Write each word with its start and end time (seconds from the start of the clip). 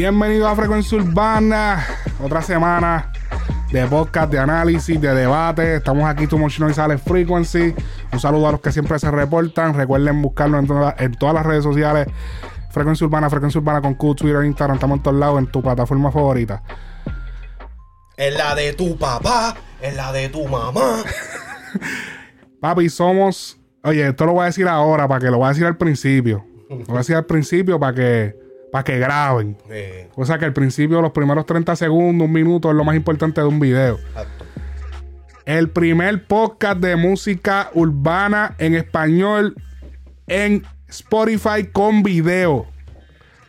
Bienvenido 0.00 0.46
a 0.46 0.54
Frecuencia 0.54 0.98
Urbana. 0.98 1.82
Otra 2.22 2.42
semana 2.42 3.10
de 3.72 3.86
podcast, 3.86 4.30
de 4.30 4.38
análisis, 4.38 5.00
de 5.00 5.14
debate. 5.14 5.76
Estamos 5.76 6.04
aquí, 6.04 6.26
Tu 6.26 6.36
Motion 6.36 6.74
Sale 6.74 6.98
Frequency. 6.98 7.74
Un 8.12 8.20
saludo 8.20 8.46
a 8.48 8.52
los 8.52 8.60
que 8.60 8.72
siempre 8.72 8.98
se 8.98 9.10
reportan. 9.10 9.72
Recuerden 9.72 10.20
buscarlo 10.20 10.58
en, 10.58 10.66
toda- 10.66 10.94
en 10.98 11.14
todas 11.14 11.34
las 11.36 11.46
redes 11.46 11.64
sociales. 11.64 12.08
Frecuencia 12.72 13.06
Urbana, 13.06 13.30
Frecuencia 13.30 13.58
Urbana 13.58 13.80
con 13.80 13.94
Q, 13.94 14.14
Twitter, 14.16 14.44
Instagram. 14.44 14.74
Estamos 14.76 14.98
en 14.98 15.02
todos 15.02 15.16
lados 15.16 15.38
en 15.38 15.46
tu 15.46 15.62
plataforma 15.62 16.12
favorita. 16.12 16.62
Es 18.18 18.36
la 18.36 18.54
de 18.54 18.74
tu 18.74 18.98
papá, 18.98 19.56
es 19.80 19.96
la 19.96 20.12
de 20.12 20.28
tu 20.28 20.46
mamá. 20.46 21.02
Papi, 22.60 22.90
somos. 22.90 23.58
Oye, 23.82 24.06
esto 24.06 24.26
lo 24.26 24.32
voy 24.32 24.42
a 24.42 24.46
decir 24.46 24.68
ahora 24.68 25.08
para 25.08 25.20
que 25.20 25.30
lo 25.30 25.38
voy 25.38 25.46
a 25.46 25.50
decir 25.50 25.64
al 25.64 25.78
principio. 25.78 26.44
Lo 26.68 26.76
voy 26.84 26.96
a 26.96 26.98
decir 26.98 27.16
al 27.16 27.24
principio 27.24 27.80
para 27.80 27.94
que, 27.94 28.36
para 28.76 28.84
que 28.84 28.98
graben. 28.98 29.56
Eh, 29.70 30.10
O 30.16 30.26
sea 30.26 30.36
que 30.36 30.44
al 30.44 30.52
principio, 30.52 31.00
los 31.00 31.12
primeros 31.12 31.46
30 31.46 31.74
segundos, 31.76 32.26
un 32.26 32.32
minuto, 32.32 32.68
es 32.68 32.76
lo 32.76 32.84
más 32.84 32.94
importante 32.94 33.40
de 33.40 33.46
un 33.46 33.58
video. 33.58 33.94
exacto. 33.94 34.44
El 35.46 35.70
primer 35.70 36.26
podcast 36.26 36.80
de 36.80 36.94
música 36.94 37.70
urbana 37.72 38.54
en 38.58 38.74
español 38.74 39.54
en 40.26 40.62
Spotify 40.88 41.64
con 41.72 42.02
video. 42.02 42.66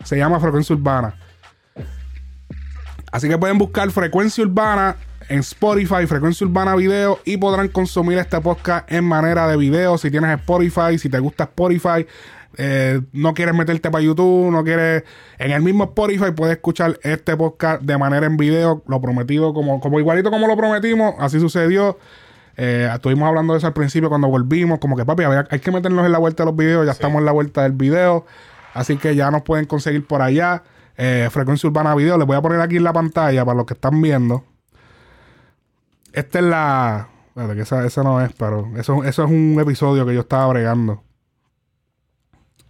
Se 0.05 0.17
llama 0.17 0.39
Frecuencia 0.39 0.73
Urbana. 0.73 1.15
Así 3.11 3.27
que 3.27 3.37
pueden 3.37 3.57
buscar 3.57 3.91
Frecuencia 3.91 4.45
Urbana 4.45 4.95
en 5.27 5.39
Spotify, 5.39 6.07
Frecuencia 6.07 6.47
Urbana 6.47 6.73
Video 6.77 7.19
y 7.25 7.35
podrán 7.35 7.67
consumir 7.67 8.17
este 8.17 8.39
podcast 8.39 8.89
en 8.89 9.03
manera 9.03 9.45
de 9.45 9.57
video. 9.57 9.97
Si 9.97 10.09
tienes 10.09 10.39
Spotify, 10.39 10.97
si 10.97 11.09
te 11.09 11.19
gusta 11.19 11.43
Spotify, 11.43 12.07
eh, 12.57 13.01
no 13.13 13.33
quieres 13.33 13.53
meterte 13.55 13.89
para 13.91 14.03
YouTube, 14.03 14.51
no 14.51 14.63
quieres. 14.63 15.03
En 15.37 15.51
el 15.51 15.61
mismo 15.61 15.85
Spotify 15.85 16.31
puedes 16.35 16.55
escuchar 16.57 16.99
este 17.03 17.37
podcast 17.37 17.81
de 17.83 17.97
manera 17.97 18.25
en 18.25 18.35
video. 18.37 18.83
Lo 18.87 18.99
prometido, 18.99 19.53
como, 19.53 19.79
como 19.79 19.99
igualito 19.99 20.31
como 20.31 20.47
lo 20.47 20.57
prometimos, 20.57 21.15
así 21.19 21.39
sucedió. 21.39 21.97
Eh, 22.57 22.89
estuvimos 22.91 23.27
hablando 23.27 23.53
de 23.53 23.59
eso 23.59 23.67
al 23.67 23.73
principio 23.73 24.09
cuando 24.09 24.27
volvimos. 24.27 24.79
Como 24.79 24.95
que, 24.95 25.05
papi, 25.05 25.23
había- 25.23 25.47
hay 25.51 25.59
que 25.59 25.71
meternos 25.71 26.05
en 26.05 26.11
la 26.11 26.17
vuelta 26.17 26.43
de 26.43 26.47
los 26.49 26.55
videos. 26.57 26.85
Ya 26.85 26.91
estamos 26.91 27.19
en 27.19 27.25
la 27.25 27.31
vuelta 27.31 27.61
del 27.63 27.73
video. 27.73 28.25
Así 28.73 28.97
que 28.97 29.15
ya 29.15 29.29
nos 29.31 29.43
pueden 29.43 29.65
conseguir 29.65 30.05
por 30.07 30.21
allá. 30.21 30.63
Eh, 30.97 31.29
Frecuencia 31.31 31.67
Urbana 31.69 31.93
Video. 31.93 32.17
Les 32.17 32.25
voy 32.25 32.35
a 32.35 32.41
poner 32.41 32.59
aquí 32.61 32.77
en 32.77 32.83
la 32.83 32.93
pantalla 32.93 33.45
para 33.45 33.55
los 33.57 33.65
que 33.67 33.75
están 33.75 34.01
viendo. 34.01 34.43
Esta 36.13 36.39
es 36.39 36.45
la. 36.45 37.07
Espérate, 37.27 37.55
que 37.55 37.61
esa, 37.61 37.85
esa 37.85 38.01
no 38.03 38.19
es, 38.21 38.31
pero 38.33 38.67
eso, 38.77 39.03
eso 39.03 39.23
es 39.23 39.29
un 39.29 39.57
episodio 39.61 40.05
que 40.07 40.15
yo 40.15 40.21
estaba 40.21 40.47
bregando. 40.47 41.03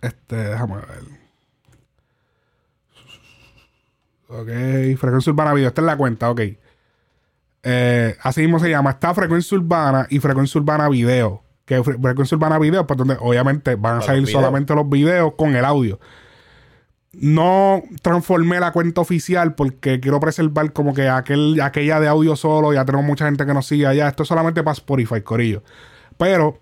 Este, 0.01 0.35
déjame 0.35 0.75
ver. 0.75 1.17
Ok, 4.29 4.97
Frecuencia 4.99 5.31
Urbana 5.31 5.53
Video. 5.53 5.69
Esta 5.69 5.81
es 5.81 5.85
la 5.85 5.97
cuenta, 5.97 6.29
ok. 6.29 6.41
Eh, 7.63 8.15
así 8.21 8.41
mismo 8.41 8.59
se 8.59 8.69
llama. 8.69 8.91
Está 8.91 9.13
Frecuencia 9.13 9.57
Urbana 9.57 10.07
y 10.09 10.19
Frecuencia 10.19 10.59
Urbana 10.59 10.89
Video. 10.89 11.43
Que 11.65 11.81
Fre- 11.81 12.01
Frecuencia 12.01 12.35
Urbana 12.35 12.59
Video, 12.59 12.85
pues 12.85 12.97
donde 12.97 13.17
obviamente 13.19 13.75
van 13.75 13.97
a 13.97 14.01
salir 14.01 14.21
los 14.23 14.31
solamente 14.31 14.73
los 14.75 14.89
videos 14.89 15.33
con 15.37 15.55
el 15.55 15.65
audio. 15.65 15.99
No 17.13 17.81
transformé 18.01 18.59
la 18.59 18.71
cuenta 18.71 19.01
oficial 19.01 19.55
porque 19.55 19.99
quiero 19.99 20.19
preservar 20.19 20.71
como 20.71 20.93
que 20.93 21.09
aquel, 21.09 21.59
aquella 21.61 21.99
de 21.99 22.07
audio 22.07 22.35
solo. 22.35 22.73
Ya 22.73 22.85
tenemos 22.85 23.05
mucha 23.05 23.25
gente 23.25 23.45
que 23.45 23.53
nos 23.53 23.65
sigue 23.65 23.87
allá. 23.87 24.07
Esto 24.09 24.23
es 24.23 24.29
solamente 24.29 24.61
para 24.61 24.73
Spotify, 24.73 25.21
Corillo. 25.21 25.63
Pero 26.17 26.59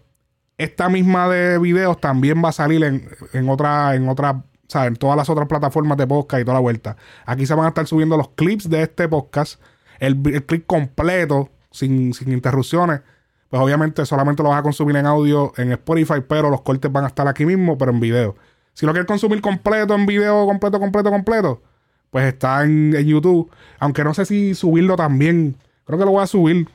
esta 0.58 0.90
misma 0.90 1.28
de 1.30 1.58
videos 1.60 2.00
también 2.00 2.44
va 2.44 2.50
a 2.50 2.54
salir 2.54 2.84
en, 2.84 3.10
en 3.34 3.50
otra, 3.50 3.96
en 3.96 4.08
otra, 4.08 4.44
sea, 4.68 4.86
en 4.86 4.96
todas 4.96 5.18
las 5.18 5.30
otras 5.30 5.48
plataformas 5.48 5.98
de 5.98 6.08
podcast 6.08 6.42
y 6.42 6.46
toda 6.46 6.56
la 6.56 6.62
vuelta. 6.62 6.98
Aquí 7.26 7.46
se 7.46 7.54
van 7.54 7.66
a 7.66 7.70
estar 7.70 7.88
subiendo 7.88 8.18
los 8.18 8.30
clips 8.30 8.70
de 8.70 8.84
este 8.84 9.08
podcast, 9.08 9.62
el 10.00 10.22
clip 10.46 10.66
completo, 10.66 11.50
sin, 11.72 12.14
sin 12.14 12.32
interrupciones. 12.32 13.02
Pues 13.50 13.62
obviamente 13.62 14.06
solamente 14.06 14.42
lo 14.44 14.50
vas 14.50 14.60
a 14.60 14.64
consumir 14.64 14.96
en 14.96 15.06
audio 15.06 15.54
en 15.58 15.72
Spotify, 15.74 16.22
pero 16.28 16.50
los 16.50 16.62
cortes 16.62 16.92
van 16.92 17.04
a 17.04 17.08
estar 17.08 17.28
aquí 17.28 17.46
mismo, 17.46 17.78
pero 17.78 17.92
en 17.92 18.00
video. 18.00 18.36
Si 18.74 18.86
lo 18.86 18.92
quieres 18.92 19.08
consumir 19.08 19.42
completo, 19.42 19.94
en 19.94 20.06
video, 20.06 20.46
completo, 20.46 20.80
completo, 20.80 21.10
completo, 21.10 21.62
pues 22.10 22.26
está 22.26 22.64
en, 22.64 22.96
en 22.96 23.06
YouTube. 23.06 23.50
Aunque 23.80 24.04
no 24.04 24.14
sé 24.14 24.26
si 24.26 24.56
subirlo 24.56 24.96
también. 24.96 25.58
Creo 25.86 26.00
que 26.00 26.06
lo 26.06 26.12
voy 26.12 26.24
a 26.24 26.28
subir. 26.28 26.68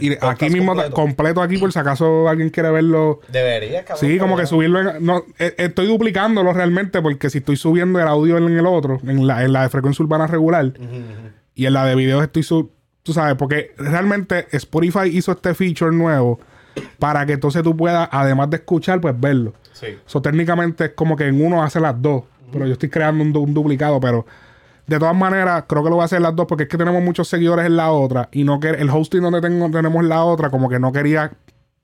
Y 0.00 0.16
aquí 0.20 0.50
mismo, 0.50 0.72
completo. 0.72 0.94
completo 0.94 1.42
aquí, 1.42 1.58
por 1.58 1.72
si 1.72 1.78
acaso 1.78 2.28
alguien 2.28 2.50
quiere 2.50 2.70
verlo. 2.70 3.20
Debería, 3.28 3.84
cabrón. 3.84 4.08
Sí, 4.08 4.18
como 4.18 4.36
que 4.36 4.46
subirlo 4.46 4.80
en, 4.80 5.04
no, 5.04 5.24
eh, 5.38 5.54
estoy 5.58 5.86
duplicándolo 5.86 6.52
realmente 6.52 7.00
porque 7.02 7.30
si 7.30 7.38
estoy 7.38 7.56
subiendo 7.56 7.98
el 7.98 8.06
audio 8.06 8.38
en 8.38 8.56
el 8.56 8.66
otro, 8.66 9.00
en 9.04 9.26
la, 9.26 9.44
en 9.44 9.52
la 9.52 9.62
de 9.62 9.68
frecuencia 9.68 10.02
urbana 10.04 10.26
regular 10.26 10.72
y 11.54 11.66
en 11.66 11.72
la 11.72 11.84
de 11.84 11.94
videos 11.94 12.22
estoy 12.22 12.42
sub, 12.42 12.70
tú 13.02 13.12
sabes, 13.12 13.34
porque 13.36 13.72
realmente 13.78 14.46
Spotify 14.52 15.08
hizo 15.10 15.32
este 15.32 15.54
feature 15.54 15.94
nuevo 15.94 16.40
para 16.98 17.26
que 17.26 17.32
entonces 17.32 17.62
tú 17.62 17.76
puedas, 17.76 18.08
además 18.12 18.50
de 18.50 18.58
escuchar, 18.58 19.00
pues 19.00 19.18
verlo. 19.18 19.54
Sí. 19.72 19.86
So, 20.06 20.22
técnicamente 20.22 20.84
es 20.86 20.90
como 20.90 21.16
que 21.16 21.26
en 21.26 21.44
uno 21.44 21.62
hace 21.62 21.80
las 21.80 22.00
dos, 22.00 22.24
pero 22.52 22.66
yo 22.66 22.74
estoy 22.74 22.90
creando 22.90 23.24
un, 23.24 23.36
un 23.36 23.54
duplicado, 23.54 23.98
pero 24.00 24.26
de 24.90 24.98
todas 24.98 25.16
maneras 25.16 25.64
creo 25.68 25.82
que 25.84 25.88
lo 25.90 25.96
voy 25.96 26.02
a 26.02 26.06
hacer 26.06 26.20
las 26.20 26.34
dos 26.34 26.46
porque 26.46 26.64
es 26.64 26.68
que 26.68 26.76
tenemos 26.76 27.02
muchos 27.02 27.28
seguidores 27.28 27.64
en 27.66 27.76
la 27.76 27.92
otra 27.92 28.28
y 28.32 28.44
no 28.44 28.58
que 28.60 28.70
el 28.70 28.90
hosting 28.90 29.22
donde 29.22 29.40
tengo, 29.40 29.70
tenemos 29.70 30.04
la 30.04 30.24
otra 30.24 30.50
como 30.50 30.68
que 30.68 30.78
no 30.78 30.92
quería 30.92 31.32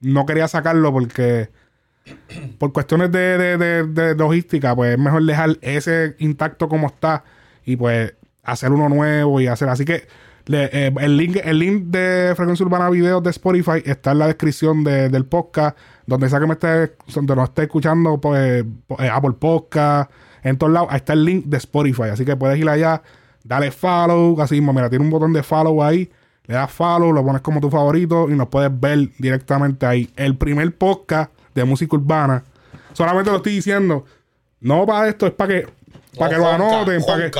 no 0.00 0.27
quería 0.27 0.49
sacarlo 0.49 0.93
porque 0.93 1.49
por 2.59 2.72
cuestiones 2.72 3.11
de, 3.12 3.39
de- 3.59 3.84
de- 3.84 4.15
logística 4.15 4.75
pues 4.75 4.93
es 4.93 4.99
mejor 4.99 5.22
dejar 5.25 5.56
ese 5.61 6.17
intacto 6.19 6.69
como 6.69 6.89
está 6.89 7.25
y 7.65 7.77
pues 7.77 8.15
hacer 8.43 8.72
uno 8.72 8.89
nuevo 8.89 9.41
y 9.41 9.47
hacer 9.47 9.69
así 9.69 9.84
que 9.84 10.06
le- 10.47 10.69
eh, 10.73 10.93
el 11.00 11.17
link 11.17 11.37
el 11.43 11.59
link 11.59 11.84
de 11.87 12.33
Frecuencia 12.37 12.65
Urbana 12.67 12.91
Videos 12.91 13.23
de 13.23 13.31
Spotify 13.31 13.83
está 13.84 14.12
en 14.12 14.19
la 14.21 14.27
descripción 14.27 14.84
de- 14.84 15.09
del 15.09 15.25
podcast 15.27 15.77
donde 16.06 16.28
sea 16.28 16.38
que 16.41 16.47
me 16.47 16.53
esté 16.55 16.94
donde 17.15 17.37
nos 17.37 17.49
esté 17.49 17.62
escuchando 17.62 18.21
pues 18.21 18.65
eh, 18.99 19.09
Apple 19.12 19.34
Podcast 19.38 20.11
en 20.49 20.59
todos 20.59 20.73
lados 20.73 20.89
ahí 20.91 20.97
está 20.99 21.12
el 21.12 21.25
link 21.25 21.47
de 21.47 21.57
Spotify 21.57 22.05
así 22.12 22.25
que 22.25 22.37
puedes 22.37 22.59
ir 22.59 22.69
allá 22.69 23.03
dale 23.45 23.71
follow 23.71 24.41
así 24.41 24.55
mismo 24.55 24.73
mira 24.73 24.89
tiene 24.89 25.05
un 25.05 25.11
botón 25.11 25.33
de 25.33 25.43
follow 25.43 25.83
ahí 25.83 26.11
le 26.47 26.55
das 26.55 26.71
follow 26.71 27.12
lo 27.12 27.25
pones 27.25 27.43
como 27.43 27.61
tu 27.61 27.71
favorito 27.71 28.29
y 28.31 28.34
nos 28.34 28.49
puedes 28.49 28.71
ver 28.79 29.11
directamente 29.19 29.87
ahí 29.87 30.11
el 30.17 30.37
primer 30.37 30.75
podcast 30.77 31.33
de 31.55 31.65
música 31.65 31.97
urbana 31.97 32.45
solamente 32.93 33.31
lo 33.31 33.39
estoy 33.39 33.55
diciendo 33.55 34.05
no 34.61 34.87
para 34.87 35.09
esto 35.09 35.27
es 35.27 35.33
para 35.33 35.55
que 35.55 35.69
para 36.19 36.31
que 36.31 36.39
lo 36.39 36.49
anoten 36.49 37.03
para 37.05 37.31
que 37.31 37.39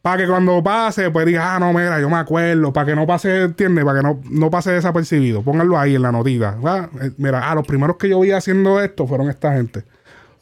para 0.00 0.22
que 0.22 0.28
cuando 0.28 0.62
pase, 0.62 1.10
pues 1.10 1.26
diga, 1.26 1.54
ah, 1.54 1.58
no, 1.58 1.72
mira, 1.72 2.00
yo 2.00 2.08
me 2.08 2.16
acuerdo. 2.16 2.72
Para 2.72 2.86
que 2.86 2.94
no 2.94 3.06
pase, 3.06 3.42
¿entiendes? 3.42 3.84
Para 3.84 4.00
que 4.00 4.06
no, 4.06 4.20
no 4.30 4.48
pase 4.48 4.70
desapercibido. 4.70 5.42
Pónganlo 5.42 5.78
ahí 5.78 5.96
en 5.96 6.02
la 6.02 6.12
notita. 6.12 6.56
Eh, 7.02 7.10
Mira, 7.18 7.50
ah, 7.50 7.54
los 7.54 7.66
primeros 7.66 7.96
que 7.96 8.08
yo 8.08 8.20
vi 8.20 8.30
haciendo 8.30 8.80
esto 8.80 9.06
fueron 9.06 9.28
esta 9.28 9.52
gente. 9.52 9.84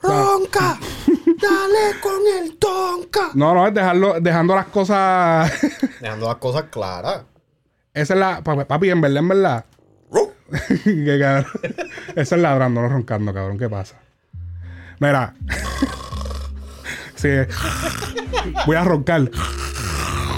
Ronca, 0.07 0.79
dale 1.07 2.01
con 2.03 2.21
el 2.43 2.57
tonca. 2.59 3.31
No, 3.35 3.55
no, 3.55 3.67
es 3.67 3.75
dejarlo, 3.75 4.21
dejando 4.21 4.55
las 4.55 4.67
cosas. 4.67 5.51
Dejando 6.01 6.27
las 6.27 6.37
cosas 6.37 6.65
claras. 6.71 7.23
Esa 7.95 8.15
es 8.15 8.21
la. 8.21 8.43
pa- 8.43 8.65
Papi, 8.67 8.91
en 8.91 9.01
verdad, 9.01 9.19
en 9.19 9.29
verdad. 9.29 9.65
Que 10.85 11.19
cabrón. 11.21 11.47
Esa 12.15 12.37
es 12.37 12.43
ladrando, 12.43 12.81
no 12.83 12.89
roncando, 12.89 13.35
cabrón. 13.35 13.59
¿Qué 13.59 13.69
pasa? 13.69 13.97
Mira. 15.01 15.35
sí. 17.17 17.29
Voy 18.67 18.77
a 18.77 18.85
roncar. 18.85 19.29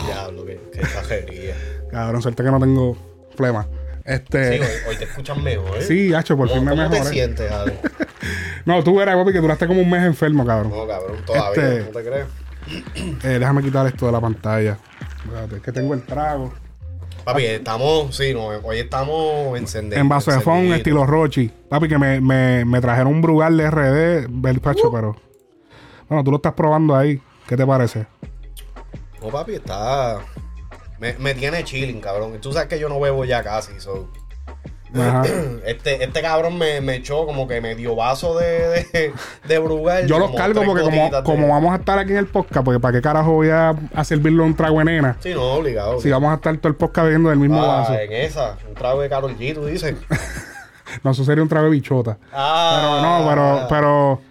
Diablo, 0.07 0.45
qué, 0.47 0.61
qué 0.73 0.81
exagería. 0.81 1.55
Cabrón, 1.91 2.23
suerte 2.23 2.43
que 2.43 2.51
no 2.51 2.59
tengo 2.59 2.97
flema. 3.37 3.67
Sí, 4.09 4.15
Este. 4.15 4.61
hoy, 4.61 4.67
hoy 4.89 4.97
te 4.97 5.05
escuchan 5.05 5.43
mejor. 5.45 5.79
¿eh? 5.79 5.83
Sí, 5.83 6.15
hacho, 6.15 6.37
por 6.37 6.49
fin 6.49 6.59
¿Cómo, 6.61 6.71
me 6.71 6.77
cómo 6.77 6.89
te 6.91 6.99
mejoré. 7.01 7.15
sientes? 7.15 7.51
No, 8.65 8.83
tú 8.85 9.01
eras, 9.01 9.17
papi, 9.17 9.33
que 9.33 9.39
duraste 9.41 9.67
como 9.67 9.81
un 9.81 9.89
mes 9.89 10.05
enfermo, 10.05 10.45
cabrón. 10.45 10.71
No, 10.71 10.87
cabrón, 10.87 11.17
todavía. 11.25 11.63
Este- 11.79 11.85
¿No 11.85 11.91
te 11.99 12.05
crees? 12.05 12.27
Eh, 13.25 13.39
déjame 13.39 13.63
quitar 13.63 13.87
esto 13.87 14.07
de 14.07 14.13
la 14.13 14.21
pantalla. 14.21 14.77
Espérate, 15.25 15.57
es 15.57 15.63
que 15.63 15.73
tengo 15.73 15.95
el 15.95 16.03
trago. 16.03 16.53
Papi, 17.25 17.45
estamos, 17.47 18.15
sí, 18.15 18.33
no, 18.35 18.47
hoy 18.49 18.79
estamos 18.79 19.57
encendidos. 19.59 19.99
En 20.01 20.09
vaso 20.09 20.31
de 20.31 20.41
phone, 20.41 20.73
estilo 20.73 21.07
Rochi. 21.07 21.49
Papi, 21.69 21.89
que 21.89 21.97
me, 21.99 22.21
me, 22.21 22.65
me 22.65 22.81
trajeron 22.81 23.13
un 23.15 23.23
Brugal 23.23 23.57
de 23.57 23.71
RD, 23.71 24.47
el 24.49 24.61
pacho, 24.61 24.91
pero. 24.93 25.17
Bueno, 26.09 26.25
tú 26.25 26.31
lo 26.31 26.37
estás 26.39 26.53
probando 26.55 26.95
ahí. 26.97 27.21
¿Qué 27.47 27.57
te 27.57 27.67
parece? 27.67 28.07
No, 29.23 29.29
papi, 29.29 29.55
está. 29.55 30.19
Me, 31.01 31.15
me 31.19 31.35
tiene 31.35 31.63
chilling, 31.65 32.01
cabrón. 32.01 32.39
Tú 32.41 32.53
sabes 32.53 32.69
que 32.69 32.79
yo 32.79 32.89
no 32.89 32.99
bebo 33.01 33.25
ya 33.25 33.43
casi, 33.43 33.79
so. 33.81 34.09
Ajá. 34.95 35.23
Este, 35.67 36.03
este 36.03 36.23
cabrón 36.23 36.57
me, 36.57 36.81
me 36.81 36.95
echó 36.97 37.27
como 37.27 37.47
que 37.47 37.61
medio 37.61 37.95
vaso 37.95 38.39
de, 38.39 38.87
de, 38.93 39.13
de 39.47 39.59
Brugal. 39.59 40.07
Yo 40.07 40.19
los 40.19 40.35
cargo 40.35 40.63
porque 40.65 40.83
como, 40.83 41.11
de- 41.11 41.23
como 41.25 41.49
vamos 41.49 41.73
a 41.75 41.77
estar 41.77 41.99
aquí 41.99 42.13
en 42.13 42.19
el 42.19 42.27
podcast, 42.27 42.65
porque 42.65 42.81
para 42.81 42.93
qué 42.97 43.03
carajo 43.03 43.33
voy 43.33 43.51
a, 43.51 43.75
a 43.95 44.05
servirle 44.05 44.43
un 44.43 44.57
trago 44.57 44.79
de 44.79 44.87
nena. 44.87 45.17
Sí, 45.21 45.35
no, 45.35 45.43
obligado. 45.53 46.01
Si 46.01 46.09
vamos 46.11 46.33
a 46.33 46.37
estar 46.37 46.57
todo 46.57 46.69
el 46.69 46.75
podcast 46.77 47.05
bebiendo 47.05 47.29
del 47.29 47.39
mismo 47.39 47.63
Ah, 47.63 47.81
vaso. 47.81 47.95
en 47.95 48.13
esa, 48.15 48.57
un 48.67 48.75
trago 48.75 49.03
de 49.03 49.09
Carol 49.11 49.37
G, 49.37 49.55
tú 49.55 49.67
dices. 49.67 49.95
No, 51.05 51.11
eso 51.11 51.23
sería 51.23 51.43
un 51.43 51.51
trago 51.51 51.67
de 51.67 51.73
bichota. 51.73 52.15
Pero 52.19 52.31
Ah, 52.33 53.01
no, 53.21 53.29
pero, 53.29 53.67
pero, 53.69 54.23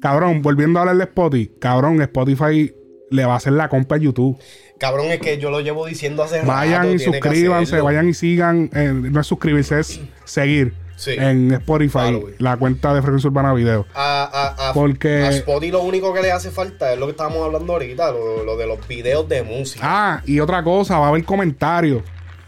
cabrón, 0.00 0.42
volviendo 0.42 0.80
a 0.80 0.82
hablar 0.82 0.96
de 0.96 1.04
Spotify, 1.04 1.52
cabrón, 1.60 2.02
Spotify 2.02 2.74
le 3.08 3.24
va 3.24 3.34
a 3.34 3.36
hacer 3.36 3.52
la 3.52 3.68
compra 3.68 3.98
a 3.98 4.00
YouTube. 4.00 4.36
Cabrón, 4.82 5.06
es 5.12 5.20
que 5.20 5.38
yo 5.38 5.48
lo 5.50 5.60
llevo 5.60 5.86
diciendo 5.86 6.24
hace 6.24 6.42
Vayan 6.42 6.82
rato. 6.82 6.94
y 6.94 6.98
suscríbanse, 6.98 7.80
vayan 7.80 8.08
y 8.08 8.14
sigan. 8.14 8.68
eh, 8.74 8.92
no 8.92 9.20
es 9.20 9.26
suscribirse, 9.28 9.78
es 9.78 10.00
seguir 10.24 10.74
Sí. 10.96 11.12
en 11.18 11.52
Spotify 11.52 12.20
la 12.38 12.56
cuenta 12.56 12.92
de 12.92 13.00
Frecuencia 13.00 13.28
Urbana 13.30 13.54
Video. 13.54 13.86
A, 13.94 14.24
a, 14.56 14.70
a, 14.70 14.72
Porque- 14.72 15.22
a 15.22 15.30
Spotify 15.30 15.70
lo 15.72 15.82
único 15.82 16.12
que 16.12 16.20
le 16.22 16.32
hace 16.32 16.50
falta 16.50 16.92
es 16.92 16.98
lo 16.98 17.06
que 17.06 17.12
estábamos 17.12 17.44
hablando 17.44 17.72
ahorita, 17.74 18.10
lo, 18.10 18.44
lo 18.44 18.56
de 18.56 18.66
los 18.66 18.86
videos 18.88 19.28
de 19.28 19.42
música. 19.44 19.80
Ah, 19.84 20.22
y 20.26 20.40
otra 20.40 20.62
cosa, 20.64 20.98
va 20.98 21.06
a 21.06 21.08
haber 21.10 21.24
comentarios. 21.24 22.02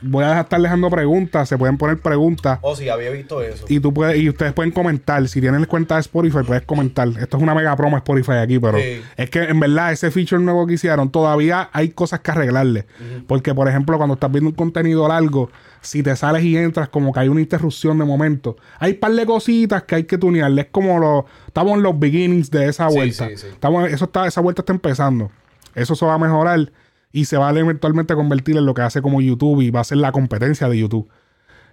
Voy 0.06 0.22
a 0.24 0.40
estar 0.40 0.60
dejando 0.60 0.90
preguntas, 0.90 1.48
se 1.48 1.56
pueden 1.56 1.78
poner 1.78 1.98
preguntas. 1.98 2.58
Oh, 2.62 2.76
sí, 2.76 2.88
había 2.88 3.10
visto 3.10 3.40
eso. 3.42 3.64
Y 3.68 3.80
tú 3.80 3.92
puedes, 3.92 4.18
y 4.18 4.28
ustedes 4.28 4.52
pueden 4.52 4.70
comentar. 4.72 5.26
Si 5.28 5.40
tienen 5.40 5.64
cuenta 5.64 5.94
de 5.94 6.02
Spotify, 6.02 6.38
puedes 6.46 6.62
comentar. 6.64 7.08
Esto 7.08 7.36
es 7.36 7.42
una 7.42 7.54
mega 7.54 7.74
promo 7.76 7.96
Spotify 7.96 8.32
aquí, 8.42 8.58
pero 8.58 8.78
Sí. 8.78 9.00
es 9.16 9.30
que 9.30 9.44
en 9.44 9.58
verdad 9.60 9.92
ese 9.92 10.10
feature 10.10 10.42
nuevo 10.42 10.66
que 10.66 10.74
hicieron, 10.74 11.10
todavía 11.10 11.70
hay 11.72 11.88
cosas 11.90 12.20
que 12.20 12.30
arreglarle. 12.30 12.86
Porque, 13.26 13.54
por 13.54 13.68
ejemplo, 13.68 13.96
cuando 13.96 14.14
estás 14.14 14.30
viendo 14.30 14.50
un 14.50 14.56
contenido 14.56 15.08
largo, 15.08 15.50
si 15.80 16.02
te 16.02 16.14
sales 16.16 16.42
y 16.44 16.56
entras, 16.56 16.88
como 16.88 17.12
que 17.12 17.20
hay 17.20 17.28
una 17.28 17.40
interrupción 17.40 17.98
de 17.98 18.04
momento. 18.04 18.56
Hay 18.78 18.92
un 18.92 19.00
par 19.00 19.12
de 19.12 19.26
cositas 19.26 19.82
que 19.84 19.94
hay 19.96 20.04
que 20.04 20.18
tunearle. 20.18 20.62
Es 20.62 20.68
como 20.70 20.98
lo, 20.98 21.26
estamos 21.46 21.76
en 21.76 21.82
los 21.82 21.98
beginnings 21.98 22.50
de 22.50 22.68
esa 22.68 22.88
vuelta. 22.88 23.28
sí, 23.28 23.36
sí. 23.36 23.46
Estamos, 23.48 23.90
eso 23.90 24.04
está, 24.06 24.26
esa 24.26 24.40
vuelta 24.40 24.62
está 24.62 24.72
empezando. 24.72 25.30
Eso 25.74 25.94
se 25.94 26.06
va 26.06 26.14
a 26.14 26.18
mejorar 26.18 26.70
y 27.14 27.25
se 27.26 27.38
va 27.38 27.49
a 27.49 27.58
eventualmente 27.58 28.14
convertir 28.14 28.56
en 28.58 28.66
lo 28.66 28.75
que 28.75 28.82
hace 28.82 29.00
como 29.00 29.22
YouTube 29.22 29.62
y 29.62 29.70
va 29.70 29.81
a 29.81 29.84
ser 29.84 29.99
la 29.99 30.12
competencia 30.12 30.69
de 30.69 30.76
YouTube. 30.78 31.08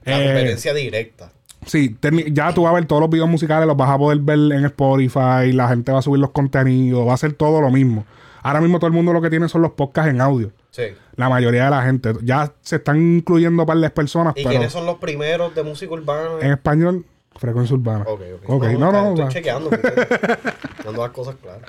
La 0.05 0.21
Eh, 0.21 0.25
competencia 0.27 0.73
directa. 0.73 1.31
Sí, 1.65 1.97
ya 2.31 2.53
tú 2.53 2.63
vas 2.63 2.71
a 2.71 2.75
ver 2.75 2.85
todos 2.85 3.01
los 3.01 3.09
videos 3.09 3.27
musicales, 3.29 3.67
los 3.67 3.75
vas 3.77 3.89
a 3.89 3.97
poder 3.97 4.19
ver 4.19 4.37
en 4.37 4.65
Spotify, 4.65 5.51
la 5.51 5.67
gente 5.67 5.91
va 5.91 5.99
a 5.99 6.01
subir 6.01 6.19
los 6.19 6.31
contenidos, 6.31 7.07
va 7.07 7.13
a 7.13 7.17
ser 7.17 7.33
todo 7.33 7.59
lo 7.59 7.69
mismo. 7.69 8.05
Ahora 8.43 8.61
mismo 8.61 8.79
todo 8.79 8.87
el 8.87 8.93
mundo 8.93 9.13
lo 9.13 9.21
que 9.21 9.29
tiene 9.29 9.47
son 9.49 9.61
los 9.61 9.71
podcasts 9.71 10.09
en 10.11 10.21
audio. 10.21 10.51
Sí. 10.71 10.83
La 11.15 11.27
mayoría 11.29 11.65
de 11.65 11.69
la 11.71 11.83
gente. 11.83 12.13
Ya 12.23 12.51
se 12.61 12.77
están 12.77 12.97
incluyendo 13.17 13.65
par 13.65 13.77
de 13.77 13.89
personas, 13.91 14.33
¿Y 14.35 14.41
pero 14.43 14.49
quiénes 14.51 14.71
son 14.71 14.85
los 14.85 14.97
primeros 14.97 15.53
de 15.53 15.63
música 15.63 15.91
urbana? 15.93 16.29
en 16.41 16.51
español, 16.51 17.05
frecuencia 17.35 17.75
urbana. 17.75 18.05
Ok, 18.07 18.21
ok. 18.43 18.49
Ok, 18.49 18.63
no, 18.79 18.91
no, 18.91 19.09
Estoy 19.09 19.23
va. 19.25 19.29
chequeando. 19.29 19.69
Dando 20.85 21.01
las 21.03 21.11
cosas 21.11 21.35
claras. 21.41 21.61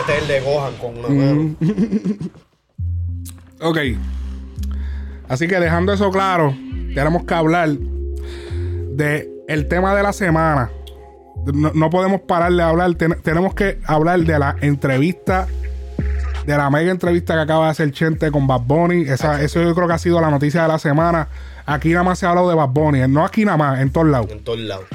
Este 0.00 0.16
es 0.16 0.22
el 0.22 0.28
de 0.28 0.40
Gohan 0.40 0.74
con 0.76 0.98
una 0.98 1.08
mano. 1.08 1.54
Ok. 3.62 3.78
Así 5.28 5.46
que 5.46 5.60
dejando 5.60 5.92
eso 5.92 6.10
claro, 6.10 6.54
tenemos 6.94 7.24
que 7.24 7.34
hablar 7.34 7.68
de 7.70 9.30
el 9.48 9.68
tema 9.68 9.94
de 9.94 10.02
la 10.02 10.12
semana. 10.12 10.70
No, 11.52 11.70
no 11.74 11.90
podemos 11.90 12.20
parar 12.22 12.52
de 12.52 12.62
hablar. 12.62 12.94
Ten- 12.94 13.20
tenemos 13.22 13.54
que 13.54 13.78
hablar 13.86 14.20
de 14.20 14.38
la 14.38 14.56
entrevista, 14.60 15.46
de 16.46 16.56
la 16.56 16.68
mega 16.70 16.90
entrevista 16.90 17.34
que 17.34 17.40
acaba 17.40 17.66
de 17.66 17.70
hacer 17.72 17.92
Chente 17.92 18.30
con 18.30 18.46
Bad 18.46 18.62
Bunny. 18.62 19.02
Esa, 19.02 19.40
eso 19.42 19.62
yo 19.62 19.74
creo 19.74 19.86
que 19.88 19.94
ha 19.94 19.98
sido 19.98 20.20
la 20.20 20.30
noticia 20.30 20.62
de 20.62 20.68
la 20.68 20.78
semana. 20.78 21.28
Aquí 21.66 21.90
nada 21.90 22.02
más 22.04 22.18
se 22.18 22.26
ha 22.26 22.30
hablado 22.30 22.48
de 22.48 22.54
Bad 22.56 22.68
Bunny. 22.70 23.06
No 23.08 23.24
aquí 23.24 23.44
nada 23.44 23.56
más, 23.56 23.80
en 23.80 23.90
todos 23.90 24.06
lados. 24.08 24.30
En 24.30 24.42
todos 24.42 24.58
lados. 24.58 24.86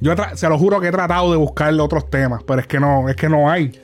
Yo 0.00 0.14
se 0.34 0.48
lo 0.48 0.58
juro 0.58 0.78
que 0.80 0.88
he 0.88 0.92
tratado 0.92 1.30
de 1.30 1.38
buscar 1.38 1.72
otros 1.80 2.10
temas, 2.10 2.42
pero 2.46 2.60
es 2.60 2.66
que 2.66 2.78
no, 2.78 3.08
es 3.08 3.16
que 3.16 3.28
no 3.28 3.50
hay. 3.50 3.80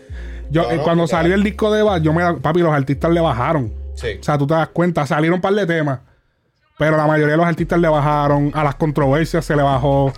Yo, 0.53 0.71
eh, 0.71 0.81
cuando 0.85 1.07
salió 1.07 1.35
el 1.35 1.43
disco 1.43 1.73
de 1.73 1.83
Bad, 1.83 2.03
yo 2.03 2.13
me 2.13 2.35
papi, 2.35 2.61
los 2.61 2.73
artistas 2.73 3.11
le 3.11 3.21
bajaron. 3.21 3.73
Sí. 3.95 4.19
O 4.21 4.23
sea, 4.23 4.37
tú 4.39 4.47
te 4.47 4.55
das 4.55 4.69
cuenta, 4.69 5.07
salieron 5.07 5.37
un 5.37 5.41
par 5.41 5.55
de 5.55 5.67
temas, 5.67 6.01
pero 6.79 6.97
la 6.97 7.07
mayoría 7.07 7.33
de 7.33 7.37
los 7.39 7.47
artistas 7.47 7.79
le 7.79 7.89
bajaron, 7.89 8.51
a 8.55 8.65
las 8.65 8.75
controversias 8.75 9.45
se 9.45 9.55
le 9.57 9.63
bajó, 9.63 10.13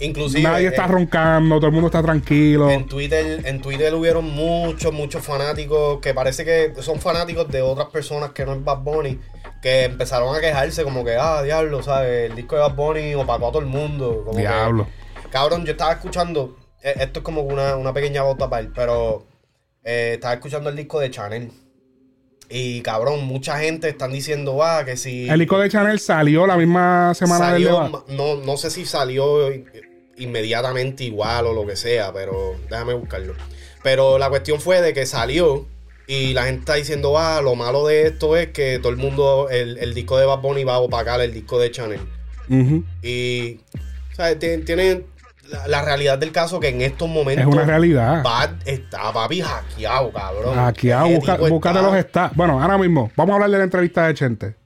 Inclusive. 0.00 0.42
nadie 0.42 0.68
está 0.68 0.84
eh, 0.84 0.88
roncando, 0.88 1.56
todo 1.56 1.66
el 1.66 1.72
mundo 1.72 1.86
está 1.88 2.02
tranquilo. 2.02 2.70
En 2.70 2.86
Twitter, 2.86 3.40
en 3.46 3.60
Twitter 3.62 3.94
hubieron 3.94 4.24
muchos, 4.30 4.92
muchos 4.92 5.24
fanáticos 5.24 6.00
que 6.00 6.12
parece 6.14 6.44
que 6.44 6.72
son 6.82 7.00
fanáticos 7.00 7.48
de 7.48 7.62
otras 7.62 7.88
personas 7.88 8.30
que 8.30 8.44
no 8.44 8.52
es 8.54 8.62
Bad 8.64 8.78
Bunny, 8.78 9.18
que 9.62 9.84
empezaron 9.84 10.34
a 10.34 10.40
quejarse 10.40 10.84
como 10.84 11.04
que, 11.04 11.16
ah, 11.16 11.42
diablo, 11.42 11.82
¿sabes? 11.82 12.30
El 12.30 12.36
disco 12.36 12.56
de 12.56 12.62
Bad 12.62 12.74
Bunny 12.74 13.14
opacó 13.14 13.48
a 13.48 13.52
todo 13.52 13.60
el 13.62 13.68
mundo. 13.68 14.22
Como 14.24 14.32
que- 14.36 14.42
Diablo. 14.42 14.86
cabrón, 15.30 15.64
yo 15.64 15.72
estaba 15.72 15.92
escuchando, 15.92 16.56
eh, 16.82 16.94
esto 17.00 17.20
es 17.20 17.24
como 17.24 17.42
una, 17.42 17.76
una 17.76 17.92
pequeña 17.92 18.22
bota 18.22 18.48
para 18.50 18.62
él, 18.62 18.72
pero 18.74 19.24
eh, 19.84 20.12
estaba 20.14 20.34
escuchando 20.34 20.70
el 20.70 20.76
disco 20.76 21.00
de 21.00 21.10
Chanel. 21.10 21.50
Y 22.48 22.80
cabrón, 22.80 23.24
mucha 23.26 23.58
gente 23.60 23.88
están 23.88 24.12
diciendo, 24.12 24.62
ah, 24.64 24.84
que 24.84 24.96
si... 24.96 25.28
El 25.28 25.38
disco 25.38 25.58
de 25.60 25.68
Chanel 25.70 26.00
salió 26.00 26.46
la 26.48 26.56
misma 26.56 27.14
semana 27.14 27.52
del 27.52 27.62
salió, 27.64 27.88
ma- 27.88 28.04
no, 28.08 28.36
no 28.36 28.56
sé 28.56 28.70
si 28.70 28.84
salió 28.84 29.52
inmediatamente 30.16 31.04
igual 31.04 31.46
o 31.46 31.52
lo 31.52 31.66
que 31.66 31.76
sea, 31.76 32.12
pero 32.12 32.56
déjame 32.68 32.94
buscarlo. 32.94 33.34
Pero 33.82 34.18
la 34.18 34.28
cuestión 34.28 34.60
fue 34.60 34.82
de 34.82 34.92
que 34.92 35.06
salió 35.06 35.66
y 36.06 36.32
la 36.34 36.44
gente 36.44 36.60
está 36.60 36.74
diciendo, 36.74 37.16
ah, 37.18 37.40
lo 37.40 37.54
malo 37.54 37.86
de 37.86 38.08
esto 38.08 38.36
es 38.36 38.48
que 38.48 38.78
todo 38.80 38.90
el 38.90 38.98
mundo, 38.98 39.48
el, 39.48 39.78
el 39.78 39.94
disco 39.94 40.18
de 40.18 40.26
Bad 40.26 40.40
Bunny 40.40 40.64
va 40.64 40.74
a 40.74 40.78
opacar 40.80 41.20
el 41.20 41.32
disco 41.32 41.58
de 41.60 41.70
Chanel. 41.70 42.00
Y, 43.02 43.60
o 44.12 44.16
sea, 44.16 44.36
ti- 44.36 44.58
tiene 44.66 45.04
la, 45.50 45.68
la 45.68 45.82
realidad 45.82 46.18
del 46.18 46.32
caso 46.32 46.60
que 46.60 46.68
en 46.68 46.80
estos 46.82 47.08
momentos 47.08 47.46
Es 47.46 47.52
una 47.52 47.64
realidad. 47.64 48.22
Bad 48.22 48.50
está, 48.64 49.12
papi, 49.12 49.40
hackeado, 49.40 50.12
cabrón. 50.12 50.58
Aquí 50.58 50.90
a 50.90 51.04
Ese 51.06 51.16
buscar, 51.16 51.36
tipo 51.38 51.48
búscate 51.50 51.78
está- 51.78 51.88
los 51.90 51.96
está. 51.98 52.30
Bueno, 52.34 52.62
ahora 52.62 52.78
mismo, 52.78 53.10
vamos 53.16 53.32
a 53.32 53.34
hablar 53.34 53.50
de 53.50 53.58
la 53.58 53.64
entrevista 53.64 54.06
de 54.06 54.14
Chente. 54.14 54.56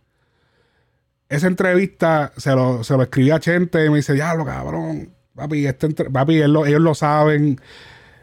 Esa 1.28 1.46
entrevista 1.46 2.32
se 2.36 2.50
lo, 2.54 2.84
se 2.84 2.96
lo 2.96 3.02
escribí 3.02 3.30
a 3.30 3.40
Chente 3.40 3.84
y 3.84 3.90
me 3.90 3.96
dice, 3.96 4.12
diablo, 4.12 4.44
cabrón. 4.44 5.10
Papi, 5.34 5.66
esta 5.66 5.86
entre- 5.86 6.10
papi 6.10 6.40
él 6.40 6.52
lo- 6.52 6.66
ellos 6.66 6.80
lo 6.80 6.94
saben. 6.94 7.60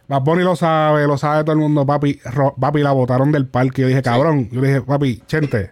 Bad 0.07 0.21
Bunny 0.21 0.43
lo 0.43 0.55
sabe, 0.55 1.07
lo 1.07 1.17
sabe 1.17 1.43
todo 1.43 1.53
el 1.53 1.59
mundo. 1.59 1.85
Papi, 1.85 2.19
ro- 2.25 2.55
papi 2.59 2.81
la 2.81 2.91
botaron 2.91 3.31
del 3.31 3.47
parque. 3.47 3.81
Yo 3.81 3.87
dije, 3.87 4.01
cabrón. 4.01 4.49
Yo 4.51 4.61
le 4.61 4.67
dije, 4.67 4.81
papi, 4.81 5.23
Chente, 5.25 5.71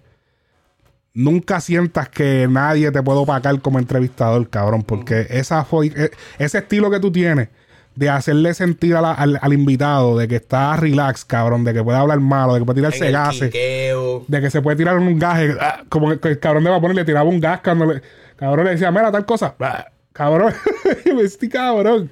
nunca 1.13 1.59
sientas 1.61 2.09
que 2.09 2.47
nadie 2.49 2.91
te 2.91 3.01
puede 3.03 3.19
opacar 3.19 3.59
como 3.61 3.79
entrevistador, 3.79 4.49
cabrón. 4.49 4.83
Porque 4.83 5.27
esa 5.29 5.63
fue, 5.65 5.87
e- 5.87 6.11
ese 6.37 6.59
estilo 6.59 6.89
que 6.91 6.99
tú 6.99 7.11
tienes 7.11 7.49
de 7.95 8.09
hacerle 8.09 8.53
sentir 8.53 8.95
a 8.95 9.01
la- 9.01 9.13
al, 9.13 9.37
al 9.41 9.51
invitado 9.53 10.17
de 10.17 10.27
que 10.27 10.37
está 10.37 10.75
relax, 10.77 11.25
cabrón, 11.25 11.63
de 11.65 11.73
que 11.73 11.83
puede 11.83 11.97
hablar 11.97 12.19
malo, 12.21 12.53
de 12.53 12.59
que 12.59 12.65
puede 12.65 12.77
tirarse 12.79 13.07
el 13.07 13.13
gases, 13.13 13.49
quiqueo. 13.51 14.23
de 14.27 14.41
que 14.41 14.49
se 14.49 14.61
puede 14.61 14.77
tirar 14.77 14.97
un 14.97 15.19
gaje, 15.19 15.55
ah, 15.59 15.83
como 15.89 16.17
que 16.19 16.29
el 16.29 16.39
cabrón 16.39 16.63
de 16.63 16.69
Vapor 16.69 16.95
le 16.95 17.03
tiraba 17.03 17.27
un 17.29 17.41
gas 17.41 17.59
cuando 17.61 17.85
le, 17.87 18.01
cabrón 18.37 18.65
le 18.65 18.71
decía, 18.71 18.89
mira 18.91 19.11
tal 19.11 19.25
cosa, 19.25 19.53
ah, 19.59 19.87
cabrón, 20.13 20.53
me 21.05 21.49
cabrón. 21.49 22.09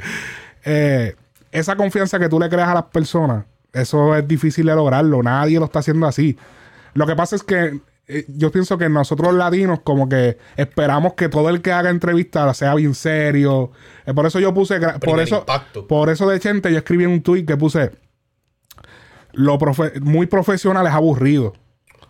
Eh, 0.66 1.16
esa 1.52 1.76
confianza 1.78 2.20
que 2.20 2.28
tú 2.28 2.38
le 2.40 2.50
creas 2.50 2.68
a 2.70 2.74
las 2.74 2.84
personas, 2.86 3.46
eso 3.72 4.14
es 4.16 4.28
difícil 4.28 4.66
de 4.66 4.76
lograrlo, 4.76 5.24
nadie 5.24 5.58
lo 5.60 5.66
está 5.66 5.80
haciendo 5.80 6.06
así. 6.08 6.38
Lo 6.96 7.06
que 7.08 7.16
pasa 7.16 7.38
es 7.38 7.44
que 7.44 7.80
eh, 8.08 8.26
yo 8.30 8.52
pienso 8.52 8.78
que 8.78 8.88
nosotros 8.90 9.34
latinos 9.34 9.80
como 9.84 10.08
que 10.08 10.38
esperamos 10.56 11.14
que 11.14 11.28
todo 11.30 11.50
el 11.50 11.62
que 11.62 11.72
haga 11.72 11.90
entrevista 11.90 12.54
sea 12.54 12.74
bien 12.76 12.94
serio. 12.96 13.72
Eh, 14.06 14.14
por 14.14 14.26
eso 14.26 14.40
yo 14.40 14.54
puse, 14.54 14.80
por 15.00 15.20
eso, 15.20 15.40
impacto. 15.40 15.88
por 15.88 16.10
eso 16.10 16.28
de 16.30 16.40
Chente 16.40 16.72
yo 16.72 16.78
escribí 16.78 17.04
en 17.04 17.12
un 17.12 17.22
tweet 17.22 17.46
que 17.46 17.58
puse 17.58 17.92
lo 19.34 19.58
profe- 19.60 20.00
muy 20.02 20.26
profesional 20.28 20.86
es 20.88 20.94
aburrido. 20.94 21.54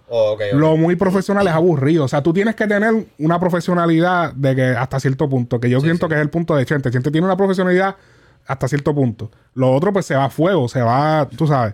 Oh. 0.10 0.38
Lo 0.54 0.78
muy 0.78 0.96
profesional 0.96 1.46
es 1.48 1.54
aburrido. 1.54 2.06
O 2.06 2.08
sea, 2.08 2.24
tú 2.24 2.32
tienes 2.32 2.56
que 2.56 2.66
tener 2.68 3.08
una 3.20 3.40
profesionalidad 3.40 4.34
de 4.34 4.56
que 4.56 4.64
hasta 4.68 5.00
cierto 5.02 5.28
punto, 5.28 5.60
que 5.60 5.70
yo 5.70 5.82
siento 5.82 6.08
que 6.08 6.16
es 6.16 6.22
el 6.22 6.30
punto 6.30 6.56
de 6.56 6.66
Chente. 6.66 6.90
Chente 6.92 7.12
tiene 7.12 7.26
una 7.28 7.36
profesionalidad 7.36 7.98
hasta 8.46 8.70
cierto 8.70 8.96
punto. 8.96 9.30
Lo 9.54 9.74
otro, 9.74 9.92
pues 9.92 10.06
se 10.06 10.16
va 10.16 10.26
a 10.26 10.30
fuego, 10.30 10.70
se 10.70 10.82
va, 10.82 11.28
tú 11.36 11.46
sabes, 11.48 11.74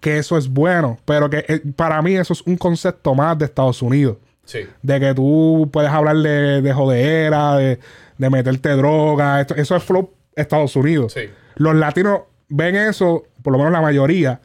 que 0.00 0.18
eso 0.18 0.36
es 0.38 0.48
bueno. 0.48 0.98
Pero 1.04 1.28
que 1.30 1.44
eh, 1.48 1.62
para 1.74 2.00
mí 2.02 2.16
eso 2.16 2.32
es 2.32 2.42
un 2.42 2.56
concepto 2.56 3.14
más 3.14 3.38
de 3.38 3.44
Estados 3.46 3.82
Unidos. 3.82 4.16
Sí. 4.44 4.60
De 4.82 5.00
que 5.00 5.14
tú 5.14 5.68
puedes 5.72 5.90
hablar 5.90 6.16
de, 6.16 6.62
de 6.62 6.72
jodera, 6.72 7.56
de, 7.56 7.78
de 8.18 8.30
meterte 8.30 8.68
droga. 8.70 9.40
Esto- 9.40 9.54
eso 9.56 9.74
es 9.76 9.82
flow 9.82 10.10
Estados 10.36 10.76
Unidos. 10.76 11.12
Sí. 11.14 11.22
Los 11.56 11.74
latinos 11.74 12.20
ven 12.48 12.76
eso, 12.76 13.24
por 13.42 13.52
lo 13.52 13.58
menos 13.58 13.72
la 13.72 13.80
mayoría, 13.80 14.40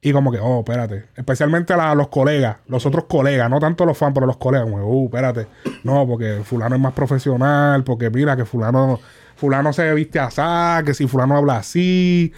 y 0.00 0.12
como 0.12 0.30
que, 0.30 0.38
oh, 0.40 0.60
espérate. 0.60 1.06
Especialmente 1.16 1.76
la- 1.76 1.94
los 1.94 2.08
colegas, 2.08 2.58
los 2.68 2.86
otros 2.86 3.04
colegas, 3.04 3.50
no 3.50 3.58
tanto 3.58 3.84
los 3.84 3.98
fans, 3.98 4.12
pero 4.14 4.26
los 4.26 4.36
colegas, 4.36 4.70
como, 4.70 4.84
uh, 4.86 5.04
espérate. 5.06 5.46
No, 5.82 6.06
porque 6.06 6.40
fulano 6.44 6.76
es 6.76 6.80
más 6.80 6.92
profesional, 6.92 7.82
porque 7.84 8.08
mira 8.10 8.36
que 8.36 8.44
fulano, 8.44 9.00
fulano 9.34 9.72
se 9.72 9.92
viste 9.94 10.18
así, 10.20 10.40
que 10.86 10.94
si 10.94 11.06
fulano 11.08 11.36
habla 11.36 11.56
así, 11.58 12.32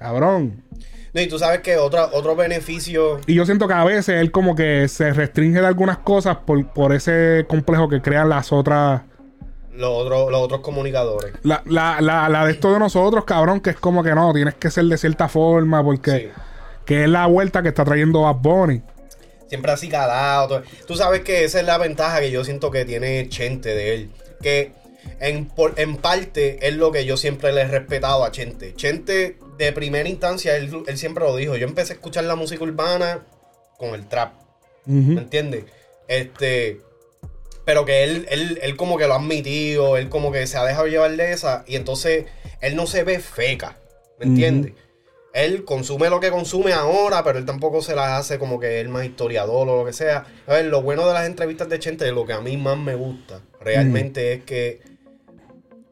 cabrón. 0.00 0.64
No, 1.12 1.20
y 1.20 1.26
tú 1.28 1.38
sabes 1.38 1.60
que 1.60 1.76
otra, 1.76 2.06
otro 2.12 2.36
beneficio 2.36 3.18
Y 3.26 3.34
yo 3.34 3.44
siento 3.44 3.66
que 3.68 3.74
a 3.74 3.84
veces 3.84 4.20
él 4.20 4.30
como 4.30 4.54
que 4.54 4.86
se 4.88 5.12
restringe 5.12 5.60
de 5.60 5.66
algunas 5.66 5.98
cosas 5.98 6.38
por, 6.46 6.72
por 6.72 6.92
ese 6.94 7.44
complejo 7.48 7.88
que 7.88 8.00
crean 8.00 8.28
las 8.28 8.52
otras... 8.52 9.02
los 9.74 9.90
otros, 9.90 10.30
los 10.30 10.40
otros 10.40 10.60
comunicadores. 10.60 11.32
La, 11.42 11.62
la, 11.66 12.00
la, 12.00 12.28
la 12.28 12.46
de 12.46 12.52
esto 12.52 12.72
de 12.72 12.78
nosotros, 12.78 13.24
cabrón, 13.24 13.60
que 13.60 13.70
es 13.70 13.76
como 13.76 14.02
que 14.04 14.14
no, 14.14 14.32
tienes 14.32 14.54
que 14.54 14.70
ser 14.70 14.84
de 14.84 14.96
cierta 14.98 15.28
forma, 15.28 15.82
porque... 15.84 16.10
Sí. 16.12 16.28
Que 16.86 17.04
es 17.04 17.10
la 17.10 17.26
vuelta 17.26 17.62
que 17.62 17.68
está 17.68 17.84
trayendo 17.84 18.22
Bad 18.22 18.36
Bunny. 18.36 18.82
Siempre 19.48 19.70
así 19.72 19.88
calado. 19.88 20.62
Tú 20.86 20.94
sabes 20.96 21.20
que 21.20 21.44
esa 21.44 21.60
es 21.60 21.66
la 21.66 21.76
ventaja 21.78 22.20
que 22.20 22.30
yo 22.30 22.42
siento 22.44 22.70
que 22.70 22.84
tiene 22.84 23.28
Chente 23.28 23.74
de 23.74 23.94
él. 23.94 24.10
Que 24.40 24.72
En, 25.20 25.46
por- 25.46 25.74
en 25.76 25.96
parte 25.96 26.66
es 26.66 26.74
lo 26.76 26.90
que 26.92 27.04
yo 27.04 27.16
siempre 27.16 27.52
le 27.52 27.62
he 27.62 27.66
respetado 27.68 28.24
a 28.24 28.30
Chente. 28.32 28.74
Chente, 28.74 29.38
de 29.64 29.72
primera 29.72 30.08
instancia, 30.08 30.56
él, 30.56 30.84
él 30.86 30.98
siempre 30.98 31.24
lo 31.24 31.36
dijo. 31.36 31.56
Yo 31.56 31.66
empecé 31.66 31.92
a 31.92 31.96
escuchar 31.96 32.24
la 32.24 32.34
música 32.34 32.64
urbana 32.64 33.24
con 33.78 33.94
el 33.94 34.06
trap. 34.08 34.32
¿Me 34.86 35.20
entiendes? 35.20 35.64
Este. 36.08 36.80
Pero 37.64 37.84
que 37.84 38.02
él, 38.02 38.26
él, 38.30 38.58
él 38.62 38.76
como 38.76 38.96
que 38.96 39.06
lo 39.06 39.14
ha 39.14 39.18
admitido, 39.18 39.96
él 39.96 40.08
como 40.08 40.32
que 40.32 40.46
se 40.46 40.56
ha 40.56 40.64
dejado 40.64 40.88
llevar 40.88 41.14
de 41.16 41.32
esa. 41.32 41.64
Y 41.66 41.76
entonces 41.76 42.24
él 42.60 42.74
no 42.74 42.86
se 42.86 43.04
ve 43.04 43.20
feca. 43.20 43.76
¿Me 44.18 44.26
entiendes? 44.26 44.72
Él 45.32 45.64
consume 45.64 46.10
lo 46.10 46.18
que 46.18 46.30
consume 46.30 46.72
ahora, 46.72 47.22
pero 47.22 47.38
él 47.38 47.44
tampoco 47.44 47.82
se 47.82 47.94
las 47.94 48.10
hace 48.10 48.38
como 48.38 48.58
que 48.58 48.80
él 48.80 48.88
más 48.88 49.04
historiador 49.04 49.68
o 49.68 49.78
lo 49.78 49.84
que 49.84 49.92
sea. 49.92 50.26
A 50.46 50.54
ver, 50.54 50.64
lo 50.64 50.82
bueno 50.82 51.06
de 51.06 51.14
las 51.14 51.26
entrevistas 51.26 51.68
de 51.68 51.78
Chente, 51.78 52.10
lo 52.10 52.26
que 52.26 52.32
a 52.32 52.40
mí 52.40 52.56
más 52.56 52.76
me 52.76 52.96
gusta, 52.96 53.40
realmente 53.60 54.32
es 54.32 54.42
que 54.42 54.80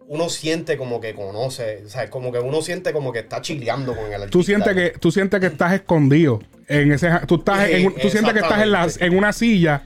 uno 0.08 0.28
siente 0.28 0.76
como 0.76 1.00
que 1.00 1.14
conoce, 1.14 1.82
o 1.86 1.88
sea, 1.88 2.08
como 2.10 2.32
que 2.32 2.38
uno 2.38 2.62
siente 2.62 2.92
como 2.92 3.12
que 3.12 3.20
está 3.20 3.40
chileando 3.42 3.94
con 3.94 4.06
el 4.06 4.14
artista. 4.14 4.30
Tú 4.30 4.42
sientes 4.42 4.74
que, 4.74 4.90
tú 4.98 5.10
sientes 5.12 5.38
que 5.38 5.46
estás 5.46 5.72
escondido. 5.74 6.40
En 6.66 6.92
ese, 6.92 7.10
tú 7.26 7.36
estás 7.36 7.66
Sí, 7.66 7.72
en 7.74 7.94
tú 7.94 8.08
sientes 8.10 8.32
que 8.32 8.40
estás 8.40 8.62
en, 8.62 8.72
la, 8.72 8.88
en 9.00 9.16
una 9.16 9.32
silla 9.32 9.82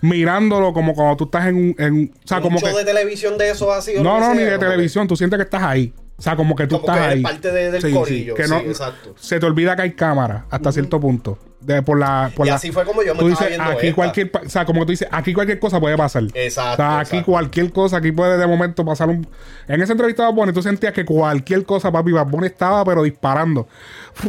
mirándolo 0.00 0.72
como 0.72 0.94
cuando 0.94 1.16
tú 1.16 1.24
estás 1.24 1.46
en 1.46 1.56
un. 1.56 1.74
en- 1.78 2.12
o 2.24 2.28
sea, 2.28 2.38
un 2.38 2.42
como 2.42 2.58
show 2.58 2.70
que. 2.70 2.78
de 2.78 2.84
televisión 2.84 3.38
de 3.38 3.50
eso 3.50 3.72
así. 3.72 3.96
o 3.96 4.02
No, 4.02 4.18
no, 4.20 4.26
sea, 4.26 4.34
ni 4.34 4.42
de 4.42 4.58
televisión. 4.58 5.06
Tú 5.08 5.16
sientes 5.16 5.36
que 5.38 5.44
estás 5.44 5.62
ahí. 5.62 5.92
O 6.16 6.22
sea, 6.22 6.36
como 6.36 6.54
que 6.54 6.66
tú 6.66 6.80
Como 6.80 6.92
estás 6.92 6.98
que 6.98 7.04
eres 7.04 7.16
ahí. 7.16 7.22
parte 7.22 7.52
de- 7.52 7.70
del 7.72 7.82
Sí, 7.82 7.88
sí, 7.88 7.94
corillo, 7.94 8.34
que 8.34 8.44
sí, 8.44 8.50
no, 8.50 8.58
exacto. 8.58 9.14
Se 9.18 9.40
te 9.40 9.46
olvida 9.46 9.74
que 9.74 9.82
hay 9.82 9.92
cámara 9.94 10.46
hasta 10.50 10.70
cierto 10.72 11.00
punto. 11.00 11.38
De, 11.64 11.80
por 11.82 11.98
la, 11.98 12.30
por 12.36 12.46
Y 12.46 12.50
la- 12.50 12.56
así 12.56 12.70
fue 12.72 12.84
como 12.84 13.02
yo 13.02 13.14
me 13.14 13.20
tú 13.20 13.28
estaba 13.28 13.46
dices, 13.48 13.58
viendo 13.58 13.78
aquí 13.78 13.86
esta. 13.86 13.94
cualquier, 13.96 14.30
o 14.44 14.48
sea, 14.50 14.64
como 14.66 14.84
tú 14.84 14.90
dices, 14.92 15.08
aquí 15.10 15.32
cualquier 15.32 15.58
cosa 15.58 15.80
puede 15.80 15.96
pasar. 15.96 16.24
Exacto, 16.34 16.72
O 16.74 16.76
sea, 16.76 16.98
aquí 16.98 17.08
exacto. 17.16 17.32
cualquier 17.32 17.72
cosa, 17.72 17.96
aquí 17.96 18.12
puede 18.12 18.36
de 18.36 18.46
momento 18.46 18.84
pasar 18.84 19.08
un... 19.08 19.26
En 19.66 19.80
esa 19.80 19.92
entrevista 19.92 20.24
de 20.24 20.28
Bad 20.28 20.34
Bunny, 20.36 20.52
tú 20.52 20.62
sentías 20.62 20.92
que 20.92 21.04
cualquier 21.06 21.64
cosa, 21.64 21.90
papi, 21.90 22.12
Bad 22.12 22.26
Bunny 22.26 22.46
estaba, 22.48 22.84
pero 22.84 23.02
disparando. 23.02 23.66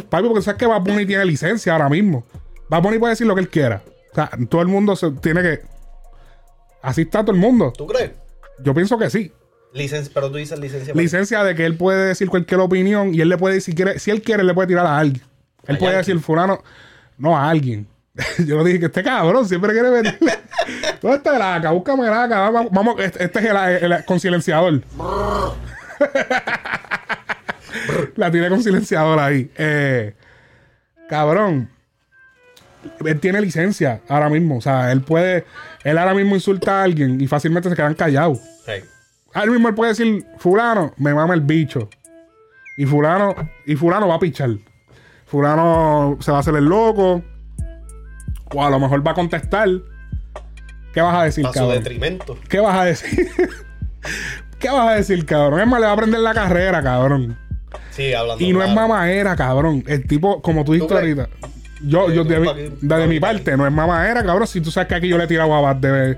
Papi, 0.08 0.28
porque 0.28 0.42
sabes 0.42 0.58
que 0.58 0.66
Bad 0.66 0.80
Bunny 0.80 1.04
tiene 1.04 1.24
licencia 1.26 1.72
ahora 1.74 1.88
mismo. 1.90 2.24
Bad 2.70 2.82
Bunny 2.82 2.98
puede 2.98 3.12
decir 3.12 3.26
lo 3.26 3.34
que 3.34 3.42
él 3.42 3.48
quiera. 3.50 3.82
O 4.12 4.14
sea, 4.14 4.30
todo 4.48 4.62
el 4.62 4.68
mundo 4.68 4.96
se 4.96 5.10
tiene 5.10 5.42
que... 5.42 5.60
Así 6.82 7.02
está 7.02 7.22
todo 7.22 7.32
el 7.32 7.38
mundo. 7.38 7.72
¿Tú 7.76 7.86
crees? 7.86 8.12
Yo 8.62 8.72
pienso 8.72 8.96
que 8.98 9.10
sí. 9.10 9.30
Licencia, 9.74 10.10
pero 10.14 10.30
tú 10.30 10.38
dices 10.38 10.58
licencia. 10.58 10.94
Licencia 10.94 11.44
de 11.44 11.54
que 11.54 11.66
él 11.66 11.76
puede 11.76 12.06
decir 12.06 12.30
cualquier 12.30 12.60
opinión 12.60 13.14
y 13.14 13.20
él 13.20 13.28
le 13.28 13.36
puede, 13.36 13.60
si 13.60 13.74
quiere, 13.74 13.98
si 13.98 14.10
él 14.10 14.22
quiere, 14.22 14.42
le 14.44 14.54
puede 14.54 14.68
tirar 14.68 14.86
a 14.86 14.96
alguien. 14.98 15.22
Él 15.66 15.76
A 15.76 15.78
puede 15.78 15.92
Yankee. 15.94 16.12
decir, 16.12 16.22
fulano, 16.24 16.62
no 17.18 17.36
a 17.36 17.48
alguien. 17.50 17.86
Yo 18.46 18.58
le 18.58 18.64
dije 18.64 18.80
que 18.80 18.86
este 18.86 19.02
cabrón 19.02 19.46
siempre 19.48 19.72
quiere 19.72 19.90
meterle. 19.90 20.32
¿Dónde 21.02 21.16
está 21.18 21.36
el 21.36 21.42
AK? 21.42 21.72
Búscame 21.72 22.06
el 22.06 22.12
AK. 22.12 22.30
Vamos, 22.30 22.66
vamos, 22.72 23.00
este, 23.00 23.24
este 23.24 23.38
es 23.40 23.44
el, 23.46 23.92
el- 23.92 24.04
con 24.04 24.18
silenciador. 24.20 24.82
La 28.16 28.30
tiene 28.30 28.48
con 28.48 28.62
silenciador 28.62 29.18
ahí. 29.18 29.50
Eh, 29.56 30.14
cabrón. 31.08 31.68
Él 33.04 33.20
tiene 33.20 33.40
licencia 33.40 34.00
ahora 34.08 34.28
mismo. 34.28 34.56
O 34.58 34.60
sea, 34.60 34.92
él 34.92 35.02
puede. 35.02 35.44
Él 35.84 35.98
ahora 35.98 36.14
mismo 36.14 36.34
insulta 36.34 36.80
a 36.80 36.84
alguien 36.84 37.20
y 37.20 37.26
fácilmente 37.26 37.68
se 37.68 37.76
quedan 37.76 37.94
callados. 37.94 38.38
Sí. 38.64 38.72
Ahora 39.34 39.50
mismo 39.52 39.68
él 39.68 39.74
puede 39.74 39.90
decir, 39.90 40.24
fulano, 40.38 40.94
me 40.96 41.12
mama 41.12 41.34
el 41.34 41.42
bicho. 41.42 41.90
Y 42.78 42.86
fulano, 42.86 43.34
y 43.66 43.76
fulano 43.76 44.08
va 44.08 44.14
a 44.16 44.18
pichar. 44.18 44.50
Fulano 45.26 46.16
se 46.20 46.30
va 46.30 46.38
a 46.38 46.40
hacer 46.40 46.54
el 46.56 46.64
loco. 46.64 47.22
O 48.54 48.64
a 48.64 48.70
lo 48.70 48.78
mejor 48.80 49.06
va 49.06 49.10
a 49.10 49.14
contestar. 49.14 49.68
¿Qué 50.94 51.00
vas 51.00 51.14
a 51.14 51.24
decir, 51.24 51.44
A 51.44 51.48
su 51.48 51.54
cabrón? 51.54 51.74
detrimento. 51.74 52.38
¿Qué 52.48 52.58
vas 52.60 52.78
a 52.78 52.84
decir? 52.84 53.28
¿Qué 54.58 54.70
vas 54.70 54.88
a 54.88 54.92
decir, 54.94 55.26
cabrón? 55.26 55.60
Es 55.60 55.66
más, 55.66 55.80
le 55.80 55.86
va 55.86 55.92
a 55.92 55.96
prender 55.96 56.20
la 56.20 56.32
carrera, 56.32 56.82
cabrón. 56.82 57.36
Sí, 57.90 58.14
hablando. 58.14 58.42
Y 58.42 58.52
no 58.52 58.60
es 58.62 58.70
claro. 58.72 58.88
mamadera, 58.88 59.36
cabrón. 59.36 59.84
El 59.86 60.06
tipo, 60.06 60.40
como 60.40 60.64
tú 60.64 60.72
dijiste 60.72 60.94
ahorita. 60.94 61.28
Yo, 61.82 62.08
Sí, 62.08 62.14
yo 62.14 62.24
de, 62.24 62.40
mi- 62.40 63.14
de, 63.14 63.20
parte, 63.20 63.56
no 63.56 63.66
es 63.66 63.72
mamadera, 63.72 64.24
cabrón. 64.24 64.46
Si 64.46 64.60
tú 64.62 64.70
sabes 64.70 64.88
que 64.88 64.94
aquí 64.94 65.08
yo 65.08 65.18
le 65.18 65.24
he 65.24 65.26
tirado 65.26 65.54
a 65.54 65.60
Bad 65.60 65.76
de, 65.76 66.16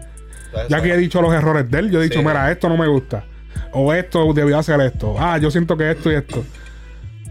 ya 0.68 0.80
que 0.80 0.92
he 0.92 0.96
dicho 0.96 1.20
los 1.20 1.32
errores 1.34 1.68
de 1.68 1.78
él, 1.80 1.90
yo 1.90 2.00
he 2.00 2.04
dicho, 2.04 2.20
Sí. 2.20 2.24
mira, 2.24 2.50
esto 2.52 2.68
no 2.68 2.76
me 2.76 2.86
gusta. 2.86 3.24
O 3.72 3.92
esto 3.92 4.32
debió 4.32 4.58
hacer 4.58 4.80
esto. 4.82 5.16
Ah, 5.18 5.38
yo 5.38 5.50
siento 5.50 5.76
que 5.76 5.90
esto 5.90 6.12
y 6.12 6.14
esto. 6.14 6.44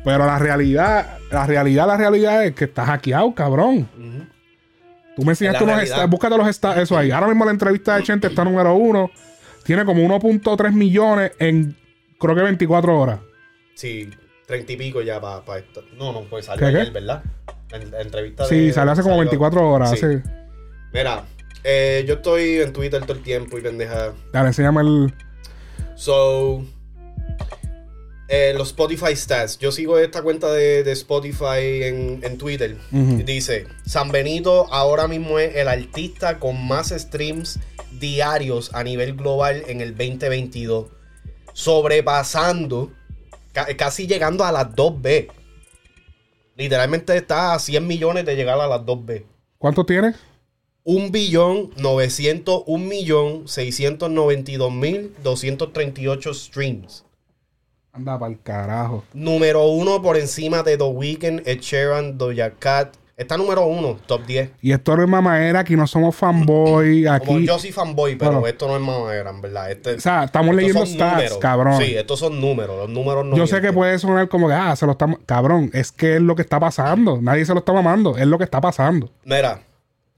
Pero 0.08 0.26
la 0.26 0.40
realidad, 0.40 1.18
la 1.30 1.46
realidad, 1.46 1.86
la 1.86 1.98
realidad 1.98 2.46
es 2.46 2.56
que 2.56 2.64
estás 2.64 2.86
hackeado, 2.88 3.36
cabrón. 3.36 3.90
Tú 5.18 5.24
me 5.24 5.34
enseñaste 5.34 5.64
unos 5.66 5.82
stats, 5.86 6.10
búscate 6.10 6.38
los 6.38 6.56
stats, 6.56 6.80
eso 6.80 6.98
ahí. 6.98 7.12
Ahora 7.12 7.28
mismo 7.28 7.44
la 7.44 7.52
entrevista 7.52 7.98
de 7.98 8.04
Chente 8.04 8.28
está 8.28 8.46
número 8.46 8.74
uno. 8.76 9.12
Tiene 9.66 9.84
como 9.84 10.02
1.3 10.02 10.72
millones 10.72 11.34
en 11.40 11.76
creo 12.18 12.36
que 12.36 12.42
24 12.42 12.98
horas. 12.98 13.20
Sí, 13.76 14.10
treinta 14.46 14.72
y 14.72 14.78
pico 14.78 15.02
ya 15.02 15.20
para 15.20 15.60
esto. 15.60 15.84
No, 15.98 16.14
no, 16.14 16.22
pues 16.22 16.46
salió 16.46 16.68
ayer, 16.68 16.90
¿verdad? 16.92 17.22
En 17.74 17.92
la 17.92 18.00
entrevista 18.00 18.46
Sí, 18.46 18.68
de- 18.68 18.72
salió 18.74 18.94
hace 18.94 19.02
como 19.02 19.16
salió- 19.16 19.30
24 19.30 19.70
horas. 19.70 19.90
Sí. 19.90 19.96
hace- 19.98 20.24
Mira, 20.94 21.24
eh, 21.66 22.06
yo 22.08 22.14
estoy 22.14 22.62
en 22.62 22.72
Twitter 22.72 23.02
todo 23.02 23.18
el 23.18 23.24
tiempo 23.24 23.58
y 23.58 23.62
pendeja. 23.62 24.14
Dale, 24.32 24.48
enséñame 24.48 24.82
el. 24.84 25.14
So, 25.96 26.64
eh, 28.30 28.54
los 28.58 28.70
Spotify 28.70 29.16
stats. 29.16 29.58
Yo 29.60 29.72
sigo 29.72 29.98
esta 30.00 30.22
cuenta 30.22 30.52
de, 30.52 30.84
de 30.84 30.92
Spotify 30.92 31.84
en, 31.84 32.20
en 32.24 32.38
Twitter. 32.38 32.78
Dice, 33.26 33.68
San 33.86 34.12
Benito 34.12 34.72
ahora 34.74 35.08
mismo 35.08 35.40
es 35.40 35.56
el 35.56 35.68
artista 35.68 36.40
con 36.40 36.68
más 36.68 36.90
streams 36.90 37.60
diarios 38.00 38.74
a 38.74 38.84
nivel 38.84 39.14
global 39.16 39.64
en 39.68 39.82
el 39.82 39.96
2022. 39.96 40.88
Sobrepasando, 41.54 42.92
ca- 43.54 43.68
casi 43.78 44.08
llegando 44.08 44.44
a 44.44 44.52
las 44.52 44.68
2B. 44.76 45.28
Literalmente 46.56 47.16
está 47.16 47.54
a 47.54 47.60
100 47.60 47.86
millones 47.86 48.26
de 48.26 48.36
llegar 48.36 48.60
a 48.60 48.68
las 48.68 48.82
2B. 48.82 49.24
¿Cuánto 49.58 49.86
tiene? 49.86 50.14
Un 50.84 51.12
billón 51.12 51.72
900, 51.78 52.64
un 52.66 52.88
millón 52.88 53.48
692 53.48 54.72
mil 54.72 55.14
238 55.24 56.34
streams. 56.34 57.04
Anda 57.98 58.20
para 58.20 58.32
el 58.32 58.40
carajo. 58.42 59.04
Número 59.14 59.66
uno 59.68 60.02
por 60.04 60.18
encima 60.18 60.62
de 60.62 60.78
The 60.78 60.84
Weeknd, 60.84 61.42
Ed 61.48 61.60
Sheeran, 61.62 62.18
Doja 62.18 62.52
Cat. 62.52 62.96
Está 63.18 63.36
número 63.36 63.66
uno, 63.66 63.98
top 64.06 64.24
10. 64.28 64.52
Y 64.62 64.72
esto 64.72 64.96
no 64.96 65.02
es 65.02 65.10
mamadera, 65.10 65.62
aquí 65.62 65.76
no 65.76 65.88
somos 65.88 66.16
fanboy. 66.16 67.06
Como 67.06 67.16
Aquí. 67.38 67.48
yo 67.48 67.58
soy 67.58 67.72
fanboy, 67.72 68.16
pero 68.16 68.34
Bueno. 68.34 68.46
esto 68.48 68.68
no 68.68 68.76
es 68.76 68.82
mamadera, 68.84 69.32
en 69.32 69.42
verdad. 69.42 69.72
Este, 69.72 69.96
O 69.96 70.00
sea, 70.00 70.26
estamos 70.26 70.54
leyendo 70.54 70.86
stats, 70.86 71.14
números. 71.16 71.38
cabrón. 71.40 71.82
Sí, 71.82 71.96
estos 71.96 72.20
son 72.20 72.40
números. 72.40 72.78
Los 72.78 72.90
números 72.90 73.26
no 73.26 73.36
Yo 73.36 73.48
sé 73.48 73.60
que 73.60 73.74
puede 73.74 73.98
sonar 73.98 74.30
como 74.30 74.48
que, 74.48 74.54
ah, 74.54 74.76
se 74.76 74.86
lo 74.86 74.92
estamos. 74.92 75.18
Cabrón, 75.26 75.72
es 75.74 75.92
que 75.92 76.18
es 76.18 76.22
lo 76.22 76.36
que 76.36 76.44
está 76.44 76.60
pasando. 76.60 77.20
Nadie 77.20 77.44
se 77.46 77.54
lo 77.54 77.60
está 77.60 77.74
mamando. 77.74 78.16
Es 78.18 78.28
lo 78.28 78.38
que 78.38 78.44
está 78.44 78.62
pasando. 78.62 79.10
Mira, 79.26 79.64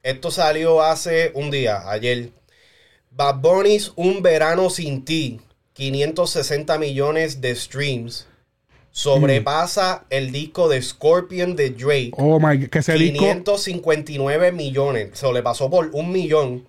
esto 0.03 0.29
salió 0.29 0.81
hace 0.81 1.31
un 1.35 1.51
día, 1.51 1.89
ayer. 1.89 2.31
Bad 3.11 3.35
Bunny's 3.39 3.93
Un 3.95 4.21
Verano 4.21 4.69
Sin 4.69 5.05
Ti, 5.05 5.39
560 5.83 6.77
millones 6.77 7.39
de 7.39 7.55
streams. 7.55 8.27
Sobrepasa 8.91 10.03
el 10.09 10.31
disco 10.33 10.67
de 10.67 10.81
Scorpion 10.81 11.55
de 11.55 11.69
Drake. 11.69 12.11
Oh 12.17 12.37
my 12.37 12.67
que 12.67 12.79
ese 12.79 12.95
disco. 12.95 13.19
559 13.19 14.51
millones. 14.51 15.11
Se 15.13 15.31
le 15.31 15.41
pasó 15.41 15.69
por 15.69 15.89
un 15.93 16.11
millón 16.11 16.67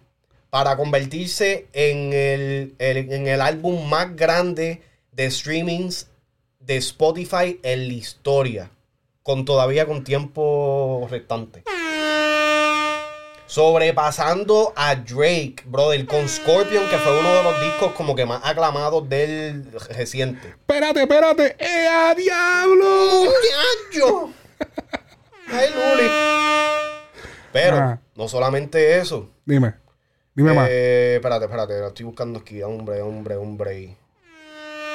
para 0.48 0.76
convertirse 0.76 1.66
en 1.72 2.12
el, 2.12 2.74
el- 2.78 3.12
en 3.12 3.26
el 3.26 3.40
álbum 3.40 3.88
más 3.88 4.14
grande 4.14 4.80
de 5.10 5.28
streamings 5.28 6.06
de 6.60 6.76
Spotify 6.76 7.58
en 7.64 7.88
la 7.88 7.94
historia. 7.94 8.70
Con 9.24 9.44
todavía 9.44 9.86
con 9.86 10.04
tiempo 10.04 11.08
restante. 11.10 11.64
Sobrepasando 13.50 14.72
a 14.76 14.94
Drake, 14.94 15.64
brother, 15.66 16.06
con 16.06 16.28
Scorpion, 16.28 16.88
que 16.88 16.96
fue 16.98 17.18
uno 17.18 17.34
de 17.34 17.42
los 17.42 17.60
discos 17.60 17.90
como 17.94 18.14
que 18.14 18.24
más 18.24 18.40
aclamados 18.44 19.08
del 19.08 19.72
reciente. 19.88 20.50
Espérate, 20.50 21.02
espérate. 21.02 21.56
¡Eh, 21.58 21.88
a 21.88 22.14
diablo! 22.14 23.24
¡Muchacho! 23.24 24.30
¡Ay, 25.48 25.66
Luli! 25.74 26.08
Pero, 27.52 27.98
no 28.14 28.28
solamente 28.28 28.98
eso. 28.98 29.28
Dime. 29.44 29.74
Dime 30.32 30.52
más. 30.52 30.68
Eh, 30.70 31.16
espérate, 31.16 31.46
espérate, 31.46 31.80
lo 31.80 31.88
estoy 31.88 32.06
buscando 32.06 32.38
aquí. 32.38 32.62
Hombre, 32.62 33.02
hombre, 33.02 33.34
hombre. 33.34 33.96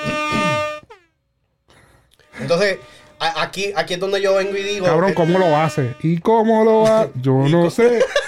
Entonces, 2.39 2.77
aquí, 3.19 3.73
aquí 3.75 3.95
es 3.95 3.99
donde 3.99 4.21
yo 4.21 4.35
vengo 4.35 4.55
y 4.55 4.63
digo. 4.63 4.85
Cabrón, 4.85 5.09
eh, 5.09 5.13
¿cómo 5.13 5.39
lo 5.39 5.57
hace? 5.57 5.93
¿Y 6.01 6.19
cómo 6.19 6.63
lo 6.63 6.87
hace? 6.87 7.11
Yo 7.21 7.33
no 7.33 7.69
sé. 7.69 8.01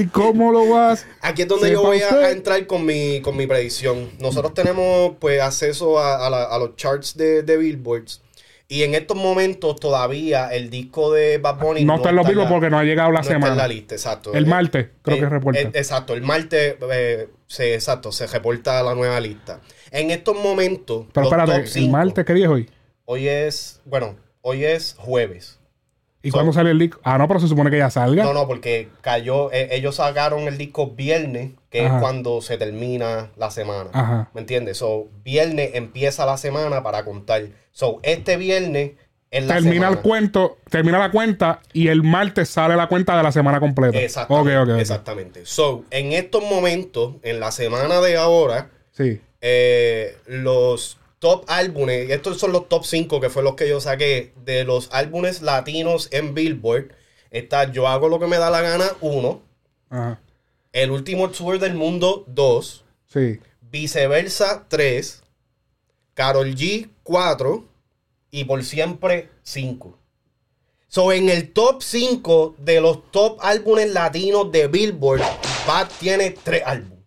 ¿Y 0.00 0.06
cómo 0.06 0.52
lo 0.52 0.76
hace? 0.78 1.06
Aquí 1.20 1.42
es 1.42 1.48
donde 1.48 1.70
yo 1.72 1.82
voy 1.82 2.00
a, 2.00 2.30
entrar 2.30 2.66
con 2.66 2.84
mi, 2.84 3.20
con 3.20 3.36
mi 3.36 3.46
predicción. 3.46 4.10
Nosotros 4.18 4.54
tenemos 4.54 5.12
pues 5.18 5.40
acceso 5.40 5.98
a, 5.98 6.26
a 6.26 6.30
la- 6.30 6.44
a 6.44 6.58
los 6.58 6.76
charts 6.76 7.16
de, 7.16 7.42
de 7.42 7.56
Billboards. 7.56 8.22
Y 8.68 8.84
en 8.84 8.94
estos 8.94 9.18
momentos 9.18 9.76
todavía 9.78 10.48
el 10.48 10.70
disco 10.70 11.12
de 11.12 11.36
Bad 11.36 11.58
Bunny 11.58 11.84
No 11.84 11.96
está 11.96 12.08
en 12.08 12.16
los 12.16 12.26
Billboard 12.26 12.48
porque 12.48 12.70
no 12.70 12.78
ha 12.78 12.84
llegado 12.84 13.10
la 13.10 13.18
no 13.18 13.22
está 13.22 13.34
en 13.34 13.42
semana. 13.42 13.62
la 13.62 13.68
lista, 13.68 13.94
exacto. 13.94 14.32
El 14.32 14.44
Eh, 14.44 14.48
martes, 14.48 14.86
creo 15.02 15.16
eh, 15.16 15.20
que 15.20 15.28
reporta. 15.28 15.60
eh, 15.60 15.70
exacto, 15.74 16.14
el 16.14 16.22
martes 16.22 16.76
eh, 16.90 17.28
se, 17.48 17.74
exacto, 17.74 18.12
se 18.12 18.26
reporta 18.26 18.82
la 18.82 18.94
nueva 18.94 19.20
lista. 19.20 19.60
En 19.90 20.10
estos 20.10 20.36
momentos, 20.42 21.04
Pero 21.12 21.24
los 21.28 21.32
espérate, 21.38 21.64
top 21.68 21.76
¿el 21.76 21.90
martes 21.90 22.24
qué 22.24 22.32
día 22.32 22.46
es 22.46 22.50
hoy? 22.50 22.70
hoy 23.04 23.28
es, 23.28 23.80
bueno, 23.84 24.16
hoy 24.40 24.64
es 24.64 24.94
jueves. 24.98 25.58
¿Y 26.22 26.30
So- 26.30 26.34
cuándo 26.36 26.52
sale 26.52 26.70
el 26.70 26.78
disco? 26.78 27.00
Ah, 27.02 27.18
no, 27.18 27.26
pero 27.28 27.40
se 27.40 27.48
supone 27.48 27.70
que 27.70 27.78
ya 27.78 27.90
salga. 27.90 28.22
No, 28.22 28.32
no, 28.32 28.46
porque 28.46 28.88
cayó, 29.00 29.50
eh, 29.52 29.68
ellos 29.72 29.96
sacaron 29.96 30.42
el 30.46 30.56
disco 30.58 30.88
viernes, 30.92 31.50
que 31.70 31.84
Ajá. 31.86 31.96
es 31.96 32.02
cuando 32.02 32.40
se 32.42 32.58
termina 32.58 33.30
la 33.36 33.50
semana. 33.50 33.90
Ajá. 33.92 34.30
¿Me 34.34 34.40
entiendes? 34.42 34.78
So, 34.78 35.08
viernes 35.24 35.70
empieza 35.74 36.24
la 36.24 36.36
semana 36.36 36.82
para 36.82 37.04
contar. 37.04 37.42
So, 37.72 37.98
este 38.02 38.36
viernes 38.36 38.92
es 39.32 39.44
la 39.46 39.54
termina 39.54 39.74
semana. 39.74 39.96
el 39.96 39.98
cuento, 40.02 40.58
termina 40.70 40.98
la 40.98 41.10
cuenta 41.10 41.60
y 41.72 41.88
el 41.88 42.02
martes 42.02 42.50
sale 42.50 42.76
la 42.76 42.86
cuenta 42.86 43.16
de 43.16 43.22
la 43.22 43.32
semana 43.32 43.58
completa. 43.58 43.98
Exactamente. 43.98 44.56
Ok, 44.56 44.62
ok, 44.68 44.74
ok. 44.74 44.80
Exactamente. 44.80 45.46
So, 45.46 45.84
en 45.90 46.12
estos 46.12 46.42
momentos, 46.44 47.14
en 47.22 47.40
la 47.40 47.50
semana 47.50 48.00
de 48.00 48.16
ahora, 48.16 48.68
Sí. 48.92 49.20
eh, 49.40 50.18
los 50.26 50.98
top 51.22 51.44
álbumes, 51.46 52.08
y 52.08 52.12
estos 52.12 52.38
son 52.38 52.50
los 52.50 52.68
top 52.68 52.84
5 52.84 53.20
que 53.20 53.30
fue 53.30 53.44
los 53.44 53.54
que 53.54 53.68
yo 53.68 53.80
saqué, 53.80 54.32
de 54.44 54.64
los 54.64 54.88
álbumes 54.90 55.40
latinos 55.40 56.08
en 56.10 56.34
Billboard, 56.34 56.88
está 57.30 57.70
Yo 57.70 57.86
hago 57.86 58.08
lo 58.08 58.18
que 58.18 58.26
me 58.26 58.38
da 58.38 58.50
la 58.50 58.60
gana, 58.60 58.90
1, 59.00 59.40
Ajá. 59.90 60.20
El 60.72 60.90
último 60.90 61.30
tour 61.30 61.60
del 61.60 61.74
mundo, 61.74 62.24
2, 62.26 62.84
Sí. 63.06 63.38
Viceversa, 63.60 64.66
3, 64.68 65.22
Carol 66.14 66.56
G, 66.56 66.88
4 67.04 67.68
y 68.32 68.42
Por 68.42 68.64
Siempre, 68.64 69.28
5. 69.44 69.96
So, 70.88 71.12
en 71.12 71.28
el 71.28 71.52
top 71.52 71.82
5 71.82 72.56
de 72.58 72.80
los 72.80 73.12
top 73.12 73.38
álbumes 73.42 73.92
latinos 73.92 74.50
de 74.50 74.66
Billboard, 74.66 75.22
Bad 75.68 75.88
tiene 76.00 76.30
3 76.30 76.62
álbumes. 76.66 77.01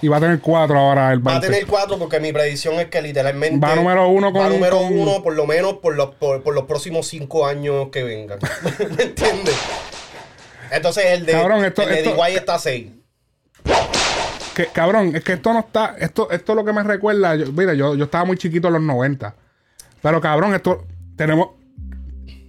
Y 0.00 0.08
va 0.08 0.18
a 0.18 0.20
tener 0.20 0.40
cuatro 0.40 0.78
ahora 0.78 1.12
el 1.12 1.26
Va 1.26 1.36
a 1.36 1.40
tener 1.40 1.66
4 1.66 1.98
porque 1.98 2.20
mi 2.20 2.32
predicción 2.32 2.74
es 2.74 2.86
que 2.86 3.02
literalmente 3.02 3.66
Va 3.66 3.74
número 3.74 4.08
uno 4.08 4.32
con- 4.32 4.42
va 4.42 4.48
número 4.48 4.78
con- 4.78 4.98
uno 4.98 5.22
por 5.22 5.34
lo 5.34 5.44
menos 5.46 5.74
por 5.74 5.96
los, 5.96 6.14
por, 6.14 6.42
por 6.42 6.54
los 6.54 6.64
próximos 6.64 7.06
5 7.08 7.46
años 7.46 7.88
que 7.90 8.04
vengan. 8.04 8.38
¿Me 8.96 9.02
entiendes? 9.04 9.56
Entonces 10.70 11.04
el 11.06 11.26
de, 11.26 11.32
Cabrón, 11.32 11.64
esto- 11.64 11.82
el 11.82 11.88
de 11.88 11.98
esto- 12.10 12.24
está 12.26 12.58
6. 12.58 12.86
Que, 14.54 14.66
cabrón, 14.66 15.14
es 15.14 15.22
que 15.22 15.34
esto 15.34 15.52
no 15.52 15.60
está. 15.60 15.94
Esto, 15.98 16.30
esto 16.30 16.52
es 16.52 16.56
lo 16.56 16.64
que 16.64 16.72
me 16.72 16.82
recuerda. 16.82 17.36
Yo, 17.36 17.46
mira, 17.52 17.74
yo, 17.74 17.94
yo 17.94 18.04
estaba 18.04 18.24
muy 18.24 18.36
chiquito 18.36 18.66
en 18.68 18.74
los 18.74 18.82
90. 18.82 19.34
Pero 20.02 20.20
cabrón, 20.20 20.52
esto. 20.54 20.84
Tenemos. 21.16 21.50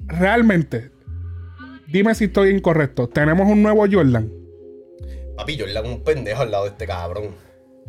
Realmente. 0.08 0.92
Dime 1.88 2.16
si 2.16 2.26
estoy 2.26 2.50
incorrecto. 2.50 3.08
Tenemos 3.10 3.48
un 3.48 3.62
nuevo 3.62 3.86
Jordan. 3.92 4.30
Papi, 5.40 5.58
hago 5.62 5.88
un 5.88 6.04
pendejo 6.04 6.42
al 6.42 6.52
lado 6.52 6.66
de 6.66 6.72
este 6.72 6.86
cabrón. 6.86 7.30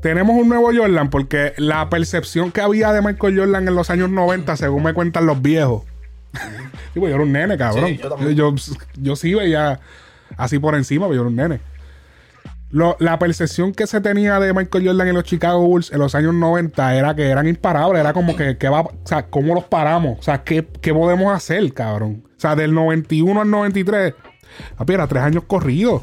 Tenemos 0.01 0.37
un 0.37 0.49
nuevo 0.49 0.71
Jordan 0.73 1.11
porque 1.11 1.53
la 1.57 1.91
percepción 1.91 2.53
que 2.53 2.61
había 2.61 2.93
de 2.93 3.03
Michael 3.03 3.37
Jordan 3.41 3.67
en 3.67 3.75
los 3.75 3.91
años 3.91 4.09
90, 4.09 4.57
según 4.57 4.85
me 4.85 4.95
cuentan 4.95 5.27
los 5.27 5.43
viejos. 5.43 5.83
Digo, 6.95 7.09
yo 7.09 7.15
era 7.17 7.25
un 7.25 7.33
nene, 7.33 7.59
cabrón. 7.59 7.87
Sí, 7.89 7.97
yo 7.97 8.03
yo, 8.05 8.09
también. 8.09 8.37
yo, 8.37 8.55
yo 9.01 9.17
sí 9.17 9.35
veía 9.35 9.81
así 10.37 10.61
por 10.61 10.77
encima, 10.77 11.07
pero 11.09 11.17
yo 11.17 11.21
era 11.23 11.29
un 11.29 11.35
nene. 11.37 11.61
Lo- 12.71 12.97
la 13.01 13.19
percepción 13.19 13.73
que 13.73 13.89
se 13.89 14.01
tenía 14.01 14.39
de 14.39 14.55
Michael 14.55 14.87
Jordan 14.87 15.09
en 15.09 15.15
los 15.17 15.25
Chicago 15.25 15.67
Bulls 15.67 15.91
en 15.91 15.99
los 15.99 16.15
años 16.15 16.33
90 16.35 16.95
era 16.95 17.17
que 17.17 17.27
eran 17.29 17.49
imparables. 17.49 17.99
Era 17.99 18.13
como 18.13 18.37
que, 18.37 18.59
que 18.59 18.69
va, 18.69 18.83
o 18.83 18.93
sea, 19.05 19.27
¿cómo 19.27 19.55
los 19.57 19.65
paramos? 19.65 20.21
O 20.21 20.23
sea, 20.23 20.45
¿qué, 20.45 20.65
qué 20.81 20.95
podemos 20.95 21.35
hacer, 21.35 21.73
cabrón? 21.75 22.23
O 22.37 22.41
sea, 22.41 22.55
del 22.55 22.73
91 22.73 23.41
al 23.41 23.51
93, 23.51 24.15
papi, 24.77 24.93
era 24.93 25.09
tres 25.09 25.25
años 25.25 25.43
corridos. 25.49 26.03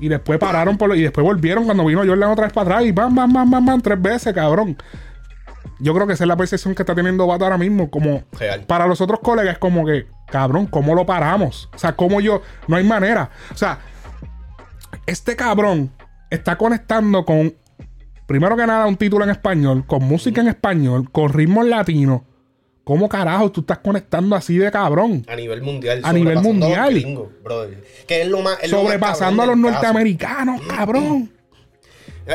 Y 0.00 0.08
después 0.08 0.38
pararon 0.38 0.76
por 0.78 0.88
lo- 0.88 0.94
y 0.94 1.02
después 1.02 1.24
volvieron 1.24 1.64
cuando 1.64 1.84
vino 1.84 2.00
Jordan 2.04 2.30
otra 2.30 2.44
vez 2.44 2.52
para 2.52 2.70
atrás 2.76 2.86
y 2.88 2.92
bam, 2.92 3.14
bam, 3.14 3.32
bam, 3.32 3.50
bam, 3.50 3.64
bam, 3.66 3.80
tres 3.80 4.00
veces, 4.00 4.32
cabrón. 4.34 4.76
Yo 5.78 5.94
creo 5.94 6.06
que 6.06 6.12
esa 6.14 6.24
es 6.24 6.28
la 6.28 6.36
percepción 6.36 6.74
que 6.74 6.82
está 6.82 6.94
teniendo 6.94 7.26
Bato 7.26 7.44
ahora 7.44 7.56
mismo. 7.58 7.90
Como 7.90 8.22
Real. 8.38 8.62
para 8.66 8.86
los 8.86 9.00
otros 9.00 9.20
colegas, 9.20 9.54
es 9.54 9.58
como 9.58 9.84
que, 9.86 10.06
cabrón, 10.30 10.66
¿cómo 10.66 10.94
lo 10.94 11.06
paramos? 11.06 11.68
O 11.74 11.78
sea, 11.78 11.92
¿cómo 11.96 12.20
yo? 12.20 12.42
No 12.68 12.76
hay 12.76 12.84
manera. 12.84 13.30
O 13.52 13.56
sea, 13.56 13.78
este 15.06 15.36
cabrón 15.36 15.90
está 16.30 16.56
conectando 16.56 17.24
con, 17.24 17.54
primero 18.26 18.56
que 18.56 18.66
nada, 18.66 18.86
un 18.86 18.96
título 18.96 19.24
en 19.24 19.30
español, 19.30 19.84
con 19.86 20.02
música 20.04 20.40
en 20.40 20.48
español, 20.48 21.10
con 21.10 21.30
ritmos 21.30 21.66
latinos. 21.66 22.22
¿Cómo 22.90 23.08
carajo 23.08 23.52
tú 23.52 23.60
estás 23.60 23.78
conectando 23.78 24.34
así 24.34 24.58
de 24.58 24.68
cabrón? 24.68 25.24
A 25.28 25.36
nivel 25.36 25.62
mundial. 25.62 26.00
A 26.02 26.12
nivel 26.12 26.40
mundial. 26.40 26.92
los 26.92 27.00
gringos, 27.04 27.28
brother. 27.40 27.84
Que 28.08 28.22
es 28.22 28.26
lo 28.26 28.40
más. 28.40 28.58
es 28.60 28.68
lo 28.68 28.78
más 28.78 28.86
Sobrepasando 28.86 29.42
a 29.44 29.46
los 29.46 29.54
caso. 29.54 29.70
norteamericanos, 29.70 30.60
cabrón. 30.62 31.30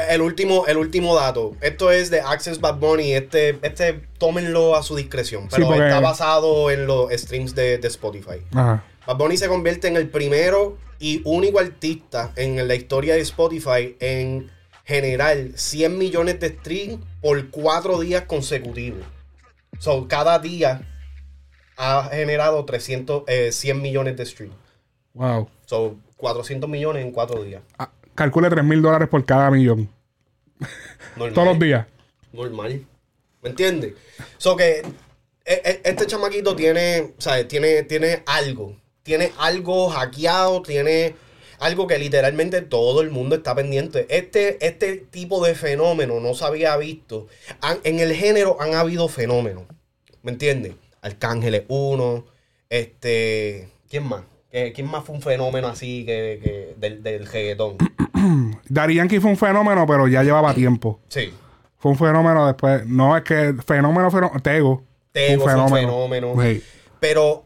El 0.10 0.22
último, 0.22 0.66
el 0.66 0.78
último 0.78 1.14
dato. 1.14 1.58
Esto 1.60 1.92
es 1.92 2.10
de 2.10 2.22
Access 2.22 2.62
Bad 2.62 2.78
Bunny. 2.78 3.12
Este, 3.16 3.60
este, 3.64 4.00
tómenlo 4.18 4.78
a 4.78 4.84
su 4.84 4.96
discreción. 4.96 5.50
Pero 5.52 5.68
porque- 5.68 5.88
está 5.88 6.00
basado 6.00 6.72
en 6.72 6.88
los 6.88 7.12
streams 7.12 7.54
de, 7.54 7.78
de 7.78 7.88
Spotify. 7.90 8.40
Ajá. 8.54 8.82
Bad 9.06 9.18
Bunny 9.18 9.36
se 9.36 9.50
convierte 9.50 9.90
en 9.90 9.98
el 9.98 10.08
primero 10.08 10.78
y 11.00 11.22
único 11.26 11.60
artista 11.60 12.32
en 12.38 12.66
la 12.66 12.76
historia 12.76 13.16
de 13.16 13.20
Spotify 13.20 13.98
en 14.00 14.50
generar 14.86 15.36
100 15.56 15.98
millones 15.98 16.40
de 16.40 16.48
streams 16.48 17.00
por 17.20 17.50
cuatro 17.50 18.00
días 18.00 18.24
consecutivos. 18.24 19.02
So, 19.80 20.08
cada 20.08 20.40
día 20.40 20.82
ha 21.78 22.10
generado 22.12 22.64
300, 22.66 23.24
eh, 23.28 23.52
100 23.52 23.82
millones 23.82 24.18
de 24.18 24.26
streams. 24.26 24.56
Wow. 25.14 25.50
So, 25.66 25.98
400 26.18 26.70
millones 26.70 27.04
en 27.06 27.12
cuatro 27.12 27.44
días. 27.44 27.62
Ah, 27.78 27.92
calcule 28.16 28.50
3 28.50 28.64
mil 28.64 28.82
dólares 28.82 29.10
por 29.10 29.24
cada 29.26 29.52
millón. 29.52 29.90
Todos 31.18 31.48
los 31.48 31.60
días. 31.60 31.86
normal. 32.32 32.86
¿Me 33.42 33.50
entiendes? 33.52 33.94
So 34.38 34.56
que 34.56 34.80
e- 34.80 34.84
e- 35.46 35.82
este 35.84 36.06
chamaquito 36.08 36.56
tiene, 36.56 37.14
¿sabes? 37.18 37.48
Tiene, 37.48 37.84
tiene 37.84 38.24
algo. 38.26 38.76
Tiene 39.04 39.32
algo 39.38 39.90
hackeado, 39.90 40.62
tiene 40.64 41.16
algo 41.66 41.88
que 41.88 41.98
literalmente 41.98 42.62
todo 42.62 43.02
el 43.02 43.10
mundo 43.10 43.36
está 43.36 43.56
pendiente. 43.56 44.06
Este, 44.10 44.66
este 44.66 44.98
tipo 44.98 45.44
de 45.46 45.56
fenómeno 45.56 46.20
no 46.20 46.34
se 46.34 46.46
había 46.46 46.76
visto. 46.78 47.28
Han- 47.62 47.80
en 47.84 48.00
el 48.00 48.14
género 48.14 48.58
han 48.62 48.74
habido 48.76 49.08
fenómenos. 49.08 49.64
¿Me 50.22 50.32
entiendes? 50.32 50.74
Arcángeles 51.02 51.64
1, 51.68 52.26
este... 52.70 53.70
¿Quién 53.90 54.08
más? 54.08 54.24
¿Qué- 54.52 54.74
¿Quién 54.74 54.88
más 54.88 55.04
fue 55.06 55.16
un 55.16 55.22
fenómeno 55.22 55.68
así 55.68 56.06
que, 56.06 56.40
que 56.44 56.76
del, 56.78 57.04
del 57.04 57.26
reggaetón? 57.28 57.78
Daddy 58.70 58.96
Yankee 58.96 59.20
fue 59.20 59.32
un 59.32 59.38
fenómeno, 59.38 59.86
pero 59.88 60.08
ya 60.08 60.24
llevaba 60.24 60.54
tiempo. 60.54 61.00
Sí. 61.10 61.34
Fue 61.78 61.92
un 61.92 61.98
fenómeno 61.98 62.48
después. 62.48 62.86
No, 62.88 63.16
es 63.16 63.24
que 63.24 63.54
fenómeno, 63.66 64.10
fenómeno. 64.10 64.42
Tego. 64.42 64.84
Tego 65.12 65.44
fue 65.44 65.56
un 65.56 65.70
fenómeno. 65.70 66.34
Güey. 66.34 66.62
Pero, 67.00 67.46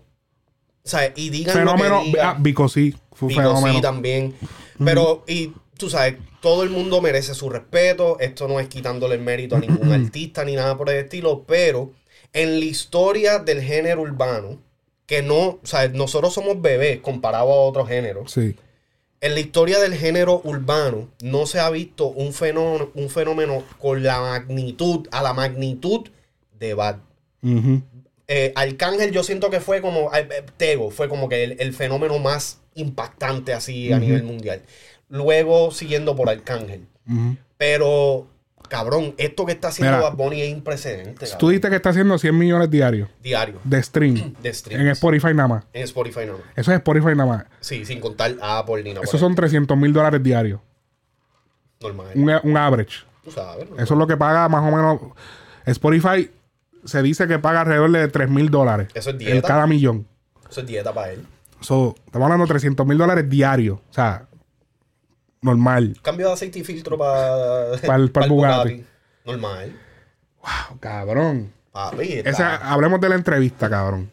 ¿sabes? 0.83 1.11
Y 1.15 1.29
digan 1.29 1.55
Fenómeno. 1.55 1.95
lo 1.97 2.01
que 2.01 2.07
digan. 2.07 2.25
Ah, 2.27 2.67
sí. 2.69 2.95
Fue 3.19 3.73
sí 3.73 3.81
también. 3.81 4.33
Pero, 4.83 5.23
y 5.27 5.51
tú 5.77 5.89
sabes, 5.89 6.15
todo 6.41 6.63
el 6.63 6.69
mundo 6.69 7.01
merece 7.01 7.33
su 7.33 7.49
respeto. 7.49 8.19
Esto 8.19 8.47
no 8.47 8.59
es 8.59 8.67
quitándole 8.67 9.15
el 9.15 9.21
mérito 9.21 9.55
a 9.55 9.59
ningún 9.59 9.91
artista 9.91 10.45
ni 10.45 10.55
nada 10.55 10.77
por 10.77 10.89
el 10.89 10.97
estilo. 10.97 11.43
Pero 11.45 11.91
en 12.33 12.59
la 12.59 12.65
historia 12.65 13.39
del 13.39 13.61
género 13.61 14.01
urbano, 14.01 14.59
que 15.05 15.21
no, 15.21 15.39
o 15.47 15.59
sea, 15.63 15.87
nosotros 15.89 16.33
somos 16.33 16.61
bebés 16.61 16.99
comparado 16.99 17.51
a 17.51 17.61
otros 17.67 17.87
géneros. 17.87 18.31
Sí. 18.31 18.55
En 19.21 19.33
la 19.33 19.41
historia 19.41 19.79
del 19.79 19.95
género 19.95 20.39
urbano 20.45 21.09
no 21.21 21.45
se 21.45 21.59
ha 21.59 21.69
visto 21.69 22.07
un 22.07 22.31
fenómeno, 22.31 22.89
un 22.93 23.09
fenómeno 23.09 23.63
con 23.79 24.01
la 24.01 24.21
magnitud, 24.21 25.07
a 25.11 25.21
la 25.21 25.33
magnitud 25.33 26.07
de 26.57 26.73
Bad. 26.73 26.99
Ujú. 27.41 27.81
Eh, 28.31 28.53
Arcángel 28.55 29.11
yo 29.11 29.23
siento 29.23 29.49
que 29.49 29.59
fue 29.59 29.81
como, 29.81 30.13
eh, 30.15 30.45
Tego 30.55 30.91
fue 30.91 31.09
como 31.09 31.27
que 31.27 31.43
el, 31.43 31.55
el 31.59 31.73
fenómeno 31.73 32.19
más 32.19 32.61
impactante 32.75 33.53
así 33.53 33.91
a 33.91 33.97
nivel 33.97 34.23
mundial. 34.23 34.61
Luego 35.09 35.71
siguiendo 35.71 36.15
por 36.15 36.29
Arcángel. 36.29 36.85
Pero, 37.57 38.27
cabrón, 38.69 39.15
esto 39.17 39.47
que 39.47 39.53
está 39.53 39.69
haciendo 39.69 39.97
Mira, 39.97 40.09
Bad 40.09 40.15
Bunny 40.15 40.43
es 40.43 40.49
imprecedente. 40.49 41.25
Tú 41.39 41.49
dijiste 41.49 41.71
que 41.71 41.77
está 41.77 41.89
haciendo 41.89 42.19
100 42.19 42.37
millones 42.37 42.69
diarios 42.69 43.09
Diario 43.23 43.59
de 43.63 43.81
stream 43.81 44.35
de 44.43 44.53
streams. 44.53 44.79
en 44.83 44.87
Spotify 44.89 45.33
nada 45.33 45.47
más. 45.47 45.65
En 45.73 45.83
Spotify 45.85 46.27
no. 46.27 46.35
Eso 46.55 46.71
es 46.71 46.77
Spotify 46.77 47.15
nada 47.15 47.25
más. 47.25 47.45
Sí, 47.61 47.83
sin 47.83 47.99
contar 47.99 48.35
Apple 48.43 48.83
ni 48.83 48.93
nada. 48.93 49.03
Esos 49.03 49.19
son 49.19 49.33
300 49.33 49.75
mil 49.75 49.91
dólares 49.91 50.21
diarios. 50.21 50.59
Normal. 51.81 52.07
Un, 52.13 52.31
un 52.43 52.57
average. 52.57 52.99
Tú 53.23 53.31
sabes. 53.31 53.67
¿no? 53.67 53.75
Eso 53.77 53.93
es 53.95 53.97
lo 53.97 54.05
que 54.05 54.17
paga 54.17 54.47
más 54.49 54.61
o 54.61 54.75
menos. 54.75 54.99
Spotify 55.65 56.29
se 56.85 57.01
dice 57.01 57.27
que 57.27 57.39
paga 57.39 57.61
alrededor 57.61 57.91
de 57.91 58.07
3 58.07 58.29
mil 58.29 58.49
dólares. 58.49 58.87
Eso 58.93 59.09
es 59.09 59.13
En 59.15 59.19
dieta. 59.19 59.47
cada 59.47 59.67
millón. 59.67 60.07
Eso 60.49 60.61
es 60.61 60.67
dieta 60.67 60.93
para 60.93 61.11
él. 61.11 61.25
So, 61.61 61.95
estamos 62.05 62.25
hablando 62.25 62.45
de 62.45 62.49
300 62.49 62.85
mil 62.87 62.97
dólares 62.97 63.29
diarios. 63.29 63.79
O 63.89 63.93
sea, 63.93 64.27
normal. 65.41 65.97
Cambio 66.01 66.27
de 66.27 66.33
aceite 66.33 66.59
y 66.59 66.63
filtro 66.63 66.97
para 66.97 67.71
Pa'l- 67.85 68.11
pa'l 68.11 68.29
Bugatti. 68.29 68.85
Normal. 69.25 69.73
Wow, 70.41 70.79
cabrón. 70.79 71.51
Papi, 71.71 72.21
Esa- 72.25 72.55
hablemos 72.71 72.99
de 72.99 73.09
la 73.09 73.15
entrevista, 73.15 73.69
cabrón. 73.69 74.11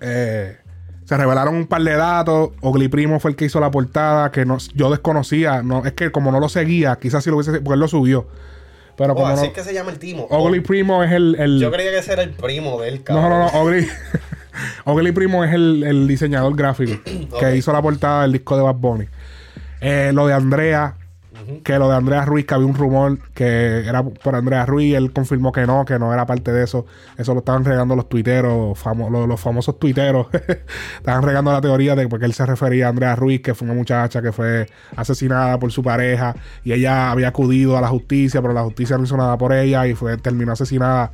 Eh, 0.00 0.56
se 1.04 1.16
revelaron 1.16 1.54
un 1.54 1.66
par 1.66 1.82
de 1.82 1.92
datos. 1.94 2.50
Ogli 2.60 2.88
Primo 2.88 3.20
fue 3.20 3.30
el 3.30 3.36
que 3.36 3.44
hizo 3.46 3.60
la 3.60 3.70
portada, 3.70 4.30
que 4.32 4.44
no, 4.44 4.58
yo 4.74 4.90
desconocía. 4.90 5.62
No, 5.62 5.84
es 5.84 5.92
que 5.92 6.10
como 6.10 6.32
no 6.32 6.40
lo 6.40 6.48
seguía, 6.48 6.96
quizás 6.96 7.24
si 7.24 7.30
lo 7.30 7.36
hubiese 7.36 7.52
porque 7.60 7.74
él 7.74 7.80
lo 7.80 7.88
subió. 7.88 8.26
Pero 8.98 9.12
Oh, 9.12 9.16
como 9.16 9.28
así 9.28 9.42
no. 9.42 9.46
es 9.48 9.52
que 9.54 9.62
se 9.64 9.72
llama 9.72 9.90
el 9.92 9.98
timo. 9.98 10.26
Ogli 10.28 10.60
Primo 10.60 11.02
es 11.04 11.12
el. 11.12 11.36
el- 11.38 11.58
Yo 11.60 11.70
creía 11.70 11.90
que 11.92 11.98
ese 11.98 12.12
era 12.12 12.22
el 12.24 12.30
primo 12.30 12.78
de 12.82 12.88
él, 12.88 12.96
no, 12.98 13.04
cabrón. 13.04 13.30
no, 13.30 13.38
no, 13.52 13.60
Ogli. 13.60 13.86
Ogli 14.84 15.12
Primo 15.12 15.44
es 15.44 15.54
el, 15.54 15.84
el 15.84 16.08
diseñador 16.08 16.54
gráfico 16.56 17.00
que 17.40 17.56
hizo 17.56 17.72
la 17.72 17.80
portada 17.80 18.22
del 18.22 18.32
disco 18.32 18.56
de 18.56 18.62
Bad 18.62 18.74
Bunny. 18.74 19.06
Eh, 19.80 20.10
lo 20.12 20.26
de 20.26 20.34
Andrea, 20.34 20.96
que 21.64 21.78
lo 21.78 21.88
de 21.88 21.96
Andrea 21.96 22.24
Ruiz, 22.24 22.46
que 22.46 22.54
había 22.54 22.66
un 22.66 22.74
rumor 22.74 23.18
que 23.34 23.86
era 23.86 24.02
por 24.02 24.34
Andrea 24.34 24.66
Ruiz, 24.66 24.94
él 24.94 25.12
confirmó 25.12 25.52
que 25.52 25.66
no, 25.66 25.84
que 25.84 25.98
no 25.98 26.12
era 26.12 26.26
parte 26.26 26.52
de 26.52 26.64
eso. 26.64 26.86
Eso 27.16 27.32
lo 27.34 27.40
estaban 27.40 27.64
regando 27.64 27.96
los 27.96 28.08
tuiteros, 28.08 28.78
famo- 28.78 29.10
los, 29.10 29.26
los 29.28 29.40
famosos 29.40 29.78
tuiteros. 29.78 30.26
estaban 30.96 31.22
regando 31.22 31.52
la 31.52 31.60
teoría 31.60 31.94
de 31.96 32.08
porque 32.08 32.26
él 32.26 32.32
se 32.34 32.44
refería 32.46 32.86
a 32.86 32.90
Andrea 32.90 33.16
Ruiz, 33.16 33.40
que 33.40 33.54
fue 33.54 33.66
una 33.66 33.74
muchacha 33.74 34.20
que 34.22 34.32
fue 34.32 34.66
asesinada 34.96 35.58
por 35.58 35.72
su 35.72 35.82
pareja 35.82 36.34
y 36.64 36.72
ella 36.72 37.10
había 37.10 37.28
acudido 37.28 37.76
a 37.78 37.80
la 37.80 37.88
justicia, 37.88 38.40
pero 38.42 38.52
la 38.52 38.62
justicia 38.62 38.98
no 38.98 39.04
hizo 39.04 39.16
nada 39.16 39.36
por 39.38 39.52
ella 39.52 39.86
y 39.86 39.94
fue 39.94 40.16
terminó 40.18 40.52
asesinada. 40.52 41.12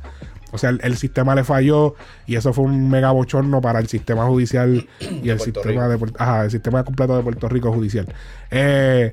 O 0.51 0.57
sea, 0.57 0.69
el, 0.69 0.79
el 0.83 0.95
sistema 0.95 1.35
le 1.35 1.43
falló 1.43 1.95
y 2.27 2.35
eso 2.35 2.53
fue 2.53 2.63
un 2.63 2.89
mega 2.89 3.11
bochorno 3.11 3.59
para 3.59 3.79
el 3.79 3.87
sistema 3.87 4.25
judicial 4.25 4.87
y 4.99 5.29
el 5.29 5.37
Puerto 5.37 5.43
sistema 5.43 5.87
Rico. 5.89 6.05
de 6.07 6.13
ajá, 6.17 6.43
el 6.45 6.51
sistema 6.51 6.83
completo 6.83 7.17
de 7.17 7.23
Puerto 7.23 7.49
Rico 7.49 7.73
judicial. 7.73 8.07
Eh, 8.51 9.11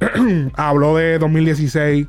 habló 0.54 0.96
de 0.96 1.18
2016. 1.18 2.06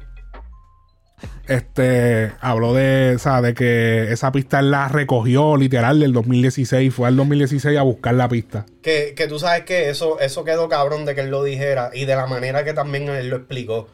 Este 1.47 2.31
habló 2.39 2.73
de, 2.75 3.15
o 3.15 3.19
sea, 3.19 3.41
de 3.41 3.53
que 3.55 4.11
esa 4.11 4.31
pista 4.31 4.61
la 4.61 4.87
recogió 4.87 5.57
literal 5.57 5.99
del 5.99 6.13
2016. 6.13 6.93
Fue 6.93 7.07
al 7.07 7.15
2016 7.17 7.77
a 7.77 7.81
buscar 7.81 8.13
la 8.13 8.29
pista. 8.29 8.65
Que, 8.83 9.13
que 9.15 9.27
tú 9.27 9.39
sabes 9.39 9.63
que 9.63 9.89
eso, 9.89 10.19
eso 10.19 10.43
quedó 10.43 10.69
cabrón 10.69 11.05
de 11.05 11.15
que 11.15 11.21
él 11.21 11.31
lo 11.31 11.43
dijera 11.43 11.89
y 11.93 12.05
de 12.05 12.15
la 12.15 12.27
manera 12.27 12.63
que 12.63 12.73
también 12.73 13.09
él 13.09 13.29
lo 13.29 13.37
explicó. 13.37 13.87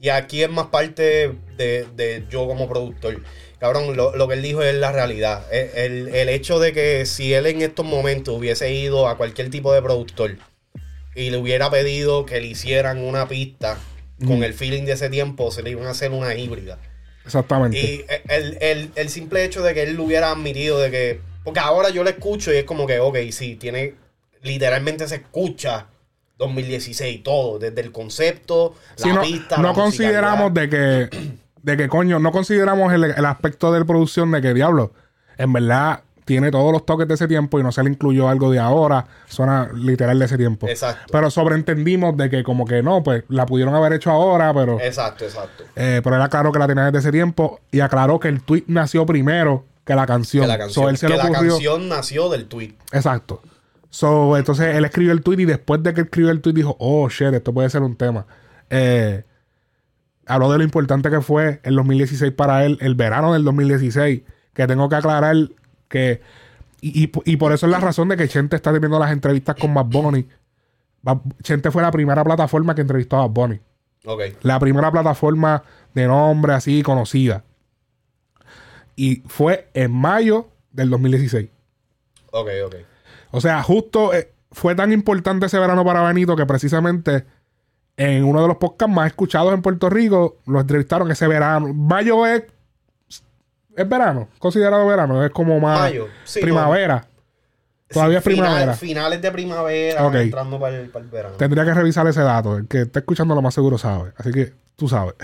Y 0.00 0.10
aquí 0.10 0.42
es 0.42 0.50
más 0.50 0.66
parte 0.66 1.34
de, 1.56 1.86
de 1.96 2.24
yo 2.30 2.46
como 2.46 2.68
productor. 2.68 3.22
Cabrón, 3.58 3.96
lo, 3.96 4.14
lo 4.14 4.28
que 4.28 4.34
él 4.34 4.42
dijo 4.42 4.62
es 4.62 4.74
la 4.76 4.92
realidad. 4.92 5.42
El, 5.50 5.70
el- 6.08 6.14
el 6.14 6.28
hecho 6.28 6.60
de 6.60 6.72
que 6.72 7.06
si 7.06 7.32
él 7.34 7.46
en 7.46 7.62
estos 7.62 7.84
momentos 7.86 8.36
hubiese 8.36 8.72
ido 8.72 9.08
a 9.08 9.16
cualquier 9.16 9.50
tipo 9.50 9.72
de 9.72 9.82
productor 9.82 10.36
y 11.14 11.30
le 11.30 11.36
hubiera 11.38 11.70
pedido 11.70 12.24
que 12.26 12.40
le 12.40 12.46
hicieran 12.48 12.98
una 12.98 13.28
pista 13.28 13.78
con 14.26 14.42
el 14.42 14.52
feeling 14.54 14.84
de 14.84 14.92
ese 14.92 15.08
tiempo, 15.10 15.50
se 15.50 15.62
le 15.62 15.70
iban 15.70 15.86
a 15.86 15.90
hacer 15.90 16.10
una 16.10 16.34
híbrida. 16.34 16.78
Exactamente. 17.24 17.78
Y 17.78 18.04
el, 18.28 18.58
el- 18.60 18.90
el 18.96 19.08
simple 19.10 19.44
hecho 19.44 19.62
de 19.62 19.74
que 19.74 19.82
él 19.84 19.94
lo 19.94 20.04
hubiera 20.04 20.30
admitido 20.30 20.78
de 20.80 20.90
que. 20.90 21.20
Porque 21.44 21.60
ahora 21.60 21.90
yo 21.90 22.02
lo 22.02 22.10
escucho 22.10 22.52
y 22.52 22.56
es 22.56 22.64
como 22.64 22.86
que, 22.86 22.98
ok, 22.98 23.16
sí, 23.30 23.54
tiene. 23.56 23.94
Literalmente 24.42 25.06
se 25.08 25.16
escucha 25.16 25.86
2016 26.38 27.22
todo, 27.22 27.58
desde 27.58 27.80
el 27.80 27.92
concepto, 27.92 28.74
Sí, 28.96 29.08
la 29.08 29.14
no, 29.16 29.22
pista. 29.22 29.56
no 29.58 29.68
la 29.68 29.72
consideramos 29.74 30.54
de 30.54 30.68
que, 30.68 31.08
de 31.62 31.76
que 31.76 31.88
coño, 31.88 32.18
no 32.18 32.30
consideramos 32.32 32.92
el, 32.92 33.04
el 33.04 33.24
aspecto 33.24 33.72
de 33.72 33.84
producción 33.84 34.30
de 34.30 34.40
que 34.40 34.54
diablo, 34.54 34.92
en 35.36 35.52
verdad 35.52 36.02
tiene 36.28 36.50
todos 36.50 36.70
los 36.72 36.84
toques 36.84 37.08
de 37.08 37.14
ese 37.14 37.26
tiempo 37.26 37.58
y 37.58 37.62
no 37.62 37.72
se 37.72 37.82
le 37.82 37.88
incluyó 37.88 38.28
algo 38.28 38.50
de 38.50 38.58
ahora, 38.58 39.06
suena 39.26 39.70
literal 39.74 40.18
de 40.18 40.26
ese 40.26 40.36
tiempo. 40.36 40.68
Exacto. 40.68 41.06
Pero 41.10 41.30
sobreentendimos 41.30 42.18
de 42.18 42.28
que 42.28 42.44
como 42.44 42.66
que 42.66 42.82
no, 42.82 43.02
pues 43.02 43.24
la 43.30 43.46
pudieron 43.46 43.74
haber 43.74 43.94
hecho 43.94 44.10
ahora, 44.10 44.52
pero, 44.52 44.78
Exacto, 44.78 45.24
exacto. 45.24 45.64
eh, 45.74 46.02
pero 46.04 46.16
él 46.16 46.22
aclaró 46.22 46.52
que 46.52 46.58
la 46.58 46.66
tenía 46.66 46.84
desde 46.84 46.98
ese 46.98 47.12
tiempo 47.12 47.60
y 47.72 47.80
aclaró 47.80 48.20
que 48.20 48.28
el 48.28 48.42
tweet 48.42 48.64
nació 48.66 49.06
primero 49.06 49.64
que 49.86 49.94
la 49.94 50.06
canción. 50.06 50.42
Que 50.42 50.48
la 50.48 50.54
So, 50.54 50.58
canción, 50.58 50.88
él 50.90 50.96
se 50.98 51.06
que 51.06 51.16
la 51.16 51.30
canción 51.30 51.88
nació 51.88 52.28
del 52.28 52.44
tweet. 52.44 52.74
Exacto. 52.92 53.40
So, 53.88 54.36
entonces 54.36 54.76
él 54.76 54.84
escribió 54.84 55.12
el 55.12 55.22
tweet 55.22 55.38
y 55.40 55.44
después 55.46 55.82
de 55.82 55.94
que 55.94 56.02
escribió 56.02 56.30
el 56.30 56.42
tweet 56.42 56.52
dijo, 56.52 56.76
oh 56.78 57.08
shit, 57.08 57.32
esto 57.32 57.54
puede 57.54 57.70
ser 57.70 57.80
un 57.80 57.96
tema. 57.96 58.26
Eh, 58.68 59.24
habló 60.26 60.52
de 60.52 60.58
lo 60.58 60.64
importante 60.64 61.08
que 61.08 61.22
fue 61.22 61.60
el 61.62 61.74
2016 61.74 62.32
para 62.32 62.66
él, 62.66 62.76
el 62.82 62.94
verano 62.96 63.32
del 63.32 63.44
2016, 63.44 64.24
que 64.52 64.66
tengo 64.66 64.90
que 64.90 64.96
aclarar 64.96 65.34
que, 65.88 66.20
y, 66.80 67.04
y- 67.04 67.12
y 67.24 67.36
por 67.36 67.52
eso 67.52 67.66
es 67.66 67.72
la 67.72 67.80
razón 67.80 68.08
de 68.08 68.16
que 68.16 68.28
Chente 68.28 68.56
está 68.56 68.72
teniendo 68.72 68.98
las 68.98 69.10
entrevistas 69.12 69.56
con 69.56 69.74
Bad 69.74 69.86
Bunny. 69.86 70.26
Chente 71.42 71.70
fue 71.70 71.82
la 71.82 71.90
primera 71.90 72.22
plataforma 72.24 72.74
que 72.74 72.82
entrevistó 72.82 73.16
a 73.16 73.20
Bad 73.26 73.30
Bunny. 73.30 73.60
Ok. 74.06 74.20
La 74.42 74.58
primera 74.60 74.90
plataforma 74.92 75.62
de 75.94 76.06
nombre 76.06 76.52
así 76.54 76.82
conocida. 76.82 77.44
Y 78.96 79.22
fue 79.26 79.68
en 79.74 79.92
mayo 79.92 80.48
del 80.72 80.90
2016. 80.90 81.48
Ok, 82.32 82.48
ok. 82.66 82.74
O 83.30 83.40
sea, 83.40 83.62
justo 83.62 84.12
eh, 84.12 84.32
fue 84.50 84.74
tan 84.74 84.92
importante 84.92 85.46
ese 85.46 85.58
verano 85.58 85.84
para 85.84 86.02
Benito 86.02 86.34
que 86.36 86.46
precisamente 86.46 87.24
en 87.96 88.24
uno 88.24 88.42
de 88.42 88.48
los 88.48 88.56
podcasts 88.58 88.94
más 88.94 89.08
escuchados 89.08 89.52
en 89.54 89.62
Puerto 89.62 89.90
Rico 89.90 90.38
lo 90.46 90.60
entrevistaron 90.60 91.10
ese 91.10 91.26
verano. 91.26 91.72
Mayo 91.74 92.26
es, 92.26 92.44
es 93.82 93.88
verano, 93.88 94.28
considerado 94.38 94.86
verano, 94.86 95.24
es 95.24 95.30
como 95.30 95.58
más 95.60 95.80
Mayo, 95.80 96.08
sí, 96.24 96.40
primavera. 96.40 97.06
Todavía 97.90 98.18
es 98.18 98.24
final- 98.24 98.44
primavera. 98.44 98.74
finales 98.74 99.22
de 99.22 99.32
primavera, 99.32 100.20
entrando 100.22 100.60
para 100.60 100.76
el, 100.78 100.88
para 100.90 101.04
el 101.04 101.10
verano. 101.10 101.36
Tendría 101.36 101.64
que 101.64 101.72
revisar 101.72 102.06
ese 102.06 102.20
dato. 102.20 102.58
El 102.58 102.68
que 102.68 102.82
está 102.82 102.98
escuchando 102.98 103.34
lo 103.34 103.40
más 103.40 103.54
seguro 103.54 103.78
sabe. 103.78 104.12
Así 104.18 104.30
que 104.30 104.52
tú 104.76 104.88
sabes. 104.88 105.14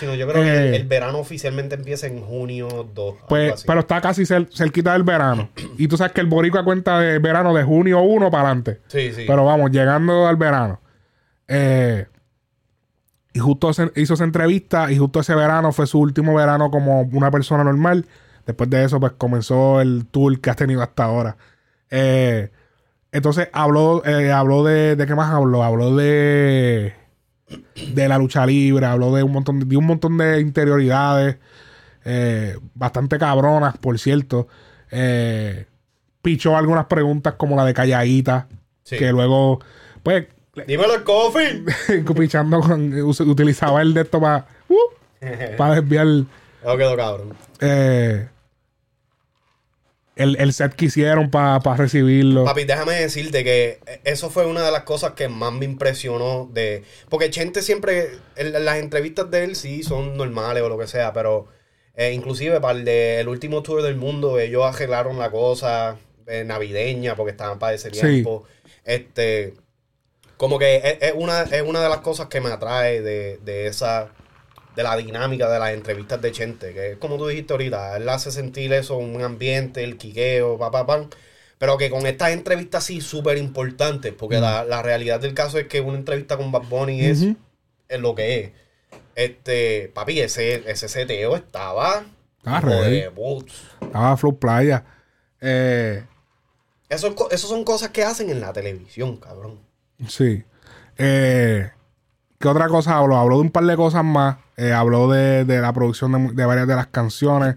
Sí, 0.00 0.06
no, 0.06 0.14
yo 0.16 0.26
creo 0.28 0.42
que 0.42 0.50
el, 0.50 0.74
Eh. 0.74 0.76
el 0.76 0.88
verano 0.88 1.18
oficialmente 1.18 1.76
empieza 1.76 2.08
en 2.08 2.20
junio 2.20 2.88
2. 2.92 3.14
algo 3.14 3.26
Pues, 3.28 3.62
pero 3.64 3.80
está 3.80 4.00
casi 4.00 4.22
cer- 4.22 4.48
cerquita 4.52 4.92
del 4.94 5.04
verano. 5.04 5.50
Y 5.78 5.86
tú 5.86 5.96
sabes 5.96 6.12
que 6.12 6.20
el 6.20 6.26
boricua 6.26 6.64
cuenta 6.64 6.98
de 6.98 7.20
verano 7.20 7.54
de 7.54 7.62
junio 7.62 8.00
1 8.02 8.28
para 8.28 8.42
adelante. 8.48 8.80
Sí, 8.88 9.12
sí. 9.12 9.22
Pero 9.28 9.44
vamos, 9.44 9.70
llegando 9.70 10.26
al 10.26 10.34
verano. 10.36 10.80
Eh, 11.46 12.06
y 13.32 13.38
justo 13.38 13.72
se- 13.72 13.92
hizo 13.96 14.14
esa 14.14 14.24
entrevista 14.24 14.90
y 14.90 14.98
justo 14.98 15.20
ese 15.20 15.34
verano 15.34 15.72
fue 15.72 15.86
su 15.86 15.98
último 16.00 16.34
verano 16.34 16.70
como 16.70 17.02
una 17.02 17.30
persona 17.30 17.64
normal. 17.64 18.06
Después 18.46 18.68
de 18.70 18.84
eso, 18.84 18.98
pues 19.00 19.12
comenzó 19.12 19.80
el 19.80 20.06
tour 20.10 20.40
que 20.40 20.50
has 20.50 20.56
tenido 20.56 20.82
hasta 20.82 21.04
ahora. 21.04 21.36
Eh, 21.90 22.50
entonces 23.12 23.48
habló, 23.52 24.04
eh, 24.04 24.32
habló 24.32 24.64
de, 24.64 24.96
¿de 24.96 25.06
qué 25.06 25.14
más 25.14 25.32
habló? 25.32 25.62
Habló 25.64 25.94
de 25.96 26.94
de 27.94 28.08
la 28.08 28.18
lucha 28.18 28.46
libre, 28.46 28.86
habló 28.86 29.12
de 29.14 29.22
un 29.24 29.32
montón 29.32 29.58
de, 29.60 29.66
de 29.66 29.76
un 29.76 29.84
montón 29.84 30.16
de 30.18 30.40
interioridades, 30.40 31.36
eh, 32.04 32.56
bastante 32.74 33.18
cabronas, 33.18 33.76
por 33.78 33.98
cierto. 33.98 34.46
Eh, 34.92 35.66
pichó 36.22 36.56
algunas 36.56 36.86
preguntas 36.86 37.34
como 37.34 37.56
la 37.56 37.64
de 37.64 37.74
Calladita, 37.74 38.46
Sí. 38.84 38.96
que 38.98 39.10
luego, 39.12 39.60
pues, 40.04 40.26
Dímelo 40.66 40.94
el 40.94 41.04
coffee. 41.04 41.64
pichando 42.18 42.60
con, 42.60 42.92
utilizaba 43.02 43.82
el 43.82 43.94
de 43.94 44.02
esto 44.02 44.20
para 44.20 44.46
para 45.56 45.74
desviar 45.80 46.06
No 46.06 46.76
quedó 46.76 46.96
cabrón. 46.96 47.34
eh, 47.60 48.26
el, 50.16 50.36
el 50.36 50.52
set 50.52 50.74
que 50.74 50.86
hicieron 50.86 51.30
para 51.30 51.58
recibirlo. 51.76 52.44
Papi, 52.44 52.64
déjame 52.64 52.92
decirte 52.94 53.42
que 53.44 53.80
eso 54.04 54.28
fue 54.28 54.44
una 54.46 54.62
de 54.62 54.70
las 54.70 54.82
cosas 54.82 55.12
que 55.12 55.28
más 55.28 55.52
me 55.52 55.64
impresionó 55.64 56.48
de... 56.52 56.84
Porque 57.08 57.30
Chente 57.30 57.62
siempre... 57.62 58.08
en 58.36 58.64
las 58.64 58.76
entrevistas 58.78 59.30
de 59.30 59.44
él 59.44 59.56
sí 59.56 59.82
son 59.82 60.16
normales 60.18 60.62
o 60.62 60.68
lo 60.68 60.76
que 60.78 60.86
sea, 60.86 61.12
pero... 61.14 61.46
eh, 61.94 62.12
inclusive 62.12 62.60
para 62.60 62.78
el, 62.78 62.84
de- 62.84 63.20
el 63.20 63.28
último 63.28 63.62
tour 63.62 63.82
del 63.82 63.96
mundo, 63.96 64.38
ellos 64.38 64.62
arreglaron 64.64 65.18
la 65.18 65.30
cosa 65.30 65.96
eh, 66.26 66.44
navideña 66.44 67.14
porque 67.14 67.30
estaban 67.30 67.58
para 67.58 67.74
ese 67.74 67.90
Sí. 67.90 68.00
tiempo. 68.00 68.44
Este... 68.84 69.54
Como 70.40 70.58
que 70.58 70.76
es, 70.76 70.96
es 71.02 71.12
una, 71.14 71.42
es 71.42 71.60
una 71.60 71.82
de 71.82 71.90
las 71.90 71.98
cosas 71.98 72.28
que 72.28 72.40
me 72.40 72.48
atrae 72.50 73.02
de, 73.02 73.36
de 73.44 73.66
esa... 73.66 74.08
De 74.74 74.82
la 74.84 74.96
dinámica 74.96 75.50
de 75.50 75.58
las 75.58 75.72
entrevistas 75.72 76.22
de 76.22 76.32
Chente, 76.32 76.72
que 76.72 76.92
es 76.92 76.96
como 76.96 77.18
tú 77.18 77.26
dijiste 77.26 77.52
ahorita, 77.52 77.96
él 77.96 78.08
hace 78.08 78.30
sentir 78.30 78.72
eso, 78.72 78.96
un 78.96 79.20
ambiente, 79.20 79.82
el 79.82 79.98
quiqueo, 79.98 80.56
pa, 80.58 80.70
pa, 80.70 80.86
pam. 80.86 81.10
Pero 81.58 81.76
que 81.76 81.90
con 81.90 82.06
estas 82.06 82.30
entrevistas 82.30 82.84
sí 82.84 83.00
súper 83.00 83.36
importantes, 83.36 84.14
porque 84.16 84.38
la, 84.38 84.64
la 84.64 84.80
realidad 84.80 85.20
del 85.20 85.34
caso 85.34 85.58
es 85.58 85.66
que 85.66 85.80
una 85.80 85.98
entrevista 85.98 86.36
con 86.36 86.52
Bad 86.52 86.68
Bunny 86.70 87.04
es, 87.04 87.26
es 87.88 88.00
lo 88.00 88.14
que 88.14 88.40
es. 88.40 88.52
Este, 89.16 89.90
papi, 89.92 90.20
ese, 90.20 90.62
ese 90.70 90.88
seteo 90.88 91.36
estaba 91.36 92.06
Ah, 92.44 92.60
de. 92.60 93.10
Estaba 93.82 94.16
Flow 94.16 94.38
Playa. 94.38 94.84
Eh, 95.40 96.04
eso 96.88 97.48
son 97.48 97.64
cosas 97.64 97.90
que 97.90 98.04
hacen 98.04 98.30
en 98.30 98.40
la 98.40 98.52
televisión, 98.52 99.16
cabrón. 99.16 99.58
Sí. 100.08 100.44
Eh, 100.98 101.70
¿Qué 102.38 102.48
otra 102.48 102.68
cosa 102.68 102.96
habló? 102.96 103.16
Habló 103.16 103.36
de 103.36 103.42
un 103.42 103.50
par 103.50 103.64
de 103.64 103.76
cosas 103.76 104.04
más. 104.04 104.36
Eh, 104.56 104.72
habló 104.72 105.10
de, 105.10 105.44
de 105.44 105.60
la 105.60 105.72
producción 105.72 106.12
de, 106.12 106.34
de 106.34 106.44
varias 106.46 106.66
de 106.66 106.74
las 106.76 106.86
canciones. 106.86 107.56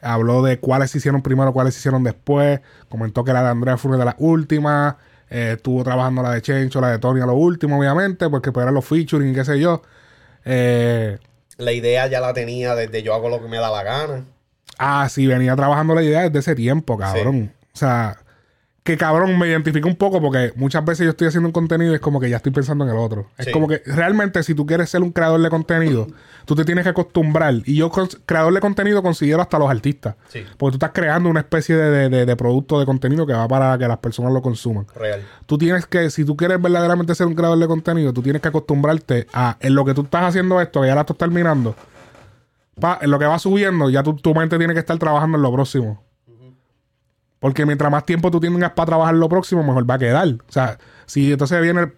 habló 0.00 0.42
de 0.42 0.58
cuáles 0.58 0.90
se 0.90 0.98
hicieron 0.98 1.22
primero, 1.22 1.52
cuáles 1.52 1.74
se 1.74 1.78
hicieron 1.80 2.02
después. 2.04 2.60
Comentó 2.88 3.24
que 3.24 3.32
la 3.32 3.42
de 3.42 3.48
Andrea 3.48 3.76
fue 3.76 3.90
una 3.90 3.98
de 3.98 4.04
las 4.04 4.14
últimas. 4.18 4.96
Eh, 5.30 5.54
estuvo 5.56 5.84
trabajando 5.84 6.22
la 6.22 6.30
de 6.32 6.42
Chencho, 6.42 6.80
la 6.80 6.88
de 6.90 6.98
Tony 6.98 7.20
a 7.20 7.26
lo 7.26 7.34
último, 7.34 7.78
obviamente, 7.78 8.28
porque 8.30 8.50
pues 8.50 8.62
eran 8.64 8.74
los 8.74 8.84
featuring 8.84 9.30
y 9.30 9.34
qué 9.34 9.44
sé 9.44 9.60
yo. 9.60 9.82
Eh, 10.44 11.18
La 11.58 11.72
idea 11.72 12.06
ya 12.06 12.20
la 12.20 12.32
tenía 12.32 12.74
desde 12.74 13.02
yo 13.02 13.14
hago 13.14 13.28
lo 13.28 13.42
que 13.42 13.48
me 13.48 13.58
da 13.58 13.70
la 13.70 13.82
gana. 13.82 14.24
Ah, 14.78 15.08
sí, 15.10 15.26
venía 15.26 15.54
trabajando 15.56 15.94
la 15.94 16.02
idea 16.02 16.22
desde 16.22 16.38
ese 16.38 16.54
tiempo, 16.54 16.96
cabrón. 16.96 17.52
O 17.74 17.76
sea, 17.76 18.16
que 18.88 18.96
cabrón 18.96 19.38
me 19.38 19.46
identifica 19.48 19.86
un 19.86 19.96
poco 19.96 20.18
porque 20.18 20.52
muchas 20.56 20.82
veces 20.82 21.04
yo 21.04 21.10
estoy 21.10 21.28
haciendo 21.28 21.46
un 21.46 21.52
contenido 21.52 21.92
y 21.92 21.96
es 21.96 22.00
como 22.00 22.18
que 22.18 22.30
ya 22.30 22.38
estoy 22.38 22.52
pensando 22.52 22.84
en 22.84 22.90
el 22.90 22.96
otro. 22.96 23.26
Es 23.36 23.48
como 23.52 23.68
que 23.68 23.82
realmente 23.84 24.42
si 24.42 24.54
tú 24.54 24.64
quieres 24.64 24.88
ser 24.88 25.02
un 25.02 25.12
creador 25.12 25.42
de 25.42 25.50
contenido, 25.50 26.06
tú 26.46 26.54
te 26.54 26.64
tienes 26.64 26.84
que 26.84 26.88
acostumbrar. 26.88 27.52
Y 27.66 27.76
yo, 27.76 27.90
creador 28.24 28.54
de 28.54 28.60
contenido, 28.60 29.02
considero 29.02 29.42
hasta 29.42 29.58
los 29.58 29.70
artistas. 29.70 30.14
Sí. 30.30 30.42
Porque 30.56 30.72
tú 30.72 30.76
estás 30.86 30.92
creando 30.94 31.28
una 31.28 31.40
especie 31.40 31.76
de, 31.76 31.90
de- 31.90 32.08
de- 32.08 32.24
de 32.24 32.36
producto 32.36 32.80
de 32.80 32.86
contenido 32.86 33.26
que 33.26 33.34
va 33.34 33.46
para 33.46 33.76
que 33.76 33.86
las 33.86 33.98
personas 33.98 34.32
lo 34.32 34.40
consuman. 34.40 34.86
Real. 34.96 35.20
Tú 35.44 35.58
tienes 35.58 35.84
que, 35.84 36.08
si 36.08 36.24
tú 36.24 36.34
quieres 36.34 36.60
verdaderamente 36.60 37.14
ser 37.14 37.26
un 37.26 37.34
creador 37.34 37.58
de 37.58 37.66
contenido, 37.66 38.14
tú 38.14 38.22
tienes 38.22 38.40
que 38.40 38.48
acostumbrarte 38.48 39.26
a, 39.34 39.58
en 39.60 39.74
lo 39.74 39.84
que 39.84 39.92
tú 39.92 40.00
estás 40.02 40.24
haciendo 40.24 40.60
esto, 40.62 40.80
que 40.80 40.86
ya 40.86 40.94
la 40.94 41.02
estás 41.02 41.18
terminando, 41.18 41.74
pa, 42.80 42.98
en 43.02 43.10
lo 43.10 43.18
que 43.18 43.26
va 43.26 43.38
subiendo, 43.38 43.90
ya 43.90 44.02
tu, 44.02 44.14
tu 44.14 44.34
mente 44.34 44.56
tiene 44.56 44.72
que 44.72 44.80
estar 44.80 44.96
trabajando 44.98 45.36
en 45.36 45.42
lo 45.42 45.52
próximo. 45.52 46.02
Porque 47.40 47.64
mientras 47.64 47.90
más 47.90 48.04
tiempo 48.04 48.30
tú 48.30 48.40
tengas 48.40 48.72
para 48.72 48.86
trabajar 48.86 49.14
lo 49.14 49.28
próximo, 49.28 49.62
mejor 49.62 49.88
va 49.88 49.94
a 49.94 49.98
quedar. 49.98 50.28
O 50.28 50.52
sea, 50.52 50.78
si 51.06 51.32
entonces 51.32 51.60
viene, 51.62 51.92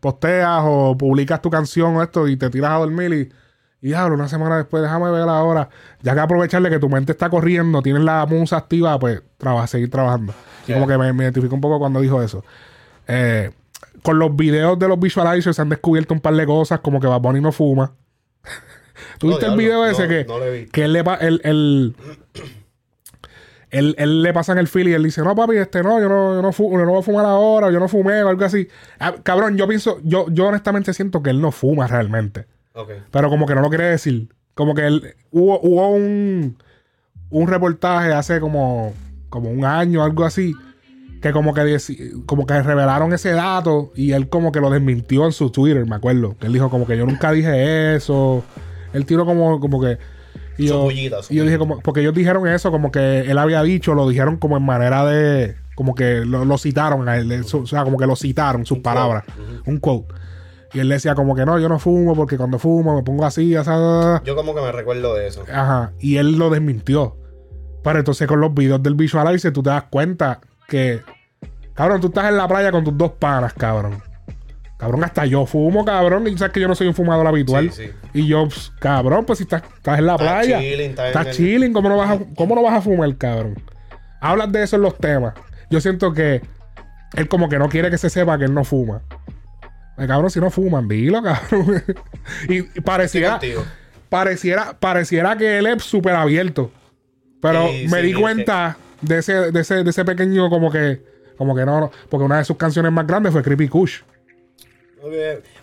posteas 0.00 0.60
o 0.64 0.96
publicas 0.96 1.42
tu 1.42 1.50
canción 1.50 1.96
o 1.96 2.02
esto 2.02 2.28
y 2.28 2.36
te 2.36 2.48
tiras 2.50 2.72
a 2.72 2.74
dormir 2.76 3.12
y, 3.12 3.32
y 3.84 3.88
diablo, 3.88 4.14
una 4.14 4.28
semana 4.28 4.56
después, 4.58 4.82
déjame 4.82 5.10
ver 5.10 5.28
ahora. 5.28 5.68
Ya 6.02 6.14
que 6.14 6.20
aprovecharle 6.20 6.70
que 6.70 6.78
tu 6.78 6.88
mente 6.88 7.12
está 7.12 7.28
corriendo, 7.28 7.82
tienes 7.82 8.02
la 8.02 8.24
musa 8.26 8.56
activa, 8.56 8.98
pues 8.98 9.22
traba, 9.38 9.66
seguir 9.66 9.90
trabajando. 9.90 10.32
Y 10.68 10.72
como 10.72 10.86
que 10.86 10.96
me, 10.96 11.12
me 11.12 11.24
identifico 11.24 11.54
un 11.54 11.60
poco 11.60 11.78
cuando 11.78 12.00
dijo 12.00 12.22
eso. 12.22 12.44
Eh, 13.08 13.50
con 14.02 14.18
los 14.18 14.36
videos 14.36 14.78
de 14.78 14.86
los 14.86 15.00
visualizers 15.00 15.56
se 15.56 15.62
han 15.62 15.70
descubierto 15.70 16.14
un 16.14 16.20
par 16.20 16.34
de 16.34 16.46
cosas, 16.46 16.80
como 16.80 17.00
que 17.00 17.06
Bad 17.06 17.20
Bunny 17.20 17.40
no 17.40 17.50
fuma. 17.52 17.92
¿Tú 19.18 19.26
No, 19.26 19.32
viste 19.32 19.46
el 19.46 19.56
video 19.56 19.84
ese 19.86 20.02
no, 20.02 20.08
que, 20.08 20.68
que 20.70 20.84
él 20.84 20.92
le 20.92 21.00
él, 21.20 21.40
él- 21.44 21.96
él- 23.78 23.94
él 23.98 24.22
le 24.22 24.32
pasa 24.32 24.52
en 24.52 24.58
el 24.58 24.68
feel 24.68 24.88
y 24.88 24.92
él 24.94 25.02
dice, 25.02 25.22
no 25.22 25.34
papi, 25.34 25.56
este 25.56 25.82
no, 25.82 26.00
yo 26.00 26.08
no, 26.08 26.34
yo 26.34 26.42
no, 26.42 26.52
fu- 26.52 26.70
yo 26.72 26.84
no 26.84 26.90
voy 26.92 27.00
a 27.00 27.02
fumar 27.02 27.24
ahora, 27.26 27.70
yo 27.70 27.80
no 27.80 27.88
fumé 27.88 28.22
o 28.22 28.28
algo 28.28 28.44
así. 28.44 28.68
Ah, 28.98 29.14
cabrón, 29.22 29.56
yo 29.56 29.66
pienso, 29.68 29.98
yo, 30.02 30.26
yo 30.30 30.46
honestamente 30.46 30.92
siento 30.94 31.22
que 31.22 31.30
él 31.30 31.40
no 31.40 31.50
fuma 31.52 31.86
realmente. 31.86 32.46
Ok. 32.74 32.90
Pero 33.10 33.28
como 33.30 33.46
que 33.46 33.54
no 33.54 33.60
lo 33.60 33.68
quiere 33.68 33.84
decir. 33.86 34.28
Como 34.54 34.74
que 34.74 34.86
él, 34.86 35.14
hubo, 35.32 35.60
hubo 35.60 35.88
un, 35.90 36.56
un 37.30 37.48
reportaje 37.48 38.12
hace 38.12 38.40
como, 38.40 38.92
como 39.28 39.50
un 39.50 39.64
año, 39.64 40.02
algo 40.04 40.24
así, 40.24 40.54
que 41.20 41.32
como 41.32 41.54
que, 41.54 41.78
como 42.26 42.46
que 42.46 42.62
revelaron 42.62 43.12
ese 43.12 43.30
dato 43.32 43.90
y 43.96 44.12
él 44.12 44.28
como 44.28 44.52
que 44.52 44.60
lo 44.60 44.70
desmintió 44.70 45.24
en 45.24 45.32
su 45.32 45.50
Twitter, 45.50 45.86
me 45.86 45.96
acuerdo. 45.96 46.36
Que 46.38 46.46
él 46.46 46.52
dijo 46.52 46.70
como 46.70 46.86
que 46.86 46.96
yo 46.96 47.06
nunca 47.06 47.32
dije 47.32 47.96
eso. 47.96 48.44
Él 48.92 49.06
tiró 49.06 49.24
como, 49.26 49.58
como 49.58 49.80
que... 49.80 49.98
Y 50.56 50.66
yo, 50.68 50.90
y 50.90 51.08
dije 51.40 51.58
como... 51.58 51.80
Porque 51.80 52.00
ellos 52.00 52.14
dijeron 52.14 52.46
eso, 52.48 52.70
como 52.70 52.90
que 52.90 53.20
él 53.22 53.38
había 53.38 53.62
dicho, 53.62 53.94
lo 53.94 54.08
dijeron 54.08 54.36
como 54.36 54.56
en 54.56 54.64
manera 54.64 55.04
de... 55.04 55.56
Como 55.74 55.94
que 55.94 56.24
lo, 56.24 56.44
lo 56.44 56.56
citaron 56.58 57.08
a 57.08 57.16
él. 57.16 57.44
o 57.52 57.66
sea, 57.66 57.82
como 57.84 57.98
que 57.98 58.06
lo 58.06 58.14
citaron, 58.14 58.64
sus 58.64 58.76
Un 58.78 58.82
palabras. 58.82 59.24
quote. 59.24 59.70
Un 59.70 59.78
quote. 59.78 60.14
Y 60.72 60.80
él 60.80 60.88
decía 60.88 61.14
como 61.14 61.34
que 61.36 61.44
no, 61.46 61.58
yo 61.58 61.68
no 61.68 61.78
fumo 61.78 62.14
porque 62.16 62.36
cuando 62.36 62.58
fumo 62.58 62.96
me 62.96 63.02
pongo 63.02 63.24
así, 63.24 63.54
así. 63.54 63.70
Yo 64.24 64.34
como 64.36 64.54
que 64.54 64.60
me 64.60 64.72
recuerdo 64.72 65.14
de 65.14 65.28
eso. 65.28 65.44
Ajá. 65.52 65.92
Y 66.00 66.16
él 66.16 66.36
lo 66.36 66.50
desmintió. 66.50 67.16
Pero 67.82 67.98
entonces 67.98 68.26
con 68.26 68.40
los 68.40 68.52
videos 68.54 68.82
del 68.82 68.94
visualizer 68.94 69.52
tú 69.52 69.62
te 69.62 69.70
das 69.70 69.84
cuenta 69.90 70.40
que, 70.68 71.02
cabrón, 71.74 72.00
tú 72.00 72.08
estás 72.08 72.24
en 72.28 72.36
la 72.36 72.48
playa 72.48 72.72
con 72.72 72.82
tus 72.82 72.96
dos 72.96 73.12
panas, 73.12 73.52
cabrón. 73.52 74.02
Cabrón, 74.84 75.02
hasta 75.02 75.24
yo 75.24 75.46
fumo, 75.46 75.82
cabrón. 75.82 76.28
Y 76.28 76.36
sabes 76.36 76.52
que 76.52 76.60
yo 76.60 76.68
no 76.68 76.74
soy 76.74 76.88
un 76.88 76.94
fumador 76.94 77.26
habitual. 77.26 77.72
Sí, 77.72 77.86
sí. 77.86 77.90
Y 78.12 78.26
yo, 78.26 78.46
pues, 78.46 78.70
cabrón, 78.78 79.24
pues 79.24 79.38
si 79.38 79.44
estás, 79.44 79.62
estás 79.62 79.98
en 79.98 80.04
la 80.04 80.18
playa. 80.18 80.60
chilling, 80.60 80.90
estás 80.90 81.30
chilling, 81.30 81.72
¿cómo 81.72 81.88
no, 81.88 81.96
vas 81.96 82.10
a, 82.10 82.18
¿cómo 82.36 82.54
no 82.54 82.62
vas 82.62 82.74
a 82.74 82.82
fumar, 82.82 83.16
cabrón? 83.16 83.54
Hablas 84.20 84.52
de 84.52 84.62
eso 84.62 84.76
en 84.76 84.82
los 84.82 84.98
temas. 84.98 85.32
Yo 85.70 85.80
siento 85.80 86.12
que 86.12 86.42
él 87.16 87.28
como 87.28 87.48
que 87.48 87.58
no 87.58 87.70
quiere 87.70 87.88
que 87.88 87.96
se 87.96 88.10
sepa 88.10 88.36
que 88.36 88.44
él 88.44 88.52
no 88.52 88.62
fuma. 88.62 89.00
Eh, 89.96 90.06
cabrón, 90.06 90.28
si 90.28 90.38
no 90.38 90.50
fuman, 90.50 90.86
dilo, 90.86 91.22
cabrón. 91.22 91.82
y, 92.50 92.58
y 92.58 92.80
pareciera, 92.84 93.40
pareciera, 94.10 94.78
pareciera 94.78 95.34
que 95.38 95.56
él 95.60 95.66
es 95.66 95.82
súper 95.82 96.14
abierto. 96.14 96.70
Pero 97.40 97.68
Sí, 97.70 97.86
me 97.90 98.02
di 98.02 98.12
cuenta 98.12 98.76
de 99.00 99.16
ese, 99.20 99.50
de 99.50 99.60
ese, 99.60 99.82
de 99.82 99.88
ese 99.88 100.04
pequeño 100.04 100.50
como 100.50 100.70
que, 100.70 101.02
como 101.38 101.56
que 101.56 101.64
no, 101.64 101.80
no, 101.80 101.90
porque 102.10 102.24
una 102.24 102.36
de 102.36 102.44
sus 102.44 102.58
canciones 102.58 102.92
más 102.92 103.06
grandes 103.06 103.32
fue 103.32 103.42
Creepy 103.42 103.68
Kush. 103.68 104.02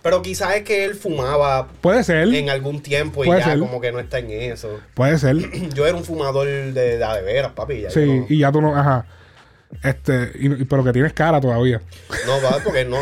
Pero 0.02 0.22
quizás 0.22 0.56
es 0.56 0.64
que 0.64 0.86
él 0.86 0.96
fumaba 0.96 1.68
Puede 1.82 2.04
ser, 2.04 2.28
en 2.34 2.50
algún 2.50 2.82
tiempo 2.82 3.24
y 3.24 3.28
Puede 3.28 3.40
ya 3.42 3.46
ser. 3.48 3.60
como 3.60 3.80
que 3.82 3.92
no 3.92 4.00
está 4.00 4.20
en 4.20 4.32
eso. 4.32 4.80
puede 4.94 5.18
ser. 5.18 5.36
Yo 5.74 5.86
era 5.88 5.96
un 5.96 6.04
fumador 6.04 6.48
de, 6.48 6.72
de, 6.74 6.98
de 6.98 7.22
veras, 7.22 7.52
papi. 7.54 7.82
ya 7.82 7.90
Sí, 7.92 8.06
no- 8.06 8.26
y 8.30 8.40
ya 8.40 8.52
tú 8.52 8.62
no, 8.62 8.76
ajá. 8.78 9.06
Este, 9.84 10.32
y- 10.36 10.66
pero 10.66 10.84
que 10.84 10.92
tienes 10.92 11.14
cara 11.14 11.40
todavía. 11.40 11.82
No, 12.28 12.42
va, 12.42 12.60
porque 12.64 12.84
no. 12.86 12.98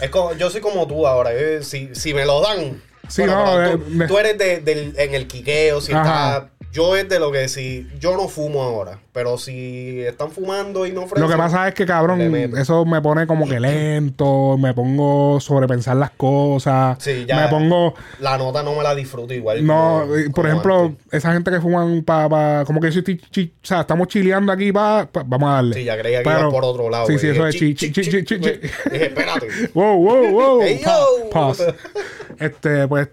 Es 0.00 0.08
como, 0.10 0.32
yo 0.34 0.48
soy 0.50 0.60
como 0.62 0.86
tú 0.86 1.06
ahora. 1.06 1.30
eh, 1.34 1.62
si, 1.62 1.90
si 1.94 2.14
me 2.14 2.24
lo 2.24 2.40
dan. 2.40 2.80
Sí, 3.08 3.20
bueno, 3.22 3.60
no, 3.60 3.70
tú, 3.78 3.98
de- 3.98 4.06
tú 4.08 4.18
eres 4.18 4.38
de, 4.38 4.60
del- 4.60 4.94
en 4.96 5.14
el 5.14 5.26
quiqueo, 5.26 5.80
si 5.82 5.92
Ajá. 5.92 6.48
Yo 6.74 6.96
es 6.96 7.08
de 7.08 7.20
lo 7.20 7.30
que 7.30 7.48
si. 7.48 7.86
Yo 8.00 8.16
no 8.16 8.26
fumo 8.28 8.62
ahora. 8.62 8.98
Pero 9.12 9.38
si 9.38 10.00
están 10.00 10.32
fumando 10.32 10.84
y 10.86 10.90
me 10.92 10.98
ofrecen. 10.98 11.22
Lo 11.22 11.28
que 11.28 11.36
pasa 11.36 11.68
es 11.68 11.74
que, 11.74 11.86
cabrón, 11.86 12.20
eso 12.58 12.84
me 12.84 13.00
pone 13.00 13.28
como 13.28 13.48
que 13.48 13.60
lento, 13.60 14.58
me 14.58 14.74
pongo 14.74 15.38
sobrepensar 15.40 15.96
las 15.96 16.10
cosas, 16.10 16.96
Sí, 17.00 17.24
ya. 17.28 17.36
me 17.42 17.48
pongo... 17.48 17.94
La 18.18 18.36
nota 18.36 18.64
no 18.64 18.74
me 18.74 18.82
la 18.82 18.92
disfruto 18.92 19.32
igual. 19.32 19.64
No, 19.64 20.00
como- 20.02 20.12
por 20.14 20.32
como 20.32 20.48
ejemplo, 20.48 20.80
antes. 20.86 21.06
esa 21.12 21.32
gente 21.32 21.52
que 21.52 21.60
fuman 21.60 22.02
para... 22.02 22.28
Pa, 22.28 22.64
como 22.66 22.80
que 22.80 22.90
yo 22.90 22.98
estoy 22.98 23.18
chi- 23.30 23.52
o 23.62 23.64
sea, 23.66 23.82
estamos 23.82 24.08
chileando 24.08 24.50
aquí 24.50 24.72
para... 24.72 25.08
vamos 25.26 25.48
a 25.48 25.52
darle. 25.54 25.74
Sí, 25.76 25.84
ya 25.84 25.96
creía 25.96 26.18
que 26.18 26.24
Pero- 26.24 26.40
iba 26.40 26.50
por 26.50 26.64
otro 26.64 26.90
lado. 26.90 27.06
Sí, 27.06 27.16
sí, 27.18 27.28
eso 27.28 27.46
es 27.46 27.54
Chi, 27.54 27.72
chi, 27.74 27.92
chi, 27.92 28.02
chi, 28.02 28.10
chi, 28.10 28.24
chi, 28.24 28.40
chi, 28.40 28.40
chi. 28.40 28.68
Dije, 28.90 29.06
espérate. 29.06 29.46
Wow, 29.74 29.96
wow, 29.96 30.30
wow. 30.32 30.60
Hey, 30.60 30.80
Pa- 30.84 30.98
pause. 31.30 31.72
Este, 32.40 32.88
pues, 32.88 33.08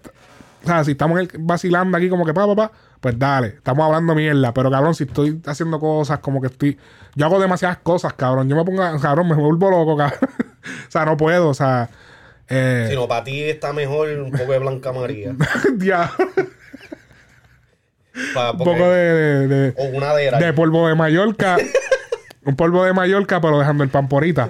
o 0.64 0.66
sea, 0.66 0.82
si 0.82 0.90
estamos 0.92 1.20
vacilando 1.38 1.96
aquí 1.96 2.08
como 2.08 2.26
que 2.26 2.34
pa, 2.34 2.44
pa, 2.46 2.56
pa, 2.56 2.72
pues 3.02 3.18
dale, 3.18 3.48
estamos 3.48 3.84
hablando 3.84 4.14
mierda. 4.14 4.54
Pero 4.54 4.70
cabrón, 4.70 4.94
si 4.94 5.04
estoy 5.04 5.42
haciendo 5.44 5.78
cosas 5.80 6.20
como 6.20 6.40
que 6.40 6.46
estoy. 6.46 6.78
Yo 7.16 7.26
hago 7.26 7.38
demasiadas 7.40 7.78
cosas, 7.78 8.12
cabrón. 8.14 8.48
Yo 8.48 8.56
me 8.56 8.64
pongo, 8.64 8.82
cabrón, 9.00 9.28
me 9.28 9.34
vuelvo 9.34 9.70
loco, 9.70 9.96
cabrón. 9.98 10.20
o 10.22 10.90
sea, 10.90 11.04
no 11.04 11.16
puedo, 11.16 11.48
o 11.48 11.54
sea. 11.54 11.90
Eh, 12.48 12.86
Si 12.88 12.94
no, 12.94 13.08
para 13.08 13.24
ti 13.24 13.42
está 13.42 13.72
mejor 13.72 14.08
un 14.08 14.30
poco 14.30 14.52
de 14.52 14.58
Blanca 14.58 14.92
María. 14.92 15.34
ya, 15.78 16.12
Pa- 18.34 18.52
un 18.52 18.58
poco 18.58 18.88
de, 18.88 19.14
de, 19.14 19.48
de- 19.48 19.74
O 19.78 19.84
una 19.96 20.14
de 20.14 20.30
de 20.30 20.52
polvo 20.52 20.86
de 20.86 20.94
Mallorca. 20.94 21.56
un 22.44 22.54
polvo 22.56 22.84
de 22.84 22.92
Mallorca, 22.92 23.40
pero 23.40 23.58
dejando 23.58 23.82
el 23.84 23.90
pan 23.90 24.08
ahorita. 24.10 24.48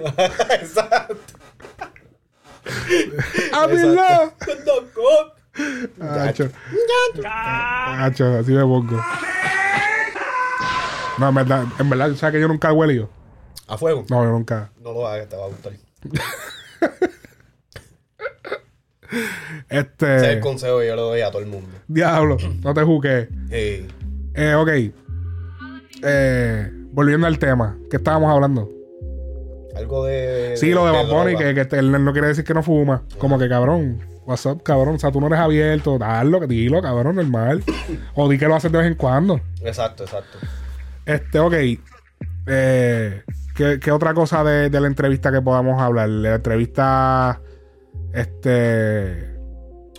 Exacto. 0.60 1.16
¡I'm 3.52 3.70
in 3.72 3.94
love! 3.96 4.32
Exacto. 4.40 5.34
Hacho. 6.00 6.48
Hacho, 7.24 8.38
así 8.38 8.52
me 8.52 8.62
pongo. 8.62 9.00
No, 11.18 11.28
en 11.28 11.34
verdad, 11.34 11.64
en 11.78 11.90
verdad, 11.90 12.14
¿sabes 12.16 12.34
que 12.34 12.40
yo 12.40 12.48
nunca 12.48 12.70
he 12.70 12.72
huelido? 12.72 13.08
A 13.68 13.76
fuego. 13.76 14.04
No, 14.08 14.24
yo 14.24 14.30
nunca. 14.30 14.70
No 14.82 14.92
lo 14.92 15.06
hagas, 15.06 15.28
te 15.28 15.36
va 15.36 15.44
a 15.44 15.48
gustar. 15.48 15.72
Este. 19.68 20.16
Ese 20.16 20.26
es 20.26 20.32
el 20.34 20.40
consejo 20.40 20.78
que 20.80 20.86
yo 20.86 20.96
le 20.96 21.02
doy 21.02 21.20
a 21.20 21.30
todo 21.30 21.42
el 21.42 21.48
mundo. 21.48 21.68
Diablo, 21.86 22.36
no 22.62 22.74
te 22.74 22.82
juzgues. 22.82 23.28
Eh, 23.50 23.86
Eh, 24.34 24.54
ok. 24.54 24.68
Eh, 26.04 26.70
volviendo 26.92 27.26
al 27.26 27.38
tema, 27.38 27.76
¿qué 27.90 27.96
estábamos 27.98 28.30
hablando? 28.32 28.70
algo 29.76 30.04
de. 30.04 30.54
Sí, 30.56 30.70
lo 30.72 30.84
de 30.86 30.92
Bad 30.92 31.08
Bunny, 31.08 31.32
droga. 31.32 31.54
que, 31.54 31.68
que 31.68 31.76
él 31.78 32.04
no 32.04 32.12
quiere 32.12 32.28
decir 32.28 32.44
que 32.44 32.52
no 32.54 32.62
fuma. 32.62 33.02
Como 33.18 33.38
que 33.38 33.48
cabrón, 33.48 34.00
what's 34.26 34.46
up, 34.46 34.62
cabrón. 34.62 34.96
O 34.96 34.98
sea, 34.98 35.10
tú 35.10 35.20
no 35.20 35.26
eres 35.26 35.38
abierto, 35.38 35.98
dalo, 35.98 36.40
dilo, 36.46 36.82
cabrón, 36.82 37.16
normal. 37.16 37.62
o 38.14 38.28
di 38.28 38.38
que 38.38 38.46
lo 38.46 38.54
haces 38.54 38.70
de 38.70 38.78
vez 38.78 38.86
en 38.86 38.94
cuando. 38.94 39.40
Exacto, 39.62 40.04
exacto. 40.04 40.38
Este, 41.06 41.38
ok. 41.38 41.54
Eh, 42.46 43.22
¿qué, 43.54 43.78
qué 43.80 43.90
otra 43.92 44.14
cosa 44.14 44.44
de, 44.44 44.70
de 44.70 44.80
la 44.80 44.86
entrevista 44.86 45.32
que 45.32 45.42
podamos 45.42 45.80
hablar? 45.80 46.08
La 46.08 46.34
entrevista. 46.36 47.40
Este. 48.12 49.30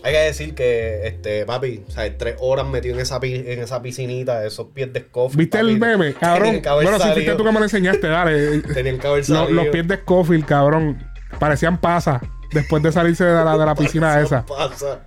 Hay 0.06 0.12
que 0.12 0.20
decir 0.20 0.54
que, 0.54 1.08
este, 1.08 1.46
papi, 1.46 1.86
o 1.88 1.92
sea, 1.92 2.18
tres 2.18 2.36
horas 2.42 2.68
metido 2.68 2.96
en 2.96 3.00
esa, 3.02 3.20
en 3.22 3.62
esa 3.62 3.82
piscinita, 3.82 4.46
esos 4.46 4.68
pies 4.68 4.92
de 4.92 5.00
Scofield. 5.00 5.40
¿Viste 5.40 5.60
el 5.60 5.80
meme? 5.80 6.14
Cabrón. 6.20 6.62
Bueno, 6.62 7.00
si 7.00 7.10
fuiste 7.12 7.36
tú 7.36 7.44
que 7.46 7.52
me 7.54 7.60
lo 7.60 7.64
enseñaste, 7.64 8.08
dale. 8.08 8.60
Tenían 8.60 9.00
que 9.00 9.08
haber 9.08 9.24
salido. 9.24 9.64
los 9.64 9.68
pies 9.68 9.88
de 9.88 9.96
Scofield, 9.96 10.46
cabrón, 10.46 10.98
parecían 11.40 11.80
pasas 11.80 12.22
después 12.54 12.82
de 12.84 12.92
salirse 12.92 13.24
de 13.26 13.34
la, 13.46 13.58
de 13.58 13.66
la 13.66 13.76
piscina 13.76 14.20
Eso 14.20 14.26
esa. 14.38 14.46
pasa. 14.46 15.02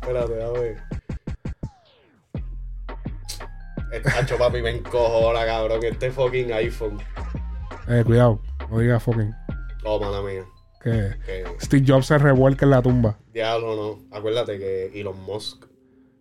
Espérate, 0.00 0.42
a 0.42 0.50
ver. 0.50 0.76
El 3.92 4.02
tacho, 4.02 4.36
papi, 4.38 4.60
me 4.62 4.70
encojona, 4.70 5.44
cabrón. 5.46 5.80
Este 5.84 6.10
fucking 6.10 6.52
iPhone. 6.52 6.98
Eh, 7.88 8.02
cuidado, 8.04 8.40
no 8.70 8.78
digas 8.78 9.02
fucking. 9.02 9.32
Oh, 9.84 10.00
mala 10.00 10.20
mía. 10.22 10.42
Que 10.82 11.14
Steve 11.60 11.84
Jobs 11.86 12.06
se 12.06 12.18
revuelca 12.18 12.64
en 12.66 12.70
la 12.70 12.82
tumba. 12.82 13.16
diablo, 13.32 13.74
no. 13.76 14.16
Acuérdate 14.16 14.58
que 14.58 15.00
Elon 15.00 15.18
Musk. 15.24 15.64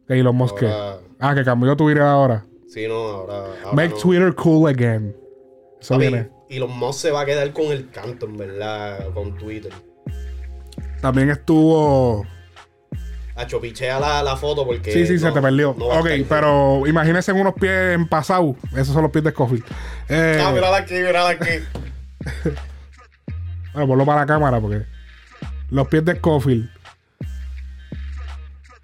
Que 0.08 0.20
Elon 0.20 0.36
Musk. 0.36 0.64
Ahora, 0.64 0.98
Ah, 1.20 1.36
que 1.36 1.44
cambió 1.44 1.76
Twitter 1.76 2.04
ahora. 2.04 2.46
Sí, 2.70 2.88
no, 2.88 2.96
ahora. 2.96 3.34
ahora 3.64 3.74
Make 3.74 3.90
no. 3.96 3.98
Twitter 3.98 4.36
cool 4.36 4.70
again. 4.70 5.16
Eso 5.82 5.96
Papi, 5.96 6.08
viene. 6.08 6.30
Elon 6.50 6.78
Musk 6.78 7.00
se 7.02 7.12
va 7.12 7.22
a 7.22 7.26
quedar 7.26 7.52
con 7.52 7.66
el 7.72 7.90
canto, 7.90 8.26
en 8.26 8.38
verdad, 8.38 9.10
con 9.14 9.36
Twitter. 9.38 9.74
También 11.04 11.30
estuvo. 11.32 12.26
A 13.36 13.46
chopichea 13.46 14.00
la, 14.00 14.24
la 14.24 14.38
foto 14.38 14.66
porque. 14.66 14.94
Sí, 14.94 15.06
sí, 15.06 15.20
se 15.20 15.30
te 15.34 15.42
perdió. 15.42 15.76
no 15.78 15.88
ok, 15.88 16.08
pero 16.30 16.88
imagínense 16.88 17.34
unos 17.34 17.56
pies 17.56 17.94
en 17.96 18.08
pasado. 18.08 18.56
Esos 18.72 18.94
son 18.94 19.02
los 19.02 19.12
pies 19.12 19.26
de 19.26 19.32
Scofield. 19.32 19.66
Eh, 20.08 20.42
Ah, 20.42 20.52
mírala 20.54 20.78
aquí, 20.78 20.94
mírala 20.94 21.32
aquí. 21.32 21.50
bueno, 23.74 23.88
ponlo 23.90 24.06
para 24.06 24.22
la 24.22 24.26
cámara 24.28 24.62
porque. 24.62 24.86
Los 25.72 25.90
pies 25.90 26.06
de 26.06 26.16
Scofield. 26.16 26.70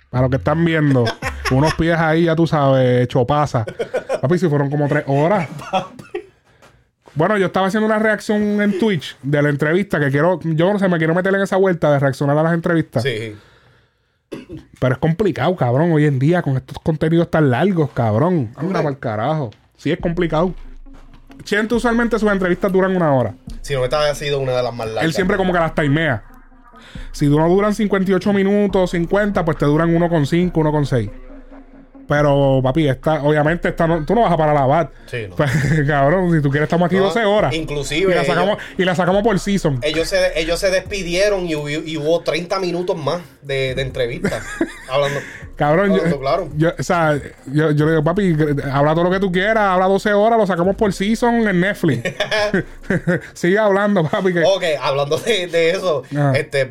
Para 0.09 0.23
los 0.23 0.29
que 0.31 0.37
están 0.37 0.65
viendo, 0.65 1.05
unos 1.51 1.73
pies 1.75 1.97
ahí, 1.97 2.25
ya 2.25 2.35
tú 2.35 2.45
sabes, 2.45 3.07
chopaza. 3.07 3.63
Papi, 4.21 4.37
si 4.39 4.49
fueron 4.49 4.69
como 4.69 4.89
tres 4.89 5.05
horas. 5.07 5.47
Bueno, 7.15 7.37
yo 7.37 7.47
estaba 7.47 7.67
haciendo 7.67 7.85
una 7.87 7.99
reacción 7.99 8.61
en 8.61 8.77
Twitch 8.79 9.17
de 9.21 9.41
la 9.41 9.49
entrevista 9.49 9.99
que 9.99 10.09
quiero. 10.09 10.39
Yo 10.43 10.71
no 10.71 10.79
sé, 10.79 10.87
me 10.87 10.97
quiero 10.97 11.13
meter 11.13 11.33
en 11.33 11.41
esa 11.41 11.57
vuelta 11.57 11.91
de 11.91 11.99
reaccionar 11.99 12.37
a 12.37 12.43
las 12.43 12.53
entrevistas. 12.53 13.03
Sí. 13.03 13.35
Pero 14.79 14.93
es 14.93 14.99
complicado, 14.99 15.55
cabrón, 15.55 15.91
hoy 15.91 16.05
en 16.05 16.19
día 16.19 16.41
con 16.41 16.55
estos 16.55 16.77
contenidos 16.79 17.31
tan 17.31 17.49
largos, 17.49 17.89
cabrón. 17.91 18.51
Anda 18.55 18.73
para 18.75 18.89
el 18.89 18.99
carajo. 18.99 19.51
Sí, 19.75 19.91
es 19.91 19.99
complicado. 19.99 20.53
Chente 21.43 21.73
usualmente 21.73 22.19
sus 22.19 22.31
entrevistas 22.31 22.71
duran 22.71 22.95
una 22.95 23.13
hora. 23.13 23.33
Si 23.61 23.73
no, 23.73 23.83
esta 23.83 24.09
ha 24.09 24.15
sido 24.15 24.39
una 24.39 24.51
de 24.53 24.63
las 24.63 24.73
más 24.73 24.87
largas. 24.87 25.05
Él 25.05 25.13
siempre 25.13 25.37
como 25.37 25.53
que 25.53 25.59
las 25.59 25.73
timea. 25.73 26.23
Si 27.11 27.27
no 27.27 27.47
duran 27.49 27.73
58 27.73 28.33
minutos, 28.33 28.91
50, 28.91 29.45
pues 29.45 29.57
te 29.57 29.65
duran 29.65 29.93
1,5, 29.93 30.51
1,6. 30.51 31.11
Pero, 32.09 32.59
papi, 32.63 32.87
esta, 32.89 33.21
obviamente, 33.23 33.69
esta 33.69 33.87
no- 33.87 34.03
tú 34.03 34.15
no 34.15 34.21
vas 34.23 34.31
a 34.33 34.37
parar 34.37 34.55
la 34.55 34.65
bat. 34.65 34.91
Sí, 35.05 35.27
no. 35.29 35.35
Pues, 35.35 35.51
cabrón, 35.87 36.31
si 36.35 36.41
tú 36.41 36.49
quieres, 36.49 36.65
estamos 36.67 36.87
aquí 36.87 36.95
No, 36.97 37.03
12 37.03 37.23
horas. 37.23 37.53
inclusive 37.53 38.11
Y 38.11 38.15
la 38.15 38.25
sacamos, 38.25 38.57
ellos- 38.57 38.79
y 38.79 38.83
la 38.85 38.95
sacamos 38.95 39.21
por 39.23 39.39
season. 39.39 39.79
Ellos 39.83 40.09
se, 40.09 40.37
ellos 40.39 40.59
se 40.59 40.71
despidieron 40.71 41.45
y 41.47 41.55
hubo, 41.55 41.69
y 41.69 41.95
hubo 41.97 42.19
30 42.21 42.59
minutos 42.59 42.97
más 42.97 43.21
de, 43.43 43.75
de 43.75 43.81
entrevista. 43.83 44.41
hablando. 44.89 45.19
Cabrón, 45.55 45.93
yo, 45.95 46.19
claro. 46.19 46.49
yo- 46.55 46.71
o 46.79 46.83
sea, 46.83 47.19
yo, 47.47 47.71
yo 47.71 47.85
le 47.85 47.91
digo, 47.91 48.03
papi, 48.03 48.35
habla 48.71 48.93
todo 48.93 49.03
lo 49.03 49.11
que 49.11 49.19
tú 49.19 49.29
quieras, 49.31 49.57
habla 49.73 49.85
12 49.87 50.13
horas, 50.13 50.39
lo 50.39 50.47
sacamos 50.47 50.75
por 50.77 50.91
season 50.93 51.47
en 51.47 51.59
Netflix. 51.59 52.01
Sigue 53.33 53.57
hablando, 53.59 54.03
papi, 54.03 54.33
que 54.33 54.43
Ok, 54.43 54.63
hablando 54.81 55.17
de, 55.17 55.47
de 55.47 55.71
eso, 55.71 56.03
Ajá. 56.11 56.31
este, 56.37 56.67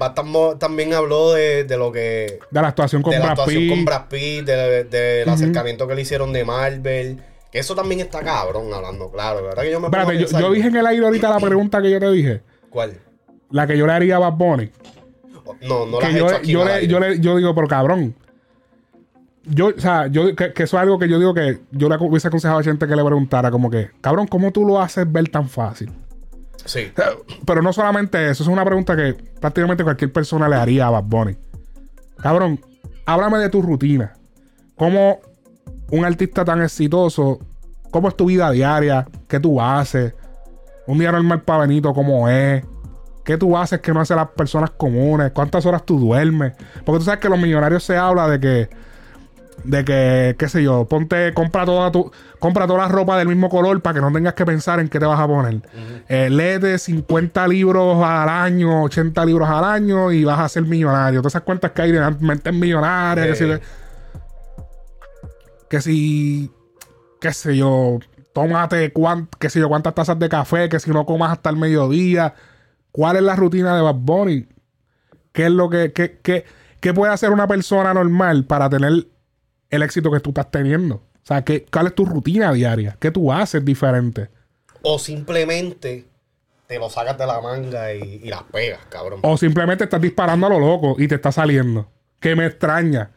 también 0.58 0.94
habló 0.94 1.32
de, 1.32 1.64
de 1.64 1.76
lo 1.76 1.92
que. 1.92 2.38
de 2.50 2.62
la 2.62 2.68
actuación 2.68 3.02
con 3.02 3.12
de 3.12 3.18
la 3.18 3.30
actuación 3.32 3.68
con 3.68 3.84
Brad 3.84 4.08
Pitt, 4.08 4.44
de- 4.46 4.84
del 5.30 5.42
acercamiento 5.44 5.86
que 5.88 5.94
le 5.94 6.02
hicieron 6.02 6.32
de 6.32 6.44
Marvel. 6.44 7.18
Que 7.50 7.60
eso 7.60 7.74
también 7.74 8.00
está 8.00 8.20
cabrón, 8.20 8.72
hablando 8.74 9.10
claro. 9.10 9.42
¿Verdad 9.42 9.62
que 9.62 9.70
yo 9.70 9.80
me 9.80 9.86
Espérate, 9.86 10.26
yo, 10.26 10.52
dije 10.52 10.68
en 10.68 10.76
el 10.76 10.86
aire 10.86 11.04
ahorita 11.06 11.30
la 11.30 11.40
pregunta 11.40 11.80
que 11.80 11.90
yo 11.90 11.98
te 11.98 12.10
dije. 12.10 12.42
¿Cuál? 12.68 12.98
La 13.50 13.66
que 13.66 13.78
yo 13.78 13.86
le 13.86 13.92
haría 13.92 14.16
a 14.16 14.18
Bad 14.18 14.34
Bunny. 14.34 14.70
No, 15.62 15.86
no 15.86 15.98
la 16.00 16.08
que 16.08 16.14
has 16.14 16.18
yo, 16.18 16.26
hecho 16.26 16.36
aquí 16.36 16.52
yo, 16.52 16.64
le, 16.64 16.86
yo, 16.86 17.00
le- 17.00 17.20
yo 17.20 17.36
digo, 17.36 17.54
pero 17.54 17.66
cabrón. 17.68 18.14
Yo, 19.44 19.68
o 19.68 19.80
sea, 19.80 20.08
yo, 20.08 20.36
que, 20.36 20.52
que 20.52 20.64
eso 20.64 20.76
es 20.76 20.82
algo 20.82 20.98
que 20.98 21.08
yo 21.08 21.18
digo 21.18 21.32
que 21.32 21.60
yo 21.70 21.88
le 21.88 21.96
hubiese 21.96 22.28
aconsejado 22.28 22.60
a 22.60 22.62
gente 22.62 22.86
que 22.86 22.94
le 22.94 23.02
preguntara, 23.02 23.50
como 23.50 23.70
que, 23.70 23.90
cabrón, 24.02 24.26
¿cómo 24.26 24.52
tú 24.52 24.66
lo 24.66 24.78
haces 24.78 25.10
ver 25.10 25.30
tan 25.30 25.48
fácil? 25.48 25.90
Sí. 26.66 26.92
Pero 27.46 27.62
no 27.62 27.72
solamente 27.72 28.28
eso, 28.28 28.42
es 28.42 28.48
una 28.48 28.62
pregunta 28.66 28.94
que 28.94 29.14
prácticamente 29.40 29.84
cualquier 29.84 30.12
persona 30.12 30.50
le 30.50 30.56
haría 30.56 30.86
a 30.88 30.90
Bad 30.90 31.04
Bunny. 31.04 31.36
Cabrón, 32.20 32.60
háblame 33.06 33.38
de 33.38 33.48
tu 33.48 33.62
rutina. 33.62 34.12
¿Cómo 34.78 35.18
un 35.90 36.04
artista 36.04 36.44
tan 36.44 36.62
exitoso, 36.62 37.40
cómo 37.90 38.08
es 38.08 38.16
tu 38.16 38.26
vida 38.26 38.50
diaria? 38.50 39.06
¿Qué 39.26 39.40
tú 39.40 39.60
haces? 39.60 40.14
Un 40.86 40.98
día 40.98 41.12
normal 41.12 41.42
para 41.42 41.62
Benito, 41.62 41.92
¿cómo 41.92 42.28
es? 42.28 42.64
¿Qué 43.24 43.36
tú 43.36 43.58
haces 43.58 43.80
que 43.80 43.92
no 43.92 44.00
hacen 44.00 44.16
las 44.16 44.28
personas 44.28 44.70
comunes? 44.70 45.32
¿Cuántas 45.32 45.66
horas 45.66 45.84
tú 45.84 45.98
duermes? 45.98 46.54
Porque 46.84 47.00
tú 47.00 47.04
sabes 47.04 47.20
que 47.20 47.28
los 47.28 47.38
millonarios 47.38 47.84
se 47.84 47.96
habla 47.96 48.28
de 48.28 48.40
que 48.40 48.70
de 49.64 49.84
que, 49.84 50.36
qué 50.38 50.48
sé 50.48 50.62
yo, 50.62 50.86
ponte, 50.86 51.34
compra 51.34 51.64
toda 51.64 51.90
tu, 51.90 52.10
compra 52.38 52.66
toda 52.66 52.80
la 52.80 52.88
ropa 52.88 53.18
del 53.18 53.28
mismo 53.28 53.48
color 53.48 53.80
para 53.82 53.94
que 53.94 54.00
no 54.00 54.12
tengas 54.12 54.34
que 54.34 54.46
pensar 54.46 54.80
en 54.80 54.88
qué 54.88 54.98
te 54.98 55.06
vas 55.06 55.18
a 55.18 55.26
poner. 55.26 55.60
Eh, 56.08 56.30
léete 56.30 56.78
50 56.78 57.48
libros 57.48 58.02
al 58.02 58.28
año, 58.28 58.84
80 58.84 59.24
libros 59.26 59.48
al 59.48 59.64
año 59.64 60.12
y 60.12 60.24
vas 60.24 60.38
a 60.38 60.48
ser 60.48 60.62
millonario. 60.62 61.20
Todas 61.20 61.32
esas 61.32 61.42
cuentas 61.42 61.72
que 61.72 61.82
hay 61.82 61.92
de 61.92 62.10
mentes 62.20 62.54
millonarias, 62.54 63.36
que 63.36 63.44
Eh. 63.44 63.60
Que 65.70 65.80
si, 65.80 66.50
qué 67.20 67.32
sé 67.32 67.56
yo, 67.56 67.98
tómate 68.32 68.92
cuán, 68.92 69.28
qué 69.38 69.50
sé 69.50 69.60
yo, 69.60 69.68
cuántas 69.68 69.94
tazas 69.94 70.18
de 70.18 70.28
café, 70.28 70.68
que 70.68 70.80
si 70.80 70.90
no 70.90 71.04
comas 71.06 71.32
hasta 71.32 71.50
el 71.50 71.56
mediodía. 71.56 72.34
¿Cuál 72.92 73.16
es 73.16 73.22
la 73.22 73.36
rutina 73.36 73.76
de 73.76 73.82
Bad 73.82 73.94
Bunny? 73.96 74.46
¿Qué 75.32 75.46
es 75.46 75.50
lo 75.52 75.68
que, 75.70 75.92
qué, 75.92 76.18
qué- 76.22 76.44
qué 76.80 76.94
puede 76.94 77.12
hacer 77.12 77.30
una 77.30 77.46
persona 77.46 77.92
normal 77.94 78.44
para 78.44 78.68
tener 78.70 79.06
el 79.70 79.82
éxito 79.82 80.10
que 80.10 80.20
tú 80.20 80.30
estás 80.30 80.50
teniendo? 80.50 80.96
O 80.96 81.26
sea, 81.28 81.44
¿qué, 81.44 81.66
¿cuál 81.70 81.88
es 81.88 81.94
tu 81.94 82.06
rutina 82.06 82.52
diaria? 82.52 82.96
¿Qué 82.98 83.10
tú 83.10 83.30
haces 83.32 83.64
diferente? 83.64 84.30
O 84.82 84.98
simplemente 84.98 86.06
te 86.66 86.78
lo 86.78 86.88
sacas 86.88 87.18
de 87.18 87.26
la 87.26 87.40
manga 87.40 87.92
y, 87.94 88.20
y 88.24 88.28
las 88.28 88.42
pegas, 88.44 88.80
cabrón. 88.88 89.20
O 89.22 89.36
simplemente 89.36 89.84
estás 89.84 90.00
disparando 90.00 90.46
a 90.46 90.50
lo 90.50 90.58
loco 90.58 90.96
y 90.98 91.06
te 91.08 91.16
está 91.16 91.30
saliendo. 91.30 91.90
Que 92.20 92.34
me 92.34 92.46
extraña. 92.46 93.10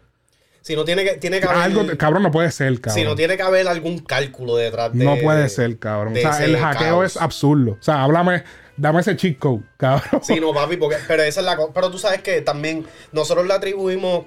Si 0.62 0.76
no 0.76 0.86
tiene 0.86 1.04
que, 1.04 1.14
tiene 1.16 1.40
que 1.40 1.48
haber. 1.48 1.58
Algo, 1.58 1.98
cabrón, 1.98 2.24
no 2.24 2.32
puede 2.32 2.52
ser, 2.52 2.80
cabrón. 2.80 3.00
si 3.00 3.04
no 3.04 3.16
tiene 3.16 3.36
que 3.36 3.42
haber 3.44 3.68
algún 3.68 4.00
cálculo 4.00 4.56
detrás 4.58 4.94
de. 4.94 5.04
No 5.04 5.16
puede 5.18 5.50
ser, 5.50 5.78
cabrón. 5.80 6.14
O 6.14 6.16
de 6.16 6.22
sea, 6.22 6.44
el 6.46 6.56
hackeo 6.58 7.00
caos. 7.00 7.16
es 7.16 7.22
absurdo. 7.22 7.78
O 7.80 7.84
sea, 7.84 8.04
háblame, 8.04 8.44
dame 8.78 9.02
ese 9.02 9.16
cheat 9.16 9.40
code, 9.40 9.64
cabrón. 9.78 10.22
Sí, 10.24 10.40
no, 10.40 10.54
papi, 10.54 10.78
porque, 10.78 10.98
pero 11.08 11.24
esa 11.24 11.40
es 11.40 11.46
la 11.46 11.56
cosa. 11.56 11.72
Pero 11.74 11.90
tú 11.90 11.98
sabes 11.98 12.22
que 12.22 12.42
también 12.42 12.86
nosotros 13.12 13.48
le 13.48 13.54
atribuimos, 13.56 14.26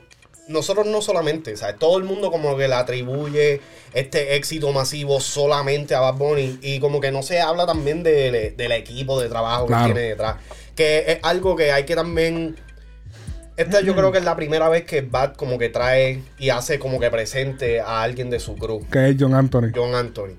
nosotros 0.48 0.86
no 0.86 1.00
solamente, 1.02 1.56
¿sabes? 1.56 1.78
Todo 1.78 1.98
el 1.98 2.04
mundo 2.04 2.32
como 2.32 2.56
que 2.56 2.66
le 2.66 2.74
atribuye 2.74 3.60
este 3.92 4.34
éxito 4.34 4.72
masivo 4.72 5.20
solamente 5.20 5.94
a 5.94 6.00
Bad 6.00 6.14
Bunny 6.14 6.58
y 6.62 6.80
como 6.80 7.00
que 7.00 7.12
no 7.12 7.22
se 7.22 7.40
habla 7.40 7.64
también 7.64 8.02
del, 8.02 8.56
del 8.56 8.72
equipo 8.72 9.20
de 9.20 9.28
trabajo 9.28 9.66
Claro. 9.66 9.86
que 9.86 9.92
tiene 9.92 10.08
detrás. 10.08 10.36
Que 10.74 11.04
es 11.12 11.18
algo 11.22 11.54
que 11.54 11.70
hay 11.70 11.84
que 11.84 11.94
también... 11.94 12.56
Esta 13.56 13.80
yo 13.80 13.94
creo 13.94 14.10
que 14.10 14.18
es 14.18 14.24
la 14.24 14.34
primera 14.34 14.68
vez 14.68 14.84
que 14.84 15.02
Bad 15.02 15.34
como 15.34 15.58
que 15.58 15.68
trae 15.68 16.22
y 16.38 16.50
hace 16.50 16.78
como 16.78 16.98
que 16.98 17.10
presente 17.10 17.80
a 17.80 18.02
alguien 18.02 18.28
de 18.28 18.40
su 18.40 18.56
crew, 18.56 18.84
Que 18.90 19.10
es 19.10 19.16
John 19.18 19.34
Anthony. 19.34 19.70
John 19.74 19.94
Anthony. 19.94 20.36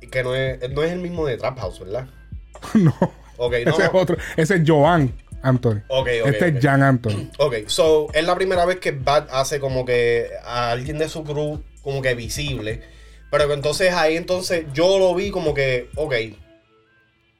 Y 0.00 0.08
Que 0.08 0.24
no 0.24 0.34
es, 0.34 0.70
no 0.70 0.82
es 0.82 0.92
el 0.92 0.98
mismo 0.98 1.26
de 1.26 1.36
Trap 1.36 1.58
House, 1.58 1.80
¿verdad? 1.80 2.08
no. 2.74 2.94
Ok, 3.36 3.54
no, 3.64 3.70
ese 3.70 3.82
es 3.84 3.90
otro. 3.92 4.16
Ese 4.36 4.56
es 4.56 4.62
Joan 4.66 5.12
Anthony. 5.42 5.82
Ok, 5.88 6.08
ok, 6.22 6.26
este 6.26 6.48
es 6.48 6.54
Jan 6.60 6.82
Anthony. 6.82 7.30
Ok, 7.38 7.54
so 7.66 8.08
es 8.12 8.24
la 8.24 8.34
primera 8.34 8.64
vez 8.64 8.78
que 8.78 8.92
Bad 8.92 9.28
hace 9.30 9.60
como 9.60 9.84
que 9.84 10.30
a 10.44 10.72
alguien 10.72 10.98
de 10.98 11.08
su 11.08 11.22
crew 11.22 11.62
como 11.82 12.02
que 12.02 12.14
visible. 12.14 12.82
Pero 13.30 13.46
que 13.46 13.54
entonces 13.54 13.92
ahí 13.92 14.16
entonces 14.16 14.66
yo 14.72 14.98
lo 14.98 15.14
vi 15.14 15.30
como 15.30 15.54
que, 15.54 15.90
ok, 15.96 16.14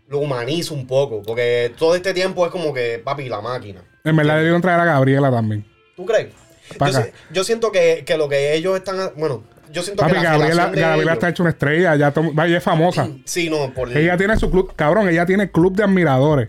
lo 0.09 0.19
humanizo 0.19 0.75
un 0.75 0.87
poco. 0.87 1.23
Porque 1.23 1.73
todo 1.77 1.97
este 1.97 2.15
tiempo 2.15 2.45
es 2.45 2.53
como 2.53 2.73
que, 2.73 3.01
papi, 3.03 3.29
la 3.29 3.41
máquina. 3.41 3.83
En 4.07 4.17
verdad 4.17 4.37
debieron 4.37 4.63
traer 4.63 4.81
a 4.81 4.85
Gabriela 4.85 5.31
también. 5.31 5.65
¿Tú 5.97 6.07
crees? 6.07 6.29
Yo, 6.81 6.87
si- 6.93 7.11
yo 7.33 7.45
siento 7.45 7.71
que, 7.73 8.03
que 8.07 8.17
lo 8.17 8.29
que 8.29 8.55
ellos 8.55 8.77
están, 8.77 8.97
bueno, 9.17 9.43
yo 9.73 9.83
siento 9.83 10.03
Papi, 10.03 10.15
que 10.17 10.23
la 10.23 10.31
Gabriela, 10.33 10.67
de 10.71 10.81
Gabriela 10.81 10.95
ellos- 11.03 11.13
está 11.15 11.29
hecha 11.29 11.43
una 11.43 11.51
estrella. 11.51 11.97
Ya 11.97 12.13
vaya, 12.33 12.57
es 12.59 12.63
famosa. 12.63 13.09
Sí, 13.25 13.49
no, 13.51 13.73
por 13.75 13.97
ella 13.97 14.17
tiene 14.17 14.37
su 14.37 14.51
club. 14.51 14.73
Cabrón, 14.77 15.09
ella 15.09 15.27
tiene 15.27 15.51
club 15.51 15.75
de 15.77 15.85
admiradores. 15.85 16.49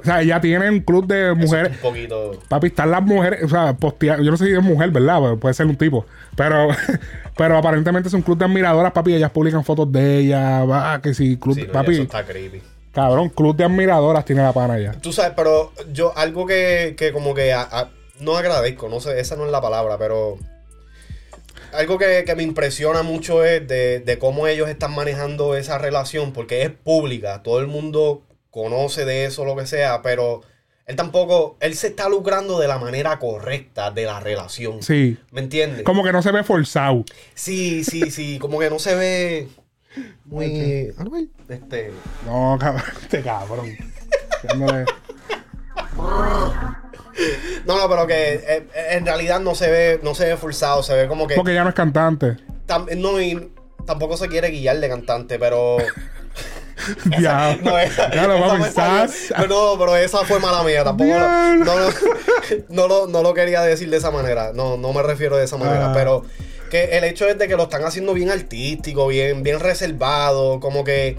O 0.00 0.04
sea, 0.04 0.22
ella 0.22 0.40
tiene 0.40 0.70
un 0.70 0.80
club 0.80 1.04
de 1.08 1.32
es 1.32 1.36
mujeres. 1.36 1.72
un 1.72 1.78
poquito. 1.78 2.38
Papi, 2.48 2.68
están 2.68 2.92
las 2.92 3.02
mujeres, 3.02 3.42
o 3.42 3.48
sea, 3.48 3.72
postear, 3.74 4.20
yo 4.22 4.30
no 4.30 4.36
sé 4.36 4.46
si 4.46 4.52
es 4.52 4.62
mujer, 4.62 4.90
¿verdad? 4.92 5.18
Pero 5.20 5.40
puede 5.40 5.52
ser 5.54 5.66
un 5.66 5.74
tipo. 5.74 6.06
Pero, 6.36 6.68
pero 7.36 7.56
aparentemente 7.58 8.08
es 8.08 8.14
un 8.14 8.22
club 8.22 8.38
de 8.38 8.44
admiradoras, 8.44 8.92
papi. 8.92 9.14
Ellas 9.14 9.30
publican 9.32 9.64
fotos 9.64 9.90
de 9.90 10.18
ella, 10.18 10.64
va, 10.64 11.00
que 11.02 11.12
sí, 11.12 11.36
club, 11.36 11.56
Sí, 11.56 11.64
no, 11.66 11.72
papi. 11.72 11.94
eso 11.94 12.02
está 12.02 12.24
creepy. 12.24 12.62
Cabrón, 12.92 13.28
club 13.28 13.54
de 13.56 13.64
admiradoras 13.64 14.24
tiene 14.24 14.42
la 14.42 14.52
pana 14.52 14.78
ya. 14.78 14.92
Tú 14.92 15.12
sabes, 15.12 15.32
pero 15.36 15.72
yo 15.92 16.12
algo 16.16 16.46
que, 16.46 16.94
que 16.98 17.12
como 17.12 17.34
que 17.34 17.52
a- 17.52 17.62
a- 17.62 17.90
no 18.20 18.36
agradezco, 18.36 18.88
no 18.88 19.00
sé, 19.00 19.20
esa 19.20 19.36
no 19.36 19.46
es 19.46 19.52
la 19.52 19.60
palabra, 19.60 19.96
pero 19.98 20.38
algo 21.72 21.98
que, 21.98 22.24
que 22.26 22.34
me 22.34 22.42
impresiona 22.42 23.02
mucho 23.02 23.44
es 23.44 23.66
de, 23.66 24.00
de 24.00 24.18
cómo 24.18 24.46
ellos 24.46 24.68
están 24.68 24.94
manejando 24.94 25.54
esa 25.56 25.78
relación, 25.78 26.32
porque 26.32 26.62
es 26.62 26.70
pública, 26.70 27.42
todo 27.42 27.60
el 27.60 27.68
mundo 27.68 28.22
conoce 28.50 29.04
de 29.04 29.24
eso, 29.26 29.44
lo 29.44 29.54
que 29.56 29.66
sea, 29.66 30.02
pero 30.02 30.42
él 30.86 30.96
tampoco, 30.96 31.56
él 31.60 31.76
se 31.76 31.86
está 31.86 32.08
lucrando 32.08 32.58
de 32.58 32.66
la 32.66 32.78
manera 32.78 33.20
correcta 33.20 33.92
de 33.92 34.04
la 34.06 34.18
relación. 34.18 34.82
Sí. 34.82 35.16
¿Me 35.30 35.40
entiendes? 35.40 35.84
Como 35.84 36.02
que 36.02 36.10
no 36.10 36.20
se 36.22 36.32
ve 36.32 36.42
forzado. 36.42 37.04
Sí, 37.34 37.84
sí, 37.84 38.10
sí, 38.10 38.40
como 38.40 38.58
que 38.58 38.68
no 38.68 38.80
se 38.80 38.96
ve 38.96 39.48
muy... 40.24 40.92
Anuel, 40.98 41.30
Este... 41.48 41.92
No, 42.26 42.56
cabrón, 42.60 42.84
este 43.02 43.22
cabrón. 43.22 43.66
No, 47.66 47.76
no, 47.76 47.88
pero 47.88 48.06
que 48.06 48.34
eh, 48.34 48.66
en 48.92 49.04
realidad 49.04 49.40
no 49.40 49.54
se 49.54 49.70
ve, 49.70 50.00
no 50.02 50.14
se 50.14 50.26
ve 50.26 50.36
forzado, 50.36 50.82
se 50.82 50.94
ve 50.94 51.08
como 51.08 51.26
que 51.26 51.34
Porque 51.34 51.54
ya 51.54 51.62
no 51.62 51.68
es 51.70 51.74
cantante. 51.74 52.36
tam- 52.66 52.88
no, 52.96 53.20
y 53.20 53.52
tampoco 53.86 54.16
se 54.16 54.28
quiere 54.28 54.50
guiar 54.50 54.78
de 54.80 54.88
cantante, 54.88 55.38
pero. 55.38 55.76
Ya, 57.20 57.58
No, 57.62 57.78
esa, 57.78 58.10
ya 58.10 58.26
lo 58.26 58.36
esa 58.36 58.46
vamos 58.46 58.78
a 58.78 59.06
pero, 59.36 59.48
no, 59.48 59.78
pero 59.78 59.96
esa 59.96 60.24
fue 60.24 60.40
mala 60.40 60.62
mía. 60.62 60.82
Tampoco 60.82 61.10
no, 61.10 61.74
no, 62.70 62.88
lo, 62.88 63.06
no 63.06 63.22
lo 63.22 63.34
quería 63.34 63.60
decir 63.60 63.90
de 63.90 63.98
esa 63.98 64.10
manera. 64.10 64.52
No, 64.54 64.78
no 64.78 64.90
me 64.94 65.02
refiero 65.02 65.36
de 65.36 65.44
esa 65.44 65.58
manera. 65.58 65.90
Ah. 65.90 65.92
Pero 65.94 66.24
que 66.70 66.96
el 66.96 67.04
hecho 67.04 67.28
es 67.28 67.36
de 67.36 67.46
que 67.48 67.56
lo 67.56 67.64
están 67.64 67.84
haciendo 67.84 68.14
bien 68.14 68.30
artístico, 68.30 69.08
bien, 69.08 69.42
bien 69.42 69.60
reservado. 69.60 70.60
Como 70.60 70.84
que 70.84 71.16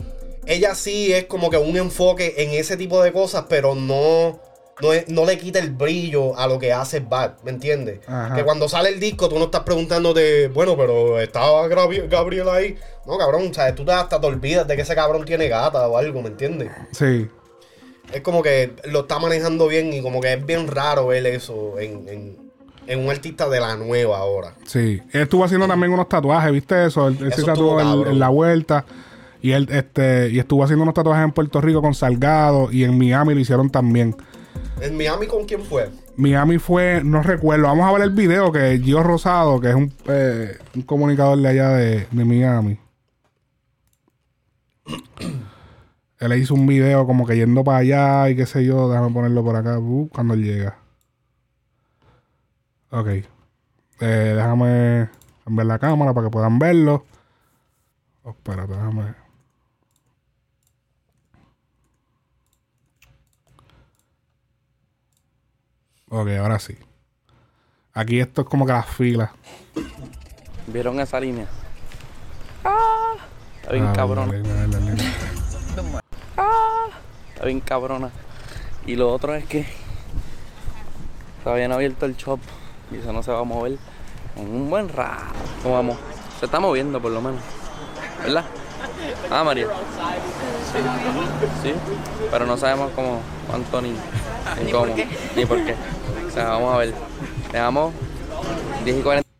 ella 0.47 0.73
sí 0.73 1.13
es 1.13 1.25
como 1.25 1.49
que 1.51 1.57
un 1.57 1.77
enfoque 1.77 2.33
en 2.37 2.49
ese 2.51 2.77
tipo 2.77 3.03
de 3.03 3.11
cosas, 3.11 3.45
pero 3.47 3.75
no. 3.75 4.39
No, 4.81 4.89
no 5.09 5.25
le 5.25 5.37
quita 5.37 5.59
el 5.59 5.69
brillo 5.69 6.35
a 6.39 6.47
lo 6.47 6.57
que 6.57 6.73
hace 6.73 7.01
Bad, 7.01 7.33
¿me 7.43 7.51
entiendes? 7.51 7.99
Ajá. 8.07 8.33
Que 8.35 8.43
cuando 8.43 8.67
sale 8.67 8.89
el 8.89 8.99
disco 8.99 9.29
tú 9.29 9.37
no 9.37 9.45
estás 9.45 9.61
preguntándote, 9.61 10.47
bueno, 10.47 10.75
pero 10.75 11.19
estaba 11.19 11.67
Gabriel, 11.67 12.49
ahí. 12.49 12.75
No, 13.05 13.15
cabrón, 13.19 13.53
¿sabes? 13.53 13.75
Tú 13.75 13.85
te, 13.85 13.91
hasta 13.91 14.19
te 14.19 14.25
olvidas 14.25 14.67
de 14.67 14.75
que 14.75 14.81
ese 14.81 14.95
cabrón 14.95 15.23
tiene 15.23 15.49
gata 15.49 15.87
o 15.87 15.97
algo, 15.97 16.23
¿me 16.23 16.29
entiendes? 16.29 16.71
Sí. 16.93 17.27
Es 18.11 18.21
como 18.21 18.41
que 18.41 18.71
lo 18.85 19.01
está 19.01 19.19
manejando 19.19 19.67
bien 19.67 19.93
y 19.93 20.01
como 20.01 20.19
que 20.19 20.33
es 20.33 20.43
bien 20.43 20.67
raro 20.67 21.07
ver 21.07 21.27
eso 21.27 21.77
en, 21.77 22.09
en- 22.09 22.50
en 22.91 22.99
un 22.99 23.09
artista 23.09 23.47
de 23.47 23.61
la 23.61 23.77
nueva 23.77 24.17
ahora. 24.17 24.53
Sí, 24.65 25.01
él 25.13 25.21
estuvo 25.21 25.45
haciendo 25.45 25.65
también 25.65 25.93
unos 25.93 26.09
tatuajes, 26.09 26.51
¿viste 26.51 26.87
eso? 26.87 27.07
Él, 27.07 27.17
él 27.21 27.33
se 27.33 27.43
tatuó 27.43 27.79
en, 27.79 28.19
la 28.19 28.27
vuelta 28.27 28.83
y 29.41 29.53
él 29.53 29.65
este 29.71 30.29
y 30.29 30.39
estuvo 30.39 30.61
haciendo 30.61 30.83
unos 30.83 30.93
tatuajes 30.93 31.23
en 31.23 31.31
Puerto 31.31 31.61
Rico 31.61 31.81
con 31.81 31.93
Salgado 31.93 32.69
y 32.69 32.83
en 32.83 32.97
Miami 32.97 33.33
lo 33.33 33.39
hicieron 33.39 33.69
también. 33.69 34.13
¿En 34.81 34.97
Miami 34.97 35.27
con 35.27 35.45
quién 35.45 35.61
fue? 35.63 35.89
Miami 36.17 36.57
fue, 36.57 37.01
no 37.01 37.23
recuerdo, 37.23 37.63
vamos 37.63 37.87
a 37.87 37.93
ver 37.93 38.01
el 38.01 38.09
video 38.09 38.51
que 38.51 38.81
Gio 38.83 39.01
Rosado, 39.01 39.61
que 39.61 39.69
es 39.69 39.75
un, 39.75 39.93
eh, 40.09 40.57
un 40.75 40.81
comunicador 40.81 41.37
de 41.37 41.47
allá 41.47 41.69
de, 41.69 42.07
de 42.11 42.25
Miami. 42.25 42.77
Él 46.19 46.33
hizo 46.33 46.55
un 46.55 46.67
video 46.67 47.07
como 47.07 47.25
que 47.25 47.37
yendo 47.37 47.63
para 47.63 47.77
allá 47.77 48.29
y 48.29 48.35
qué 48.35 48.45
sé 48.45 48.65
yo, 48.65 48.89
déjame 48.89 49.13
ponerlo 49.13 49.45
por 49.45 49.55
acá, 49.55 49.79
uh, 49.79 50.09
cuando 50.09 50.33
él 50.33 50.43
llega. 50.43 50.80
Ok. 52.91 53.07
Eh, 53.07 54.33
déjame 54.35 55.09
ver 55.45 55.65
la 55.65 55.79
cámara 55.79 56.13
para 56.13 56.27
que 56.27 56.31
puedan 56.31 56.59
verlo. 56.59 57.05
Oh, 58.23 58.31
espérate, 58.31 58.73
déjame. 58.73 59.15
Ok, 66.09 66.27
ahora 66.39 66.59
sí. 66.59 66.77
Aquí 67.93 68.19
esto 68.19 68.41
es 68.41 68.47
como 68.47 68.65
que 68.65 68.73
las 68.73 68.85
filas. 68.87 69.31
¿Vieron 70.67 70.99
esa 70.99 71.19
línea? 71.19 71.47
Ah, 72.63 73.13
está 73.61 73.73
bien 73.73 73.85
Ah, 73.87 73.93
cabrona. 73.93 74.31
la 74.31 74.37
línea, 74.37 74.67
la 74.67 74.79
línea. 74.79 75.13
Está 77.33 77.45
bien 77.45 77.59
cabrona. 77.61 78.11
Y 78.85 78.95
lo 78.95 79.11
otro 79.11 79.33
es 79.35 79.45
que 79.45 79.65
todavía 81.43 81.67
no 81.67 81.75
abierto 81.75 82.05
el 82.05 82.15
shop 82.15 82.39
y 82.91 82.97
eso 82.97 83.13
no 83.13 83.23
se 83.23 83.31
va 83.31 83.39
a 83.39 83.43
mover 83.43 83.77
en 84.35 84.47
un 84.55 84.69
buen 84.69 84.89
rato. 84.89 85.33
¿Cómo 85.63 85.75
vamos? 85.75 85.97
Se 86.39 86.45
está 86.45 86.59
moviendo 86.59 87.01
por 87.01 87.11
lo 87.11 87.21
menos. 87.21 87.41
¿Verdad? 88.23 88.45
Ah, 89.29 89.43
María. 89.43 89.67
Sí. 90.71 90.79
Sí. 91.63 91.73
Pero 92.29 92.45
no 92.45 92.57
sabemos 92.57 92.91
cómo, 92.95 93.21
cuánto 93.47 93.81
ni, 93.81 93.89
ni 94.63 94.71
cómo. 94.71 94.93
Ni 95.35 95.45
por 95.45 95.63
qué. 95.63 95.75
O 96.27 96.31
sea, 96.31 96.49
vamos 96.49 96.73
a 96.73 96.77
ver. 96.77 96.93
Dejamos 97.51 97.93
10 98.83 98.99
y 98.99 99.01
40. 99.01 99.31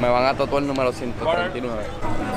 Me 0.00 0.08
van 0.08 0.24
a 0.24 0.34
tatuar 0.34 0.62
el 0.62 0.68
número 0.68 0.92
139. 0.92 1.82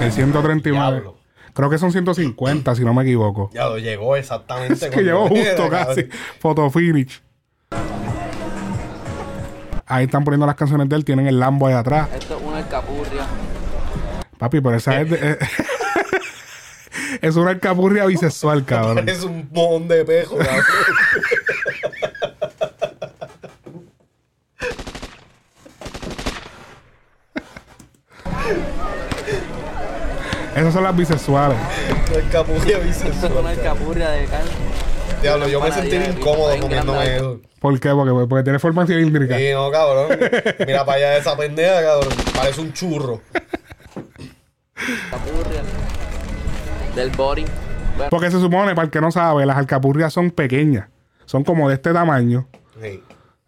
El 0.02 0.12
139. 0.12 0.92
Diablo. 1.02 1.23
Creo 1.54 1.70
que 1.70 1.78
son 1.78 1.92
150, 1.92 2.76
si 2.76 2.84
no 2.84 2.94
me 2.94 3.04
equivoco. 3.04 3.50
Ya 3.54 3.66
lo 3.66 3.78
llegó 3.78 4.16
exactamente. 4.16 4.74
Es 4.86 4.90
que 4.92 5.02
llegó 5.04 5.28
justo 5.28 5.70
casi. 5.70 6.08
Photo 6.40 6.70
finish. 6.70 7.22
Ahí 9.86 10.06
están 10.06 10.24
poniendo 10.24 10.46
las 10.48 10.56
canciones 10.56 10.90
de 10.90 10.96
él. 10.96 11.06
Tienen 11.06 11.28
el 11.28 11.40
Lambo 11.40 11.68
ahí 11.68 11.74
atrás. 11.74 12.10
Esto 12.16 12.38
es 12.38 12.44
una 12.44 12.58
alcapurria. 12.58 13.28
Papi, 14.38 14.62
pero 14.62 14.76
esa 14.76 15.00
es. 15.02 15.10
de- 15.12 15.38
es 17.22 17.36
una 17.36 17.52
alcapurria 17.52 18.06
bisexual, 18.06 18.66
cabrón. 18.66 19.08
Es 19.10 19.24
un 19.24 19.48
mojón 19.52 19.88
de 19.88 20.04
pejo, 20.06 20.38
cabrón. 20.38 20.64
Esas 30.56 30.74
son 30.74 30.84
las 30.84 30.96
bisexuales. 30.96 31.58
El 32.14 33.32
una 33.38 33.50
alcapurria 33.50 34.10
de 34.10 34.26
carne. 34.26 34.52
Diablo, 35.22 35.48
yo 35.48 35.62
me 35.62 35.72
sentí 35.72 35.96
incómodo 35.96 36.58
comiéndome 36.60 37.16
eso. 37.16 37.42
¿Por 37.60 37.80
qué? 37.80 37.90
Porque, 37.92 38.28
porque 38.28 38.44
tiene 38.44 38.60
forma 38.60 38.86
cilíndrica. 38.86 39.38
Sí, 39.38 39.50
no, 39.54 39.72
cabrón. 39.72 40.18
Mira 40.68 40.86
para 40.86 40.98
allá 40.98 41.18
esa 41.18 41.36
pendeja, 41.38 41.82
cabrón. 41.82 42.14
Parece 42.36 42.62
un 42.62 42.74
churro. 42.74 43.22
Alcapurria. 44.76 45.62
Del 46.96 47.10
body. 47.12 47.46
Bueno, 47.96 48.10
Porque 48.10 48.30
se 48.32 48.40
supone, 48.40 48.76
para 48.76 48.86
el 48.86 48.92
que 48.92 49.00
no 49.02 49.12
sabe, 49.12 49.46
las 49.46 49.58
alcapurrias 49.58 50.12
son 50.14 50.32
pequeñas. 50.32 50.88
Son 51.26 51.44
como 51.44 51.70
de 51.70 51.76
este 51.76 51.94
tamaño. 51.94 52.48
Sí, 52.82 53.02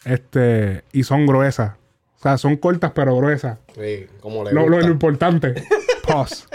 Este. 0.05 0.83
Y 0.93 1.03
son 1.03 1.25
gruesas. 1.25 1.73
O 2.17 2.21
sea, 2.21 2.37
son 2.37 2.55
cortas 2.55 2.91
pero 2.95 3.15
gruesas. 3.17 3.59
sí, 3.75 4.07
como 4.21 4.43
le 4.43 4.53
Lo, 4.53 4.67
lo- 4.69 4.79
lo 4.79 4.87
importante. 4.87 5.53
Pause. 6.07 6.47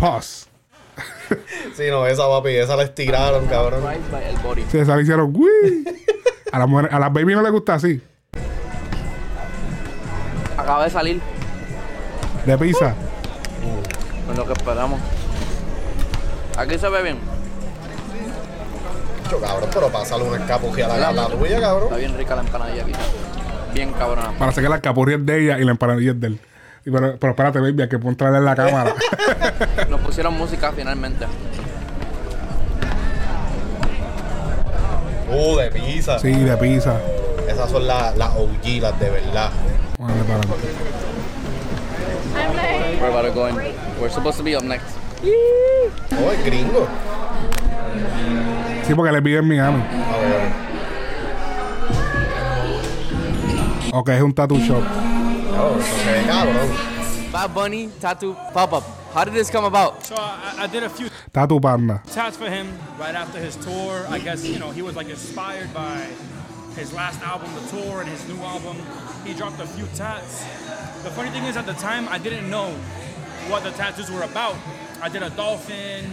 Pause. 0.00 0.46
Sí, 1.76 1.84
no, 1.90 2.06
esa 2.06 2.26
papi, 2.26 2.50
esa 2.56 2.74
la 2.76 2.82
estiraron, 2.84 3.46
cabrón. 3.46 3.82
Sí, 4.70 4.78
esa 4.78 4.96
le 4.96 5.02
hicieron. 5.02 5.32
"Uy". 5.36 5.84
A 6.52 6.58
las 6.58 6.68
mujeres- 6.68 6.92
a 6.92 6.98
las 6.98 7.12
baby 7.12 7.34
no 7.34 7.42
les 7.42 7.52
gusta 7.52 7.74
así. 7.74 8.00
Acaba 10.56 10.84
de 10.84 10.90
salir 10.90 11.20
De 12.44 12.58
pizza. 12.58 12.94
con 14.26 14.36
lo 14.36 14.44
que 14.46 14.52
esperamos. 14.52 15.00
Aquí 16.56 16.78
se 16.78 16.88
ve 16.88 17.02
bien. 17.02 17.18
Yo, 19.30 19.40
cabrón, 19.40 19.70
pero 19.72 19.88
pásale 19.88 20.24
una 20.24 20.38
escapujía 20.38 20.86
a 20.86 20.88
la 20.88 20.98
gata 21.12 21.28
tuya, 21.28 21.60
cabrón. 21.60 21.84
Está 21.84 21.96
bien 21.96 22.16
rica 22.18 22.34
la 22.34 22.42
empanadilla 22.42 22.82
aquí. 22.82 22.92
Bien 23.72 23.92
cabrona. 23.92 24.32
Parece 24.38 24.60
que 24.60 24.68
la 24.68 24.74
alcapurria 24.76 25.16
es 25.16 25.24
de 25.26 25.44
ella 25.44 25.58
y 25.60 25.64
la 25.64 25.70
empanadilla 25.70 26.10
es 26.10 26.20
de 26.20 26.26
él. 26.26 26.40
Y 26.84 26.90
pero, 26.90 27.16
pero 27.18 27.30
espérate, 27.32 27.60
baby, 27.60 27.82
hay 27.82 27.88
que 27.88 27.96
entrarle 27.96 28.38
en 28.38 28.44
la 28.44 28.56
cámara. 28.56 28.94
Nos 29.90 30.00
pusieron 30.00 30.36
música 30.36 30.72
finalmente. 30.74 31.26
Uh, 35.30 35.56
de 35.56 35.70
pizza. 35.70 36.18
sí, 36.18 36.32
de 36.32 36.56
pizza. 36.56 36.98
Esas 37.48 37.70
son 37.70 37.86
las 37.86 38.16
las 38.16 38.30
OG, 38.30 38.80
las 38.80 38.98
de 38.98 39.10
verdad. 39.10 39.50
Vale, 39.98 40.22
para 40.24 40.38
adelante. 40.38 40.68
We're 43.00 43.08
about 43.10 43.26
to 43.26 43.32
go 43.32 43.48
in. 43.48 43.56
We're 44.00 44.10
supposed 44.10 44.38
to 44.38 44.44
be 44.44 44.56
up 44.56 44.64
next. 44.64 44.86
Oh, 45.22 46.32
es 46.32 46.44
gringo. 46.44 46.88
Sí, 48.86 48.94
porque 48.94 49.12
le 49.12 49.22
pide 49.22 49.38
en 49.38 49.48
Miami. 49.48 49.82
A 49.82 50.16
ver, 50.18 50.70
Ok, 53.92 54.08
es 54.10 54.22
un 54.22 54.32
tattoo 54.32 54.58
shop. 54.58 54.82
No, 55.60 55.78
eso 55.78 55.96
se 55.96 56.04
ve. 56.04 57.30
Bad 57.32 57.54
Bunny 57.54 57.88
tattoo 58.00 58.34
pop 58.52 58.72
up. 58.72 58.84
How 59.12 59.24
did 59.24 59.34
this 59.34 59.50
come 59.50 59.64
about? 59.64 60.04
So 60.04 60.14
I, 60.16 60.54
I 60.60 60.66
did 60.66 60.82
a 60.82 60.88
few 60.88 61.08
Tattoo 61.32 61.60
Panda. 61.60 62.02
tats 62.06 62.36
for 62.36 62.48
him 62.48 62.66
right 62.98 63.14
after 63.14 63.38
his 63.38 63.56
tour. 63.56 64.06
I 64.08 64.18
guess 64.18 64.44
you 64.46 64.58
know 64.58 64.70
he 64.70 64.82
was 64.82 64.96
like 64.96 65.08
inspired 65.08 65.72
by 65.74 66.06
his 66.76 66.92
last 66.92 67.20
album, 67.22 67.50
the 67.54 67.60
tour, 67.70 68.00
and 68.00 68.08
his 68.08 68.26
new 68.28 68.38
album. 68.42 68.76
He 69.24 69.34
dropped 69.34 69.60
a 69.60 69.66
few 69.66 69.86
tats. 69.94 70.44
The 71.02 71.10
funny 71.10 71.30
thing 71.30 71.44
is, 71.44 71.56
at 71.56 71.66
the 71.66 71.74
time, 71.74 72.08
I 72.08 72.18
didn't 72.18 72.48
know 72.50 72.70
what 73.48 73.62
the 73.64 73.70
tattoos 73.72 74.10
were 74.10 74.22
about. 74.22 74.54
I 75.02 75.08
did 75.08 75.22
a 75.22 75.30
dolphin. 75.30 76.04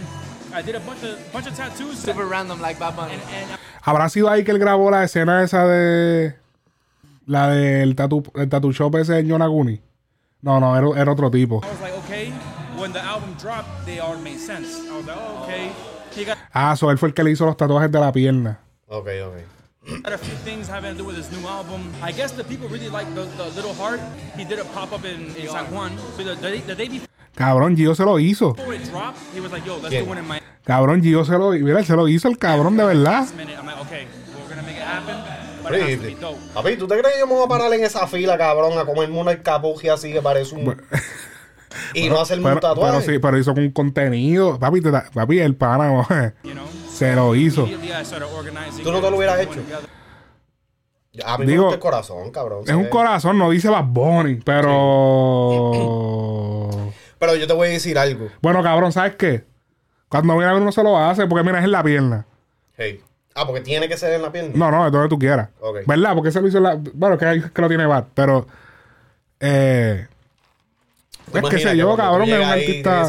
I 0.52 0.62
did 0.62 0.74
a 0.74 0.80
bunch 0.80 1.02
of 1.04 1.32
bunch 1.32 1.46
of 1.46 1.54
tattoos. 1.56 1.98
Super 1.98 2.26
random 2.26 2.60
like 2.60 2.78
Bad 2.78 2.96
Bunny. 2.96 3.14
and, 3.14 3.22
and 3.50 3.58
¿Habrá 3.82 4.08
sido 4.08 4.28
ahí 4.28 4.44
que 4.44 4.52
él 4.52 4.58
grabó 4.58 4.90
la 4.90 5.02
escena 5.04 5.42
esa 5.42 5.66
de. 5.66 6.34
La 7.28 7.50
del 7.50 7.94
tattoo, 7.94 8.22
el 8.36 8.48
tattoo 8.48 8.72
shop 8.72 8.96
ese 8.96 9.12
de 9.12 9.26
Yonaguni? 9.26 9.78
No, 10.40 10.58
no, 10.60 10.74
era, 10.74 10.88
era 11.02 11.12
otro 11.12 11.30
tipo. 11.30 11.60
I 11.62 11.68
was 11.68 11.80
like, 11.82 11.94
okay. 12.04 12.32
When 12.80 12.90
the 12.94 13.00
album 13.00 13.34
dropped, 13.38 13.84
they 13.84 13.98
all 13.98 14.16
made 14.16 14.38
sense. 14.38 14.68
I 14.88 14.96
was 14.96 15.06
like, 15.06 15.18
oh, 15.20 15.42
okay. 15.44 15.70
He 16.16 16.24
got 16.24 16.38
Ah, 16.54 16.74
so 16.74 16.90
él 16.90 16.96
fue 16.96 17.08
el 17.08 17.14
que 17.14 17.22
le 17.22 17.30
hizo 17.30 17.44
los 17.44 17.54
tatuajes 17.56 17.92
de 17.92 18.00
la 18.00 18.12
pierna. 18.12 18.60
Ok, 18.88 19.08
ok. 19.26 20.06
a 20.06 20.16
few 20.16 20.34
things 20.44 20.68
having 20.68 20.92
to 20.92 20.98
do 20.98 21.04
with 21.04 21.16
his 21.16 21.30
new 21.30 21.46
album. 21.46 21.92
I 22.02 22.12
guess 22.12 22.32
the 22.32 22.44
people 22.44 22.66
really 22.68 22.88
like 22.88 23.06
the, 23.14 23.24
the 23.36 23.50
Little 23.54 23.74
Heart. 23.74 24.00
He 24.34 24.44
did 24.44 24.58
a 24.58 24.64
pop 24.64 24.92
up 24.92 25.04
in, 25.04 25.26
in 25.36 25.48
San 25.48 25.66
Juan. 25.70 25.92
So 26.16 26.24
the, 26.24 26.34
the, 26.34 26.60
the 26.66 26.74
day 26.74 26.88
before 26.88 27.08
Cabrón, 27.36 27.76
Gio 27.76 27.94
se 27.94 28.04
lo 28.04 28.18
hizo. 28.18 28.56
it 28.58 28.84
dropped, 28.90 29.18
he 29.34 29.40
was 29.40 29.52
like, 29.52 29.66
yo, 29.66 29.76
let's 29.76 29.94
do 29.94 30.04
one 30.06 30.16
in 30.18 30.26
my 30.26 30.40
Cabrón, 30.66 31.02
Gio 31.02 31.24
se 31.26 31.36
lo 31.36 31.50
Mira, 31.52 31.78
él 31.80 31.84
se 31.84 31.94
lo 31.94 32.08
hizo 32.08 32.28
el 32.28 32.38
cabrón 32.38 32.76
de 32.76 32.84
verdad. 32.84 33.28
minute. 33.36 33.58
I'm 33.58 33.66
like, 33.66 33.80
okay, 33.82 34.06
we're 34.34 34.48
gonna 34.48 34.62
make 34.62 34.76
it 34.76 34.82
happen. 34.82 35.14
but 35.16 35.26
it 35.26 35.32
has 35.34 35.46
to 35.48 35.56
be 35.56 35.57
Papi, 36.54 36.76
¿tú 36.76 36.86
te 36.86 36.98
crees 36.98 37.14
que 37.14 37.20
yo 37.20 37.26
me 37.26 37.34
voy 37.34 37.44
a 37.44 37.48
parar 37.48 37.72
en 37.72 37.84
esa 37.84 38.06
fila, 38.06 38.36
cabrón, 38.38 38.78
a 38.78 38.84
comerme 38.84 39.18
una 39.18 39.30
alcapugia 39.32 39.94
así 39.94 40.12
que 40.12 40.20
parece 40.22 40.54
un... 40.54 40.80
y 41.94 42.08
no 42.08 42.20
hacerme 42.20 42.44
Pero, 42.44 42.54
un 42.56 42.60
tatuaje? 42.60 42.92
pero 42.92 43.00
sí, 43.12 43.18
pero 43.18 43.38
hizo 43.38 43.54
con 43.54 43.70
contenido. 43.70 44.58
Papi, 44.58 44.80
te 44.80 44.90
papi 44.90 45.38
el 45.40 45.54
pana 45.56 46.06
You 46.42 46.52
know. 46.52 46.66
se 46.90 47.14
lo 47.14 47.34
hizo. 47.34 47.68
¿Tú 48.82 48.90
no 48.92 49.00
te 49.00 49.10
lo 49.10 49.16
hubieras 49.16 49.40
hecho? 49.40 49.60
A 51.24 51.36
mí 51.38 51.46
me 51.46 51.52
Digo, 51.52 51.64
gusta 51.64 51.74
el 51.76 51.80
corazón, 51.80 52.30
cabrón. 52.30 52.62
Es 52.66 52.74
un 52.74 52.86
corazón, 52.86 53.38
no 53.38 53.50
dice 53.50 53.68
Bad 53.68 53.84
Bunny, 53.84 54.36
pero... 54.36 55.72
Pero 57.18 57.34
yo 57.34 57.48
te 57.48 57.52
voy 57.52 57.66
a 57.66 57.70
decir 57.72 57.98
algo. 57.98 58.28
bueno, 58.40 58.62
cabrón, 58.62 58.92
¿sabes 58.92 59.16
qué? 59.16 59.44
Cuando 60.08 60.34
viene 60.34 60.46
a 60.50 60.52
ver 60.52 60.62
uno 60.62 60.70
se 60.70 60.84
lo 60.84 60.96
hace 60.96 61.26
porque 61.26 61.42
mira, 61.44 61.58
es 61.58 61.64
en 61.64 61.72
la 61.72 61.82
pierna. 61.82 62.26
Hey. 62.76 63.00
Ah, 63.38 63.46
porque 63.46 63.60
tiene 63.60 63.88
que 63.88 63.96
ser 63.96 64.12
en 64.14 64.22
la 64.22 64.32
pierna. 64.32 64.50
No, 64.54 64.70
no, 64.70 64.84
de 64.84 64.90
donde 64.90 65.08
tú 65.08 65.18
quieras. 65.18 65.48
¿Verdad? 65.86 66.14
Porque 66.14 66.32
se 66.32 66.40
lo 66.40 66.48
hizo 66.48 66.58
en 66.58 66.64
la... 66.64 66.78
Bueno, 66.92 67.16
que, 67.16 67.24
hay 67.24 67.40
que 67.40 67.62
lo 67.62 67.68
tiene 67.68 67.86
Bad, 67.86 68.06
pero... 68.14 68.46
Eh... 69.38 70.06
Es 71.32 71.48
que 71.48 71.58
sé 71.58 71.76
yo, 71.76 71.96
cabrón, 71.96 72.28
es 72.28 72.38
un 72.38 72.44
artista... 72.44 73.08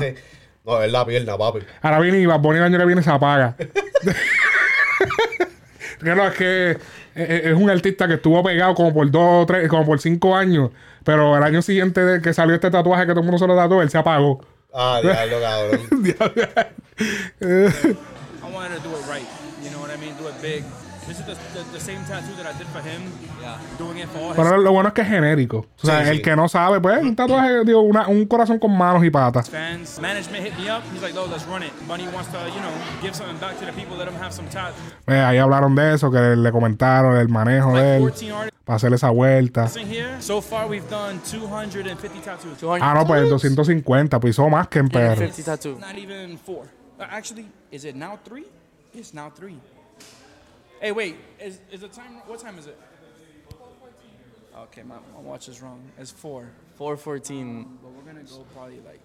No, 0.65 0.83
es 0.83 0.91
la 0.91 1.03
pierna, 1.05 1.35
papi. 1.37 1.59
Ahora 1.81 1.99
viene 1.99 2.19
y 2.19 2.25
Bad 2.27 2.41
Bunny 2.41 2.59
el 2.59 2.65
año 2.65 2.77
que 2.77 2.85
viene 2.85 3.01
se 3.01 3.09
apaga. 3.09 3.55
Es 6.01 6.33
que 6.35 6.71
es, 7.15 7.45
es 7.45 7.53
un 7.53 7.69
artista 7.69 8.07
que 8.07 8.15
estuvo 8.15 8.41
pegado 8.43 8.73
como 8.73 8.93
por 8.93 9.09
dos, 9.11 9.45
tres, 9.45 9.67
como 9.67 9.85
por 9.85 9.99
cinco 9.99 10.35
años. 10.35 10.71
Pero 11.03 11.35
el 11.37 11.43
año 11.43 11.61
siguiente 11.61 12.03
de 12.03 12.21
que 12.21 12.33
salió 12.33 12.55
este 12.55 12.71
tatuaje 12.71 13.05
que 13.05 13.11
todo 13.11 13.21
el 13.21 13.25
mundo 13.25 13.39
se 13.39 13.47
lo 13.47 13.55
tatuó, 13.55 13.81
él 13.81 13.89
se 13.89 13.97
apagó. 13.97 14.41
Ah, 14.73 14.99
diablo, 15.01 15.41
cabrón. 15.41 15.79
I 18.41 18.51
wanted 18.51 18.81
to 18.81 18.89
do 18.89 18.95
it 18.95 19.07
right. 19.07 19.48
Mean? 19.99 20.15
Do 20.17 20.27
it 20.27 20.41
big. 20.41 20.63
This 21.07 21.17
is 21.21 21.25
the, 21.25 21.33
the, 21.57 21.63
the 21.73 21.79
same 21.79 22.03
tattoo 22.05 22.35
that 22.37 22.45
I 22.45 22.55
did 22.55 22.67
for 22.67 22.81
him. 22.81 23.01
Doing 23.79 23.97
it 23.97 24.07
for 24.09 24.19
all 24.19 24.29
his 24.29 24.35
Pero 24.35 24.57
lo 24.59 24.71
bueno 24.71 24.89
es 24.89 24.93
que 24.93 25.01
es 25.01 25.07
genérico. 25.07 25.65
O 25.81 25.87
sea, 25.87 26.03
Sí, 26.03 26.09
el 26.11 26.17
sí. 26.17 26.21
que 26.21 26.35
no 26.35 26.47
sabe, 26.47 26.79
pues, 26.81 27.01
un 27.01 27.15
tatuaje, 27.15 27.63
digo, 27.65 27.81
una- 27.81 28.07
un 28.07 28.25
corazón 28.27 28.59
con 28.59 28.77
manos 28.77 29.03
y 29.03 29.09
patas. 29.09 29.49
fans. 29.49 29.97
Management 29.99 30.45
hit 30.45 30.53
me 30.59 30.69
up. 30.71 30.83
He's 30.93 31.01
like, 31.01 31.15
"No, 31.15 31.25
let's 31.25 31.47
run 31.47 31.63
it." 31.63 31.71
Bunny 31.87 32.05
wants 32.13 32.29
to, 32.31 32.37
you 32.49 32.59
know, 32.61 32.69
give 33.01 33.15
something 33.15 33.39
back 33.39 33.57
to 33.59 33.65
the 33.65 33.71
people. 33.71 33.97
Let 33.97 34.05
them 34.05 34.21
have 34.21 34.31
some 34.31 34.47
tattoos. 34.49 34.75
Eh, 35.07 35.17
ahí 35.19 35.39
hablaron 35.39 35.73
de 35.73 35.95
eso, 35.95 36.11
que 36.11 36.19
le 36.19 36.51
comentaron 36.51 37.17
el 37.17 37.27
manejo 37.27 37.73
de 37.73 37.81
Like 37.81 37.95
él 37.97 38.03
14 38.11 38.31
artists 38.31 38.59
para 38.65 38.75
hacer 38.75 38.93
esa 38.93 39.09
vuelta. 39.09 39.67
in 39.81 39.87
here. 39.91 40.21
So 40.21 40.41
far, 40.41 40.67
we've 40.69 40.87
done 40.91 41.19
250 41.23 42.21
tattoos. 42.21 42.55
200 42.59 42.81
Ah, 42.87 42.93
no, 42.93 43.07
pues 43.07 43.27
250, 43.27 44.19
pues 44.19 44.35
hizo 44.35 44.47
más 44.47 44.67
que 44.67 44.77
en 44.77 44.89
PR. 44.89 45.15
50 45.17 45.43
tattoo. 45.43 45.79
Not 45.79 45.97
even 45.97 46.37
four. 46.37 46.65
Uh, 46.99 47.03
actually, 47.09 47.47
is 47.71 47.83
it 47.83 47.95
now 47.95 48.19
three? 48.23 48.45
It's 48.93 49.11
now 49.13 49.31
three. 49.35 49.57
Hey, 50.81 50.91
wait. 50.91 51.15
Is 51.39 51.59
is 51.71 51.81
the 51.81 51.87
time? 51.89 52.21
What 52.27 52.39
time 52.39 52.57
is 52.57 52.67
it? 52.67 52.77
Okay, 54.63 54.83
my, 54.83 54.95
my 55.15 55.21
watch 55.21 55.47
is 55.47 55.61
wrong. 55.61 55.79
It's 55.97 56.11
four. 56.11 56.45
414. 56.75 57.65
But 57.81 57.91
we're 57.91 58.11
gonna 58.13 58.23
go 58.25 58.45
probably 58.53 58.79
like, 58.85 58.99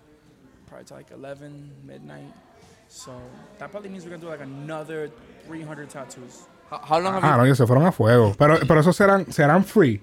probably 0.66 0.85
to 0.87 0.95
like 0.95 1.11
11 1.11 1.70
midnight. 1.87 2.33
So 2.89 3.12
that 3.59 3.70
probably 3.70 3.91
means 3.91 4.05
we're 4.05 4.11
gonna 4.11 4.22
do 4.22 4.29
like 4.29 4.41
another 4.41 5.11
300 5.47 5.91
tattoos. 5.91 6.47
How, 6.70 6.79
how 6.79 6.99
long 7.01 7.14
have 7.14 7.25
Ah, 7.25 7.37
no, 7.37 7.45
ellos 7.45 7.59
se 7.59 7.66
fueron 7.66 7.87
a 7.87 7.93
fuego. 7.93 8.35
Pero, 8.39 8.59
pero 8.66 8.81
esos 8.81 8.97
serán, 8.97 9.27
serán 9.33 9.64
free. 9.64 10.01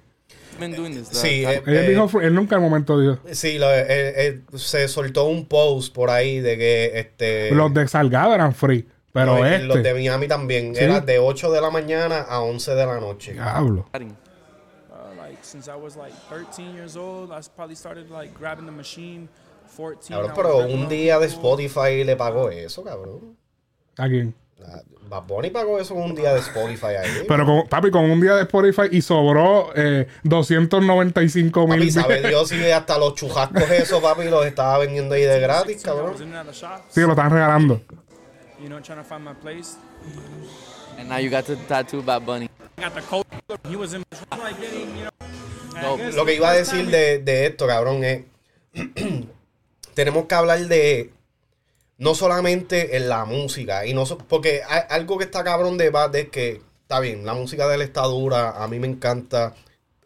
you 0.53 0.59
been 0.59 0.74
doing 0.74 0.93
this? 0.93 1.09
Sí, 1.09 1.43
eh, 1.45 1.61
Él, 1.65 1.76
eh, 1.78 1.89
dijo 1.89 2.07
free, 2.07 2.26
él 2.26 2.34
nunca 2.36 2.55
en 2.55 2.63
el 2.63 2.69
momento 2.69 2.99
dijo. 2.99 3.19
sí 3.34 3.57
lo- 3.57 3.72
eh, 3.74 3.86
eh, 3.88 4.41
se 4.55 4.88
soltó 4.88 5.26
un 5.26 5.45
post 5.45 5.93
por 5.93 6.09
ahí 6.09 6.39
de 6.39 6.57
que 6.57 6.91
este. 6.99 7.51
Los 7.51 7.74
de 7.74 7.88
Salgado 7.88 8.34
eran 8.34 8.53
free. 8.53 8.88
Pero 9.14 9.38
no, 9.38 9.45
este. 9.45 9.66
los 9.66 9.84
de 9.84 9.93
Miami 9.93 10.28
también. 10.28 10.76
Sí. 10.76 10.84
Era 10.84 11.01
de 11.01 11.20
8 11.20 11.51
de 11.51 11.62
la 11.62 11.70
mañana 11.70 12.22
a 12.22 12.39
11 12.41 12.76
de 12.76 12.86
la 12.86 12.99
noche. 12.99 13.34
Diablo. 13.34 13.86
Starting. 13.89 14.16
Like 15.18 15.39
since 15.43 15.68
I 15.70 15.76
was 15.76 15.95
like 15.95 16.14
13 16.30 16.74
years 16.76 16.95
old, 16.95 17.32
I 17.32 17.39
s- 17.39 17.49
probably 17.53 17.76
started 17.76 18.09
like 18.09 18.34
grabbing 18.38 18.66
the 18.66 18.72
machine. 18.72 19.28
14. 19.76 20.14
Cabrón, 20.14 20.32
pero 20.36 20.57
un 20.68 20.88
día 20.89 21.18
de. 21.20 21.28
Spotify 21.28 22.03
le 22.03 22.16
pagó 22.16 22.49
eso, 22.49 22.84
cabrón. 22.84 23.38
¿A 23.97 24.07
quién? 24.07 24.34
Ah, 24.64 24.82
Bad 25.09 25.24
Bunny 25.24 25.49
pagó 25.49 25.80
eso 25.80 25.93
con 25.95 26.03
un 26.03 26.16
día 26.16 26.34
de 26.34 26.39
Spotify 26.39 26.95
ahí. 27.01 27.26
Pero 27.28 27.45
con, 27.45 27.68
papi, 27.68 27.89
con 27.91 28.09
un 28.09 28.22
día 28.22 28.36
de 28.36 28.41
Spotify 28.43 28.84
y 28.91 29.01
sobró 29.01 29.72
eh, 29.76 30.07
295 30.24 31.68
mil. 31.68 31.80
Papi, 31.80 31.91
sabe 31.91 32.22
Dios 32.28 32.49
si 32.49 32.64
hasta 32.72 32.97
los 32.97 33.16
chujascos 33.16 33.70
esos, 33.72 34.01
papi, 34.01 34.26
los 34.26 34.45
estaba 34.45 34.78
vendiendo 34.80 35.16
ahí 35.16 35.24
de 35.24 35.39
gratis, 35.39 35.84
16, 35.84 35.84
I 35.84 35.86
cabrón. 35.86 36.16
Sí, 36.89 37.01
lo 37.01 37.09
están 37.09 37.32
regalando. 37.32 37.82
You 38.62 38.70
know, 38.70 38.80
trying 38.80 38.97
to 38.99 39.03
find 39.03 39.24
my 39.24 39.34
place. 39.34 39.76
And 40.97 41.09
now 41.09 41.18
you 41.18 41.30
got 41.30 41.45
to 41.45 41.55
tattoo 41.68 42.01
Bad 42.01 42.26
Bunny. 42.26 42.49
Got 42.78 42.93
the 42.95 43.01
coat. 43.01 43.26
He 43.68 43.76
was 43.76 43.93
in 43.93 44.03
like 44.32 44.59
getting, 44.59 44.95
you 44.97 45.03
know. 45.05 45.09
I 45.76 45.82
No, 45.82 45.97
Lo 46.16 46.26
que 46.26 46.34
the 46.34 46.38
iba 46.38 46.49
a 46.51 46.55
decir 46.55 46.89
de, 46.91 47.20
de 47.20 47.45
esto, 47.47 47.66
cabrón, 47.68 48.03
es. 48.03 48.24
tenemos 49.93 50.26
que 50.26 50.36
hablar 50.36 50.59
de. 50.68 51.12
No 51.97 52.16
solamente 52.16 52.97
en 52.97 53.09
la 53.09 53.26
música. 53.26 53.86
y 53.86 53.93
no 53.93 54.05
so- 54.07 54.18
Porque 54.18 54.62
hay- 54.68 54.84
algo 54.89 55.18
que 55.20 55.26
está 55.26 55.43
cabrón 55.43 55.78
de 55.78 55.89
Bad 55.89 56.16
es 56.16 56.30
que. 56.30 56.62
Está 56.84 56.99
bien, 56.99 57.26
la 57.26 57.34
música 57.34 57.68
de 57.68 57.76
él 57.76 57.82
está 57.84 58.01
dura. 58.03 58.62
A 58.62 58.68
mí 58.68 58.80
me 58.80 58.88
encanta. 58.88 59.53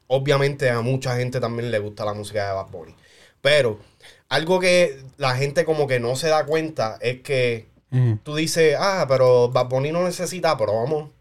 Obviamente 0.08 0.70
a 0.70 0.82
mucha 0.82 1.16
gente 1.18 1.40
también 1.40 1.72
le 1.72 1.80
gusta 1.80 2.06
la 2.06 2.14
música 2.14 2.46
de 2.48 2.54
Bad 2.54 2.68
Bunny. 2.70 2.96
Pero 3.42 3.80
algo 4.30 4.60
que 4.60 5.02
la 5.18 5.36
gente 5.36 5.66
como 5.66 5.88
que 5.88 6.00
no 6.00 6.16
se 6.16 6.28
da 6.28 6.46
cuenta 6.46 6.98
es 7.02 7.22
que 7.22 7.68
Tú 8.24 8.36
dices, 8.36 8.76
ah, 8.80 9.06
pero 9.08 9.50
Bad 9.50 9.68
Bunny 9.68 9.92
no 9.92 10.04
necesita 10.04 10.58
promo. 10.58 11.12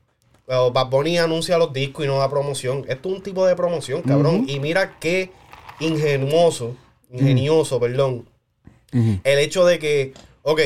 Pero 0.46 0.72
Bad 0.72 0.88
Bunny 0.90 1.18
anuncia 1.18 1.56
los 1.58 1.72
discos 1.72 2.04
y 2.04 2.08
no 2.08 2.18
da 2.18 2.28
promoción. 2.28 2.84
Esto 2.88 3.08
es 3.10 3.14
un 3.16 3.22
tipo 3.22 3.46
de 3.46 3.56
promoción, 3.56 4.02
cabrón. 4.02 4.44
Y 4.48 4.60
mira 4.60 4.98
qué 4.98 5.30
ingenuoso, 5.80 6.76
ingenioso, 7.10 7.80
perdón. 7.80 8.28
El 9.24 9.38
hecho 9.38 9.64
de 9.64 9.78
que, 9.78 10.12
ok, 10.42 10.60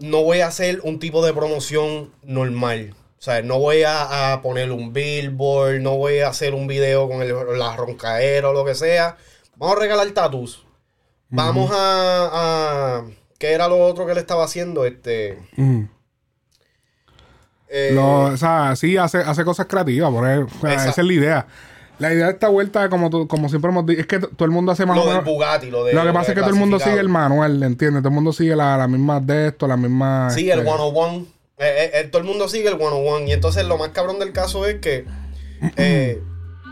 no 0.00 0.22
voy 0.22 0.40
a 0.40 0.48
hacer 0.48 0.80
un 0.82 0.98
tipo 0.98 1.24
de 1.24 1.32
promoción 1.32 2.10
normal. 2.22 2.94
O 3.18 3.22
sea, 3.22 3.40
no 3.42 3.58
voy 3.60 3.84
a, 3.84 4.32
a 4.32 4.42
poner 4.42 4.72
un 4.72 4.92
billboard, 4.92 5.80
no 5.80 5.96
voy 5.96 6.18
a 6.20 6.28
hacer 6.28 6.54
un 6.54 6.66
video 6.66 7.08
con 7.08 7.22
el, 7.22 7.32
la 7.58 7.76
roncaera 7.76 8.50
o 8.50 8.52
lo 8.52 8.64
que 8.64 8.74
sea. 8.74 9.16
Vamos 9.56 9.76
a 9.76 9.80
regalar 9.80 10.10
tatus. 10.10 10.64
Vamos 11.28 11.70
a, 11.72 12.30
a- 12.32 13.04
¿Qué 13.42 13.50
era 13.54 13.66
lo 13.66 13.76
otro 13.80 14.06
que 14.06 14.14
le 14.14 14.20
estaba 14.20 14.44
haciendo? 14.44 14.84
Este. 14.84 15.36
Ujú. 15.58 15.88
eh, 17.68 17.90
Lo- 17.92 18.26
o 18.26 18.36
sea, 18.36 18.76
sí, 18.76 18.96
hace, 18.96 19.18
hace 19.18 19.44
cosas 19.44 19.66
creativas. 19.66 20.12
Por 20.12 20.24
ahí, 20.24 20.38
o 20.38 20.48
sea, 20.60 20.74
esa 20.74 20.90
es 21.00 21.06
la 21.06 21.12
idea. 21.12 21.46
La 21.98 22.14
idea 22.14 22.26
de 22.26 22.32
esta 22.34 22.46
vuelta, 22.48 22.88
como, 22.88 23.10
tú- 23.10 23.26
como 23.26 23.48
siempre 23.48 23.68
hemos 23.72 23.84
dicho, 23.84 24.00
es 24.00 24.06
que 24.06 24.20
todo 24.20 24.44
el 24.44 24.52
mundo 24.52 24.70
hace 24.70 24.86
más 24.86 24.96
lo 24.96 25.06
del. 25.12 25.22
Bugatti, 25.22 25.70
lo 25.70 25.82
de. 25.84 25.92
Lo 25.92 26.04
que 26.04 26.12
pasa 26.12 26.30
es 26.30 26.34
que 26.36 26.40
todo 26.40 26.50
el 26.50 26.56
mundo 26.56 26.78
sigue 26.78 27.00
el 27.00 27.08
manual, 27.08 27.60
¿entiendes? 27.64 28.02
Todo 28.02 28.10
el 28.10 28.14
mundo 28.14 28.32
sigue 28.32 28.54
la, 28.54 28.76
la 28.76 28.86
misma 28.86 29.18
de 29.18 29.48
esto, 29.48 29.66
la 29.66 29.76
misma. 29.76 30.30
Sí, 30.30 30.48
el 30.48 30.60
este, 30.60 30.70
101. 30.70 31.26
Eh, 31.58 31.64
eh, 31.66 31.90
eh, 31.94 32.04
todo 32.12 32.22
el 32.22 32.28
mundo 32.28 32.48
sigue 32.48 32.68
el 32.68 32.76
101. 32.78 33.26
Y 33.26 33.32
entonces 33.32 33.64
lo 33.66 33.76
más 33.76 33.88
cabrón 33.88 34.20
del 34.20 34.32
caso 34.32 34.66
es 34.66 34.76
que. 34.76 35.04
eh, 35.76 36.22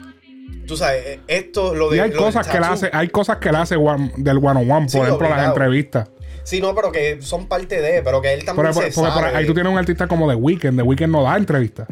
tú 0.68 0.77
sabes, 0.77 1.18
esto, 1.27 1.75
lo 1.75 1.91
de. 1.91 1.97
Y 1.97 2.01
hay 2.01 2.11
lo 2.12 2.18
cosas 2.18 2.47
que 2.47 2.59
tattoo- 2.59 2.73
hace, 2.73 2.91
hay 2.93 3.09
cosas 3.09 3.39
que 3.39 3.51
le 3.51 3.59
hace 3.59 3.75
one- 3.75 4.12
del 4.18 4.39
one 4.39 4.61
on 4.61 4.71
one, 4.71 4.89
Sí, 4.89 4.99
por 4.99 5.07
ejemplo, 5.07 5.29
las 5.29 5.47
entrevistas. 5.49 6.09
Sí, 6.51 6.61
no, 6.61 6.74
pero 6.74 6.90
que 6.90 7.22
son 7.22 7.46
parte 7.46 7.80
de. 7.80 8.03
Pero 8.03 8.20
que 8.20 8.32
él 8.32 8.44
también 8.44 8.72
por- 8.72 8.82
se 8.82 8.90
porque 8.90 9.36
ahí 9.36 9.46
tú 9.46 9.55
tienes 9.55 9.72
un 9.72 9.78
artista 9.78 10.09
como 10.09 10.28
The 10.28 10.34
Weeknd. 10.34 10.76
The 10.76 10.82
Weeknd 10.82 11.09
no 11.12 11.22
da 11.22 11.36
entrevistas. 11.36 11.86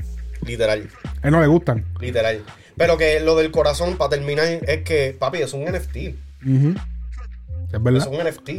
Literal. 0.44 0.88
A 1.22 1.26
él 1.28 1.32
no 1.32 1.40
le 1.40 1.46
gustan. 1.46 1.84
Literal. 2.00 2.42
Pero 2.76 2.96
que 2.96 3.20
lo 3.20 3.36
del 3.36 3.52
corazón, 3.52 3.96
para 3.96 4.10
terminar, 4.10 4.46
es 4.66 4.82
que, 4.82 5.14
papi, 5.16 5.38
es 5.38 5.52
un 5.52 5.62
NFT. 5.64 5.96
Ujú. 6.44 6.74
Es 7.68 7.74
Es 7.74 7.82
verdad. 7.82 8.08
un 8.08 8.18
NFT. 8.26 8.50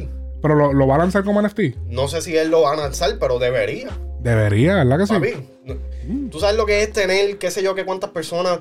Pero 0.41 0.55
lo, 0.55 0.71
lo 0.71 0.87
va 0.87 0.95
a 0.95 0.99
lanzar 0.99 1.25
como 1.25 1.41
NFT. 1.41 1.75
No 1.87 2.07
sé 2.07 2.21
si 2.21 2.37
él 2.37 2.49
lo 2.49 2.61
va 2.61 2.71
a 2.71 2.75
lanzar, 2.77 3.17
pero 3.19 3.37
debería. 3.39 3.89
Debería, 4.21 4.75
¿verdad 4.75 4.99
que 4.99 5.07
sí? 5.07 5.13
Papi, 5.13 5.33
no- 5.65 6.29
tú 6.31 6.39
sabes 6.39 6.55
lo 6.55 6.65
que 6.65 6.81
es 6.81 6.93
tener, 6.93 7.37
qué 7.37 7.51
sé 7.51 7.61
yo, 7.61 7.75
qué 7.75 7.83
cuántas 7.83 8.11
personas 8.11 8.59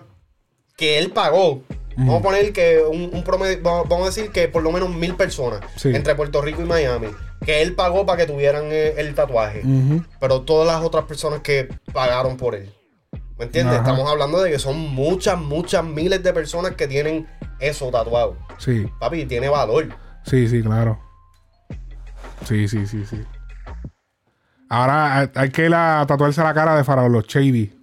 que 0.76 0.98
él 0.98 1.10
pagó. 1.10 1.62
Vamos 1.98 2.20
a 2.20 2.22
poner 2.22 2.52
que 2.52 2.80
un, 2.88 3.10
un 3.12 3.24
promedio, 3.24 3.60
vamos 3.62 4.02
a 4.02 4.06
decir 4.06 4.30
que 4.30 4.46
por 4.48 4.62
lo 4.62 4.70
menos 4.70 4.88
mil 4.94 5.16
personas 5.16 5.60
Sí. 5.76 5.90
entre 5.94 6.14
Puerto 6.14 6.40
Rico 6.40 6.62
y 6.62 6.64
Miami, 6.64 7.08
que 7.44 7.60
él 7.60 7.74
pagó 7.74 8.06
para 8.06 8.18
que 8.24 8.32
tuvieran 8.32 8.66
eh, 8.66 8.94
el 8.98 9.14
tatuaje. 9.14 9.62
Pero 10.20 10.42
todas 10.42 10.66
las 10.66 10.84
otras 10.84 11.04
personas 11.06 11.40
que 11.40 11.68
pagaron 11.92 12.36
por 12.36 12.54
él. 12.54 12.72
¿Me 13.36 13.44
entiendes? 13.46 13.78
Ajá. 13.78 13.90
Estamos 13.90 14.10
hablando 14.10 14.40
de 14.40 14.50
que 14.50 14.58
son 14.58 14.78
muchas, 14.78 15.38
muchas 15.38 15.84
miles 15.84 16.22
de 16.22 16.32
personas 16.32 16.72
que 16.76 16.86
tienen 16.88 17.26
eso 17.60 17.90
tatuado. 17.90 18.36
Sí, 18.58 18.86
Papi, 19.00 19.26
tiene 19.26 19.48
valor. 19.48 19.88
sí, 20.24 20.48
sí, 20.48 20.62
claro. 20.62 21.00
Sí, 22.44 22.68
sí, 22.68 22.86
sí, 22.86 23.04
sí. 23.06 23.20
Ahora 24.68 25.30
hay, 25.34 25.50
que 25.50 25.64
ir 25.66 25.74
a 25.74 26.04
tatuarse 26.06 26.42
la 26.42 26.52
cara 26.54 26.76
de 26.76 26.84
Faraón, 26.84 27.12
los 27.12 27.26
Shady. 27.26 27.77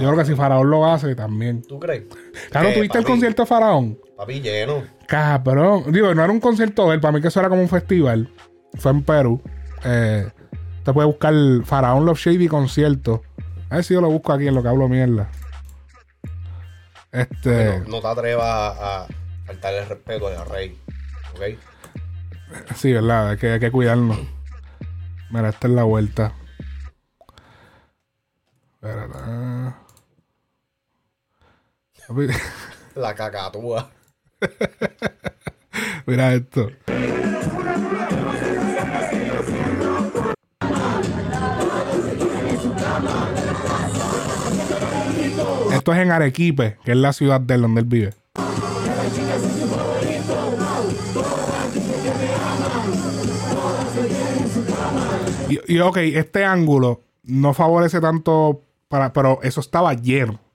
Yo 0.00 0.08
creo 0.08 0.16
que 0.16 0.24
si 0.24 0.34
Faraón 0.34 0.70
lo 0.70 0.86
hace, 0.86 1.14
también. 1.14 1.62
¿Tú 1.62 1.78
crees? 1.78 2.04
Claro, 2.50 2.72
¿tuviste 2.72 2.98
el 2.98 3.04
concierto 3.04 3.42
de 3.42 3.46
Faraón? 3.46 3.98
Papi, 4.16 4.40
lleno. 4.40 4.82
Cabrón. 5.06 5.92
Digo, 5.92 6.14
no 6.14 6.22
era 6.22 6.32
un 6.32 6.40
concierto 6.40 6.88
de 6.88 6.94
él. 6.94 7.00
Para 7.00 7.12
mí 7.12 7.20
que 7.20 7.28
eso 7.28 7.40
era 7.40 7.48
como 7.48 7.62
un 7.62 7.68
festival. 7.68 8.30
Fue 8.74 8.90
en 8.92 9.02
Perú. 9.02 9.40
Eh, 9.84 10.28
te 10.84 10.92
puedes 10.92 11.06
buscar 11.08 11.34
Faraón 11.64 12.04
Love 12.06 12.18
Shady 12.18 12.48
concierto. 12.48 13.22
A 13.70 13.76
ver 13.76 13.84
si 13.84 13.94
yo 13.94 14.00
lo 14.00 14.08
busco 14.08 14.32
aquí 14.32 14.46
en 14.46 14.54
lo 14.54 14.62
que 14.62 14.68
hablo 14.68 14.88
mierda. 14.88 15.28
Este. 17.12 17.80
No, 17.80 17.88
no 17.88 18.00
te 18.00 18.08
atrevas 18.08 18.46
a, 18.46 19.04
a 19.04 19.06
faltarle 19.46 19.80
el 19.80 19.88
respeto 19.88 20.28
al 20.28 20.48
rey. 20.48 20.78
¿Ok? 21.34 21.58
Sí, 22.74 22.92
verdad, 22.92 23.30
hay 23.30 23.36
que, 23.36 23.52
hay 23.52 23.60
que 23.60 23.70
cuidarnos. 23.70 24.18
Mira, 25.30 25.48
esta 25.48 25.66
es 25.66 25.72
la 25.74 25.82
vuelta. 25.82 26.32
Espérate. 28.74 29.85
La 32.94 33.14
cacatúa. 33.14 33.90
Mira 36.06 36.34
esto. 36.34 36.70
Esto 45.72 45.92
es 45.92 45.98
en 45.98 46.10
Arequipe, 46.12 46.78
que 46.84 46.92
es 46.92 46.96
la 46.96 47.12
ciudad 47.12 47.40
de 47.40 47.54
él, 47.54 47.62
donde 47.62 47.80
él 47.80 47.86
vive. 47.86 48.14
Y, 55.48 55.74
y, 55.74 55.80
ok, 55.80 55.96
este 55.98 56.44
ángulo 56.44 57.02
no 57.24 57.52
favorece 57.52 58.00
tanto 58.00 58.62
para, 58.88 59.12
pero 59.12 59.40
eso 59.42 59.60
estaba 59.60 59.92
lleno. 59.94 60.45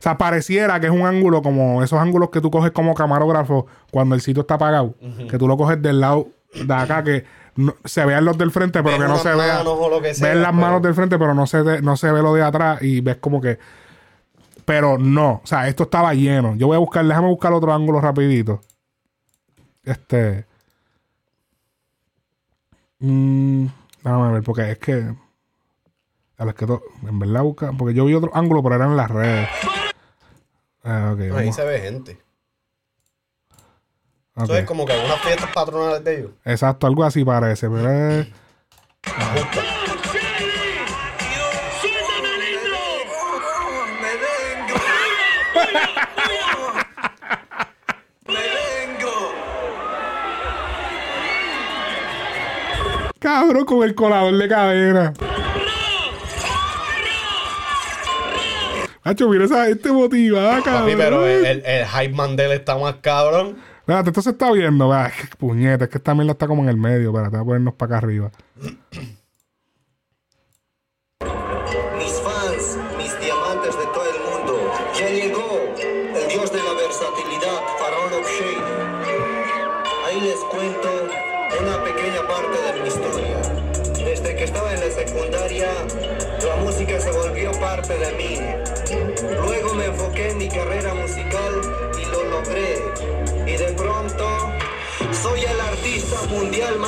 O 0.00 0.02
sea, 0.02 0.16
pareciera 0.16 0.80
que 0.80 0.86
es 0.86 0.92
un 0.92 1.02
ángulo 1.06 1.42
como 1.42 1.82
esos 1.82 1.98
ángulos 2.00 2.30
que 2.30 2.40
tú 2.40 2.50
coges 2.50 2.70
como 2.70 2.94
camarógrafo 2.94 3.66
cuando 3.90 4.14
el 4.14 4.22
sitio 4.22 4.40
está 4.40 4.54
apagado. 4.54 4.94
Que 5.28 5.36
tú 5.36 5.46
lo 5.46 5.58
coges 5.58 5.80
del 5.82 6.00
lado 6.00 6.28
de 6.54 6.72
acá, 6.74 7.04
que 7.04 7.24
no- 7.56 7.74
se 7.84 8.06
vean 8.06 8.24
los 8.24 8.38
del 8.38 8.50
frente, 8.50 8.82
pero 8.82 8.96
Ves 8.96 9.06
que 9.06 9.08
no 9.12 9.18
se 9.18 9.34
vea. 9.34 9.58
Ves 10.22 10.36
las 10.36 10.50
pero- 10.52 10.52
manos 10.54 10.80
del 10.82 10.94
frente, 10.94 11.18
pero 11.18 11.34
no 11.34 11.46
se, 11.46 11.60
ve- 11.60 11.82
no 11.82 11.96
se 11.98 12.10
ve 12.10 12.22
lo 12.22 12.32
de 12.32 12.42
atrás 12.42 12.80
y 12.82 13.02
ves 13.02 13.16
como 13.16 13.42
que. 13.42 13.58
Pero 14.64 14.96
no, 14.98 15.42
o 15.44 15.46
sea, 15.46 15.68
esto 15.68 15.82
estaba 15.82 16.14
lleno. 16.14 16.54
Yo 16.56 16.68
voy 16.68 16.76
a 16.76 16.80
buscar, 16.80 17.04
déjame 17.04 17.28
buscar 17.28 17.52
otro 17.52 17.72
ángulo 17.74 18.00
rapidito. 18.00 18.60
Este. 19.84 20.46
Mm, 23.00 23.66
déjame 24.02 24.32
ver, 24.32 24.42
porque 24.42 24.70
es 24.72 24.78
que. 24.78 25.14
A 26.38 26.44
ver, 26.44 26.54
es 26.54 26.58
que 26.58 26.66
to- 26.66 26.82
en 27.06 27.18
verdad 27.18 27.42
busca. 27.42 27.72
Porque 27.76 27.92
yo 27.94 28.06
vi 28.06 28.14
otro 28.14 28.30
ángulo, 28.34 28.62
pero 28.62 28.76
eran 28.76 28.90
en 28.92 28.96
las 28.96 29.10
redes. 29.10 29.48
Ah, 30.82 31.10
ok, 31.14 31.20
Ahí 31.20 31.28
vamos. 31.30 31.56
se 31.56 31.64
ve 31.64 31.80
gente. 31.80 32.18
ok. 34.34 34.44
Eso 34.44 34.56
es 34.56 34.64
como 34.66 34.86
que 34.86 34.96
unas 34.98 35.20
fiestas 35.20 35.50
patronales 35.52 36.02
de 36.04 36.18
ellos. 36.18 36.30
Exacto, 36.44 36.86
algo 36.86 37.04
así 37.04 37.24
parece, 37.24 37.68
pero 37.68 37.90
es. 37.90 38.26
Justo. 39.34 39.60
Cabrón, 53.18 53.64
con 53.66 53.82
el 53.82 53.94
colador 53.94 54.36
de 54.36 54.48
cadena. 54.48 55.12
Hacho, 59.02 59.28
mira 59.28 59.44
esa 59.46 59.66
gente 59.66 59.90
motivada, 59.92 60.62
cabrón. 60.62 60.82
Papi, 60.82 60.96
pero 60.96 61.26
el, 61.26 61.46
el, 61.46 61.62
el 61.64 61.86
hype 61.86 62.14
man 62.14 62.36
de 62.36 62.44
él 62.46 62.52
está 62.52 62.76
más 62.76 62.96
cabrón. 62.96 63.56
Espérate, 63.80 64.10
esto 64.10 64.22
se 64.22 64.30
está 64.30 64.52
viendo, 64.52 64.90
qué 64.90 65.36
puñeta, 65.36 65.84
es 65.84 65.90
que 65.90 65.98
esta 65.98 66.14
mierda 66.14 66.32
está 66.32 66.46
como 66.46 66.62
en 66.62 66.68
el 66.68 66.76
medio, 66.76 67.08
espérate, 67.08 67.36
voy 67.38 67.40
a 67.40 67.44
ponernos 67.44 67.74
para 67.74 67.96
acá 67.96 68.06
arriba. 68.06 68.30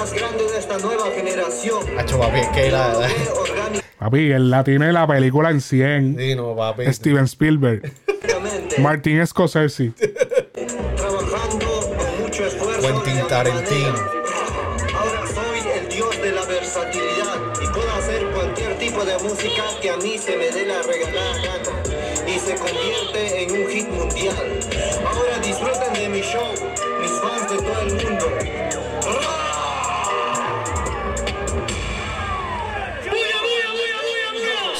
Más 0.03 0.13
grande 0.15 0.43
de 0.51 0.59
esta 0.59 0.79
nueva 0.79 1.05
generación. 1.15 1.81
Hacho, 1.97 2.19
papi, 2.19 2.41
es 2.41 2.49
que 2.49 2.71
la. 2.73 3.09
Papi, 4.01 4.33
él 4.33 4.51
la 4.51 4.65
tiene 4.65 4.93
la 4.93 5.07
película 5.07 5.51
en 5.51 5.61
100. 5.61 6.17
Sí, 6.19 6.35
no, 6.35 6.57
papi. 6.57 6.93
Steven 6.93 7.25
Spielberg. 7.25 7.93
Martin 8.79 9.25
Scorsese. 9.25 9.93
Trabajando 10.97 11.67
con 11.97 12.23
mucho 12.23 12.47
esfuerzo. 12.47 12.81
Quentin 12.81 13.29
Tarantino. 13.29 14.12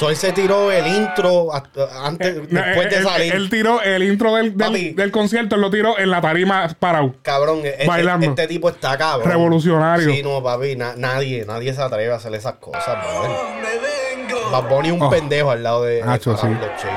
Soy 0.03 0.15
se 0.15 0.33
tiró 0.33 0.71
el 0.71 0.85
intro 0.85 1.47
antes, 1.53 2.35
después 2.49 2.89
de 2.89 2.97
Él- 2.97 3.03
salir. 3.03 3.33
Él 3.35 3.49
tiró 3.49 3.81
el 3.81 4.03
intro 4.03 4.35
del, 4.35 4.57
del- 4.57 4.67
Papi. 4.67 4.89
del 4.93 5.11
concierto, 5.11 5.55
él 5.55 5.61
lo 5.61 5.69
tiró 5.69 5.97
en 5.97 6.09
la 6.11 6.19
tarima 6.19 6.67
parado. 6.77 7.15
Cabrón, 7.21 7.61
este, 7.63 7.87
Bailando. 7.87 8.25
este 8.27 8.47
tipo 8.47 8.69
está 8.69 8.97
cabrón. 8.97 9.29
Revolucionario. 9.29 10.09
Sí, 10.09 10.21
no, 10.21 10.43
papi, 10.43 10.75
na- 10.75 10.95
nadie, 10.97 11.45
nadie 11.45 11.73
se 11.73 11.81
atreve 11.81 12.11
a 12.11 12.15
hacer 12.17 12.33
esas 12.35 12.55
cosas, 12.55 12.85
brother. 12.85 13.31
¡Me 13.61 14.27
vengo! 14.27 14.51
Bad 14.51 14.69
Bunny 14.69 14.87
es 14.89 14.93
un 14.93 15.01
Oh. 15.03 15.09
pendejo 15.09 15.51
al 15.51 15.63
lado 15.63 15.83
de, 15.83 16.01
Faraón 16.01 16.19
sí. 16.37 16.87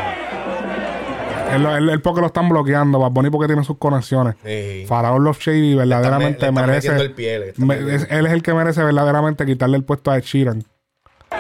Él, 1.55 1.65
él- 1.65 1.89
él 1.91 2.01
porque 2.03 2.21
lo 2.21 2.27
están 2.27 2.49
bloqueando, 2.49 2.99
Bad 2.99 3.11
Bunny 3.13 3.31
porque 3.31 3.47
tiene 3.47 3.63
sus 3.63 3.79
conexiones. 3.79 4.35
Sí. 4.45 4.85
Faraón 4.89 5.23
Love 5.23 5.39
Shady 5.39 5.75
verdaderamente 5.77 6.41
le 6.41 6.49
están 6.49 6.67
merece. 6.67 6.89
el 6.97 7.13
pie, 7.13 7.39
le 7.39 7.49
están 7.51 7.67
me- 7.69 7.77
él 7.77 8.27
es 8.27 8.33
el 8.33 8.43
que 8.43 8.53
merece 8.53 8.83
verdaderamente 8.83 9.47
quitarle 9.47 9.77
el 9.77 9.85
puesto 9.85 10.11
a 10.11 10.19
Ed 10.19 10.25
Sheeran. 10.25 10.65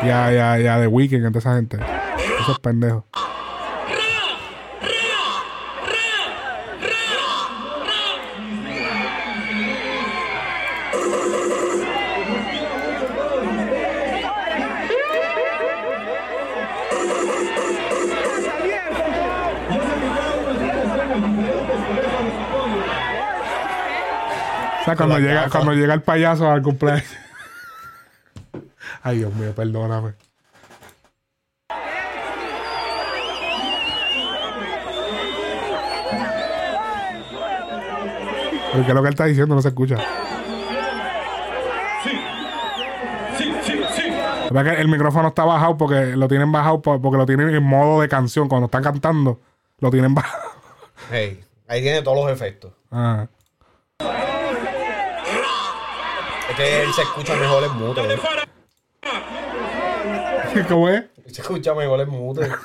Ya, 0.03 0.30
ya, 0.30 0.59
ya, 0.59 0.78
de 0.78 0.86
Weekend, 0.86 1.26
entre 1.26 1.38
esa 1.40 1.57
gente. 1.57 1.78
Esos 2.40 2.59
pendejos. 2.59 3.05
O 24.78 24.84
sea, 24.84 24.94
cuando 24.94 25.18
llega, 25.18 25.49
cuando 25.51 25.72
llega 25.72 25.94
el 25.94 26.03
payaso 26.03 26.49
al 26.49 26.62
cumpleaños. 26.62 27.26
Ay, 29.07 29.18
Dios 29.18 29.32
mío, 29.34 29.54
perdóname. 29.54 30.14
Porque 38.72 38.92
lo 38.92 39.02
que 39.02 39.09
él 39.09 39.14
está 39.14 39.24
diciendo 39.24 39.54
no 39.54 39.62
se 39.62 39.68
escucha. 39.68 39.96
Que 44.52 44.70
el 44.80 44.88
micrófono 44.88 45.28
está 45.28 45.44
bajado 45.44 45.76
porque 45.76 46.16
lo 46.16 46.28
tienen 46.28 46.50
bajado 46.50 46.80
por- 46.80 47.00
porque 47.02 47.18
lo 47.18 47.26
tienen 47.26 47.50
en 47.54 47.62
modo 47.62 48.00
de 48.00 48.09
canción. 48.09 48.48
Cuando 48.48 48.66
están 48.66 48.82
cantando, 48.82 49.40
lo 49.80 49.90
tienen 49.90 50.14
bajado. 50.14 50.50
Hey, 51.11 51.44
ahí 51.68 51.82
tiene 51.82 52.00
todos 52.02 52.16
los 52.24 52.32
efectos. 52.32 52.72
Ah. 52.90 53.26
Es 56.50 56.57
que 56.57 56.82
él 56.82 56.92
se 56.94 57.02
escucha 57.02 57.34
mejor 57.36 57.64
en 57.64 57.72
mute. 57.76 58.00
¿eh? 58.14 58.18
¿Cómo 60.68 60.88
es? 60.88 61.04
Escucha 61.26 61.74
mejor 61.74 62.00
en 62.00 62.09
mute. 62.09 62.40
Dile, 62.40 62.57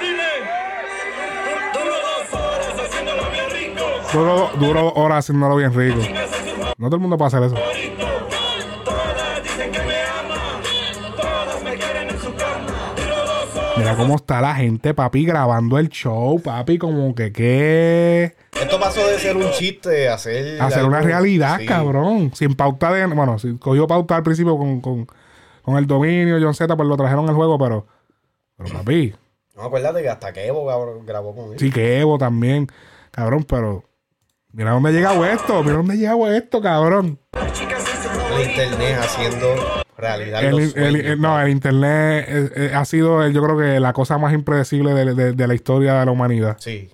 dile. 0.00 0.30
Duro 1.72 1.94
dos 2.02 2.34
horas 2.34 2.74
haciéndolo 2.80 3.30
bien 3.30 3.50
rico. 3.50 3.84
Duro, 4.12 4.50
duro 4.58 4.82
dos 4.82 4.92
horas 4.96 5.18
haciéndolo 5.24 5.56
bien 5.56 5.74
rico. 5.74 6.00
No 6.78 6.86
todo 6.88 6.96
el 6.96 7.02
mundo 7.02 7.16
puede 7.16 7.28
hacer 7.28 7.42
eso. 7.44 7.56
Mira 13.76 13.94
cómo 13.96 14.16
está 14.16 14.40
la 14.40 14.56
gente, 14.56 14.92
papi, 14.92 15.24
grabando 15.24 15.78
el 15.78 15.88
show, 15.88 16.40
papi, 16.42 16.78
como 16.78 17.14
que 17.14 17.32
qué. 17.32 18.34
Esto 18.60 18.80
pasó 18.80 19.06
de 19.06 19.18
ser 19.18 19.36
un 19.36 19.50
chiste 19.52 20.08
a 20.08 20.14
hacer. 20.14 20.60
hacer 20.60 20.84
una 20.84 20.98
algo- 20.98 21.08
realidad, 21.08 21.58
sí. 21.58 21.66
cabrón. 21.66 22.32
Sin 22.34 22.54
pauta 22.54 22.92
de. 22.92 23.06
Bueno, 23.06 23.38
si 23.38 23.56
cogió 23.58 23.86
pauta 23.86 24.16
al 24.16 24.22
principio 24.22 24.56
con, 24.58 24.80
con, 24.80 25.06
con 25.62 25.76
el 25.76 25.86
dominio, 25.86 26.38
John 26.40 26.54
Z, 26.54 26.76
pues 26.76 26.88
lo 26.88 26.96
trajeron 26.96 27.28
al 27.28 27.34
juego, 27.34 27.58
pero. 27.58 27.86
Pero 28.56 28.70
papi, 28.78 29.14
No, 29.56 29.62
acuérdate 29.62 30.02
que 30.02 30.08
hasta 30.08 30.32
que 30.32 30.46
Evo 30.46 30.66
cabrón, 30.66 31.06
grabó 31.06 31.34
con 31.34 31.52
él. 31.52 31.58
sí 31.58 31.70
que 31.70 32.00
Evo 32.00 32.18
también, 32.18 32.66
cabrón, 33.10 33.44
pero. 33.44 33.84
Mira 34.52 34.70
dónde 34.72 34.92
llega 34.92 35.12
esto, 35.32 35.62
mira 35.62 35.76
dónde 35.76 35.96
llega 35.96 36.36
esto, 36.36 36.60
cabrón. 36.60 37.18
El 37.34 38.48
internet 38.50 38.98
haciendo 39.00 39.54
realidad 39.96 40.42
El, 40.44 40.50
los 40.56 40.70
sueños, 40.70 41.04
el- 41.04 41.20
no, 41.20 41.40
el 41.40 41.50
internet 41.50 42.24
eh, 42.28 42.50
eh, 42.56 42.72
ha 42.74 42.84
sido, 42.84 43.24
eh, 43.24 43.32
yo 43.32 43.42
creo 43.42 43.58
que 43.58 43.78
la 43.80 43.92
cosa 43.92 44.16
más 44.18 44.32
impredecible 44.32 44.94
de, 44.94 45.14
de- 45.14 45.32
de 45.32 45.46
la 45.46 45.54
historia 45.54 45.94
de 46.00 46.06
la 46.06 46.12
humanidad. 46.12 46.56
Sí. 46.58 46.90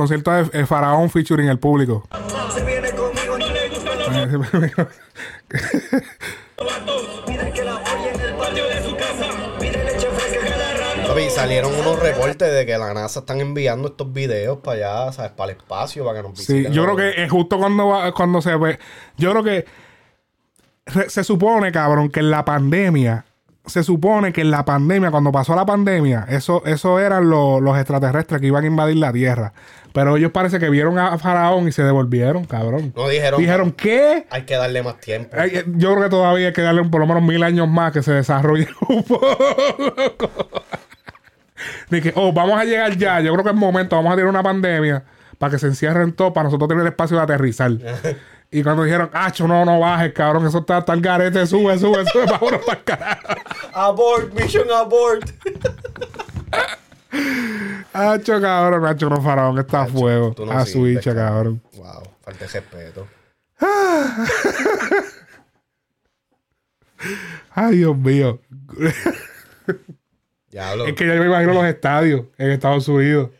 Concierto 0.00 0.30
de 0.32 0.60
eh, 0.60 0.66
Faraón 0.66 1.10
featuring 1.10 1.48
el 1.48 1.58
público. 1.58 2.06
Se 2.54 2.64
viene 2.64 2.90
conmigo, 2.92 3.38
no 3.38 3.46
le 3.48 3.68
gustan 3.68 3.98
los 3.98 4.08
Pide 7.26 7.52
que 7.52 7.64
la 7.64 7.74
apoye 7.76 8.10
en 8.14 8.20
el 8.20 8.34
patio 8.34 8.64
de 8.66 8.82
su 8.82 8.96
casa. 8.96 9.26
Pide 9.58 9.84
leche 9.84 10.06
fresca 10.08 10.46
cada 10.48 10.72
rato. 10.96 11.08
Papi, 11.08 11.30
salieron 11.30 11.74
unos 11.74 11.98
reportes 11.98 12.52
de 12.52 12.66
que 12.66 12.76
la 12.78 12.92
NASA 12.94 13.20
están 13.20 13.40
enviando 13.40 13.88
estos 13.88 14.12
videos 14.12 14.58
para 14.58 14.76
allá, 15.06 15.12
¿sabes? 15.12 15.32
Para 15.32 15.52
el 15.52 15.58
espacio, 15.58 16.04
para 16.04 16.22
que 16.22 16.28
nos 16.28 16.38
Sí, 16.38 16.52
visiten. 16.54 16.72
yo 16.72 16.84
creo 16.84 16.96
que 16.96 17.22
es 17.24 17.30
justo 17.30 17.58
cuando 17.58 17.88
va- 17.88 18.12
cuando 18.12 18.42
se 18.42 18.56
ve. 18.56 18.78
Yo 19.16 19.30
creo 19.30 19.42
que 19.44 19.64
re- 20.86 21.08
se 21.10 21.24
supone, 21.24 21.72
cabrón, 21.72 22.10
que 22.10 22.20
en 22.20 22.30
la 22.30 22.44
pandemia. 22.44 23.24
Se 23.66 23.82
supone 23.84 24.32
que 24.32 24.40
en 24.40 24.50
la 24.50 24.64
pandemia, 24.64 25.10
cuando 25.10 25.30
pasó 25.30 25.54
la 25.54 25.66
pandemia, 25.66 26.26
eso, 26.28 26.62
eso 26.64 26.98
eran 26.98 27.28
lo- 27.30 27.60
los 27.60 27.76
extraterrestres 27.76 28.40
que 28.40 28.46
iban 28.48 28.64
a 28.64 28.66
invadir 28.66 28.96
la 28.96 29.12
Tierra. 29.12 29.52
Pero 29.92 30.16
ellos 30.16 30.30
parece 30.32 30.58
que 30.58 30.70
vieron 30.70 30.98
a 30.98 31.18
Faraón 31.18 31.68
y 31.68 31.72
se 31.72 31.82
devolvieron, 31.82 32.44
cabrón. 32.44 32.92
No 32.96 33.08
dijeron. 33.08 33.40
Dijeron, 33.40 33.72
¿qué? 33.72 34.26
Hay 34.30 34.42
que 34.42 34.54
darle 34.56 34.82
más 34.82 34.98
tiempo. 34.98 35.36
Eh, 35.36 35.64
Yo 35.76 35.90
creo 35.92 36.04
que 36.04 36.10
todavía 36.10 36.48
hay 36.48 36.52
que 36.52 36.62
darle 36.62 36.84
por 36.84 37.00
lo 37.00 37.06
menos 37.06 37.22
mil 37.22 37.42
años 37.42 37.68
más 37.68 37.92
que 37.92 38.02
se 38.02 38.12
desarrolle 38.12 38.68
un 38.88 39.02
poco. 39.02 39.36
Que, 41.90 42.12
oh, 42.14 42.32
vamos 42.32 42.58
a 42.58 42.64
llegar 42.64 42.96
ya. 42.96 43.20
Yo 43.20 43.32
creo 43.32 43.44
que 43.44 43.50
es 43.50 43.56
momento. 43.56 43.96
Vamos 43.96 44.12
a 44.12 44.16
tener 44.16 44.28
una 44.30 44.42
pandemia 44.42 45.02
para 45.38 45.50
que 45.52 45.58
se 45.58 45.66
encierren 45.66 46.12
todos, 46.12 46.32
para 46.32 46.44
nosotros 46.44 46.68
tener 46.68 46.86
espacio 46.86 47.16
de 47.16 47.22
aterrizar. 47.24 47.72
y 48.52 48.62
cuando 48.64 48.82
dijeron, 48.82 49.10
acho, 49.12 49.46
no, 49.46 49.64
no 49.64 49.78
bajes, 49.78 50.12
cabrón, 50.12 50.44
eso 50.46 50.58
está, 50.58 50.78
está 50.78 50.92
el 50.92 51.00
garete, 51.00 51.46
sube, 51.46 51.78
sube, 51.78 52.04
sube, 52.06 52.26
vámonos 52.30 52.64
para 52.64 52.78
el 52.78 52.84
carajo. 52.84 53.28
Abort, 53.72 54.32
mission 54.34 54.68
abort. 54.72 55.30
Acho, 57.92 58.40
cabrón, 58.40 58.86
acho, 58.86 59.08
no, 59.08 59.20
faraón, 59.22 59.58
está 59.58 59.82
a 59.82 59.86
fuego. 59.86 60.34
no 60.38 60.50
a 60.50 60.66
sirves, 60.66 61.02
switch, 61.02 61.14
cabrón. 61.14 61.62
wow, 61.74 62.02
falta 62.22 62.44
de 62.44 62.50
respeto. 62.50 63.06
Ay, 67.54 67.76
Dios 67.78 67.96
mío. 67.96 68.40
Diablo. 70.50 70.86
es 70.86 70.94
que 70.94 71.06
ya 71.06 71.14
me 71.14 71.26
imagino 71.26 71.52
los 71.54 71.64
estadios 71.66 72.26
en 72.36 72.50
Estados 72.50 72.88
Unidos. 72.88 73.30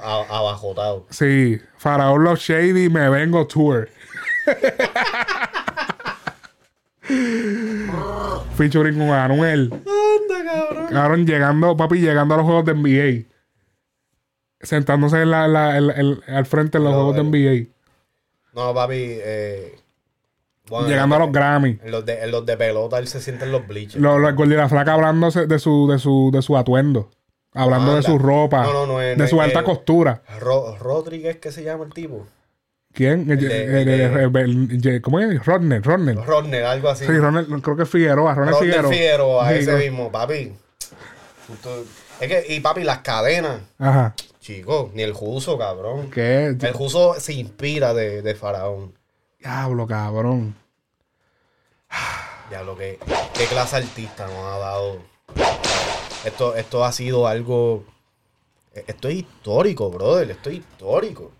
Abajotado. 0.00 1.06
Sí, 1.10 1.60
Faraón 1.76 2.22
Los 2.24 2.40
Shady, 2.40 2.88
me 2.88 3.08
vengo 3.10 3.46
tour. 3.46 3.88
Featuring 8.56 8.98
con 8.98 9.10
Anuel. 9.10 9.70
Anda, 9.72 10.44
cabrón. 10.52 10.86
Cabrón, 10.90 11.26
llegando, 11.26 11.76
papi, 11.76 12.00
llegando 12.00 12.34
a 12.34 12.36
los 12.38 12.46
juegos 12.46 12.64
de 12.64 12.74
NBA. 12.74 13.28
Sentándose 14.60 15.22
en 15.22 15.30
la, 15.30 15.48
la- 15.48 15.76
en- 15.78 15.90
en- 15.90 16.20
al 16.34 16.46
frente 16.46 16.78
en 16.78 16.84
los 16.84 16.92
No, 16.92 16.98
juegos 17.10 17.16
de 17.16 17.22
NBA. 17.24 17.68
No, 18.54 18.74
papi. 18.74 18.94
Eh, 18.98 19.78
bueno, 20.68 20.88
Llegando 20.88 21.16
a 21.16 21.18
los 21.20 21.32
Grammy. 21.32 21.78
En 21.82 21.90
los, 21.90 22.04
de, 22.06 22.22
en 22.22 22.30
los 22.30 22.46
de 22.46 22.56
pelota 22.56 22.98
él 22.98 23.08
se 23.08 23.20
siente 23.20 23.44
en 23.44 23.52
los 23.52 23.66
bleachers. 23.66 24.00
Los 24.00 24.20
lo, 24.20 24.28
el 24.28 24.34
Gordo 24.34 24.54
y 24.54 24.56
la 24.56 24.68
flaca 24.68 24.94
hablándose 24.94 25.46
de 25.46 25.58
su, 25.58 25.88
de 25.90 25.98
su, 25.98 26.30
de 26.32 26.40
su 26.42 26.56
atuendo. 26.56 27.10
Hablando 27.54 27.96
de 27.96 28.02
su 28.02 28.18
ropa. 28.18 28.62
No, 28.62 28.72
no, 28.72 28.86
no 28.86 28.98
de 28.98 29.28
su 29.28 29.40
alta 29.42 29.62
costura. 29.64 30.22
Ro- 30.40 30.76
Rodríguez, 30.78 31.36
¿qué 31.38 31.50
se 31.52 31.62
llama 31.64 31.84
el 31.84 31.92
tipo? 31.92 32.26
¿Quién? 32.92 33.30
El- 33.30 33.38
de- 33.40 33.64
el- 33.64 33.88
el- 33.88 34.36
el- 34.36 34.86
el- 34.86 35.00
¿Cómo 35.02 35.18
es? 35.20 35.44
Rodner, 35.44 35.82
Rodner. 35.82 36.16
Rodner, 36.16 36.64
algo 36.64 36.90
así. 36.90 37.06
Sí, 37.06 37.12
Rodner, 37.18 37.46
creo 37.62 37.76
que 37.76 37.86
Figueroa. 37.86 38.34
Rodner 38.34 38.52
Rodner 38.54 38.70
Figueroa. 38.70 38.92
Figueroa, 38.92 39.48
Sí, 39.48 39.54
ese 39.60 39.72
no. 39.72 39.78
mismo, 39.78 40.12
papi. 40.12 40.52
Es 42.20 42.28
que, 42.28 42.44
y 42.54 42.60
papi, 42.60 42.84
las 42.84 42.98
cadenas, 42.98 43.60
Ajá. 43.78 44.14
chicos, 44.40 44.90
ni 44.94 45.02
el 45.02 45.12
Juso, 45.12 45.58
cabrón. 45.58 46.10
¿Qué? 46.10 46.46
El 46.60 46.72
Juso 46.72 47.14
se 47.18 47.32
inspira 47.32 47.94
de, 47.94 48.22
de 48.22 48.34
Faraón. 48.34 48.92
Diablo, 49.40 49.86
cabrón. 49.86 50.54
Ya 52.50 52.62
lo 52.62 52.76
que, 52.76 52.98
qué 53.34 53.44
clase 53.46 53.76
artista 53.76 54.26
nos 54.26 54.36
ha 54.36 54.58
dado. 54.58 54.98
Esto, 56.24 56.54
esto 56.54 56.84
ha 56.84 56.92
sido 56.92 57.26
algo. 57.26 57.84
Esto 58.86 59.08
es 59.08 59.16
histórico, 59.16 59.90
brother. 59.90 60.30
Esto 60.30 60.50
es 60.50 60.56
histórico. 60.56 61.32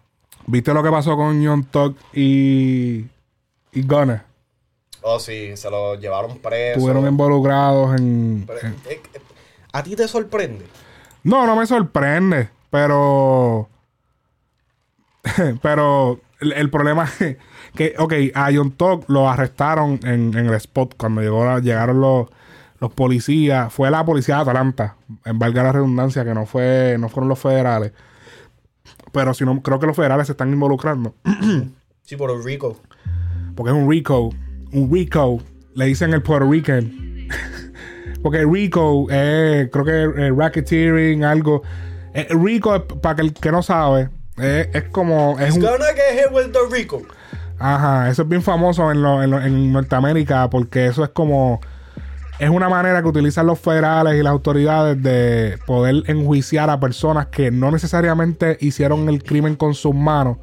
¿Viste 0.47 0.74
lo 0.74 0.82
que 0.82 0.90
pasó 0.90 1.16
con 1.16 1.45
John 1.45 1.64
Tuck 1.64 1.97
y, 2.12 3.05
y 3.72 3.82
Gunner? 3.86 4.22
Oh, 5.03 5.18
sí, 5.18 5.57
se 5.57 5.70
lo 5.70 5.95
llevaron 5.97 6.38
preso. 6.38 6.78
Estuvieron 6.78 7.07
involucrados 7.09 7.99
en, 8.01 8.45
Pero, 8.47 8.61
en- 8.61 8.72
eh, 8.88 9.01
eh, 9.14 9.20
¿A 9.72 9.82
ti 9.82 9.97
te 9.97 10.07
sorprende? 10.07 10.66
No, 11.24 11.47
no 11.47 11.57
me 11.57 11.66
sorprende, 11.66 12.49
pero... 12.70 13.68
pero 15.62 16.20
el, 16.40 16.53
el 16.53 16.70
problema 16.70 17.05
es 17.20 17.36
que, 17.74 17.95
ok, 17.99 18.12
a 18.34 18.51
John 18.53 18.72
Tuck 18.72 19.09
lo 19.09 19.28
arrestaron 19.28 20.01
en, 20.05 20.36
en 20.36 20.47
el 20.47 20.55
spot 20.55 20.95
cuando 20.97 21.20
llegó 21.22 21.45
la- 21.45 21.61
llegaron 21.61 22.01
los, 22.01 22.26
los 22.80 22.93
policías. 22.93 23.72
Fue 23.72 23.90
la 23.90 24.05
policía 24.05 24.36
de 24.36 24.51
Atlanta, 24.51 24.97
en 25.24 25.38
valga 25.38 25.62
la 25.62 25.72
redundancia, 25.72 26.24
que 26.24 26.34
no 26.34 26.47
fue 26.47 26.97
no 26.99 27.09
fueron 27.09 27.28
los 27.28 27.38
federales. 27.38 27.93
Pero 29.12 29.34
si 29.34 29.44
no, 29.44 29.62
creo 29.62 29.78
que 29.78 29.86
los 29.86 29.94
federales 29.96 30.26
se 30.26 30.32
están 30.32 30.52
involucrando. 30.52 31.14
Sí, 32.04 32.16
Puerto 32.16 32.36
Rico. 32.42 32.76
Porque 33.54 33.70
es 33.70 33.76
un 33.78 33.88
Rico. 33.88 34.30
Un 34.72 34.92
Rico. 34.92 35.40
Le 35.74 35.86
dicen 35.86 36.12
el 36.12 36.20
Puerto 36.20 36.50
Rican. 36.50 37.28
Porque 38.22 38.44
Rico 38.44 39.06
es, 39.08 39.70
creo 39.70 39.84
que 39.84 40.26
es 40.28 40.36
racketeering, 40.36 41.22
algo. 41.24 41.62
Eh, 42.14 42.26
Rico, 42.30 42.74
es, 42.74 42.82
para 43.00 43.16
que 43.16 43.22
el 43.22 43.32
que 43.32 43.52
no 43.52 43.62
sabe, 43.62 44.10
es, 44.36 44.68
es 44.72 44.84
como. 44.90 45.38
Es 45.38 45.50
It's 45.50 45.56
un, 45.56 45.62
gonna 45.62 45.86
get 45.94 46.24
hit 46.24 46.32
with 46.34 46.52
the 46.52 46.58
Rico. 46.76 47.02
ajá, 47.58 48.10
eso 48.10 48.22
es 48.22 48.28
bien 48.28 48.42
famoso 48.42 48.90
en, 48.90 49.00
lo- 49.02 49.22
en, 49.22 49.30
lo- 49.30 49.40
en 49.40 49.72
Norteamérica 49.72 50.50
porque 50.50 50.86
eso 50.86 51.04
es 51.04 51.10
como. 51.10 51.60
Es 52.39 52.51
una 52.51 52.68
manera 52.68 53.03
que 53.03 53.09
utilizan 53.09 53.47
los 53.47 53.61
federales 53.61 54.14
y 54.18 54.22
las 54.22 54.33
autoridades 54.33 55.01
de 55.03 55.59
poder 55.66 56.03
enjuiciar 56.07 56.70
a 56.70 56.80
personas 56.80 57.26
que 57.26 57.51
no 57.51 57.70
necesariamente 57.70 58.57
hicieron 58.61 59.09
el 59.09 59.22
crimen 59.22 59.55
con 59.55 59.74
sus 59.74 59.95
manos, 59.95 60.39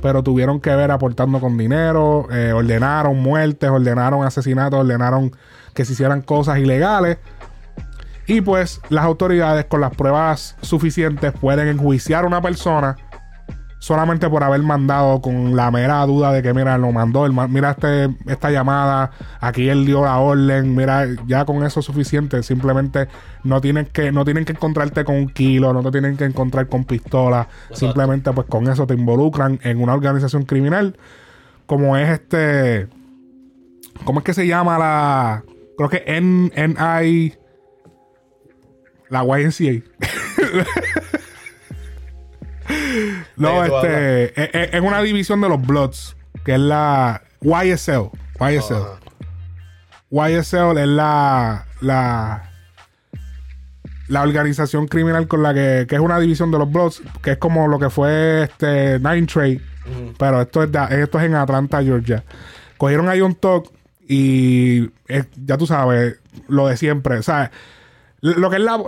pero 0.00 0.22
tuvieron 0.22 0.60
que 0.60 0.74
ver 0.74 0.90
aportando 0.90 1.40
con 1.40 1.58
dinero, 1.58 2.28
eh, 2.30 2.52
ordenaron 2.52 3.20
muertes, 3.20 3.68
ordenaron 3.68 4.24
asesinatos, 4.24 4.80
ordenaron 4.80 5.32
que 5.74 5.84
se 5.84 5.92
hicieran 5.92 6.22
cosas 6.22 6.58
ilegales. 6.58 7.18
Y 8.26 8.40
pues 8.40 8.80
las 8.88 9.04
autoridades 9.04 9.66
con 9.66 9.82
las 9.82 9.94
pruebas 9.94 10.56
suficientes 10.62 11.32
pueden 11.32 11.68
enjuiciar 11.68 12.24
a 12.24 12.26
una 12.26 12.40
persona 12.40 12.96
solamente 13.78 14.30
por 14.30 14.42
haber 14.42 14.62
mandado 14.62 15.20
con 15.20 15.56
la 15.56 15.70
mera 15.70 16.04
duda 16.06 16.32
de 16.32 16.42
que, 16.42 16.54
mira, 16.54 16.78
lo 16.78 16.90
mandó, 16.92 17.30
mira 17.48 17.72
este, 17.72 18.08
esta 18.26 18.50
llamada, 18.50 19.10
aquí 19.40 19.68
él 19.68 19.84
dio 19.84 20.02
la 20.02 20.18
orden, 20.18 20.74
mira, 20.74 21.06
ya 21.26 21.44
con 21.44 21.64
eso 21.64 21.80
es 21.80 21.86
suficiente, 21.86 22.42
simplemente 22.42 23.08
no 23.42 23.60
tienen 23.60 23.86
que, 23.86 24.10
no 24.10 24.24
tienen 24.24 24.44
que 24.44 24.52
encontrarte 24.52 25.04
con 25.04 25.16
un 25.16 25.28
kilo, 25.28 25.72
no 25.72 25.82
te 25.82 25.90
tienen 25.90 26.16
que 26.16 26.24
encontrar 26.24 26.68
con 26.68 26.84
pistola, 26.84 27.48
simplemente 27.72 28.32
pues 28.32 28.46
con 28.48 28.68
eso 28.68 28.86
te 28.86 28.94
involucran 28.94 29.60
en 29.62 29.82
una 29.82 29.94
organización 29.94 30.44
criminal, 30.44 30.96
como 31.66 31.96
es 31.96 32.08
este, 32.08 32.88
¿cómo 34.04 34.20
es 34.20 34.24
que 34.24 34.34
se 34.34 34.46
llama 34.46 34.78
la, 34.78 35.44
creo 35.76 35.90
que 35.90 36.04
N, 36.06 36.50
NI, 36.56 37.34
la 39.10 39.24
YNCA? 39.24 39.84
No, 43.36 43.62
¿De 43.62 43.62
qué 43.62 43.68
tú 43.68 43.76
este. 43.76 44.42
Es, 44.42 44.50
es- 44.68 44.74
es 44.74 44.80
una 44.80 45.02
división 45.02 45.40
de 45.40 45.48
los 45.48 45.60
Bloods. 45.60 46.16
Que 46.44 46.54
es 46.54 46.60
la 46.60 47.22
YSL. 47.40 48.10
YSL. 48.40 48.74
Ajá. 48.74 48.98
YSL 50.10 50.78
es 50.78 50.88
la. 50.88 51.66
La. 51.80 52.50
La 54.08 54.22
organización 54.22 54.86
criminal 54.86 55.26
con 55.28 55.42
la 55.42 55.54
que. 55.54 55.86
Que 55.88 55.94
es 55.94 56.00
una 56.00 56.18
división 56.20 56.50
de 56.50 56.58
los 56.58 56.70
Bloods. 56.70 57.02
Que 57.22 57.32
es 57.32 57.38
como 57.38 57.68
lo 57.68 57.78
que 57.78 57.90
fue 57.90 58.44
este. 58.44 58.98
Nine 58.98 59.26
Trade. 59.26 59.60
Pero 60.18 60.40
esto 60.42 60.62
es, 60.62 60.72
de- 60.72 61.02
esto 61.02 61.18
es 61.18 61.24
en 61.26 61.34
Atlanta, 61.34 61.82
Georgia. 61.82 62.24
Cogieron 62.78 63.08
a 63.08 63.14
John 63.18 63.34
Tuck 63.34 63.70
y 64.06 64.84
eh, 65.08 65.24
ya 65.36 65.56
tú 65.58 65.66
sabes, 65.66 66.20
lo 66.48 66.66
de 66.68 66.76
siempre. 66.76 67.16
O 67.18 67.22
sea, 67.22 67.50
lo 68.20 68.48
que 68.50 68.56
es 68.56 68.62
la. 68.62 68.78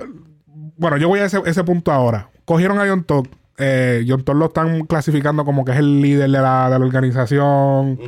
Bueno, 0.78 0.96
yo 0.98 1.08
voy 1.08 1.20
a 1.20 1.26
ese, 1.26 1.40
ese 1.46 1.64
punto 1.64 1.92
ahora. 1.92 2.28
Cogieron 2.44 2.78
a 2.78 2.86
John 2.86 3.04
Tuck. 3.04 3.28
Eh, 3.58 4.04
John 4.06 4.22
Tuck 4.22 4.36
lo 4.36 4.46
están 4.46 4.86
clasificando 4.86 5.44
como 5.44 5.64
que 5.64 5.72
es 5.72 5.78
el 5.78 6.00
líder 6.00 6.30
de 6.30 6.38
la, 6.40 6.68
de 6.70 6.78
la 6.78 6.84
organización. 6.84 7.98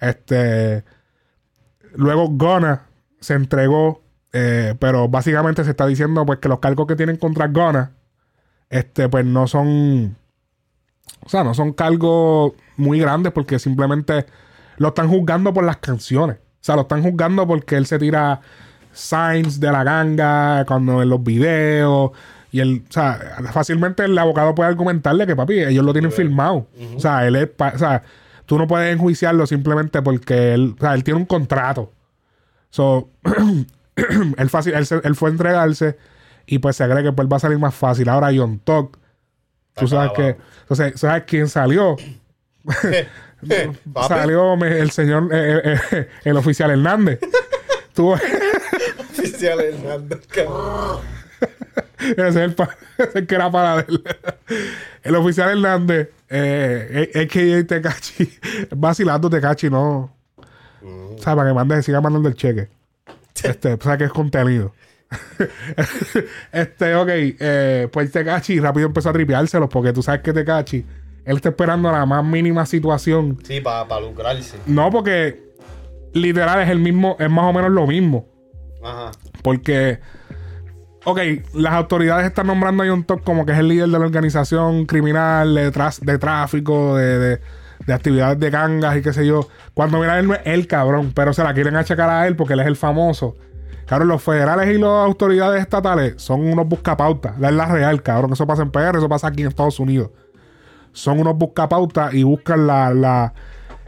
Este. 0.00 0.84
Luego 1.94 2.28
Gunna 2.28 2.82
se 3.20 3.34
entregó. 3.34 4.02
eh, 4.32 4.74
pero 4.78 5.08
básicamente 5.08 5.64
se 5.64 5.70
está 5.70 5.86
diciendo 5.86 6.24
pues 6.24 6.38
que 6.38 6.48
los 6.48 6.60
cargos 6.60 6.86
que 6.86 6.96
tienen 6.96 7.16
contra 7.16 7.48
Gunna. 7.48 7.92
Este, 8.68 9.08
pues 9.08 9.24
no 9.24 9.46
son. 9.46 10.16
O 11.24 11.28
sea, 11.28 11.44
no 11.44 11.54
son 11.54 11.72
cargos 11.72 12.52
muy 12.76 13.00
grandes 13.00 13.32
porque 13.32 13.58
simplemente 13.58 14.26
lo 14.76 14.88
están 14.88 15.08
juzgando 15.08 15.52
por 15.52 15.64
las 15.64 15.78
canciones. 15.78 16.36
O 16.36 16.62
sea, 16.62 16.76
lo 16.76 16.82
están 16.82 17.02
juzgando 17.02 17.46
porque 17.46 17.76
él 17.76 17.86
se 17.86 17.98
tira 17.98 18.40
signs 18.92 19.60
de 19.60 19.72
la 19.72 19.84
ganga 19.84 20.64
cuando 20.66 21.02
en 21.02 21.08
los 21.08 21.22
videos. 21.22 22.12
Y 22.52 22.60
él, 22.60 22.84
o 22.88 22.92
sea, 22.92 23.36
fácilmente 23.52 24.04
el 24.04 24.18
abogado 24.18 24.54
puede 24.54 24.70
argumentarle 24.70 25.26
que, 25.26 25.36
papi, 25.36 25.60
ellos 25.60 25.84
lo 25.84 25.92
tienen 25.92 26.10
filmado. 26.10 26.68
O 26.96 27.00
sea, 27.00 27.26
él 27.26 27.36
es, 27.36 27.48
o 27.58 27.78
sea, 27.78 28.02
tú 28.46 28.58
no 28.58 28.66
puedes 28.66 28.92
enjuiciarlo 28.92 29.46
simplemente 29.46 30.02
porque 30.02 30.54
él, 30.54 30.74
o 30.76 30.80
sea, 30.80 30.94
él 30.94 31.04
tiene 31.04 31.20
un 31.20 31.26
contrato. 31.26 31.92
So, 32.70 33.10
él, 34.36 34.50
fácil, 34.50 34.74
él, 34.74 35.14
fue 35.14 35.28
a 35.28 35.32
entregarse 35.32 35.96
y 36.46 36.58
pues 36.58 36.76
se 36.76 36.88
cree 36.88 37.04
que 37.04 37.12
pues 37.12 37.28
va 37.28 37.36
a 37.36 37.40
salir 37.40 37.58
más 37.58 37.74
fácil. 37.74 38.08
Ahora 38.08 38.30
John 38.34 38.58
Tuck, 38.58 38.98
tú 39.74 39.86
sabes 39.86 40.12
que, 40.16 40.36
entonces, 40.62 40.98
¿sabes 40.98 41.24
quién 41.26 41.48
salió? 41.48 41.96
Salió 44.06 44.54
el 44.62 44.90
señor, 44.90 45.30
eh, 45.32 45.62
eh, 45.64 45.80
eh, 45.92 46.08
el 46.24 46.36
oficial 46.36 46.70
Hernández. 46.70 47.20
Tuvo, 47.94 48.14
oficial 48.14 49.60
Hernández, 49.60 50.26
cabrón. 50.26 51.00
ese 52.16 52.28
es 52.28 52.36
el, 52.36 52.54
pa- 52.54 52.76
que 53.28 53.34
era 53.34 53.50
para 53.50 53.80
él. 53.80 54.02
El 55.02 55.14
oficial 55.14 55.50
Hernández, 55.50 56.10
eh, 56.28 57.10
eh, 57.14 57.22
a.k.a. 57.22 57.66
Tecachi, 57.66 58.30
vacilando 58.76 59.30
Tecachi, 59.30 59.70
no. 59.70 60.14
O 60.82 61.16
sea, 61.18 61.34
para 61.34 61.48
que 61.48 61.54
mande, 61.54 61.82
siga 61.82 62.00
mandando 62.02 62.28
el 62.28 62.34
cheque. 62.34 62.68
Este, 63.42 63.72
o 63.74 63.80
sea, 63.80 63.96
que 63.96 64.04
es 64.04 64.12
contenido. 64.12 64.74
este, 66.52 66.94
ok, 66.94 67.08
eh, 67.10 67.88
pues 67.90 68.12
Tecachi 68.12 68.60
rápido 68.60 68.86
empezó 68.86 69.10
a 69.10 69.12
tripeárselo 69.12 69.68
porque 69.68 69.92
tú 69.92 70.02
sabes 70.02 70.20
que 70.20 70.32
Tecachi, 70.32 70.84
él 71.24 71.36
está 71.36 71.48
esperando 71.50 71.90
la 71.90 72.04
más 72.06 72.24
mínima 72.24 72.66
situación 72.66 73.38
Sí, 73.44 73.60
para 73.60 74.00
lucrarse. 74.00 74.56
No, 74.66 74.90
porque 74.90 75.42
literal 76.12 76.60
es 76.62 76.68
el 76.68 76.78
mismo, 76.78 77.16
es 77.18 77.30
más 77.30 77.44
o 77.44 77.52
menos 77.52 77.70
lo 77.70 77.86
mismo. 77.86 78.26
Ajá. 78.82 79.12
Porque, 79.42 79.98
ok, 81.04 81.18
las 81.54 81.72
autoridades 81.74 82.26
están 82.26 82.46
nombrando 82.46 82.82
a 82.82 82.88
John 82.88 83.04
Tuck 83.04 83.22
como 83.24 83.46
que 83.46 83.52
es 83.52 83.58
el 83.58 83.68
líder 83.68 83.88
de 83.88 83.98
la 83.98 84.04
organización 84.04 84.86
criminal 84.86 85.54
de, 85.54 85.70
de 86.02 86.18
tráfico, 86.18 86.96
de, 86.96 87.18
de- 87.18 87.40
de 87.86 87.94
actividades 87.94 88.38
de 88.38 88.50
gangas 88.50 88.96
y 88.98 89.02
qué 89.02 89.12
sé 89.14 89.26
yo. 89.26 89.48
Cuando 89.72 89.98
mira 90.00 90.18
él 90.18 90.28
no 90.28 90.34
es 90.34 90.40
el 90.44 90.66
cabrón, 90.66 91.12
pero 91.14 91.32
se 91.32 91.42
la 91.42 91.54
quieren 91.54 91.76
achacar 91.76 92.10
a 92.10 92.26
él 92.26 92.36
porque 92.36 92.52
él 92.52 92.60
es 92.60 92.66
el 92.66 92.76
famoso. 92.76 93.36
Claro, 93.86 94.04
los 94.04 94.22
federales 94.22 94.68
y 94.68 94.78
las 94.78 94.90
autoridades 94.90 95.62
estatales 95.62 96.14
son 96.18 96.42
unos 96.46 96.68
buscapautas. 96.68 97.40
La 97.40 97.48
es 97.48 97.54
la 97.54 97.66
real, 97.66 98.02
cabrón. 98.02 98.34
Eso 98.34 98.46
pasa 98.46 98.62
en 98.62 98.70
PR, 98.70 98.98
eso 98.98 99.08
pasa 99.08 99.28
aquí 99.28 99.40
en 99.40 99.48
Estados 99.48 99.80
Unidos. 99.80 100.10
Son 100.92 101.18
unos 101.20 101.36
buscapautas 101.36 102.12
y 102.12 102.22
buscan 102.22 102.66
la, 102.66 102.92
la- 102.92 103.32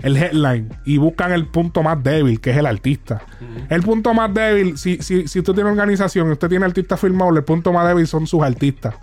el 0.02 0.16
headline 0.16 0.68
y 0.84 0.98
buscan 0.98 1.32
el 1.32 1.46
punto 1.46 1.82
más 1.82 2.02
débil, 2.02 2.40
que 2.40 2.50
es 2.50 2.56
el 2.56 2.66
artista. 2.66 3.22
El 3.68 3.82
punto 3.82 4.12
más 4.14 4.34
débil, 4.34 4.76
si, 4.76 4.98
si, 4.98 5.28
si 5.28 5.38
usted 5.38 5.54
tiene 5.54 5.70
organización 5.70 6.28
y 6.28 6.32
usted 6.32 6.48
tiene 6.48 6.64
artistas 6.64 7.00
firmados, 7.00 7.36
el 7.36 7.44
punto 7.44 7.72
más 7.72 7.86
débil 7.86 8.06
son 8.06 8.26
sus 8.26 8.42
artistas. 8.42 8.94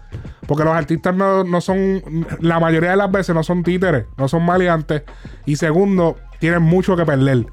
Porque 0.46 0.64
los 0.64 0.74
artistas 0.74 1.16
no, 1.16 1.44
no 1.44 1.62
son, 1.62 2.02
la 2.42 2.60
mayoría 2.60 2.92
de 2.92 2.98
las 2.98 3.12
veces 3.12 3.34
no 3.34 3.44
son 3.44 3.64
títeres, 3.64 4.06
no 4.18 4.28
son 4.28 4.44
maleantes. 4.46 5.04
Y 5.46 5.56
segundo, 5.56 6.18
tienen 6.40 6.64
mucho 6.64 6.98
que 6.98 7.06
perder. 7.06 7.46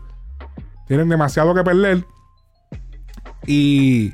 Tienen 0.88 1.08
demasiado 1.08 1.54
que 1.54 1.62
perder. 1.62 2.04
Y, 3.46 4.12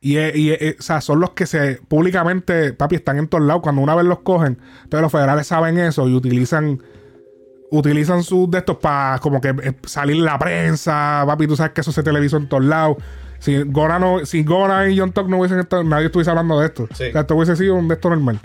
y, 0.00 0.18
y, 0.18 0.76
o 0.78 0.82
sea, 0.82 1.00
son 1.00 1.20
los 1.20 1.30
que 1.30 1.46
se 1.46 1.80
públicamente, 1.88 2.72
papi, 2.74 2.96
están 2.96 3.18
en 3.18 3.28
todos 3.28 3.44
lados. 3.44 3.62
Cuando 3.62 3.80
una 3.80 3.94
vez 3.94 4.04
los 4.04 4.18
cogen, 4.20 4.58
entonces 4.84 5.00
los 5.00 5.12
federales 5.12 5.46
saben 5.46 5.78
eso 5.78 6.08
y 6.08 6.14
utilizan 6.14 6.82
utilizan 7.70 8.22
sus 8.22 8.50
de 8.50 8.58
estos 8.58 8.76
para 8.76 9.18
como 9.18 9.40
que 9.40 9.48
eh, 9.48 9.74
salir 9.84 10.16
en 10.16 10.24
la 10.24 10.38
prensa, 10.38 11.24
papi, 11.26 11.46
tú 11.46 11.56
sabes 11.56 11.72
que 11.72 11.80
eso 11.80 11.92
se 11.92 12.02
televisó 12.02 12.36
en 12.36 12.48
todos 12.48 12.64
lados. 12.64 12.96
Si 13.38 13.62
Gora 13.64 13.98
no, 13.98 14.24
si 14.24 14.42
Gora 14.44 14.88
y 14.88 14.98
John 14.98 15.12
Tuck 15.12 15.28
no 15.28 15.38
hubiesen 15.38 15.58
estado, 15.60 15.84
nadie 15.84 16.06
estuviese 16.06 16.30
hablando 16.30 16.58
de 16.58 16.66
esto. 16.66 16.86
Sí. 16.94 17.04
O 17.04 17.12
sea, 17.12 17.20
esto 17.22 17.36
hubiese 17.36 17.56
sido 17.56 17.74
un 17.74 17.88
de 17.88 17.94
esto 17.94 18.10
normal. 18.10 18.40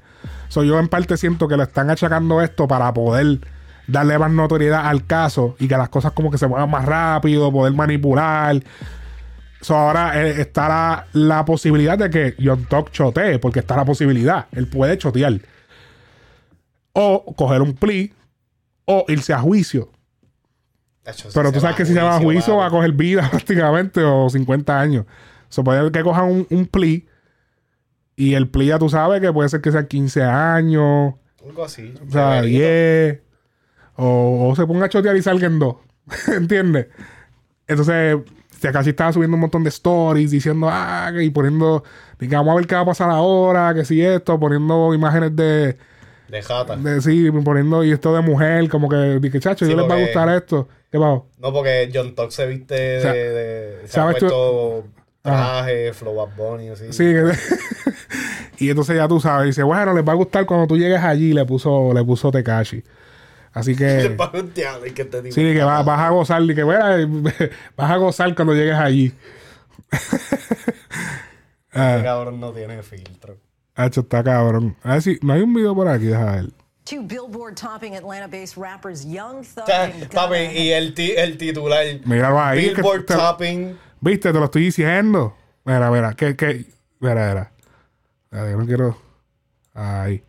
So, 0.49 0.63
yo 0.63 0.79
en 0.79 0.89
parte 0.89 1.15
siento 1.17 1.47
que 1.47 1.55
le 1.55 1.63
están 1.63 1.89
achacando 1.89 2.41
esto 2.41 2.67
para 2.67 2.93
poder 2.93 3.39
darle 3.87 4.17
más 4.19 4.31
notoriedad 4.31 4.85
al 4.85 5.05
caso 5.05 5.55
y 5.59 5.67
que 5.67 5.77
las 5.77 5.89
cosas 5.89 6.11
como 6.11 6.29
que 6.29 6.37
se 6.37 6.47
muevan 6.47 6.69
más 6.69 6.85
rápido, 6.85 7.51
poder 7.51 7.73
manipular. 7.73 8.61
So, 9.61 9.75
ahora 9.75 10.21
eh, 10.21 10.41
está 10.41 10.67
la, 10.67 11.05
la 11.13 11.45
posibilidad 11.45 11.97
de 11.97 12.09
que 12.09 12.35
John 12.43 12.65
Tuck 12.65 12.91
chotee, 12.91 13.39
porque 13.39 13.59
está 13.59 13.77
la 13.77 13.85
posibilidad. 13.85 14.47
Él 14.51 14.67
puede 14.67 14.97
chotear. 14.97 15.39
O 16.93 17.33
coger 17.35 17.61
un 17.61 17.73
plea, 17.73 18.09
o 18.85 19.05
irse 19.07 19.33
a 19.33 19.39
juicio. 19.39 19.91
Pero 21.33 21.49
si 21.49 21.53
tú 21.55 21.59
sabes 21.59 21.75
que 21.75 21.85
si 21.85 21.93
se 21.93 22.01
va 22.01 22.17
a 22.17 22.19
juicio 22.19 22.57
va 22.57 22.67
a 22.67 22.69
coger 22.69 22.91
vida 22.93 23.27
prácticamente 23.31 24.01
o 24.03 24.29
50 24.29 24.79
años. 24.79 25.05
Se 25.49 25.63
puede 25.63 25.91
que 25.91 26.03
cojan 26.03 26.31
un, 26.31 26.47
un 26.49 26.65
plea 26.65 27.01
y 28.15 28.35
el 28.35 28.49
plea 28.49 28.75
ya 28.75 28.79
tú 28.79 28.89
sabes 28.89 29.19
que 29.19 29.33
puede 29.33 29.49
ser 29.49 29.61
que 29.61 29.71
sean 29.71 29.87
15 29.87 30.23
años, 30.23 31.15
Algo 31.43 31.65
así. 31.65 31.93
o 32.07 32.11
sea, 32.11 32.35
severito. 32.41 32.59
10 32.59 33.21
o, 33.95 34.49
o 34.49 34.55
se 34.55 34.65
ponga 34.65 34.85
a 34.85 34.89
chotear 34.89 35.15
y 35.17 35.21
salgan 35.21 35.59
dos. 35.59 35.77
¿Entiendes? 36.27 36.87
Entonces, 37.67 38.17
casi 38.71 38.91
estaba 38.91 39.11
subiendo 39.11 39.35
un 39.35 39.41
montón 39.41 39.63
de 39.63 39.69
stories 39.69 40.31
diciendo, 40.31 40.67
ah, 40.69 41.11
y 41.19 41.29
poniendo, 41.31 41.83
vamos 42.19 42.51
a 42.51 42.55
ver 42.55 42.67
qué 42.67 42.75
va 42.75 42.81
a 42.81 42.85
pasar 42.85 43.09
ahora, 43.09 43.73
que 43.73 43.85
si 43.85 44.01
esto, 44.01 44.39
poniendo 44.39 44.93
imágenes 44.93 45.35
de, 45.35 45.77
De 46.31 46.41
jata. 46.41 46.75
de 46.77 47.01
sí, 47.01 47.29
poniendo 47.43 47.83
y 47.83 47.91
esto 47.91 48.15
de 48.15 48.21
mujer, 48.21 48.69
como 48.69 48.87
que, 48.89 49.19
que 49.31 49.39
chacho, 49.39 49.65
Sí, 49.65 49.71
yo 49.71 49.77
les 49.77 49.89
va 49.89 49.95
a 49.95 49.99
gustar 49.99 50.29
esto. 50.29 50.67
¿Qué 50.89 50.97
pasó? 50.97 51.27
No, 51.37 51.53
porque 51.53 51.91
John 51.93 52.15
Tuck 52.15 52.31
se 52.31 52.45
viste 52.47 52.73
de. 52.73 52.97
O 52.97 53.01
sea, 53.01 53.13
de- 53.13 53.77
se 53.85 53.99
ha 53.99 54.03
¿sabes 54.03 54.15
tú- 54.17 54.27
puesto 54.27 54.83
traje, 55.21 55.93
flow 55.93 56.15
Bad 56.15 56.35
Bunny, 56.35 56.69
así. 56.69 56.91
Sí, 56.93 57.03
y 58.65 58.69
entonces 58.69 58.95
ya 58.95 59.07
tú 59.07 59.19
sabes, 59.19 59.47
dice, 59.47 59.61
bueno, 59.63 59.93
les 59.93 60.07
va 60.07 60.13
a 60.13 60.15
gustar 60.15 60.45
cuando 60.45 60.67
tú 60.67 60.77
llegues 60.77 61.01
allí, 61.01 61.33
le 61.33 61.45
puso, 61.45 61.93
le 61.93 62.03
puso 62.03 62.31
Tekashi. 62.31 62.83
Así 63.53 63.75
que, 63.75 63.85
te 65.09 65.21
digo. 65.21 65.35
sí, 65.35 65.53
que 65.53 65.61
va- 65.63 65.83
vas 65.83 65.99
a 65.99 66.09
gozar, 66.09 66.41
y 66.43 66.55
que 66.55 66.63
bueno, 66.63 67.23
vas 67.77 67.91
a 67.91 67.97
gozar 67.97 68.33
cuando 68.35 68.53
llegues 68.53 68.75
allí. 68.75 69.13
Este 71.73 72.03
cabrón 72.03 72.39
no 72.39 72.51
tiene 72.51 72.81
filtro. 72.83 73.37
Hacho, 73.83 74.01
está 74.01 74.23
cabrón. 74.23 74.75
A 74.83 74.93
ver 74.93 75.01
si, 75.01 75.19
no 75.21 75.33
hay 75.33 75.41
un 75.41 75.53
video 75.53 75.73
por 75.75 75.87
aquí, 75.87 76.05
deja 76.05 76.25
ver. 76.35 76.49
Two 76.83 77.03
Billboard 77.03 77.55
topping 77.55 77.95
Atlanta-based 77.95 78.57
rappers 78.57 79.05
Young 79.05 79.43
Thug 79.43 79.69
and 79.71 80.09
papi, 80.09 80.35
Gunna 80.35 80.53
y 80.53 80.71
el, 80.71 80.93
ti- 80.93 81.13
el 81.15 81.37
titular. 81.37 81.85
Míralo 82.05 82.41
ahí. 82.41 82.69
que 82.69 82.75
Billboard 82.75 83.05
te- 83.05 83.13
Topping. 83.15 83.77
Viste, 84.01 84.33
te 84.33 84.39
lo 84.39 84.45
estoy 84.45 84.63
diciendo. 84.63 85.35
Mira, 85.63 85.91
mira, 85.91 86.13
que, 86.15 86.35
que, 86.35 86.65
mira, 86.99 87.27
mira. 87.29 87.51
A 88.31 88.41
ver, 88.43 88.51
yo 88.51 88.57
no 88.57 88.65
quiero. 88.65 88.97
Ahí. 89.73 90.23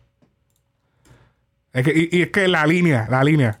Es 1.73 1.83
que, 1.83 1.91
y, 2.11 2.17
y 2.17 2.21
es 2.21 2.29
que 2.29 2.47
la 2.47 2.65
línea, 2.67 3.07
la 3.09 3.23
línea. 3.23 3.59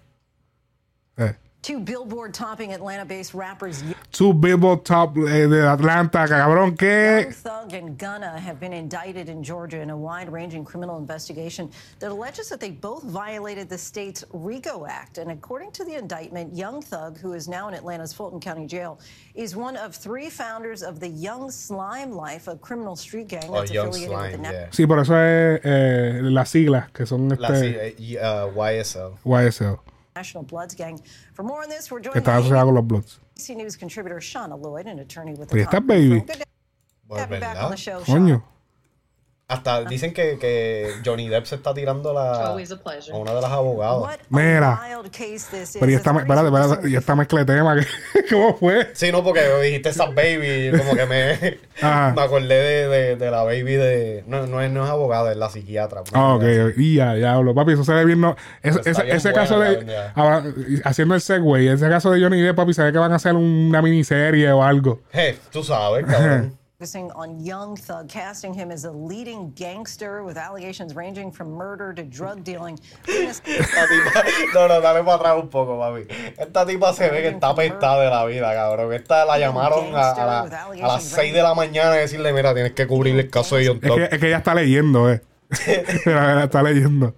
Eh. 1.63 1.67
Two 1.67 1.79
Billboard 1.79 2.33
topping 2.33 2.73
Atlanta-based 2.73 3.33
rappers 3.33 3.83
Two 4.11 4.33
Billboard 4.33 4.83
Top 4.85 5.17
eh, 5.17 5.47
de 5.47 5.67
Atlanta, 5.67 6.27
cabrón, 6.27 6.67
Young 6.67 6.77
que. 6.77 7.31
Thug 7.31 7.73
and 7.73 7.97
Gunna 7.97 8.39
have 8.39 8.59
been 8.59 8.73
indicted 8.73 9.29
in 9.29 9.41
Georgia 9.41 9.79
in 9.81 9.89
a 9.89 9.97
wide-ranging 9.97 10.65
criminal 10.65 10.97
investigation 10.97 11.71
that 11.99 12.11
alleges 12.11 12.49
that 12.49 12.59
they 12.59 12.69
both 12.69 13.03
violated 13.03 13.69
the 13.69 13.77
state's 13.77 14.23
RICO 14.33 14.85
Act. 14.85 15.17
And 15.17 15.31
according 15.31 15.71
to 15.71 15.83
the 15.83 15.95
indictment, 15.97 16.53
Young 16.55 16.81
Thug, 16.81 17.17
who 17.17 17.33
is 17.33 17.47
now 17.47 17.67
in 17.69 17.73
Atlanta's 17.73 18.13
Fulton 18.13 18.39
County 18.39 18.67
Jail, 18.67 18.99
is 19.33 19.55
one 19.55 19.77
of 19.77 19.95
three 19.95 20.29
founders 20.29 20.83
of 20.83 20.99
the 20.99 21.07
Young 21.07 21.49
Slime 21.49 22.11
Life, 22.11 22.47
a 22.47 22.55
criminal 22.57 22.95
street 22.95 23.29
gang 23.29 23.45
Oh, 23.49 23.53
that's 23.53 23.71
Young 23.71 23.87
affiliated 23.87 24.11
with 24.15 24.31
the 24.31 24.37
Slime, 24.37 24.41
Na- 24.43 24.51
yeah. 24.51 24.67
Sí, 24.69 24.85
por 24.85 24.99
eso 24.99 25.15
es 25.15 25.61
eh, 25.63 26.19
las 26.23 26.49
siglas 26.49 26.91
que 26.91 27.05
son 27.05 27.31
este 27.31 27.47
sí, 27.47 27.75
eh, 27.75 28.19
uh, 28.21 28.51
YSL. 28.55 29.17
YSL, 29.25 29.79
National 30.15 30.43
Bloods 30.43 30.75
gang. 30.75 31.01
For 31.33 31.43
more 31.43 31.63
on 31.63 31.69
this, 31.69 31.89
we're 31.91 31.99
joined 31.99 32.17
está 32.17 32.35
by 32.35 32.41
asociado 32.41 32.65
con 32.65 32.75
los 32.75 32.85
Bloods. 32.85 33.19
ABC 33.35 33.55
News 33.55 33.75
contributor 33.75 34.19
Shauna 34.19 34.59
Lloyd, 34.59 34.85
an 34.87 34.99
attorney 34.99 35.33
with 35.33 35.49
the 35.49 35.55
Pero 35.55 35.65
está 35.65 35.85
baby. 35.85 36.19
Good 36.19 36.27
to 36.27 36.45
Pues, 37.07 37.19
have 37.19 37.31
you 37.31 37.39
back 37.39 37.57
on 37.57 37.71
the 37.71 37.77
show, 37.77 37.99
Shauna. 38.01 38.05
Coño. 38.05 38.43
Hasta 39.47 39.83
dicen 39.83 40.13
que, 40.13 40.37
que 40.39 40.89
Johnny 41.05 41.27
Depp 41.27 41.45
se 41.45 41.55
está 41.55 41.73
tirando 41.73 42.13
la, 42.13 42.47
Always 42.47 42.71
a 42.71 43.15
una 43.15 43.33
de 43.33 43.41
las 43.41 43.51
abogadas. 43.51 44.17
Mira. 44.29 44.79
Pero 45.79 45.91
y 45.91 45.95
esta, 45.95 46.09
Authorities 46.11 46.21
espérate, 46.21 46.49
mezcla 47.15 47.39
de 47.43 47.45
tema, 47.53 47.75
¿cómo 48.31 48.55
fue? 48.57 48.89
Sí, 48.93 49.11
no, 49.11 49.23
porque 49.23 49.41
dijiste 49.61 49.89
esa 49.89 50.05
baby, 50.05 50.71
como 50.77 50.95
que 50.95 51.05
me, 51.05 51.57
me 52.15 52.21
acordé 52.21 52.47
de, 52.55 52.87
de, 52.87 53.15
de 53.17 53.31
la 53.31 53.43
baby 53.43 53.73
de... 53.73 54.23
No, 54.27 54.47
no, 54.47 54.61
es, 54.61 54.71
no 54.71 54.85
es 54.85 54.89
abogada, 54.89 55.31
es 55.31 55.37
la 55.37 55.49
psiquiatra. 55.49 56.01
Ah, 56.13 56.35
ok, 56.35 56.43
y 56.77 56.95
ya, 56.95 57.15
ya 57.17 57.33
hablo. 57.33 57.53
Papi, 57.53 57.73
eso 57.73 57.83
se 57.83 57.93
ve 57.93 58.05
bien. 58.05 58.21
No, 58.21 58.35
es- 58.61 58.77
Está 58.77 58.89
ese 58.91 59.03
bien 59.03 59.15
ese 59.17 59.31
buena, 59.31 59.43
caso 59.43 59.59
de. 59.59 59.85
ya. 59.85 60.13
ahora, 60.15 60.43
haciendo 60.85 61.15
el 61.15 61.21
segue, 61.21 61.71
ese 61.73 61.89
caso 61.89 62.11
de 62.11 62.21
Johnny 62.21 62.41
Depp, 62.41 62.55
papi, 62.55 62.73
se 62.73 62.83
ve 62.83 62.91
que 62.93 62.97
van 62.97 63.11
a 63.11 63.15
hacer 63.15 63.35
una 63.35 63.81
miniserie 63.81 64.51
o 64.51 64.63
algo. 64.63 65.01
Je, 65.11 65.37
tú 65.51 65.63
sabes, 65.63 66.05
cabrón. 66.05 66.57
Focusing 66.83 67.11
on 67.15 67.39
Young 67.39 67.77
Thug, 67.77 68.09
casting 68.09 68.53
him 68.53 68.69
as 68.69 68.83
a 68.83 68.91
leading 68.91 69.53
gangster 69.55 70.21
with 70.21 70.35
allegations 70.35 70.93
ranging 70.93 71.31
from 71.31 71.47
murder 71.51 71.93
to 71.93 72.03
drug 72.03 72.43
dealing. 72.43 72.77
Esta 73.07 73.41
tipa, 73.87 74.23
no, 74.53 74.67
no, 74.67 74.81
dale 74.81 75.01
para 75.05 75.15
atrás 75.15 75.41
un 75.41 75.47
poco, 75.47 75.79
papi. 75.79 76.05
Esta 76.37 76.65
tipa 76.65 76.91
se 76.91 77.09
ve 77.09 77.21
que 77.21 77.29
está 77.29 77.51
apestada 77.51 78.03
de 78.03 78.09
la 78.09 78.25
vida, 78.25 78.53
cabrón. 78.53 78.91
Esta 78.91 79.23
la 79.23 79.37
llamaron 79.39 79.95
a, 79.95 80.11
a, 80.11 80.25
la- 80.25 80.65
a 80.65 80.87
las 80.95 81.03
6 81.05 81.33
de 81.33 81.41
la 81.41 81.53
mañana 81.53 81.95
y 81.95 81.99
decirle, 81.99 82.33
mira, 82.33 82.53
tienes 82.53 82.73
que 82.73 82.85
cubrir 82.85 83.17
el 83.17 83.29
caso 83.29 83.55
de 83.55 83.65
John 83.67 83.79
Es 83.81 83.87
Top. 83.87 83.97
que, 83.99 84.03
es 84.15 84.19
que 84.19 84.27
ella 84.27 84.37
está 84.39 84.53
leyendo, 84.53 85.09
eh. 85.09 85.21
Mira, 86.05 86.21
mira, 86.27 86.43
está 86.43 86.61
leyendo. 86.63 87.15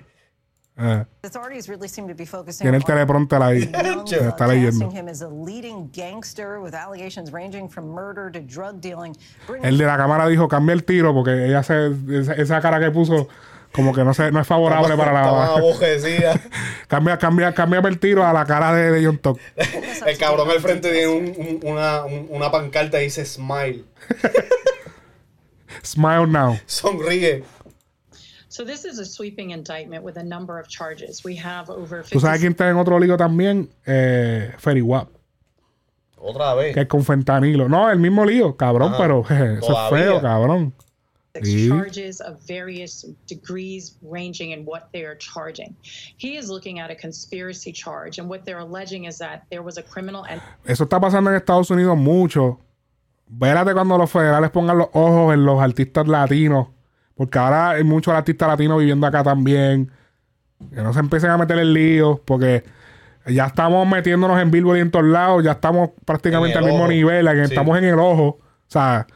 Authorities 0.78 1.70
really 1.70 1.88
seem 1.88 2.06
to 2.10 2.14
be 2.14 2.26
focusing 2.26 2.66
tiene 2.66 2.76
el 2.78 2.84
on 2.84 2.88
teleprompter 2.88 3.42
ahí. 3.42 3.64
Está 3.64 4.46
leyendo. 4.46 4.92
him 4.92 5.08
as 5.08 5.22
a 5.22 5.30
leading 5.30 5.90
gangster 5.94 6.60
with 6.60 6.74
allegations 6.74 7.32
ranging 7.32 7.70
from 7.70 7.88
murder 7.88 8.30
to 8.30 8.42
drug 8.42 8.82
dealing. 8.82 9.16
Bringing 9.48 9.66
El 9.66 9.78
de 9.78 9.86
la 9.86 9.96
cámara 9.96 10.28
dijo, 10.28 10.50
cambia 10.50 10.74
el 10.74 10.84
tiro, 10.84 11.14
porque 11.14 11.46
ella 11.48 11.64
se, 11.64 11.92
esa, 12.38 12.60
cara 12.60 12.82
que 12.82 12.92
puso, 12.92 13.30
como 13.72 13.94
que 13.94 14.04
no, 14.04 14.14
se, 14.14 14.32
no 14.34 14.42
es 14.42 14.48
favorable 14.48 14.98
para 14.98 15.14
la. 15.14 15.46
abojecida. 15.56 16.40
cambia, 16.90 17.18
cambia, 17.18 17.54
cambia 17.54 17.80
el 17.80 17.98
tiro 17.98 18.26
a 18.26 18.34
la 18.34 18.46
cara 18.46 18.74
de, 18.74 18.92
de 18.92 19.06
John 19.06 19.18
Top. 19.20 19.38
El 20.06 20.18
cabrón 20.18 20.50
al 20.52 20.60
frente 20.60 20.92
tiene 20.92 21.08
un- 21.08 21.34
un- 21.38 21.60
una, 21.72 22.04
un- 22.04 22.28
una 22.30 22.52
pancarta 22.52 23.00
y 23.02 23.06
dice 23.06 23.24
smile. 23.26 23.86
Smile 25.84 26.28
now. 26.28 26.58
Sonríe. 26.66 27.44
¿Tú 31.76 32.20
50 32.20 32.20
sabes 32.20 32.40
quién 32.40 32.52
está 32.52 32.70
en 32.70 32.78
otro 32.78 33.00
lío 33.00 33.18
también? 33.18 33.70
Eh, 33.86 34.54
Ferry 34.58 34.82
Wap. 34.82 35.10
Otra 36.18 36.54
vez. 36.56 36.74
Que 36.74 36.82
es 36.82 36.88
con 36.88 37.04
fentanilo. 37.04 37.68
No, 37.68 37.90
el 37.92 38.00
mismo 38.00 38.26
lío, 38.26 38.56
cabrón, 38.56 38.94
Ajá. 38.94 38.98
pero 38.98 39.24
jeje, 39.24 39.54
eso 39.60 39.72
es 39.72 39.90
feo, 39.90 40.22
cabrón. 40.22 40.74
Sí. 41.44 41.68
charges 41.68 42.22
of 42.22 42.40
various 42.48 43.06
degrees 43.28 43.98
ranging 44.02 44.52
in 44.52 44.64
what 44.66 44.90
they 44.94 45.04
are 45.04 45.18
charging. 45.18 45.76
He 46.18 46.38
is 46.38 46.50
looking 46.50 46.80
at 46.80 46.90
a 46.90 46.96
conspiracy 46.96 47.74
charge, 47.74 48.20
and 48.20 48.30
what 48.30 48.46
they're 48.46 48.60
alleging 48.62 49.04
is 49.06 49.18
that 49.18 49.44
there 49.50 49.62
was 49.62 49.78
a 49.78 49.84
criminal 49.84 50.26
and 50.30 50.42
Eso 50.66 50.86
está 50.86 51.00
pasando 51.00 51.30
en 51.30 51.36
Estados 51.36 51.70
Unidos 51.70 51.98
mucho. 51.98 52.60
Vérate 53.28 53.74
cuando 53.74 53.98
los 53.98 54.10
federales 54.10 54.50
pongan 54.52 54.78
los 54.78 54.88
ojos 54.94 55.34
en 55.34 55.46
los 55.46 55.60
artistas 55.62 56.08
latinos. 56.08 56.68
Porque 57.16 57.40
ahora 57.40 57.72
hay 57.72 57.84
muchos 57.84 58.14
artistas 58.14 58.48
latinos 58.48 58.80
viviendo 58.80 59.08
acá 59.08 59.24
también. 59.24 59.92
Que 60.74 60.82
no 60.82 60.94
se 60.94 61.00
empiecen 61.00 61.30
a 61.30 61.38
meter 61.38 61.58
en 61.58 61.74
líos. 61.74 62.20
Porque 62.26 62.64
ya 63.28 63.46
estamos 63.48 63.88
metiéndonos 63.88 64.40
en 64.42 64.52
Billboard 64.52 64.78
y 64.78 64.82
en 64.82 64.92
todos 64.92 65.06
lados. 65.06 65.44
Ya 65.44 65.54
estamos 65.54 65.92
prácticamente 66.06 66.58
En 66.58 66.64
al 66.64 66.70
mismo 66.70 66.84
ojo. 66.84 66.92
nivel. 66.92 67.26
que 67.28 67.48
Sí. 67.48 67.54
Estamos 67.54 67.78
en 67.78 67.86
el 67.86 68.00
ojo. 68.00 68.24
O 68.24 68.40
sea, 68.68 69.08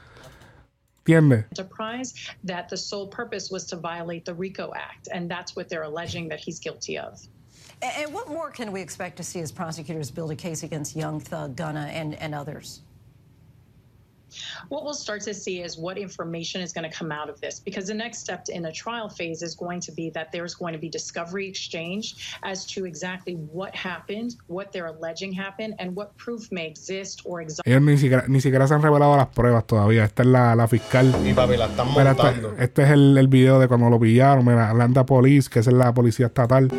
¿entiendes? 1.00 1.46
enterprise 1.52 2.14
that 2.46 2.68
the 2.70 2.78
sole 2.78 3.08
purpose 3.08 3.52
was 3.52 3.66
to 3.66 3.76
violate 3.76 4.26
the 4.26 4.34
RICO 4.34 4.72
Act, 4.76 5.08
and 5.12 5.30
that's 5.30 5.56
what 5.56 5.68
they're 5.68 5.84
alleging 5.84 6.30
that 6.30 6.40
he's 6.40 6.60
guilty 6.60 6.98
of. 6.98 7.20
And 7.82 7.92
and 8.06 8.14
what 8.14 8.28
more 8.30 8.52
can 8.52 8.72
we 8.72 8.82
expect 8.82 9.18
to 9.18 9.24
see 9.24 9.40
as 9.42 9.52
prosecutors 9.52 10.12
build 10.12 10.32
a 10.32 10.36
case 10.36 10.64
against 10.64 10.96
Young 10.96 11.20
Thug, 11.20 11.56
Gunna, 11.56 11.90
and, 11.92 12.14
and 12.16 12.36
others? 12.36 12.82
What 14.70 14.84
we'll 14.84 14.94
start 14.94 15.22
to 15.24 15.34
see 15.34 15.62
is 15.62 15.78
what 15.78 15.98
information 15.98 16.62
is 16.62 16.74
going 16.74 16.90
to 16.90 16.96
come 16.96 17.12
out 17.12 17.30
of 17.30 17.40
this, 17.42 17.60
because 17.60 17.88
the 17.88 17.94
next 17.94 18.20
step 18.20 18.46
in 18.50 18.64
the 18.64 18.72
trial 18.72 19.10
phase 19.10 19.42
is 19.42 19.56
going 19.56 19.82
to 19.82 19.92
be 19.92 20.10
that 20.12 20.32
there's 20.32 20.54
going 20.56 20.74
to 20.74 20.80
be 20.80 20.90
discovery 20.90 21.48
exchange 21.48 22.16
as 22.44 22.66
to 22.68 22.86
exactly 22.86 23.34
what 23.52 23.76
happened, 23.76 24.36
what 24.48 24.72
they're 24.72 24.88
alleging 24.88 25.32
happened, 25.34 25.76
and 25.80 25.96
what 25.96 26.16
proof 26.18 26.52
may 26.52 26.68
exist 26.68 27.22
or 27.26 27.42
exist. 27.42 27.62
Ellos 27.66 27.82
ni 27.82 27.98
siquiera, 27.98 28.26
ni 28.28 28.40
siquiera 28.42 28.68
se 28.68 28.74
han 28.74 28.82
revelado 28.82 29.16
las 29.18 29.28
pruebas 29.28 29.66
todavía. 29.66 30.06
Esta 30.06 30.24
es 30.24 30.30
la, 30.30 30.56
la 30.56 30.68
fiscal. 30.68 31.14
Y 31.26 31.34
papi, 31.34 31.58
la 31.58 31.66
están 31.66 31.90
Mira, 31.90 32.12
este, 32.12 32.24
montando. 32.24 32.56
este 32.58 32.84
es 32.84 32.90
el, 32.92 33.18
el 33.18 33.28
video 33.28 33.60
de 33.60 33.68
cuando 33.68 33.90
lo 33.90 34.00
pillaron. 34.00 34.46
Mira, 34.46 34.70
Atlanta 34.70 35.06
Police, 35.06 35.50
que 35.50 35.60
es 35.60 35.68
la 35.68 35.94
policía 35.94 36.28
estatal. 36.28 36.70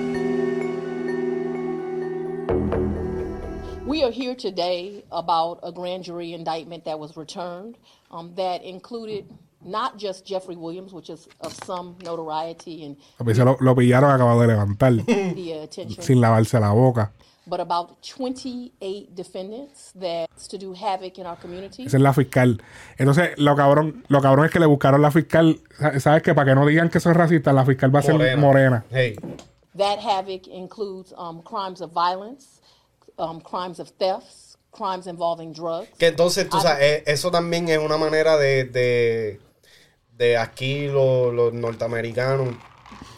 Are 4.10 4.12
here 4.12 4.34
today 4.34 5.04
about 5.12 5.60
a 5.62 5.70
grand 5.72 6.04
jury 6.04 6.32
indictment 6.32 6.84
that 6.84 6.98
was 6.98 7.16
returned 7.16 7.76
um, 8.10 8.34
that 8.36 8.62
included 8.62 9.24
not 9.64 9.98
just 9.98 10.26
Jeffrey 10.26 10.56
Williams, 10.56 10.92
which 10.92 11.10
is 11.10 11.28
of 11.42 11.52
some 11.64 11.96
notoriety 12.02 12.84
and 12.84 12.96
Papi, 13.18 13.34
se 13.34 13.44
lo, 13.44 13.56
lo 13.60 13.74
pillaron 13.74 14.10
acabado 14.10 14.40
de 14.40 14.48
levantar. 14.48 14.92
media 15.06 15.62
attention, 15.62 16.02
sin 16.02 16.18
lavarse 16.20 16.58
la 16.60 16.72
boca. 16.72 17.12
but 17.46 17.60
about 17.60 18.02
28 18.02 19.14
defendants 19.14 19.92
that's 19.94 20.46
to 20.48 20.56
do 20.58 20.72
havoc 20.72 21.18
in 21.18 21.26
our 21.26 21.36
community. 21.36 21.84
Esa 21.84 21.96
es 21.96 22.02
la 22.02 22.12
fiscal. 22.12 22.60
Entonces, 22.98 23.36
lo 23.38 23.54
cabrón, 23.56 24.04
lo 24.08 24.20
cabrón 24.20 24.46
es 24.46 24.52
que 24.52 24.60
le 24.60 24.66
buscaron 24.66 25.02
la 25.02 25.10
fiscal. 25.10 25.58
Sa- 25.78 25.98
¿Sabes 26.00 26.22
qué? 26.22 26.34
Para 26.34 26.50
que 26.50 26.54
no 26.54 26.66
digan 26.66 26.88
que 26.90 26.98
eso 26.98 27.10
es 27.10 27.16
racista, 27.16 27.52
la 27.52 27.64
fiscal 27.64 27.94
va 27.94 28.00
a 28.00 28.02
ser 28.02 28.36
morena. 28.38 28.84
Hey, 28.90 29.16
That 29.76 29.98
havoc 30.00 30.46
includes 30.48 31.12
um, 31.16 31.42
crimes 31.42 31.80
of 31.80 31.92
violence, 31.92 32.59
um, 33.20 33.40
crimes 33.40 33.78
of 33.78 33.90
thefts, 33.98 34.56
crimes 34.70 35.06
involving 35.06 35.52
drugs. 35.52 35.88
que 35.98 36.08
entonces, 36.08 36.48
tú 36.48 36.60
sabes, 36.60 36.82
eh, 36.82 37.04
eso 37.06 37.30
también 37.30 37.68
es 37.68 37.78
una 37.78 37.96
manera 37.96 38.36
de, 38.36 38.64
de, 38.64 39.40
de 40.16 40.36
aquí 40.36 40.86
los, 40.86 41.32
los 41.34 41.52
norteamericanos 41.52 42.54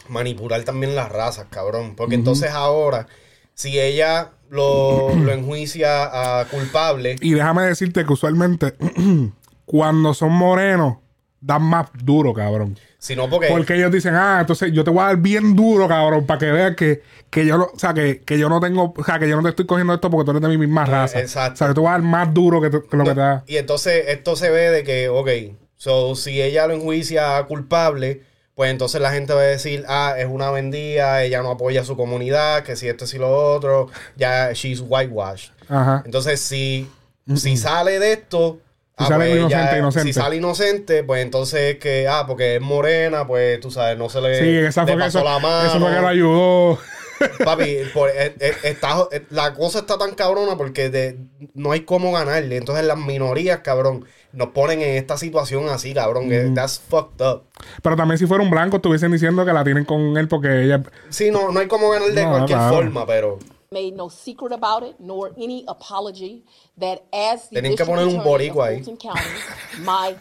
manipular 0.09 0.63
también 0.63 0.95
las 0.95 1.09
razas, 1.11 1.47
cabrón. 1.49 1.95
Porque 1.95 2.15
entonces 2.15 2.51
ahora, 2.51 3.07
si 3.53 3.79
ella 3.79 4.31
lo, 4.49 5.13
lo 5.15 5.31
enjuicia 5.31 6.39
a 6.41 6.45
culpable, 6.45 7.15
Y 7.21 7.33
déjame 7.33 7.63
decirte 7.63 8.05
que 8.05 8.13
usualmente, 8.13 8.75
cuando 9.65 10.13
son 10.13 10.31
morenos, 10.33 10.97
dan 11.45 11.61
más 11.63 11.87
duro, 12.03 12.33
cabrón. 12.33 12.77
si 12.97 13.15
no 13.15 13.29
porque... 13.29 13.47
Porque 13.49 13.75
ellos 13.75 13.91
dicen, 13.91 14.15
ah, 14.15 14.37
entonces 14.41 14.71
yo 14.71 14.83
te 14.83 14.89
voy 14.91 15.01
a 15.01 15.07
dar 15.07 15.17
bien 15.17 15.55
duro, 15.55 15.87
cabrón, 15.89 16.25
para 16.25 16.39
que 16.39 16.45
veas 16.51 16.75
que, 16.75 17.01
que 17.29 17.45
yo 17.45 17.57
no, 17.57 17.65
o 17.73 17.77
sea, 17.77 17.93
que, 17.93 18.21
que 18.21 18.39
yo 18.39 18.47
no 18.47 18.59
tengo, 18.61 18.93
o 18.95 19.03
sea, 19.03 19.19
que 19.19 19.27
yo 19.27 19.35
no 19.35 19.43
te 19.43 19.49
estoy 19.49 19.65
cogiendo 19.65 19.93
esto 19.93 20.09
porque 20.09 20.25
tú 20.25 20.31
eres 20.31 20.41
de 20.41 20.47
mi 20.47 20.57
misma 20.57 20.85
raza. 20.85 21.19
exacto. 21.19 21.55
O 21.55 21.57
sea, 21.57 21.67
que 21.67 21.73
te 21.73 21.79
voy 21.81 21.89
a 21.89 21.91
dar 21.93 22.01
más 22.01 22.33
duro 22.33 22.61
que, 22.61 22.69
tú- 22.69 22.87
que 22.89 22.95
lo 22.95 23.03
que 23.03 23.09
te 23.13 23.19
da. 23.19 23.43
Y 23.45 23.57
entonces 23.57 24.05
esto 24.07 24.35
se 24.37 24.49
ve 24.49 24.69
de 24.71 24.83
que, 24.85 25.09
ok, 25.09 25.29
so, 25.75 26.15
si 26.15 26.41
ella 26.41 26.65
lo 26.67 26.75
enjuicia 26.75 27.43
culpable, 27.43 28.21
pues 28.55 28.71
entonces 28.71 29.01
la 29.01 29.11
gente 29.11 29.33
va 29.33 29.41
a 29.41 29.45
decir, 29.45 29.83
ah, 29.89 30.15
es 30.17 30.27
una 30.27 30.49
vendida, 30.51 31.23
ella 31.23 31.41
no 31.41 31.51
apoya 31.51 31.81
a 31.81 31.85
su 31.85 31.97
comunidad, 31.97 32.63
que 32.63 32.75
si 32.77 32.87
esto, 32.87 33.05
si 33.05 33.17
lo 33.17 33.29
otro, 33.53 33.89
ya 34.15 34.53
she's 34.53 34.79
whitewashed. 34.79 35.51
Ajá. 35.67 36.03
Entonces, 36.05 36.39
si, 36.39 36.87
si 37.35 37.57
sale 37.57 37.99
de 37.99 38.13
esto, 38.13 38.59
Si 39.03 39.09
sale 39.09 39.25
pues, 39.27 39.39
inocente, 39.39 39.71
ya- 39.71 39.77
inocente. 39.77 40.07
si 40.07 40.13
sale 40.19 40.35
inocente, 40.37 41.03
pues 41.03 41.21
entonces 41.23 41.77
que, 41.77 42.07
ah, 42.07 42.25
porque 42.27 42.55
es 42.55 42.61
morena, 42.61 43.25
pues 43.27 43.59
tú 43.59 43.71
sabes, 43.71 43.97
no 43.97 44.09
se 44.09 44.21
le, 44.21 44.39
Sí, 44.39 44.57
esa 44.67 44.83
le 44.85 44.97
pasó 44.97 45.19
eso, 45.19 45.23
la 45.29 45.39
mano. 45.39 45.67
eso 45.69 45.79
fue 45.79 45.93
que 45.93 46.01
lo 46.01 46.07
ayudó. 46.07 46.79
Papi, 47.45 47.77
por- 47.93 48.09
eh, 48.09 48.35
eh, 48.39 48.53
está- 48.63 49.07
eh, 49.11 49.23
la 49.29 49.53
cosa 49.53 49.79
está 49.79 49.97
tan 49.97 50.13
cabrona 50.15 50.57
porque 50.57 50.89
de- 50.89 51.17
no 51.53 51.71
hay 51.71 51.81
cómo 51.81 52.11
ganarle. 52.11 52.57
Entonces 52.57 52.83
las 52.85 52.97
minorías, 52.97 53.59
cabrón, 53.59 54.05
nos 54.33 54.49
ponen 54.49 54.81
en 54.81 54.95
esta 54.97 55.15
situación 55.17 55.69
así, 55.69 55.93
cabrón. 55.93 56.27
que 56.27 56.51
That's 56.55 56.81
fucked 56.89 57.23
up. 57.25 57.43
Pero 57.81 57.95
también 57.95 58.17
si 58.17 58.25
fuera 58.25 58.43
un 58.43 58.49
blanco, 58.49 58.77
estuviesen 58.77 59.11
diciendo 59.11 59.45
que 59.45 59.53
la 59.53 59.63
tienen 59.63 59.85
con 59.85 60.17
él 60.17 60.27
porque 60.27 60.63
ella... 60.63 60.81
Sí, 61.09 61.29
no, 61.31 61.51
no 61.51 61.59
hay 61.59 61.67
cómo 61.67 61.89
ganar 61.91 62.09
de 62.09 62.23
cualquier 62.25 62.57
claro. 62.57 62.75
forma, 62.75 63.05
pero 63.05 63.39
made 63.73 63.95
no 63.95 64.07
secret 64.07 64.53
about 64.53 64.83
it 64.83 64.95
nor 64.99 65.31
any 65.37 65.65
apology 65.67 66.43
that 66.77 67.03
as 67.11 67.49
the 67.49 67.55
Tenían 67.57 67.75
que 67.75 67.85
district 67.85 67.89
poner 67.89 68.07
un 68.07 68.19
attorney 68.19 68.49
boricua 68.49 68.65
of 68.65 68.69
ahí. 68.69 68.83
Fulton 68.85 68.97
County, 68.97 69.83
my 69.83 70.15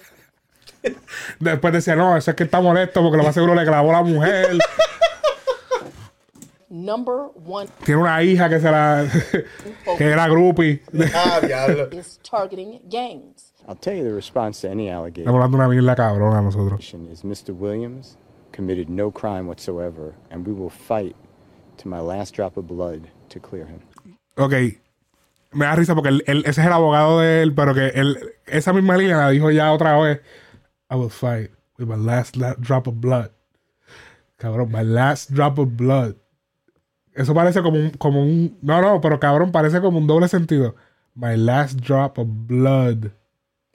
Después 1.41 1.73
decía, 1.73 1.95
no, 1.95 2.17
eso 2.17 2.31
es 2.31 2.37
que 2.37 2.45
está 2.45 2.61
molesto 2.61 3.03
porque 3.03 3.17
lo 3.17 3.23
más 3.23 3.35
seguro 3.35 3.55
le 3.55 3.65
clavó 3.65 3.93
la 3.93 4.03
mujer. 4.03 4.59
number 6.73 7.29
one 7.47 7.69
Tiene 7.85 8.01
una 8.01 8.23
hija 8.23 8.49
que 8.49 8.59
se 8.59 8.71
la... 8.71 9.07
que 9.99 10.05
era 10.05 10.27
groupie. 10.27 10.81
ah, 11.15 11.39
diablo. 11.41 11.89
is 11.93 12.19
targeting 12.23 12.81
gangs. 12.89 13.53
I'll 13.69 13.77
tell 13.77 13.95
you 13.95 14.03
the 14.03 14.13
response 14.13 14.63
to 14.63 14.71
any 14.71 14.87
Estamos 14.87 15.03
allegation 15.03 15.35
hablando 15.35 15.57
una 15.59 15.69
mierda 15.69 15.95
cabrona 15.95 16.39
a 16.39 16.43
nosotros. 16.43 16.95
is 17.11 17.23
Mr. 17.23 17.55
Williams 17.55 18.17
committed 18.53 18.89
no 18.89 19.11
crime 19.11 19.47
whatsoever, 19.47 20.15
and 20.31 20.47
we 20.47 20.53
will 20.53 20.71
fight 20.71 21.15
to 21.77 21.89
my 21.89 22.01
last 22.01 22.35
drop 22.35 22.57
of 22.57 22.67
blood 22.67 23.09
to 23.33 23.41
clear 23.41 23.67
him. 23.69 23.81
Ok. 24.37 24.53
Me 25.53 25.67
da 25.67 25.75
risa 25.77 25.95
porque 25.95 26.09
él, 26.09 26.23
él- 26.27 26.45
ese 26.47 26.61
es 26.63 26.67
el 26.67 26.73
abogado 26.73 27.21
de 27.21 27.43
él, 27.43 27.55
pero 27.55 27.75
que 27.75 27.89
él, 27.89 28.19
esa 28.47 28.73
misma 28.73 28.97
línea 28.97 29.19
la 29.19 29.31
dijo 29.31 29.51
ya 29.51 29.73
otra 29.73 29.99
vez. 30.01 30.21
I 30.91 30.95
will 30.95 31.11
fight 31.11 31.51
With 31.79 31.87
my 31.87 31.97
last 31.97 32.37
la- 32.37 32.55
drop 32.59 32.87
of 32.87 32.95
blood. 33.01 33.31
Cabrón, 34.37 34.71
my 34.71 34.83
last 34.85 35.31
drop 35.31 35.59
of 35.59 35.69
blood. 35.77 36.15
Eso 37.15 37.35
parece 37.35 37.63
como 37.63 37.79
un, 37.79 37.91
como 37.91 38.23
un. 38.23 38.59
No, 38.63 38.81
no, 38.81 39.01
pero 39.01 39.19
cabrón, 39.21 39.53
parece 39.53 39.81
como 39.81 39.99
un 39.99 40.07
doble 40.07 40.29
sentido. 40.29 40.75
My 41.15 41.37
last 41.37 41.79
drop 41.81 42.19
of 42.19 42.27
blood. 42.29 43.11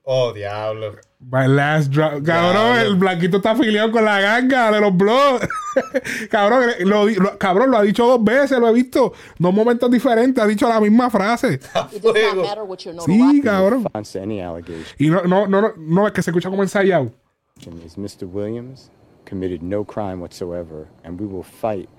Oh, 0.04 0.34
diablo. 0.34 0.96
My 1.20 1.48
last 1.48 1.92
drop. 1.92 2.24
Cabrón, 2.24 2.78
el 2.78 2.96
blanquito 2.96 3.38
está 3.38 3.52
afiliado 3.52 3.92
con 3.92 4.06
la 4.06 4.22
ganga 4.22 4.72
de 4.72 4.80
los 4.80 4.96
blogs. 4.96 5.48
cabrón, 6.30 6.70
lo, 6.82 7.38
cabrón, 7.40 7.72
lo 7.72 7.78
ha 7.78 7.82
dicho 7.82 8.06
dos 8.06 8.24
veces, 8.24 8.60
lo 8.60 8.68
he 8.70 8.74
visto. 8.74 9.14
Dos 9.40 9.54
momentos 9.54 9.90
diferentes, 9.90 10.44
ha 10.44 10.48
dicho 10.48 10.70
la 10.70 10.80
misma 10.80 11.10
frase. 11.10 11.56
It 11.92 12.04
does 12.04 12.04
not 12.04 12.14
Fuego. 12.14 12.44
matter 12.44 12.64
what 12.64 12.78
your 12.86 12.96
Sí, 13.02 13.42
cabrón. 13.44 13.88
Y 15.00 15.10
no, 15.10 15.24
no, 15.24 15.48
no, 15.48 15.74
no, 15.76 16.08
es 16.08 16.14
que 16.14 16.22
se 16.22 16.30
escucha 16.30 16.50
como 16.50 16.62
ensayado. 16.62 17.12
is 17.84 17.96
Mr. 17.98 18.28
Williams 18.28 18.92
committed 19.26 19.62
no 19.64 19.84
crime 19.84 20.20
whatsoever, 20.20 20.88
and 21.04 21.20
we 21.20 21.26
will 21.26 21.44
fight 21.44 21.90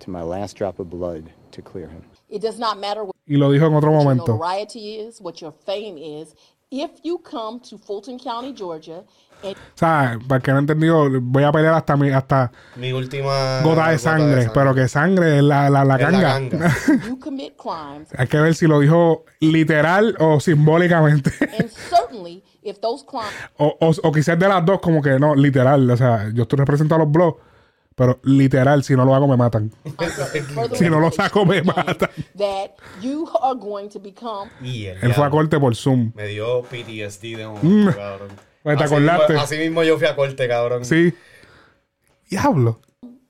to 0.00 0.10
my 0.10 0.22
last 0.22 0.56
drop 0.56 0.80
of 0.80 0.90
blood 0.90 1.30
to 1.52 1.62
clear 1.62 1.88
him. 1.88 2.02
It 2.28 2.42
does 2.42 2.58
not 2.58 2.78
matter 2.80 3.04
what 3.04 3.14
Y 3.28 3.36
lo 3.36 3.50
dijo 3.50 3.66
en 3.66 3.74
otro 3.74 3.90
your 3.90 4.02
momento. 4.02 4.36
notoriety 4.36 4.96
is, 4.98 5.20
what 5.20 5.40
your 5.40 5.52
fame 5.52 5.96
is. 5.98 6.34
If 6.70 6.90
you 7.04 7.18
come 7.22 7.60
to 7.70 7.78
Fulton 7.78 8.18
County, 8.18 8.52
Georgia, 8.52 9.04
and 9.44 9.54
O 9.54 9.78
sea, 9.78 10.18
para 10.26 10.40
que 10.40 10.52
no 10.52 10.58
entendido, 10.58 11.08
voy 11.22 11.44
a 11.44 11.52
pelear 11.52 11.74
hasta 11.74 11.96
mi, 11.96 12.10
hasta 12.10 12.50
Mi 12.74 12.92
última. 12.92 13.60
gota 13.62 13.90
de 13.90 13.98
sangre, 13.98 14.50
pero 14.52 14.74
que 14.74 14.88
sangre 14.88 15.36
es 15.36 15.44
la, 15.44 15.70
la, 15.70 15.84
la 15.84 15.96
ganga. 15.96 16.20
ganga. 16.40 16.74
you 17.06 17.18
commit 17.20 17.56
crimes, 17.56 18.08
Hay 18.18 18.26
que 18.26 18.38
ver 18.40 18.54
si 18.56 18.66
lo 18.66 18.80
dijo 18.80 19.24
literal 19.40 20.16
o 20.18 20.40
simbólicamente. 20.40 21.30
and 21.56 21.70
certainly 21.70 22.42
if 22.62 22.80
those 22.80 23.04
crimes 23.08 23.30
o, 23.58 23.76
o, 23.80 23.92
o 24.02 24.12
quizás 24.12 24.36
de 24.36 24.48
las 24.48 24.64
dos, 24.66 24.80
como 24.80 25.00
que 25.00 25.20
no, 25.20 25.36
literal. 25.36 25.88
O 25.88 25.96
sea, 25.96 26.30
yo 26.34 26.42
estoy 26.42 26.58
representando 26.58 26.96
a 26.96 27.06
los 27.06 27.12
blogs, 27.12 27.40
pero 27.96 28.20
literal, 28.22 28.84
si 28.84 28.94
no 28.94 29.04
lo 29.04 29.14
hago, 29.14 29.26
me 29.26 29.36
matan. 29.36 29.72
Si 30.74 30.88
no 30.88 31.00
lo 31.00 31.10
saco, 31.10 31.44
me 31.44 31.62
matan. 31.62 32.10
that 32.36 32.76
you 33.00 33.26
are 33.42 33.54
going 33.54 33.88
to 33.88 33.98
become 33.98 34.50
Y 34.62 34.86
el 34.86 34.98
Él 35.02 35.14
fue 35.14 35.24
a 35.24 35.30
corte 35.30 35.58
por 35.58 35.74
Zoom. 35.74 36.12
Me 36.14 36.26
dio 36.28 36.62
PTSD 36.62 37.36
de 37.36 37.46
momento, 37.46 37.96
cabrón. 37.96 38.28
Pues 38.62 38.78
te 38.78 38.84
Así 38.84 38.94
acordaste. 38.94 39.32
Mismo, 39.32 39.42
así 39.42 39.58
mismo 39.58 39.82
yo 39.82 39.98
fui 39.98 40.06
a 40.06 40.14
corte, 40.14 40.46
cabrón. 40.46 40.84
Sí. 40.84 41.14
Diablo. 42.28 42.80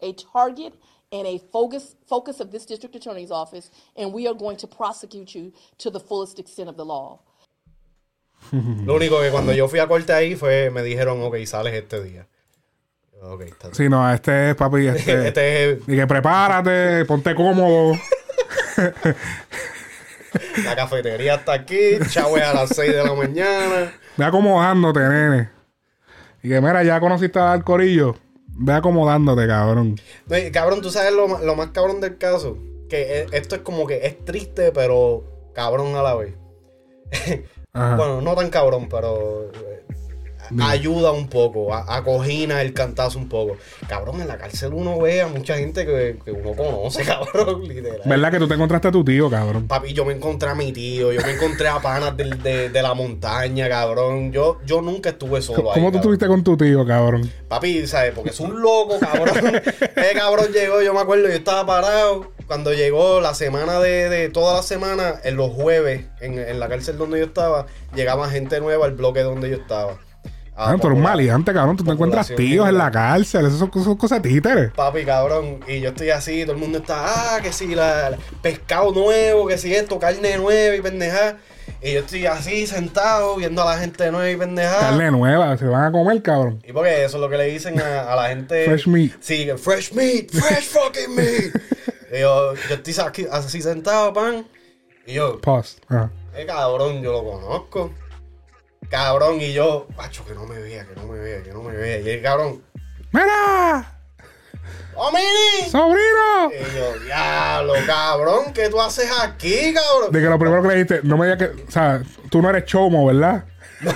a 0.03 0.12
target 0.33 0.75
and 1.12 1.27
a 1.27 1.39
focus 1.53 1.97
focus 2.07 2.41
of 2.41 2.51
this 2.51 2.67
district 2.67 2.95
attorney's 2.97 3.31
office, 3.31 3.71
and 3.97 4.12
we 4.12 4.27
are 4.27 4.35
going 4.35 4.57
to 4.57 4.67
prosecute 4.67 5.35
you 5.35 5.53
to 5.79 5.91
the 5.91 6.01
fullest 6.01 6.39
extent 6.39 6.69
of 6.69 6.77
the 6.77 6.85
law. 6.85 7.21
Lo 8.53 8.95
único 8.97 9.21
que 9.23 9.31
cuando 9.31 9.53
yo 9.53 9.69
fui 9.69 9.79
a 9.79 9.87
corte 9.87 10.12
ahí 10.12 10.37
fue, 10.37 10.71
me 10.71 10.83
dijeron, 10.83 11.23
ok, 11.23 11.37
sales 11.47 11.75
este 11.75 12.03
día. 12.03 12.29
Está. 13.45 13.75
Sí, 13.75 13.89
no, 13.89 14.12
este 14.12 14.51
es 14.51 14.57
papi. 14.57 14.87
Este, 14.89 15.29
Este 15.29 15.71
es 15.71 15.79
Y 15.87 15.97
que 15.97 16.07
prepárate, 16.07 17.05
ponte 17.05 17.35
cómodo. 17.35 17.95
la 20.64 20.77
cafetería 20.77 21.37
está 21.37 21.55
aquí, 21.55 21.99
chavo 22.11 22.37
es 22.37 22.45
a 22.45 22.55
las 22.55 22.71
6 22.71 22.93
de 22.93 23.05
la 23.05 23.14
mañana. 23.14 23.93
Ve 24.17 24.25
acomodándote, 24.25 25.01
nene. 25.01 25.51
Y 26.43 26.49
que 26.49 26.61
mira, 26.61 26.83
ya 26.85 27.01
conociste 27.01 27.39
al 27.39 27.64
corillo. 27.64 28.17
Ve 28.49 28.73
acomodándote, 28.75 29.47
cabrón. 29.47 29.97
No, 30.27 30.39
y, 30.39 30.51
cabrón, 30.51 30.81
tú 30.81 30.91
sabes 30.91 31.12
lo, 31.12 31.39
lo 31.39 31.55
más 31.57 31.69
cabrón 31.69 32.01
del 32.01 32.19
caso. 32.19 32.57
Que 32.89 33.21
e- 33.23 33.27
esto 33.33 33.57
es 33.57 33.62
como 33.62 33.87
que 33.87 34.07
es 34.07 34.25
triste, 34.25 34.73
pero 34.73 35.25
cabrón 35.55 35.97
a 35.97 36.03
la 36.03 36.14
vez. 36.14 36.35
Bueno, 37.77 38.23
no 38.23 38.35
tan 38.35 38.49
cabrón, 38.49 38.89
pero 38.89 39.53
eh, 40.51 40.63
ayuda 40.63 41.13
un 41.13 41.29
poco, 41.29 41.75
acogina 41.75 42.63
el 42.63 42.73
cantazo 42.73 43.19
un 43.19 43.29
poco. 43.29 43.57
Cabrón, 43.89 44.21
en 44.21 44.29
la 44.29 44.39
cárcel 44.39 44.73
uno 44.75 44.99
ve 44.99 45.23
a 45.23 45.29
mucha 45.29 45.57
gente 45.57 45.85
que, 45.85 46.19
que 46.25 46.33
uno 46.33 46.55
conoce, 46.55 47.03
cabrón, 47.05 47.67
literal. 47.67 48.01
¿Verdad 48.05 48.31
que 48.31 48.39
tú 48.39 48.49
te 48.49 48.55
encontraste 48.55 48.89
a 48.89 48.93
tu 48.93 49.05
tío, 49.05 49.31
cabrón? 49.31 49.67
Papi, 49.67 49.93
yo 49.93 50.05
me 50.05 50.13
encontré 50.13 50.49
a 50.49 50.55
mi 50.55 50.73
tío, 50.73 51.13
yo 51.13 51.21
me 51.23 51.33
encontré 51.33 51.69
a 51.69 51.81
panas 51.81 52.17
de, 52.17 52.69
de 52.71 52.83
la 52.83 52.95
montaña, 52.95 53.69
cabrón. 53.69 54.33
Yo, 54.33 54.59
yo 54.65 54.81
nunca 54.83 55.11
estuve 55.11 55.43
solo 55.43 55.71
ahí. 55.71 55.75
¿Cómo 55.75 55.75
tú 55.75 55.81
cabrón. 55.81 55.97
estuviste 55.97 56.27
con 56.27 56.45
tu 56.45 56.57
tío, 56.57 56.87
cabrón? 56.87 57.31
Papi, 57.49 57.87
¿sabes? 57.87 58.13
Porque 58.15 58.31
es 58.31 58.41
un 58.41 58.61
loco, 58.61 58.99
cabrón. 58.99 59.37
Ese 59.97 60.15
cabrón 60.15 60.47
llegó, 60.53 60.83
yo 60.83 60.95
me 60.95 61.01
acuerdo, 61.01 61.29
yo 61.29 61.35
estaba 61.35 61.67
parado. 61.67 62.33
Cuando 62.47 62.73
llegó 62.73 63.21
la 63.21 63.35
semana 63.35 63.81
de, 63.81 64.09
de 64.09 64.29
toda 64.29 64.55
la 64.57 64.63
semana, 64.63 65.17
en 65.25 65.37
los 65.37 65.51
jueves, 65.51 66.07
en, 66.21 66.39
en 66.39 66.61
la 66.61 66.69
cárcel 66.69 66.97
donde 66.97 67.19
yo 67.19 67.27
estaba, 67.27 67.67
llegaba 67.95 68.29
gente 68.29 68.61
nueva 68.61 68.87
al 68.87 68.93
bloque 68.93 69.21
donde 69.23 69.51
yo 69.51 69.57
estaba. 69.57 69.99
Ah, 70.59 70.75
tú 70.81 70.87
eres 70.87 70.97
un 70.97 71.03
maleante, 71.03 71.53
cabrón. 71.53 71.77
Tú 71.77 71.85
te 71.85 71.91
encuentras 71.91 72.29
tíos 72.35 72.67
en 72.69 72.79
la 72.79 72.91
cárcel. 72.91 73.45
Eso 73.47 73.59
son, 73.59 73.71
son 73.85 73.97
cosas 73.97 74.23
títeres. 74.23 74.71
Papi, 74.73 75.05
cabrón, 75.05 75.61
y 75.69 75.81
yo 75.81 75.91
estoy 75.91 76.11
así, 76.11 76.43
todo 76.43 76.53
el 76.55 76.59
mundo 76.59 76.79
está, 76.79 77.37
ah, 77.37 77.41
que 77.43 77.53
si 77.53 77.75
la, 77.75 78.11
la- 78.11 78.19
pescado 78.41 78.91
nuevo, 78.93 79.47
que 79.47 79.59
si 79.59 79.75
esto, 79.75 79.99
carne 79.99 80.39
nueva 80.39 80.75
y 80.75 80.81
pendejada. 80.81 81.37
Y 81.83 81.93
yo 81.93 82.01
estoy 82.01 82.25
así 82.27 82.67
sentado 82.67 83.37
viendo 83.37 83.61
a 83.63 83.67
la 83.75 83.79
gente 83.79 84.11
nueva 84.11 84.31
y 84.31 84.37
pendejada. 84.37 84.81
Carne 84.81 85.11
nueva. 85.11 85.59
Se 85.59 85.67
van 85.67 85.85
a 85.85 85.93
comer, 85.93 86.23
cabrón. 86.23 86.63
Y 86.67 86.73
porque 86.73 87.05
eso 87.05 87.19
es 87.19 87.21
lo 87.21 87.29
que 87.29 87.37
le 87.37 87.45
dicen 87.45 87.79
a, 87.81 88.11
a 88.13 88.17
la 88.17 88.29
gente. 88.29 88.65
Fresh 88.65 88.87
meat. 88.87 89.13
Sí, 89.21 89.49
fresh 89.59 89.93
meat, 89.93 90.31
fresh 90.31 90.69
fucking 90.69 91.15
meat. 91.15 91.55
y 92.17 92.21
yo, 92.21 92.55
yo 92.55 92.75
estoy 92.77 93.27
así 93.31 93.61
sentado, 93.61 94.13
pan. 94.15 94.47
Y 95.07 95.15
yo, 95.15 95.39
Pause. 95.41 95.79
Eh, 96.35 96.47
cabrón, 96.47 97.03
yo 97.03 97.13
lo 97.13 97.25
conozco. 97.25 97.93
Cabrón, 98.89 99.41
y 99.41 99.53
yo, 99.53 99.87
macho, 99.97 100.24
que 100.24 100.34
no 100.34 100.47
me 100.47 100.59
vea, 100.59 100.87
que 100.87 100.95
no 100.95 101.07
me 101.07 101.18
vea, 101.18 101.43
que 101.43 101.53
no 101.53 101.62
me 101.62 101.74
vea. 101.74 101.99
Y 102.01 102.09
el 102.11 102.22
cabrón, 102.22 102.62
¡Mira! 103.12 103.93
¡Oh, 104.95 105.11
Mini! 105.12 105.70
¡Sobrino! 105.70 106.51
Y 106.51 106.76
yo, 106.76 106.99
diablo, 107.05 107.74
cabrón, 107.87 108.53
¿qué 108.55 108.68
tú 108.68 108.80
haces 108.80 109.11
aquí, 109.22 109.74
cabrón? 109.74 110.11
De 110.12 110.20
que 110.20 110.26
lo 110.26 110.39
primero 110.39 110.62
que 110.62 110.68
le 110.68 110.74
dijiste, 110.74 111.01
no 111.03 111.16
me 111.18 111.26
digas 111.26 111.39
que. 111.39 111.62
O 111.64 111.70
sea, 111.70 112.03
tú 112.30 112.41
no 112.41 112.49
eres 112.51 112.64
chomo, 112.64 113.07
¿verdad? 113.07 113.45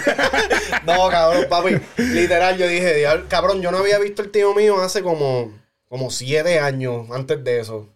No, 0.86 1.08
cabrón, 1.08 1.46
papi. 1.48 1.76
Literal, 1.96 2.56
yo 2.56 2.66
dije, 2.66 2.94
"Diablo, 2.94 3.24
cabrón, 3.28 3.60
yo 3.62 3.70
no 3.70 3.78
había 3.78 3.98
visto 3.98 4.22
el 4.22 4.30
tío 4.30 4.54
mío 4.54 4.80
hace 4.80 5.02
como, 5.02 5.52
como 5.88 6.10
siete 6.10 6.60
años 6.60 7.06
antes 7.10 7.42
de 7.44 7.60
eso. 7.60 7.88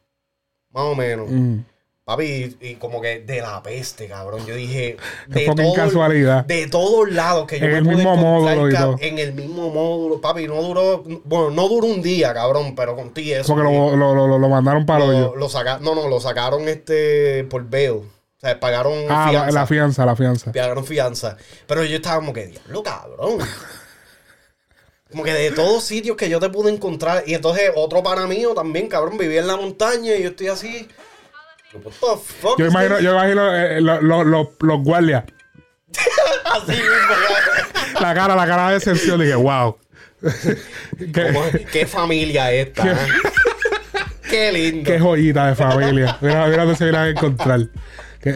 Más 0.70 0.84
o 0.84 0.94
menos. 0.94 1.28
Mm. 1.30 1.60
Papi, 2.04 2.24
y, 2.60 2.68
y 2.68 2.74
como 2.74 3.00
que 3.00 3.20
de 3.20 3.40
la 3.40 3.62
peste, 3.62 4.08
cabrón. 4.08 4.44
Yo 4.44 4.54
dije, 4.54 4.98
de, 5.28 5.46
fucking 5.46 5.72
casualidad. 5.74 6.44
de 6.44 6.66
todos 6.66 7.10
lados 7.10 7.46
que 7.46 7.58
yo 7.58 7.64
En 7.64 7.72
me 7.72 7.78
el 7.78 7.84
pude 7.84 7.94
mismo 7.96 8.16
módulo 8.16 8.68
y 8.70 8.74
todo. 8.74 8.96
En 9.00 9.18
el 9.18 9.32
mismo 9.32 9.70
módulo, 9.70 10.20
papi, 10.20 10.46
no 10.46 10.60
duró, 10.60 11.02
bueno, 11.24 11.50
no 11.50 11.66
duró 11.66 11.86
un 11.86 12.02
día, 12.02 12.34
cabrón, 12.34 12.74
pero 12.74 12.94
contigo 12.94 13.36
eso. 13.36 13.54
Porque 13.54 13.62
lo, 13.72 13.96
lo, 13.96 14.14
lo, 14.14 14.38
lo 14.38 14.48
mandaron 14.50 14.84
para 14.84 15.06
lo, 15.06 15.34
lo 15.34 15.48
saca- 15.48 15.78
no, 15.80 15.94
no, 15.94 16.06
lo 16.08 16.20
sacaron 16.20 16.68
este 16.68 17.44
por 17.44 17.68
bail. 17.70 17.90
O 17.92 18.04
sea, 18.46 18.60
pagaron 18.60 18.92
Ah, 19.08 19.30
la, 19.32 19.40
fianza. 19.40 19.52
la 19.60 19.66
fianza, 19.66 20.04
la 20.06 20.16
fianza. 20.16 20.52
Pagaron 20.52 20.84
fianza. 20.84 21.36
Pero 21.66 21.84
yo 21.84 21.96
estaba 21.96 22.16
como 22.16 22.34
que, 22.34 22.48
diablo, 22.48 22.82
cabrón. 22.82 23.38
Como 25.10 25.22
que 25.22 25.32
de 25.32 25.50
todos 25.52 25.84
sitios 25.84 26.16
que 26.18 26.28
yo 26.28 26.38
te 26.40 26.50
pude 26.50 26.70
encontrar. 26.70 27.22
Y 27.26 27.32
entonces 27.32 27.70
otro 27.74 28.02
pana 28.02 28.26
mío 28.26 28.52
también, 28.54 28.88
cabrón, 28.88 29.16
vivía 29.16 29.40
en 29.40 29.46
la 29.46 29.56
montaña 29.56 30.14
y 30.16 30.22
yo 30.24 30.28
estoy 30.30 30.48
así. 30.48 30.86
Yo 32.58 32.66
imagino, 32.66 33.00
yo 33.00 33.12
imagino 33.12 33.54
eh, 33.54 33.80
lo- 33.80 34.00
lo- 34.00 34.24
lo- 34.24 34.52
los 34.60 34.82
guardias. 34.82 35.24
Así 36.44 36.72
mismo. 36.72 38.00
La 38.00 38.14
cara, 38.14 38.34
la 38.36 38.46
cara 38.46 38.68
de 38.68 38.74
decepción. 38.74 39.20
Dije, 39.20 39.34
wow. 39.34 39.76
qué, 41.72 41.86
familia 41.86 42.50
esta. 42.52 42.92
¿eh? 42.92 42.96
Qué 44.28 44.52
lindo. 44.52 44.90
qué 44.90 44.98
joyita 44.98 45.46
de 45.48 45.54
familia. 45.54 46.16
Mira, 46.22 46.46
mira 46.46 46.62
dónde 46.64 46.76
se 46.76 46.84
vienen 46.84 47.00
a 47.02 47.08
encontrar. 47.08 47.60
Que- 48.22 48.32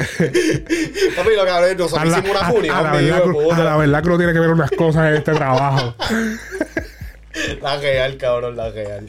Papi, 1.17 1.31
lo 1.35 1.45
nosotros 1.79 1.95
a, 1.95 2.05
la, 2.05 2.19
hicimos 2.19 2.31
una 2.37 2.47
a- 2.47 2.51
furia 2.51 2.79
a 2.79 2.83
la 2.83 2.93
verdad, 2.93 3.23
que- 3.23 3.53
a 3.55 3.65
la 3.65 3.77
verdad 3.79 4.03
que 4.03 4.09
uno 4.09 4.19
tiene 4.19 4.33
que 4.35 4.41
ver 4.41 4.51
unas 4.51 4.71
cosas 4.73 5.09
en 5.09 5.15
este 5.15 5.33
trabajo. 5.33 5.95
La 7.63 7.77
real, 7.79 8.17
cabrón, 8.19 8.57
la 8.57 8.71
real. 8.71 9.07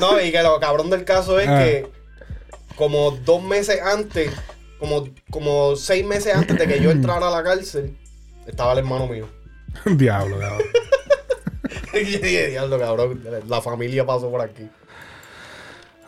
No, 0.00 0.20
y 0.20 0.32
que 0.32 0.42
lo 0.42 0.58
cabrón 0.58 0.90
del 0.90 1.04
caso 1.04 1.38
es 1.38 1.48
Ah. 1.48 1.58
que 1.58 1.86
como 2.76 3.10
dos 3.10 3.42
meses 3.42 3.80
antes, 3.82 4.30
como, 4.78 5.08
como 5.30 5.74
seis 5.76 6.04
meses 6.06 6.34
antes 6.34 6.56
de 6.56 6.66
que 6.66 6.80
yo 6.80 6.90
entrara 6.90 7.28
a 7.28 7.30
la 7.30 7.42
cárcel, 7.42 7.96
estaba 8.46 8.72
el 8.72 8.78
hermano 8.78 9.08
mío. 9.08 9.28
Diablo, 9.84 10.38
cabrón. 10.38 10.66
Yo 11.92 12.18
diablo, 12.18 12.78
cabrón, 12.78 13.22
la 13.48 13.62
familia 13.62 14.04
pasó 14.04 14.30
por 14.30 14.42
aquí. 14.42 14.68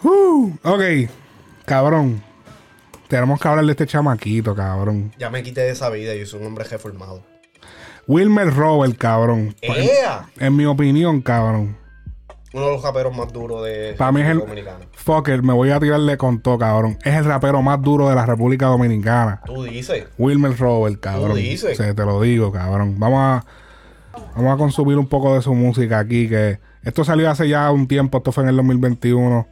Uh, 0.03 0.53
ok, 0.63 1.11
cabrón. 1.65 2.23
Tenemos 3.09 3.41
que 3.41 3.49
hablar 3.49 3.65
de 3.65 3.71
este 3.71 3.87
chamaquito, 3.87 4.55
cabrón. 4.55 5.15
Ya 5.19 5.31
me 5.31 5.43
quité 5.43 5.63
de 5.63 5.71
esa 5.71 5.89
vida 5.89 6.15
y 6.15 6.27
soy 6.27 6.41
un 6.41 6.49
hombre 6.49 6.65
reformado. 6.65 7.25
Wilmer 8.07 8.55
Robert, 8.55 8.99
cabrón. 8.99 9.57
¡Ea! 9.63 10.29
En 10.39 10.57
mi 10.57 10.67
opinión, 10.67 11.23
cabrón. 11.23 11.77
Uno 12.53 12.65
de 12.67 12.73
los 12.73 12.83
raperos 12.83 13.15
más 13.17 13.33
duros 13.33 13.65
de 13.65 13.95
Para 13.99 14.13
mí 14.13 14.23
es 14.23 14.29
el. 14.29 14.41
República 14.41 14.73
Dominicana. 14.73 14.93
Fucker, 14.97 15.43
me 15.43 15.53
voy 15.53 15.71
a 15.71 15.81
tirarle 15.81 16.17
con 16.17 16.41
todo, 16.41 16.59
cabrón. 16.59 16.99
Es 17.05 17.15
el 17.15 17.25
rapero 17.25 17.61
más 17.61 17.81
duro 17.83 18.09
de 18.09 18.15
la 18.15 18.25
República 18.25 18.67
Dominicana. 18.67 19.43
Tú 19.45 19.65
dices. 19.65 20.07
Wilmer 20.17 20.57
Robert, 20.59 21.01
cabrón. 21.01 21.37
dices. 21.37 21.79
O 21.79 21.83
sea, 21.83 21.95
te 21.95 22.05
lo 22.05 22.21
digo, 22.21 22.51
cabrón. 22.51 22.99
Vamos 22.99 23.19
a. 23.21 23.45
Vamos 24.35 24.55
a 24.55 24.57
consumir 24.57 24.97
un 24.97 25.07
poco 25.07 25.35
de 25.35 25.43
su 25.43 25.55
música 25.55 25.99
aquí. 25.99 26.29
Que 26.29 26.59
esto 26.83 27.05
salió 27.05 27.31
hace 27.31 27.49
ya 27.49 27.71
un 27.71 27.87
tiempo. 27.87 28.19
Esto 28.19 28.33
fue 28.33 28.45
en 28.45 28.51
el 28.51 28.57
2021. 28.57 29.47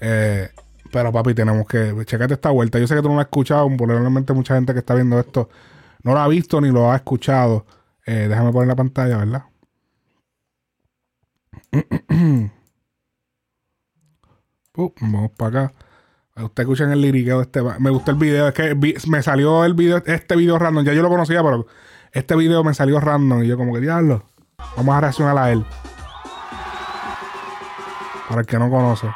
Eh, 0.00 0.48
pero 0.92 1.12
papi, 1.12 1.34
tenemos 1.34 1.66
que. 1.66 1.94
Checate 2.04 2.34
esta 2.34 2.50
vuelta. 2.50 2.78
Yo 2.78 2.86
sé 2.86 2.94
que 2.94 3.02
tú 3.02 3.08
no 3.08 3.14
lo 3.14 3.20
has 3.20 3.26
escuchado. 3.26 3.68
Probablemente 3.76 4.32
mucha 4.32 4.54
gente 4.54 4.72
que 4.72 4.78
está 4.78 4.94
viendo 4.94 5.18
esto 5.18 5.48
no 6.02 6.12
lo 6.12 6.18
ha 6.18 6.28
visto 6.28 6.60
ni 6.60 6.70
lo 6.70 6.90
ha 6.90 6.96
escuchado. 6.96 7.66
Eh, 8.06 8.26
déjame 8.28 8.52
poner 8.52 8.68
la 8.68 8.76
pantalla, 8.76 9.18
¿verdad? 9.18 9.44
Vamos 15.00 15.30
para 15.36 15.64
acá. 15.64 15.72
Usted 16.36 16.62
escuchan 16.62 16.90
el 16.92 17.00
liriqueo 17.02 17.38
de 17.38 17.42
este. 17.42 17.62
Me 17.78 17.90
gustó 17.90 18.12
el 18.12 18.16
video. 18.16 18.48
Es 18.48 18.54
que 18.54 18.74
me 19.08 19.22
salió 19.22 19.64
el 19.64 19.74
video, 19.74 20.02
este 20.06 20.36
video 20.36 20.58
random. 20.58 20.84
Ya 20.84 20.94
yo 20.94 21.02
lo 21.02 21.08
conocía, 21.08 21.42
pero 21.42 21.66
este 22.12 22.34
video 22.36 22.64
me 22.64 22.74
salió 22.74 22.98
random. 23.00 23.42
Y 23.42 23.48
yo, 23.48 23.56
como 23.56 23.74
que 23.74 23.80
diablo. 23.80 24.24
Vamos 24.76 24.94
a 24.94 25.00
reaccionar 25.00 25.36
a 25.38 25.52
él. 25.52 25.64
Para 28.28 28.40
el 28.42 28.46
que 28.46 28.58
no 28.58 28.70
conoce. 28.70 29.08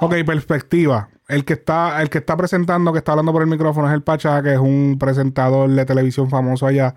Ok, 0.00 0.14
perspectiva. 0.24 1.08
El 1.28 1.44
que 1.44 1.54
está, 1.54 2.00
el 2.02 2.10
que 2.10 2.18
está 2.18 2.36
presentando, 2.36 2.92
que 2.92 2.98
está 2.98 3.12
hablando 3.12 3.32
por 3.32 3.42
el 3.42 3.48
micrófono 3.48 3.88
es 3.88 3.94
el 3.94 4.02
Pachá, 4.02 4.42
que 4.42 4.54
es 4.54 4.58
un 4.58 4.96
presentador 4.98 5.70
de 5.70 5.84
televisión 5.84 6.30
famoso 6.30 6.66
allá. 6.66 6.94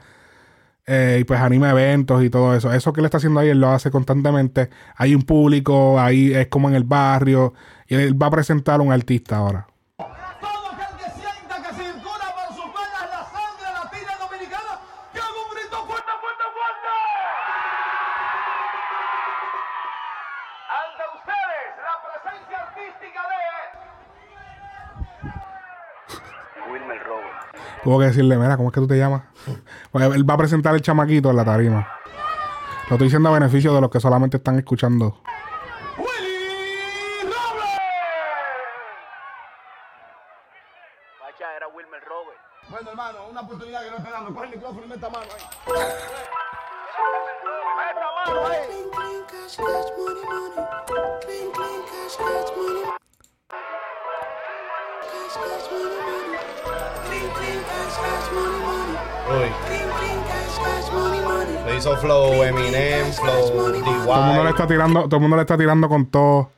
Eh, 0.87 1.19
y 1.21 1.23
pues 1.25 1.39
anima 1.39 1.71
eventos 1.71 2.23
y 2.23 2.29
todo 2.29 2.55
eso. 2.55 2.73
Eso 2.73 2.93
que 2.93 3.01
él 3.01 3.05
está 3.05 3.17
haciendo 3.17 3.39
ahí, 3.41 3.49
él 3.49 3.59
lo 3.59 3.69
hace 3.69 3.91
constantemente. 3.91 4.69
Hay 4.95 5.15
un 5.15 5.23
público, 5.23 5.99
ahí 5.99 6.33
es 6.33 6.47
como 6.47 6.69
en 6.69 6.75
el 6.75 6.83
barrio. 6.85 7.53
Y 7.87 7.95
él 7.95 8.21
va 8.21 8.27
a 8.27 8.31
presentar 8.31 8.79
a 8.79 8.83
un 8.83 8.91
artista 8.91 9.37
ahora. 9.37 9.67
Tuvo 27.83 27.99
que 27.99 28.05
decirle, 28.05 28.37
mira, 28.37 28.57
¿cómo 28.57 28.69
es 28.69 28.73
que 28.73 28.81
tú 28.81 28.87
te 28.87 28.97
llamas? 28.97 29.23
Pues 29.91 30.05
él 30.15 30.29
va 30.29 30.35
a 30.35 30.37
presentar 30.37 30.75
el 30.75 30.81
chamaquito 30.81 31.29
en 31.31 31.35
la 31.35 31.45
tarima. 31.45 31.87
Lo 32.89 32.95
estoy 32.95 33.07
diciendo 33.07 33.29
a 33.29 33.33
beneficio 33.33 33.73
de 33.73 33.81
los 33.81 33.89
que 33.89 33.99
solamente 33.99 34.37
están 34.37 34.57
escuchando. 34.57 35.21
Pacha 41.19 41.55
era 41.55 41.67
Wilmer 41.69 42.01
Robert. 42.03 42.39
Bueno, 42.69 42.89
hermano, 42.89 43.17
una 43.29 43.41
oportunidad 43.41 43.83
que 43.83 43.91
no 43.91 43.97
está 43.97 44.11
dando. 44.11 44.33
Coge 44.33 44.45
el 44.45 44.51
micrófono 44.51 44.85
y 44.85 44.89
meta 44.89 45.09
mano 45.09 45.25
ahí. 45.25 45.43
Meta 47.77 48.07
mano 48.25 48.47
ahí. 48.47 48.81
Uy. 59.29 59.51
Le 61.65 61.77
hizo 61.77 61.95
flow 61.97 62.43
Eminem, 62.43 63.13
flow 63.13 63.49
Todo 63.49 64.15
el 64.15 64.25
mundo 64.25 64.43
le 64.43 64.49
DY. 64.49 64.49
está 64.49 64.67
tirando, 64.67 65.03
todo 65.03 65.15
el 65.15 65.21
mundo 65.21 65.35
le 65.37 65.41
está 65.43 65.57
tirando 65.57 65.87
con 65.87 66.05
todo. 66.07 66.51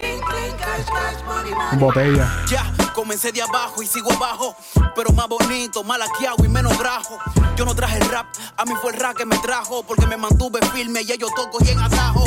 Botella. 1.73 2.29
Ya, 2.47 2.71
comencé 2.93 3.31
de 3.31 3.41
abajo 3.41 3.81
y 3.81 3.87
sigo 3.87 4.11
abajo. 4.11 4.55
Pero 4.95 5.11
más 5.13 5.27
bonito, 5.27 5.83
más 5.83 5.99
laqueado 5.99 6.43
y 6.45 6.47
menos 6.47 6.77
grajo. 6.77 7.17
Yo 7.55 7.65
no 7.65 7.75
traje 7.75 7.97
el 7.97 8.09
rap, 8.09 8.27
a 8.57 8.65
mí 8.65 8.73
fue 8.81 8.91
el 8.93 8.99
rap 8.99 9.15
que 9.17 9.25
me 9.25 9.37
trajo. 9.39 9.83
Porque 9.83 10.05
me 10.07 10.17
mantuve 10.17 10.59
firme 10.73 11.01
y 11.01 11.11
ellos 11.11 11.31
toco 11.35 11.57
y 11.63 11.69
en 11.69 11.79
atajo. 11.79 12.23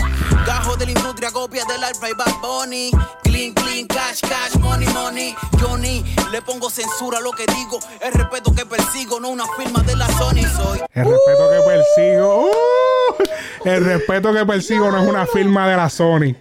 El 10.95 11.05
respeto 11.05 11.51
que 11.51 11.61
persigo. 11.67 12.45
¡uh! 12.45 13.69
El 13.69 13.85
respeto 13.85 14.33
que 14.33 14.47
persigo 14.47 14.93
no 14.93 15.03
es 15.03 15.09
una 15.09 15.27
firma 15.27 15.69
de 15.69 15.77
la 15.77 15.91
Sony. 15.91 16.37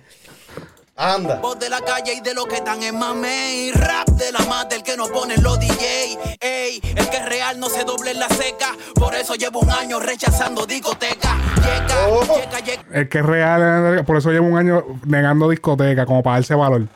Anda. 0.97 1.39
Voz 1.41 1.59
de 1.59 1.69
la 1.69 1.81
calle 1.81 2.13
y 2.13 2.21
de 2.21 2.33
lo 2.33 2.45
que 2.45 2.55
están 2.55 2.81
en 2.81 2.97
mamey. 2.97 3.73
Rap 3.73 4.07
de 4.11 4.31
la 4.31 4.39
más 4.45 4.69
del 4.69 4.81
que 4.81 4.95
no 4.95 5.07
ponen 5.07 5.43
los 5.43 5.59
DJ. 5.59 6.17
Ey, 6.39 6.79
el 6.95 7.09
que 7.09 7.17
es 7.17 7.25
real 7.25 7.59
no 7.59 7.67
se 7.67 7.83
doble 7.83 8.11
en 8.11 8.19
la 8.19 8.29
seca. 8.29 8.71
Por 8.93 9.13
eso 9.13 9.35
llevo 9.35 9.59
un 9.59 9.69
año 9.71 9.99
rechazando 9.99 10.65
discoteca. 10.65 11.35
Llega, 11.57 12.37
llega, 12.37 12.59
llega. 12.59 12.83
El 12.93 13.09
que 13.09 13.17
es 13.17 13.25
real, 13.25 14.05
por 14.05 14.17
eso 14.17 14.31
llevo 14.31 14.47
un 14.47 14.57
año 14.57 14.85
negando 15.05 15.49
discoteca, 15.49 16.05
como 16.05 16.23
para 16.23 16.37
darse 16.37 16.55
valor. 16.55 16.87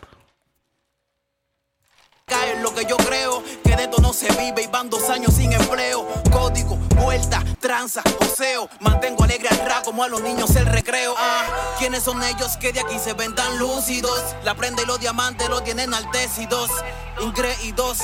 en 2.54 2.64
lo 2.64 2.74
que 2.74 2.86
yo 2.86 2.96
creo 2.96 3.44
que 3.66 3.76
de 3.76 3.84
esto 3.84 4.02
no 4.02 4.14
se 4.14 4.30
vive 4.30 4.69
vuelta, 7.10 7.44
tranza, 7.60 8.04
oseo. 8.20 8.70
Mantengo 8.82 9.24
alegre 9.24 9.48
al 9.50 9.58
rap 9.68 9.84
como 9.84 10.04
a 10.04 10.08
los 10.08 10.22
niños 10.22 10.56
el 10.56 10.68
recreo. 10.68 11.16
Ah, 11.18 11.42
¿quiénes 11.80 12.04
son 12.04 12.22
ellos 12.22 12.56
que 12.58 12.72
de 12.72 12.82
aquí 12.82 13.00
se 13.00 13.14
ven 13.14 13.34
tan 13.34 13.58
lúcidos? 13.58 14.36
La 14.44 14.54
prenda 14.54 14.84
y 14.84 14.86
los 14.86 15.00
diamantes 15.00 15.50
los 15.50 15.64
tienen 15.64 15.92
altecidos. 15.92 16.70
Ingreídos, 17.20 18.02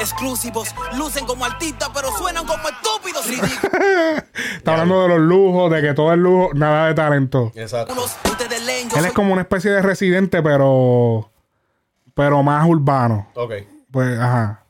exclusivos. 0.00 0.74
Lucen 0.96 1.26
como 1.26 1.44
artistas, 1.44 1.90
pero 1.92 2.10
suenan 2.16 2.46
como 2.46 2.62
estúpidos. 2.66 3.26
Ridículos. 3.26 3.60
Está 4.56 4.72
hablando 4.72 5.02
de 5.02 5.08
los 5.08 5.20
lujos, 5.20 5.70
de 5.70 5.82
que 5.82 5.92
todo 5.92 6.14
es 6.14 6.18
lujo, 6.18 6.54
nada 6.54 6.86
de 6.86 6.94
talento. 6.94 7.52
Exacto. 7.54 7.94
Él 8.96 9.04
es 9.04 9.12
como 9.12 9.34
una 9.34 9.42
especie 9.42 9.70
de 9.70 9.82
residente, 9.82 10.42
pero. 10.42 11.30
Pero 12.14 12.42
más 12.42 12.66
urbano. 12.66 13.28
Ok. 13.34 13.52
Pues, 13.90 14.18
ajá. 14.18 14.62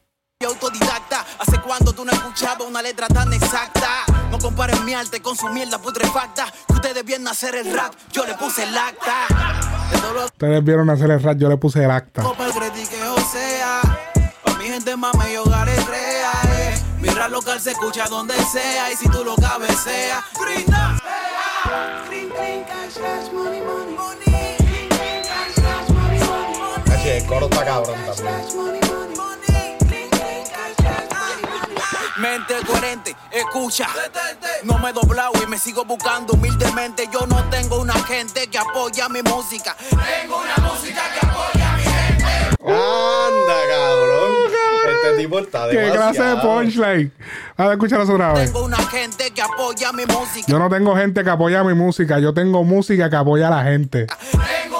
Autodidacta. 1.96 2.02
¿Hace 2.02 2.02
cuánto 2.02 2.02
tú 2.02 2.04
no 2.04 2.12
escuchabas 2.12 2.68
una 2.68 2.82
letra 2.82 3.08
tan 3.08 3.32
exacta? 3.32 4.04
No 4.30 4.38
comparen 4.38 4.84
mi 4.84 4.94
arte 4.94 5.20
con 5.20 5.36
su 5.36 5.48
mierda 5.48 5.78
putrefacta. 5.78 6.46
Que 6.66 6.74
ustedes 6.74 7.04
vienen 7.04 7.28
a 7.28 7.30
hacer 7.30 7.54
el 7.54 7.72
rap, 7.74 7.92
yo 8.12 8.26
le 8.26 8.34
puse 8.34 8.64
el 8.64 8.76
acta. 8.76 9.26
Ustedes 10.26 10.64
vieron 10.64 10.90
hacer 10.90 11.10
el 11.10 11.22
rap, 11.22 11.36
yo 11.38 11.48
le 11.48 11.56
puse 11.56 11.84
el 11.84 11.90
acta. 11.90 12.22
para 12.22 12.46
el 12.46 12.52
critique, 12.52 13.02
o 13.02 13.20
sea. 13.20 13.80
Pa' 14.44 14.54
mi 14.58 14.64
gente 14.64 14.96
mame 14.96 15.32
y 15.32 15.36
hogar 15.36 15.68
es 15.68 15.86
rea, 15.86 16.32
eh. 16.58 16.82
Mi 17.00 17.08
rap 17.08 17.30
local 17.30 17.60
se 17.60 17.72
escucha 17.72 18.06
donde 18.08 18.34
sea. 18.44 18.92
Y 18.92 18.96
si 18.96 19.08
tú 19.08 19.24
lo 19.24 19.36
cabeceas, 19.36 20.24
grita. 20.38 20.96
Así, 26.92 27.08
el 27.08 27.26
coro 27.26 27.46
está 27.46 27.64
cabrón 27.64 27.98
también. 28.06 28.85
Mente 32.18 32.54
coherente, 32.66 33.14
escucha. 33.30 33.86
No 34.64 34.78
me 34.78 34.88
he 34.88 34.92
doblado 34.92 35.32
y 35.42 35.46
me 35.46 35.58
sigo 35.58 35.84
buscando 35.84 36.32
humildemente. 36.32 37.08
Yo 37.12 37.26
no 37.26 37.44
tengo 37.50 37.78
una 37.78 37.92
gente 38.04 38.46
que 38.46 38.56
apoya 38.56 39.08
mi 39.10 39.20
música. 39.22 39.76
Tengo 39.90 40.38
una 40.38 40.56
música 40.66 41.02
que 41.12 41.26
apoya 41.26 41.76
mi 41.76 41.82
gente. 41.82 42.24
Anda, 42.64 43.58
cabrón. 43.68 44.56
Este 44.94 45.22
tipo 45.22 45.38
está 45.40 45.68
¿Qué 45.68 45.90
clase 45.92 46.22
de 46.22 46.36
punchline? 46.36 47.12
Vamos 47.58 47.92
a 47.92 48.02
otra 48.02 48.32
vez. 48.32 48.52
Tengo 48.52 48.64
una 48.64 48.78
gente 48.78 49.30
que 49.32 49.42
apoya 49.42 49.92
mi 49.92 50.06
música. 50.06 50.46
Yo 50.46 50.58
no 50.58 50.70
tengo 50.70 50.96
gente 50.96 51.22
que 51.22 51.30
apoya 51.30 51.64
mi 51.64 51.74
música, 51.74 52.18
yo 52.18 52.32
tengo 52.32 52.64
música 52.64 53.10
que 53.10 53.16
apoya 53.16 53.48
a 53.48 53.50
la 53.50 53.64
gente. 53.64 54.06
Tengo 54.06 54.75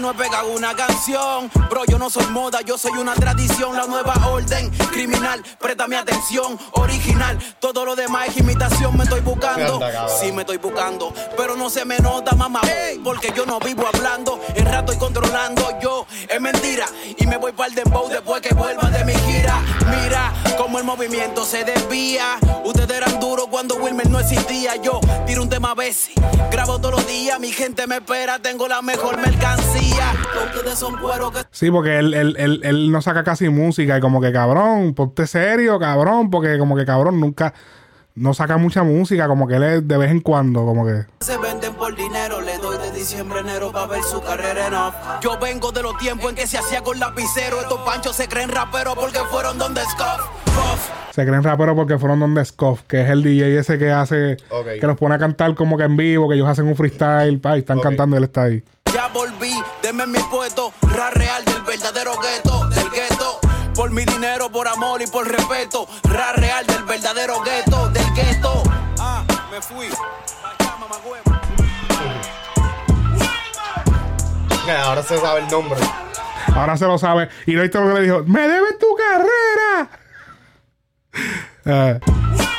No 0.00 0.10
he 0.10 0.14
pegado 0.14 0.52
una 0.52 0.74
canción. 0.74 1.50
Bro, 1.70 1.84
yo 1.86 1.98
no 1.98 2.10
soy 2.10 2.26
moda, 2.26 2.60
yo 2.60 2.76
soy 2.76 2.92
una 2.92 3.14
tradición. 3.14 3.74
La 3.74 3.86
nueva 3.86 4.14
orden 4.28 4.70
criminal, 4.92 5.42
presta 5.58 5.88
mi 5.88 5.96
atención. 5.96 6.58
Original, 6.72 7.38
todo 7.60 7.84
lo 7.84 7.96
demás 7.96 8.28
es 8.28 8.36
imitación. 8.36 8.96
Me 8.96 9.04
estoy 9.04 9.20
buscando, 9.20 9.80
sí 10.20 10.32
me 10.32 10.42
estoy 10.42 10.58
buscando. 10.58 11.12
Pero 11.36 11.56
no 11.56 11.70
se 11.70 11.84
me 11.84 11.98
nota, 11.98 12.34
mamá, 12.36 12.60
porque 13.02 13.32
yo 13.34 13.46
no 13.46 13.58
vivo 13.58 13.84
hablando. 13.92 14.38
El 14.54 14.66
rato 14.66 14.92
y 14.92 14.98
controlando 14.98 15.78
yo, 15.80 16.06
es 16.28 16.40
mentira. 16.40 16.86
Y 17.16 17.26
me 17.26 17.38
voy 17.38 17.52
para 17.52 17.70
el 17.70 17.74
dembow 17.74 18.08
después 18.08 18.42
que 18.42 18.54
vuelva 18.54 18.90
de 18.90 19.04
mi 19.04 19.14
gira. 19.14 19.60
Mira 19.86 20.32
cómo 20.58 20.78
el 20.78 20.84
movimiento 20.84 21.44
se 21.44 21.64
desvía. 21.64 22.38
Ustedes 22.64 22.90
eran 22.90 23.18
duros 23.18 23.46
cuando 23.50 23.76
Wilmer 23.76 24.08
no 24.10 24.20
existía. 24.20 24.76
Yo 24.76 25.00
tiro 25.26 25.42
un 25.42 25.48
tema 25.48 25.70
a 25.70 25.74
veces, 25.74 26.10
grabo 26.50 26.78
todos 26.78 26.96
los 26.96 27.06
días. 27.06 27.40
Mi 27.40 27.50
gente 27.50 27.86
me 27.86 27.96
espera, 27.96 28.38
tengo 28.38 28.68
la 28.68 28.82
mejor 28.82 29.16
mercancía. 29.16 29.85
Ustedes 30.54 30.78
son 30.78 30.96
cueros 30.98 31.32
que 31.32 31.38
Sí, 31.50 31.70
porque 31.70 31.98
él, 31.98 32.14
él, 32.14 32.34
él, 32.38 32.60
él 32.64 32.90
no 32.90 33.00
saca 33.02 33.24
casi 33.24 33.48
música 33.48 33.96
y 33.98 34.00
como 34.00 34.20
que 34.20 34.32
cabrón, 34.32 34.94
ponte 34.94 35.26
serio, 35.26 35.78
cabrón, 35.78 36.30
porque 36.30 36.58
como 36.58 36.76
que 36.76 36.84
cabrón 36.84 37.20
nunca, 37.20 37.52
no 38.14 38.32
saca 38.34 38.56
mucha 38.56 38.82
música, 38.82 39.28
como 39.28 39.46
que 39.46 39.56
él 39.56 39.62
es 39.62 39.88
de 39.88 39.96
vez 39.98 40.10
en 40.10 40.20
cuando, 40.20 40.64
como 40.64 40.86
que... 40.86 41.04
se 41.20 41.36
venden 41.38 41.74
por 41.74 41.94
dinero. 41.94 42.40
Le 42.40 42.56
doy 42.58 42.78
de 42.78 42.90
diciembre, 42.92 43.40
enero 43.40 43.70
va 43.72 43.82
a 43.82 43.86
ver 43.86 44.02
su 44.02 44.20
carrera 44.22 44.66
en 44.68 44.74
off. 44.74 44.94
Yo 45.20 45.38
vengo 45.38 45.70
de 45.72 45.82
los 45.82 45.96
tiempos 45.98 46.30
en 46.30 46.36
que 46.36 46.46
se 46.46 46.56
hacía 46.58 46.82
con 46.82 46.98
lapicero. 46.98 47.60
Estos 47.60 47.80
panchos 47.80 48.16
se 48.16 48.26
creen 48.28 48.50
raperos 48.50 48.94
porque 48.94 49.18
fueron 49.30 49.58
donde. 49.58 49.82
Puff. 49.82 50.90
Se 51.12 51.24
creen 51.26 51.42
raperos 51.42 51.74
porque 51.74 51.98
fueron 51.98 52.20
donde 52.20 52.44
Scoff, 52.44 52.82
que 52.82 53.02
es 53.02 53.10
el 53.10 53.22
DJ 53.22 53.58
ese 53.58 53.78
que 53.78 53.90
hace, 53.90 54.36
que 54.80 54.86
los 54.86 54.96
pone 54.98 55.14
a 55.14 55.18
cantar 55.18 55.54
como 55.54 55.76
que 55.76 55.84
en 55.84 55.96
vivo, 55.96 56.28
que 56.28 56.34
ellos 56.34 56.48
hacen 56.48 56.66
un 56.66 56.76
freestyle, 56.76 57.38
pa, 57.40 57.56
y 57.56 57.60
están 57.60 57.78
Ok. 57.78 57.84
cantando 57.84 58.16
y 58.16 58.18
él 58.18 58.24
está 58.24 58.42
ahí. 58.44 58.62
Ya 58.92 59.08
volví, 59.08 59.52
denme 59.86 60.04
mi 60.04 60.18
puesto, 60.18 60.72
ra 60.82 61.10
real 61.10 61.44
del 61.44 61.62
verdadero 61.62 62.18
gueto, 62.18 62.66
del 62.70 62.90
gueto. 62.90 63.38
Por 63.72 63.92
mi 63.92 64.04
dinero, 64.04 64.50
por 64.50 64.66
amor 64.66 65.00
y 65.00 65.06
por 65.06 65.28
respeto, 65.28 65.86
ra 66.02 66.32
real 66.32 66.66
del 66.66 66.82
verdadero 66.82 67.40
gueto, 67.42 67.88
del 67.90 68.12
gueto. 68.12 68.64
Ah, 68.98 69.22
me 69.48 69.62
fui. 69.62 69.86
Ahora 74.84 75.02
se 75.04 75.20
sabe 75.20 75.40
el 75.42 75.48
nombre. 75.48 75.78
Ahora 76.52 76.76
se 76.76 76.86
lo 76.86 76.98
sabe. 76.98 77.28
Y 77.46 77.52
lo 77.52 77.70
que 77.70 77.78
le 77.78 78.00
dijo, 78.02 78.24
¡me 78.24 78.40
debes 78.40 78.78
tu 78.80 78.88
carrera! 78.96 79.90
Eh. 81.64 82.00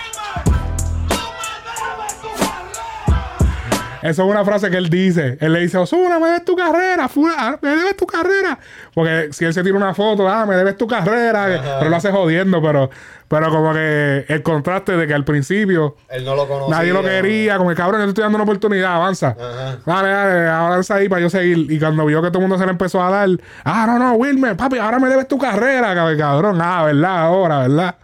Eso 4.09 4.23
es 4.23 4.29
una 4.29 4.45
frase 4.45 4.69
que 4.69 4.77
él 4.77 4.89
dice. 4.89 5.38
Él 5.41 5.53
le 5.53 5.59
dice, 5.59 5.77
Osuna, 5.77 6.17
me 6.19 6.27
debes 6.27 6.45
tu 6.45 6.55
carrera, 6.55 7.07
Fula- 7.09 7.59
me 7.61 7.69
debes 7.69 7.97
tu 7.97 8.05
carrera. 8.05 8.57
Porque 8.93 9.29
si 9.31 9.45
él 9.45 9.53
se 9.53 9.63
tira 9.63 9.75
una 9.75 9.93
foto, 9.93 10.27
ah, 10.29 10.45
me 10.45 10.55
debes 10.55 10.77
tu 10.77 10.88
carrera, 10.88 11.77
pero 11.79 11.89
lo 11.89 11.95
hace 11.95 12.11
jodiendo, 12.11 12.61
pero, 12.61 12.89
pero 13.27 13.49
como 13.49 13.73
que 13.73 14.25
el 14.29 14.41
contraste 14.43 14.95
de 14.95 15.07
que 15.07 15.13
al 15.13 15.25
principio 15.25 15.97
Él 16.09 16.23
no 16.23 16.35
lo 16.35 16.47
conocía. 16.47 16.75
nadie 16.77 16.93
lo 16.93 17.01
quería, 17.03 17.57
como 17.57 17.69
que 17.69 17.75
cabrón, 17.75 17.99
yo 18.01 18.05
te 18.05 18.09
estoy 18.11 18.21
dando 18.23 18.38
una 18.38 18.43
oportunidad, 18.43 18.95
avanza. 18.95 19.35
Ajá. 19.39 19.77
Dale, 19.85 20.09
dale, 20.09 20.47
avanza 20.49 20.95
ahí 20.95 21.09
para 21.09 21.21
yo 21.21 21.29
seguir. 21.29 21.69
Y 21.69 21.77
cuando 21.79 22.05
vio 22.05 22.21
que 22.21 22.29
todo 22.29 22.39
el 22.39 22.47
mundo 22.47 22.57
se 22.57 22.65
le 22.65 22.71
empezó 22.71 23.03
a 23.03 23.09
dar, 23.09 23.29
ah, 23.65 23.85
no, 23.88 23.99
no, 23.99 24.13
Wilmer, 24.13 24.55
papi, 24.55 24.77
ahora 24.77 24.99
me 24.99 25.09
debes 25.09 25.27
tu 25.27 25.38
carrera, 25.38 25.93
cab- 25.93 26.17
cabrón. 26.17 26.59
Ah, 26.61 26.84
¿verdad? 26.85 27.17
Ahora, 27.25 27.59
¿verdad? 27.67 27.95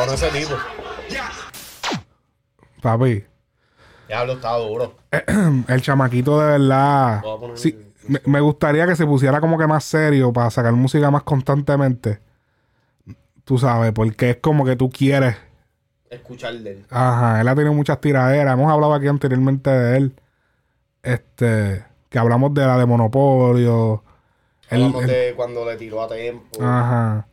Cojono 0.00 0.14
ese 0.14 0.30
tipo. 0.30 0.54
Papi, 2.80 3.24
Diablo, 4.08 4.32
está 4.34 4.56
duro. 4.56 4.94
el 5.68 5.82
chamaquito 5.82 6.40
de 6.40 6.46
verdad. 6.58 7.22
Poner- 7.22 7.56
Sí, 7.58 7.78
me, 8.08 8.20
me 8.24 8.40
gustaría 8.40 8.86
que 8.86 8.96
se 8.96 9.04
pusiera 9.04 9.40
como 9.40 9.58
que 9.58 9.66
más 9.66 9.84
serio 9.84 10.32
para 10.32 10.50
sacar 10.50 10.72
música 10.72 11.10
más 11.10 11.22
constantemente. 11.24 12.20
Tú 13.44 13.58
sabes, 13.58 13.92
porque 13.92 14.30
es 14.30 14.36
como 14.38 14.64
que 14.64 14.76
tú 14.76 14.88
quieres. 14.88 15.36
Escuchar 16.08 16.54
de 16.54 16.70
él. 16.72 16.86
Ajá, 16.90 17.40
él 17.40 17.48
ha 17.48 17.54
tenido 17.54 17.74
muchas 17.74 18.00
tiraderas. 18.00 18.54
Hemos 18.54 18.72
hablado 18.72 18.94
aquí 18.94 19.06
anteriormente 19.06 19.68
de 19.70 19.96
él. 19.98 20.14
Este, 21.02 21.84
que 22.08 22.18
hablamos 22.18 22.54
de 22.54 22.64
la 22.66 22.78
de 22.78 22.86
Monopolio. 22.86 24.02
Hablamos 24.70 25.06
de 25.06 25.34
cuando 25.36 25.64
le 25.66 25.76
tiró 25.76 26.02
a 26.02 26.08
tiempo. 26.08 26.58
Ajá. 26.62 27.26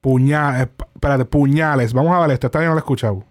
Puñales. 0.00 0.68
Espérate, 0.94 1.24
puñales. 1.24 1.92
Vamos 1.92 2.12
a 2.12 2.20
ver 2.20 2.30
esto. 2.32 2.46
Esta 2.46 2.58
vez 2.58 2.68
no 2.68 2.74
lo 2.74 2.78
he 2.78 2.80
escuchado. 2.80 3.22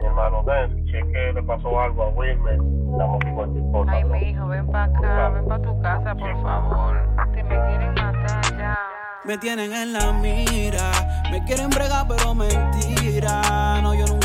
Mi 0.00 0.06
hermano, 0.06 0.42
ven, 0.42 0.84
cheque, 0.86 1.32
le 1.32 1.42
pasó 1.42 1.80
algo 1.80 2.02
a 2.02 2.08
Wilmer. 2.10 2.54
Estamos 2.54 3.20
aquí 3.22 3.32
con. 3.72 3.88
Ay, 3.88 4.04
mi 4.04 4.18
hijo, 4.30 4.46
ven 4.48 4.66
para 4.66 4.84
acá, 4.84 5.28
ven 5.30 5.46
para 5.46 5.62
tu 5.62 5.80
casa, 5.80 6.14
por 6.14 6.42
favor. 6.42 6.96
Que 7.34 7.42
me 7.44 7.48
quieren 7.48 7.94
matar 7.94 8.58
ya. 8.58 8.78
Me 9.24 9.38
tienen 9.38 9.72
en 9.72 9.92
la 9.92 10.12
mira, 10.12 10.90
me 11.30 11.44
quieren 11.44 11.70
bregar 11.70 12.06
pero 12.08 12.34
mentira. 12.34 13.80
No, 13.80 13.94
yo 13.94 14.04
nunca 14.06 14.21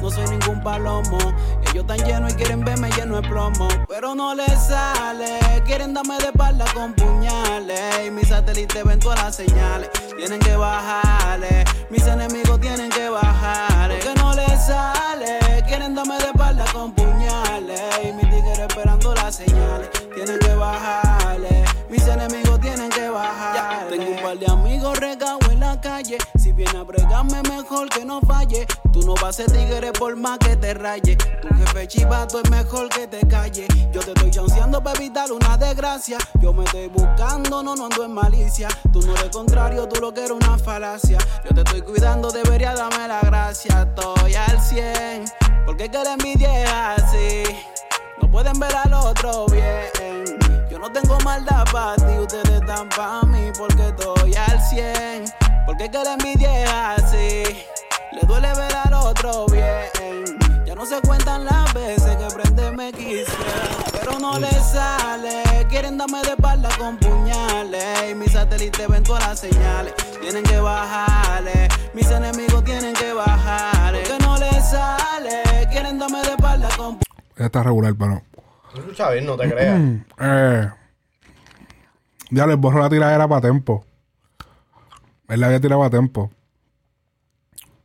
no, 0.00 0.10
soy 0.10 0.26
ningún 0.28 0.62
palomo. 0.62 1.18
Ellos 1.70 1.86
tan 1.86 1.98
llenos 1.98 2.32
y 2.32 2.36
quieren 2.36 2.64
verme 2.64 2.90
lleno 2.90 3.20
de 3.20 3.28
plomo, 3.28 3.68
pero 3.88 4.14
no 4.14 4.34
les 4.34 4.52
sale. 4.66 5.38
Quieren 5.64 5.94
darme 5.94 6.18
de 6.18 6.26
espalda 6.26 6.64
con 6.74 6.94
puñales. 6.94 8.06
Y 8.06 8.10
mis 8.10 8.28
satélites 8.28 8.84
ven 8.84 8.98
todas 8.98 9.22
las 9.22 9.36
señales, 9.36 9.90
tienen 10.16 10.40
que 10.40 10.56
bajarle. 10.56 11.64
Mis 11.90 12.06
enemigos 12.06 12.60
tienen 12.60 12.90
que 12.90 13.08
bajarle, 13.08 13.98
que 13.98 14.14
no 14.14 14.32
les 14.34 14.66
sale. 14.66 15.38
Quieren 15.66 15.94
darme 15.94 16.16
de 16.18 16.26
espalda 16.26 16.64
con 16.72 16.92
puñales. 16.92 17.80
Y 18.02 18.12
mis 18.12 18.28
tigres 18.30 18.58
esperando 18.58 19.14
las 19.14 19.36
señales, 19.36 19.90
tienen 20.14 20.38
que 20.38 20.54
bajarle. 20.54 21.64
Mis 21.88 22.06
enemigos 22.06 22.60
tienen 22.60 22.90
que 22.90 23.08
bajar. 23.08 23.88
Tengo 23.88 24.10
un 24.10 24.22
par 24.22 24.38
de 24.38 24.46
amigos 24.46 24.98
regados 24.98 25.49
Si 26.36 26.50
viene 26.50 26.78
a 26.80 26.82
bregarme, 26.82 27.42
mejor 27.42 27.88
que 27.88 28.04
no 28.04 28.20
falle. 28.22 28.66
Tú 28.92 29.02
no 29.02 29.14
vas 29.14 29.26
a 29.26 29.32
ser 29.32 29.52
tigre 29.52 29.92
por 29.92 30.16
más 30.16 30.36
que 30.38 30.56
te 30.56 30.74
raye. 30.74 31.16
Tu 31.16 31.48
jefe 31.48 31.86
chivato 31.86 32.40
es 32.42 32.50
mejor 32.50 32.88
que 32.88 33.06
te 33.06 33.20
calle. 33.28 33.68
Yo 33.92 34.00
te 34.00 34.10
estoy 34.10 34.30
chanceando 34.32 34.82
para 34.82 34.98
evitar 34.98 35.30
una 35.30 35.56
desgracia. 35.56 36.18
Yo 36.40 36.52
me 36.52 36.64
estoy 36.64 36.88
buscando, 36.88 37.62
no, 37.62 37.76
no 37.76 37.84
ando 37.84 38.04
en 38.04 38.12
malicia. 38.12 38.66
Tú 38.92 39.00
no 39.02 39.14
eres 39.14 39.30
contrario, 39.30 39.86
tú 39.86 40.00
lo 40.00 40.12
que 40.12 40.24
eres 40.24 40.32
una 40.32 40.58
falacia. 40.58 41.18
Yo 41.44 41.54
te 41.54 41.60
estoy 41.60 41.82
cuidando, 41.82 42.32
debería 42.32 42.74
darme 42.74 43.06
la 43.06 43.20
gracia. 43.20 43.86
Estoy 43.88 44.34
al 44.34 44.60
100, 44.60 45.24
porque 45.66 45.88
que 45.88 46.02
la 46.02 46.14
envidia 46.14 46.64
es 46.64 46.70
así. 47.00 47.42
No 48.20 48.28
pueden 48.28 48.58
ver 48.58 48.74
al 48.74 48.92
otro 48.92 49.46
bien. 49.46 50.66
Yo 50.68 50.80
no 50.80 50.90
tengo 50.90 51.16
maldad 51.20 51.64
para 51.70 51.94
ti, 51.94 52.18
ustedes 52.18 52.60
están 52.60 52.88
para 52.88 53.22
mí 53.22 53.52
porque 53.56 53.86
estoy 53.86 54.34
al 54.34 54.60
100. 54.60 55.39
Porque 55.70 55.88
que 55.88 56.02
la 56.02 56.14
envidia 56.14 56.64
es 56.64 57.04
así. 57.04 57.42
Le 58.10 58.26
duele 58.26 58.48
ver 58.54 58.74
al 58.74 58.92
otro 58.92 59.46
bien. 59.46 60.66
Ya 60.66 60.74
no 60.74 60.84
se 60.84 61.00
cuentan 61.00 61.44
las 61.44 61.72
veces 61.72 62.16
que 62.16 62.26
prende 62.34 62.72
me 62.72 62.90
quisiera. 62.90 63.68
Pero 63.92 64.18
no 64.18 64.36
les 64.40 64.66
sale. 64.66 65.44
Quieren 65.68 65.96
darme 65.96 66.22
de 66.22 66.30
espalda 66.30 66.70
con 66.76 66.96
puñales. 66.96 68.10
Y 68.10 68.16
mis 68.16 68.32
satélites 68.32 68.88
ven 68.88 69.04
todas 69.04 69.28
las 69.28 69.38
señales. 69.38 69.94
Tienen 70.20 70.42
que 70.42 70.58
bajarle. 70.58 71.68
Mis 71.94 72.10
enemigos 72.10 72.64
tienen 72.64 72.92
que 72.92 73.12
bajarle. 73.12 74.02
Que 74.02 74.18
no 74.18 74.36
les 74.38 74.68
sale. 74.68 75.68
Quieren 75.70 76.00
darme 76.00 76.20
de 76.22 76.30
espalda 76.30 76.68
con 76.76 76.98
Está 77.36 77.62
regular, 77.62 77.94
pero. 77.96 78.20
No 78.74 78.80
escucha 78.80 79.08
bien, 79.10 79.24
no 79.24 79.36
te 79.36 79.48
creas. 79.48 79.80
Eh, 80.20 80.68
ya 82.30 82.46
les 82.48 82.56
borro 82.56 82.80
la 82.80 82.90
tiradera 82.90 83.28
para 83.28 83.40
tiempo. 83.42 83.84
Él 85.30 85.40
la 85.40 85.46
había 85.46 85.60
tirado 85.60 85.82
a 85.84 85.90
tiempo. 85.90 86.30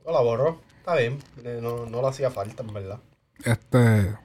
No 0.05 0.11
la 0.11 0.21
borró. 0.21 0.59
Está 0.79 0.95
bien. 0.95 1.19
No, 1.61 1.85
no 1.85 2.01
le 2.01 2.07
hacía 2.07 2.29
falta, 2.31 2.63
en 2.63 2.73
verdad. 2.73 2.99
Este. 3.43 4.15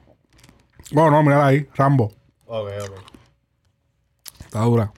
Bueno, 0.91 1.11
no, 1.11 1.23
mira 1.23 1.45
ahí. 1.45 1.67
Rambo. 1.75 2.11
Ok, 2.45 2.69
ok. 2.89 2.99
Está 4.39 4.59
dura. 4.61 4.91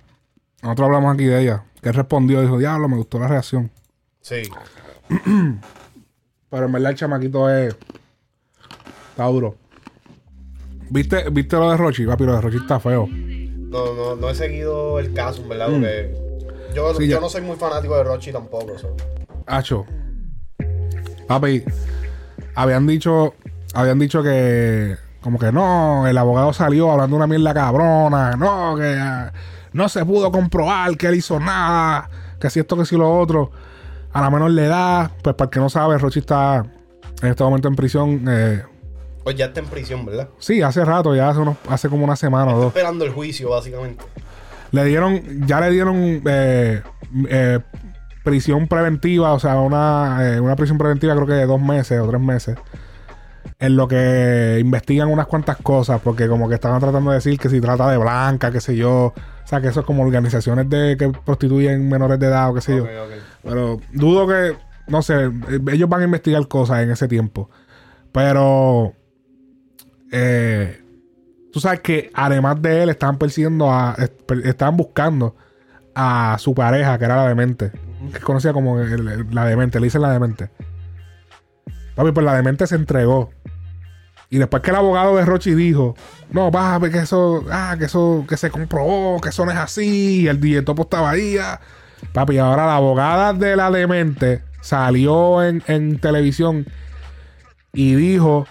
Nosotros 0.61 0.85
hablamos 0.87 1.13
aquí 1.13 1.25
de 1.25 1.41
ella. 1.41 1.65
Que 1.81 1.89
él 1.89 1.95
respondió 1.95 2.39
y 2.39 2.45
dijo, 2.45 2.57
diablo, 2.57 2.87
me 2.89 2.97
gustó 2.97 3.19
la 3.19 3.27
reacción. 3.27 3.69
Sí. 4.21 4.41
Pero 6.49 6.65
en 6.65 6.71
verdad 6.71 6.91
el 6.91 6.97
chamaquito 6.97 7.49
es. 7.49 7.75
Está 9.11 9.25
duro. 9.25 9.55
¿Viste, 10.89 11.29
¿Viste 11.29 11.55
lo 11.55 11.69
de 11.71 11.77
Rochi? 11.77 12.05
Papi, 12.05 12.23
lo 12.25 12.33
de 12.35 12.41
Rochi 12.41 12.57
está 12.57 12.79
feo. 12.79 13.07
No, 13.07 13.93
no, 13.95 14.15
no 14.15 14.29
he 14.29 14.35
seguido 14.35 14.99
el 14.99 15.13
caso, 15.13 15.41
en 15.41 15.49
verdad, 15.49 15.67
Mm. 15.69 15.73
porque 15.73 16.32
yo, 16.73 16.93
Sí, 16.95 17.07
yo 17.07 17.15
ya. 17.15 17.19
no 17.19 17.29
soy 17.29 17.41
muy 17.41 17.55
fanático 17.57 17.95
de 17.97 18.03
Rochi 18.03 18.31
tampoco. 18.31 18.77
so. 18.77 18.95
Hacho. 19.47 19.85
Papi, 21.27 21.63
habían 22.55 22.85
dicho, 22.87 23.33
habían 23.73 23.99
dicho 23.99 24.21
que, 24.23 24.97
como 25.21 25.39
que 25.39 25.51
no, 25.51 26.05
el 26.07 26.17
abogado 26.17 26.53
salió 26.53 26.91
hablando 26.91 27.15
una 27.15 27.27
mierda 27.27 27.53
cabrona, 27.53 28.31
no, 28.35 28.75
que 28.75 28.99
no 29.73 29.89
se 29.89 30.05
pudo 30.05 30.31
comprobar 30.31 30.95
que 30.97 31.07
él 31.07 31.15
hizo 31.15 31.39
nada, 31.39 32.09
que 32.39 32.49
si 32.49 32.59
esto, 32.59 32.77
que 32.77 32.85
si 32.85 32.97
lo 32.97 33.17
otro, 33.17 33.51
a 34.11 34.21
la 34.21 34.29
menor 34.29 34.51
le 34.51 34.67
da, 34.67 35.11
pues 35.23 35.35
para 35.35 35.47
el 35.47 35.49
que 35.51 35.59
no 35.59 35.69
sabe, 35.69 35.97
Rochi 35.97 36.19
está 36.19 36.65
en 37.21 37.29
este 37.29 37.43
momento 37.43 37.67
en 37.69 37.75
prisión, 37.75 38.25
eh, 38.27 38.63
Pues 39.23 39.35
ya 39.37 39.45
está 39.45 39.61
en 39.61 39.67
prisión, 39.67 40.05
¿verdad? 40.05 40.27
sí, 40.39 40.61
hace 40.61 40.83
rato, 40.83 41.15
ya 41.15 41.29
hace, 41.29 41.39
unos, 41.39 41.55
hace 41.69 41.89
como 41.89 42.03
una 42.03 42.15
semana 42.17 42.53
o 42.53 42.57
dos. 42.57 42.67
Esperando 42.67 43.05
el 43.05 43.11
juicio, 43.11 43.49
básicamente. 43.49 44.03
Le 44.73 44.83
dieron, 44.85 45.45
ya 45.45 45.61
le 45.61 45.69
dieron 45.69 46.23
eh, 46.25 46.81
eh, 47.29 47.59
prisión 48.23 48.67
preventiva, 48.67 49.33
o 49.33 49.39
sea, 49.39 49.59
una, 49.59 50.17
eh, 50.27 50.39
una 50.39 50.55
prisión 50.55 50.79
preventiva 50.79 51.13
creo 51.13 51.27
que 51.27 51.33
de 51.33 51.45
dos 51.45 51.61
meses 51.61 51.99
o 52.01 52.07
tres 52.09 52.19
meses. 52.19 52.57
En 53.59 53.77
lo 53.77 53.87
que 53.87 54.57
investigan 54.59 55.09
unas 55.09 55.27
cuantas 55.27 55.57
cosas, 55.57 56.01
porque 56.03 56.27
como 56.27 56.49
que 56.49 56.55
estaban 56.55 56.79
tratando 56.79 57.11
de 57.11 57.17
decir 57.17 57.37
que 57.37 57.49
si 57.49 57.61
trata 57.61 57.87
de 57.91 57.97
blanca, 57.97 58.51
qué 58.51 58.59
sé 58.59 58.75
yo. 58.75 59.13
O 59.13 59.47
sea, 59.47 59.61
que 59.61 59.67
eso 59.67 59.81
es 59.81 59.85
como 59.85 60.01
organizaciones 60.01 60.67
de 60.67 60.97
que 60.97 61.09
prostituyen 61.23 61.87
menores 61.87 62.17
de 62.17 62.25
edad 62.25 62.49
o 62.49 62.55
qué 62.55 62.61
sé 62.61 62.75
yo. 62.75 62.87
Pero 63.43 63.79
dudo 63.91 64.27
que, 64.27 64.57
no 64.87 65.03
sé, 65.03 65.29
ellos 65.71 65.87
van 65.87 66.01
a 66.01 66.05
investigar 66.05 66.47
cosas 66.47 66.81
en 66.81 66.89
ese 66.89 67.07
tiempo. 67.07 67.51
Pero, 68.11 68.93
eh, 70.11 70.82
tú 71.53 71.59
sabes 71.61 71.79
que 71.81 72.09
además 72.13 72.61
de 72.61 72.83
él, 72.83 72.89
estaban 72.89 73.17
persiguiendo 73.17 73.71
a, 73.71 73.95
estaban 74.43 74.75
buscando 74.75 75.35
a 75.95 76.35
su 76.39 76.53
pareja, 76.55 76.97
que 76.97 77.05
era 77.05 77.15
la 77.15 77.27
demente. 77.29 77.71
Que 78.11 78.17
es 78.17 78.23
conocida 78.23 78.51
como 78.51 78.81
el- 78.81 79.07
el- 79.07 79.27
la 79.31 79.45
demente, 79.45 79.79
le 79.79 79.85
dicen 79.85 80.01
la 80.01 80.11
demente. 80.11 80.49
Papi, 81.95 82.11
pues 82.11 82.25
la 82.25 82.35
demente 82.35 82.65
se 82.67 82.75
entregó. 82.75 83.31
Y 84.31 84.39
después 84.39 84.63
que 84.63 84.71
el 84.71 84.77
abogado 84.77 85.15
de 85.15 85.25
Rochi 85.25 85.53
dijo, 85.53 85.95
no, 86.31 86.49
papi, 86.49 86.89
que 86.89 86.97
eso, 86.99 87.45
ah, 87.51 87.75
que 87.77 87.85
eso, 87.85 88.25
que 88.27 88.35
se 88.35 88.49
comprobó, 88.49 89.21
que 89.21 89.29
eso 89.29 89.45
no 89.45 89.51
es 89.51 89.57
así, 89.57 90.21
y 90.21 90.27
el 90.27 90.39
DJ 90.41 90.63
Topo 90.63 90.81
estaba 90.83 91.11
ahí, 91.11 91.37
ah. 91.37 91.61
Papi, 92.13 92.39
ahora 92.39 92.65
la 92.65 92.77
abogada 92.77 93.33
de 93.33 93.55
la 93.55 93.69
demente 93.69 94.43
salió 94.59 95.43
en, 95.43 95.61
en 95.67 95.99
televisión 95.99 96.65
y 97.73 97.93
dijo 97.95 98.47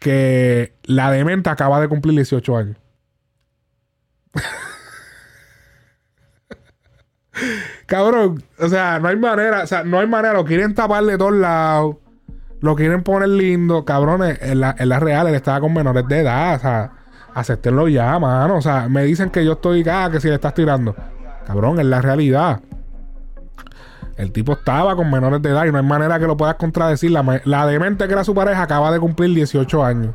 que 0.00 0.74
la 0.88 1.10
demente 1.10 1.50
acaba 1.50 1.80
de 1.80 1.88
cumplir 1.88 2.14
18 2.14 2.56
años. 2.56 2.76
Cabrón, 7.86 8.42
o 8.58 8.68
sea, 8.68 8.98
no 8.98 9.08
hay 9.08 9.16
manera, 9.16 9.62
o 9.62 9.66
sea, 9.66 9.84
no 9.84 10.00
hay 10.00 10.06
manera, 10.06 10.32
lo 10.34 10.44
quieren 10.46 10.74
tapar 10.74 11.04
de 11.04 11.18
todos 11.18 11.34
lados, 11.34 11.96
lo 12.60 12.74
quieren 12.74 13.02
poner 13.02 13.28
lindo, 13.28 13.84
cabrones, 13.84 14.38
en 14.42 14.60
la, 14.60 14.74
en 14.78 14.88
la 14.88 14.98
real, 14.98 15.26
él 15.28 15.34
estaba 15.34 15.60
con 15.60 15.74
menores 15.74 16.08
de 16.08 16.20
edad, 16.20 16.56
o 16.56 16.58
sea, 16.58 16.92
acéptenlo 17.34 17.86
ya, 17.88 18.18
mano, 18.18 18.56
o 18.56 18.62
sea, 18.62 18.88
me 18.88 19.04
dicen 19.04 19.30
que 19.30 19.44
yo 19.44 19.52
estoy, 19.52 19.84
ah, 19.88 20.08
que 20.10 20.20
si 20.20 20.28
le 20.28 20.34
estás 20.34 20.54
tirando, 20.54 20.96
cabrón, 21.46 21.78
es 21.78 21.86
la 21.86 22.00
realidad. 22.00 22.60
El 24.16 24.32
tipo 24.32 24.54
estaba 24.54 24.96
con 24.96 25.10
menores 25.10 25.40
de 25.42 25.50
edad 25.50 25.66
y 25.66 25.70
no 25.70 25.78
hay 25.78 25.84
manera 25.84 26.18
que 26.18 26.26
lo 26.26 26.36
puedas 26.36 26.56
contradecir. 26.56 27.12
La, 27.12 27.40
la 27.44 27.66
demente 27.66 28.08
que 28.08 28.14
era 28.14 28.24
su 28.24 28.34
pareja 28.34 28.62
acaba 28.62 28.90
de 28.90 28.98
cumplir 28.98 29.32
18 29.32 29.84
años. 29.84 30.12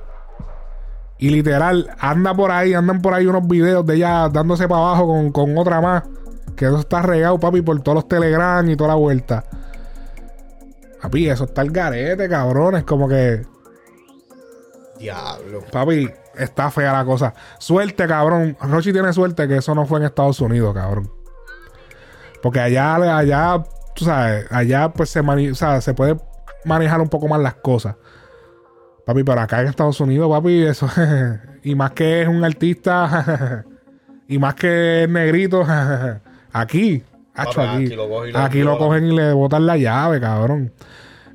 Y 1.18 1.30
literal, 1.30 1.90
anda 2.00 2.34
por 2.34 2.52
ahí, 2.52 2.74
andan 2.74 3.02
por 3.02 3.14
ahí 3.14 3.26
unos 3.28 3.48
videos 3.48 3.86
de 3.86 3.96
ella 3.96 4.28
dándose 4.30 4.68
para 4.68 4.82
abajo 4.82 5.08
con, 5.08 5.32
con 5.32 5.58
otra 5.58 5.80
más. 5.80 6.04
Que 6.56 6.66
eso 6.66 6.80
está 6.80 7.02
regado, 7.02 7.40
papi, 7.40 7.62
por 7.62 7.82
todos 7.82 7.96
los 7.96 8.08
telegram 8.08 8.70
y 8.70 8.76
toda 8.76 8.90
la 8.90 8.96
vuelta. 8.96 9.44
Papi, 11.02 11.30
eso 11.30 11.46
está 11.46 11.62
el 11.62 11.72
garete, 11.72 12.28
cabrón. 12.30 12.76
Es 12.76 12.84
como 12.84 13.08
que, 13.08 13.44
Diablo. 15.00 15.62
papi, 15.72 16.10
está 16.38 16.70
fea 16.72 16.94
la 16.94 17.06
cosa. 17.06 17.34
Suerte, 17.58 18.08
cabrón. 18.08 18.58
Rochi 18.62 18.94
tiene 18.94 19.12
suerte 19.14 19.48
que 19.48 19.58
eso 19.58 19.74
no 19.76 19.86
fue 19.86 20.00
en 20.00 20.06
Estados 20.06 20.40
Unidos, 20.42 20.74
cabrón. 20.74 21.12
Porque 22.42 22.60
allá, 22.60 23.18
allá, 23.18 23.64
tú 23.96 24.06
sabes, 24.06 24.46
allá 24.52 24.90
pues 24.90 25.10
se, 25.10 25.22
mani- 25.24 25.52
o 25.52 25.56
sea, 25.56 25.80
se 25.82 25.94
puede 25.94 26.18
manejar 26.66 27.02
un 27.02 27.10
poco 27.10 27.28
más 27.28 27.40
las 27.40 27.56
cosas. 27.56 27.96
Papi, 29.06 29.24
pero 29.24 29.42
acá 29.42 29.62
en 29.62 29.68
Estados 29.68 30.00
Unidos, 30.00 30.30
papi, 30.30 30.64
eso. 30.64 30.88
y 31.64 31.76
más 31.76 31.92
que 31.92 32.22
es 32.22 32.28
un 32.28 32.44
artista. 32.44 33.66
y 34.28 34.38
más 34.38 34.56
que 34.56 35.04
es 35.04 35.10
negrito. 35.10 35.66
aquí. 36.54 37.04
Hacho, 37.36 37.62
aquí. 37.62 37.86
aquí 37.86 37.96
lo 37.96 38.08
cogen 38.10 38.30
y 38.30 38.32
lo 38.32 38.40
Aquí 38.40 38.60
lo 38.60 38.64
violan. 38.72 38.78
cogen 38.78 39.06
y 39.08 39.16
le 39.16 39.34
botan 39.34 39.66
la 39.66 39.76
llave, 39.78 40.20
cabrón. 40.22 40.72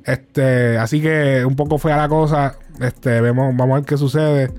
Este, 0.05 0.77
así 0.77 1.01
que 1.01 1.43
un 1.45 1.55
poco 1.55 1.77
fea 1.77 1.97
la 1.97 2.07
cosa. 2.07 2.55
Este, 2.79 3.21
vemos, 3.21 3.55
vamos 3.55 3.73
a 3.73 3.79
ver 3.79 3.85
qué 3.85 3.97
sucede. 3.97 4.51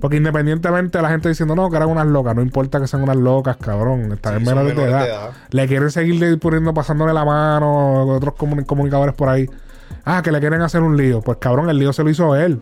Porque 0.00 0.16
independientemente 0.16 0.98
de 0.98 1.02
la 1.02 1.08
gente 1.08 1.28
diciendo 1.28 1.56
no, 1.56 1.70
que 1.70 1.76
eran 1.76 1.88
unas 1.88 2.06
locas, 2.06 2.34
no 2.36 2.42
importa 2.42 2.80
que 2.80 2.86
sean 2.86 3.02
unas 3.02 3.16
locas, 3.16 3.56
cabrón. 3.56 4.12
Están 4.12 4.36
en 4.36 4.44
menores 4.44 4.76
de 4.76 4.84
edad. 4.84 5.30
Le 5.50 5.66
quieren 5.66 5.90
seguir 5.90 6.38
poniendo, 6.38 6.72
pasándole 6.74 7.12
la 7.12 7.24
mano, 7.24 8.02
otros 8.06 8.34
comuni- 8.34 8.64
comunicadores 8.66 9.14
por 9.14 9.28
ahí. 9.28 9.48
Ah, 10.04 10.22
que 10.22 10.32
le 10.32 10.40
quieren 10.40 10.62
hacer 10.62 10.82
un 10.82 10.96
lío. 10.96 11.20
Pues 11.20 11.38
cabrón, 11.38 11.68
el 11.70 11.78
lío 11.78 11.92
se 11.92 12.02
lo 12.02 12.10
hizo 12.10 12.34
él. 12.36 12.60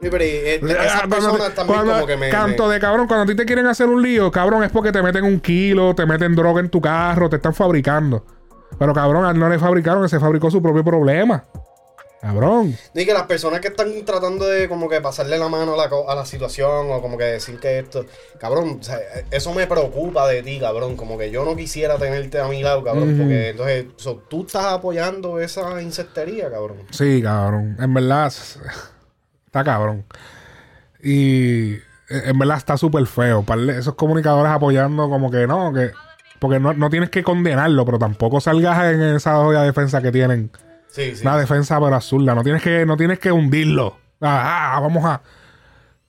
Sí, 0.00 0.08
pero 0.10 0.24
eh, 0.24 0.60
Ah, 0.78 0.84
esas 0.86 1.02
personas 1.02 1.48
te- 1.48 1.50
también 1.54 1.80
como 1.84 2.06
que 2.06 2.16
me... 2.16 2.28
canto 2.28 2.68
de 2.68 2.80
cabrón, 2.80 3.06
cuando 3.06 3.22
a 3.24 3.26
ti 3.26 3.36
te 3.36 3.44
quieren 3.44 3.66
hacer 3.66 3.88
un 3.88 4.02
lío, 4.02 4.30
cabrón, 4.32 4.64
es 4.64 4.70
porque 4.72 4.90
te 4.90 5.00
meten 5.02 5.24
un 5.24 5.38
kilo, 5.38 5.94
te 5.94 6.06
meten 6.06 6.34
droga 6.34 6.60
en 6.60 6.70
tu 6.70 6.80
carro, 6.80 7.28
te 7.28 7.36
están 7.36 7.54
fabricando. 7.54 8.24
Pero 8.78 8.92
cabrón, 8.94 9.24
a 9.26 9.30
él 9.30 9.38
no 9.38 9.48
le 9.48 9.58
fabricaron, 9.60 10.02
él 10.02 10.08
se 10.08 10.18
fabricó 10.18 10.50
su 10.50 10.60
propio 10.60 10.82
problema. 10.82 11.44
Cabrón. 12.22 12.76
Y 12.94 13.04
que 13.04 13.12
las 13.12 13.24
personas 13.24 13.58
que 13.58 13.66
están 13.66 13.88
tratando 14.04 14.46
de 14.46 14.68
como 14.68 14.88
que 14.88 15.00
pasarle 15.00 15.38
la 15.38 15.48
mano 15.48 15.74
a 15.74 15.76
la, 15.76 15.90
a 16.06 16.14
la 16.14 16.24
situación 16.24 16.86
o 16.92 17.02
como 17.02 17.18
que 17.18 17.24
decir 17.24 17.58
que 17.58 17.80
esto, 17.80 18.06
cabrón, 18.38 18.78
o 18.80 18.82
sea, 18.84 19.00
eso 19.32 19.52
me 19.52 19.66
preocupa 19.66 20.28
de 20.28 20.40
ti, 20.44 20.60
cabrón, 20.60 20.94
como 20.96 21.18
que 21.18 21.32
yo 21.32 21.44
no 21.44 21.56
quisiera 21.56 21.98
tenerte 21.98 22.38
a 22.38 22.46
mi 22.46 22.62
lado, 22.62 22.84
cabrón, 22.84 23.16
porque 23.18 23.48
entonces 23.48 23.86
so, 23.96 24.22
tú 24.30 24.42
estás 24.46 24.66
apoyando 24.66 25.40
esa 25.40 25.82
insectería, 25.82 26.48
cabrón. 26.48 26.76
Sí, 26.90 27.20
cabrón. 27.20 27.76
En 27.80 27.92
verdad, 27.92 28.28
está 28.28 29.64
cabrón. 29.64 30.04
Y 31.02 31.72
eh, 31.72 31.80
en 32.08 32.38
verdad 32.38 32.58
está 32.58 32.76
súper 32.76 33.04
feo. 33.06 33.44
Esos 33.76 33.96
comunicadores 33.96 34.52
apoyando 34.52 35.10
como 35.10 35.28
que 35.28 35.48
no, 35.48 35.72
que... 35.72 35.90
Porque 36.38 36.60
no, 36.60 36.72
no 36.72 36.88
tienes 36.88 37.10
que 37.10 37.24
condenarlo, 37.24 37.84
pero 37.84 37.98
tampoco 37.98 38.40
salgas 38.40 38.94
en 38.94 39.02
esa 39.16 39.40
olla 39.40 39.62
de 39.62 39.66
defensa 39.66 40.00
que 40.00 40.12
tienen. 40.12 40.52
Sí, 40.92 41.16
sí. 41.16 41.22
Una 41.22 41.38
defensa 41.38 41.80
pero 41.80 41.94
absurda. 41.94 42.34
No 42.34 42.42
tienes 42.42 42.62
que, 42.62 42.86
no 42.86 42.96
tienes 42.96 43.18
que 43.18 43.32
hundirlo. 43.32 43.96
Ah, 44.20 44.76
ah, 44.76 44.80
vamos 44.80 45.04
a. 45.04 45.22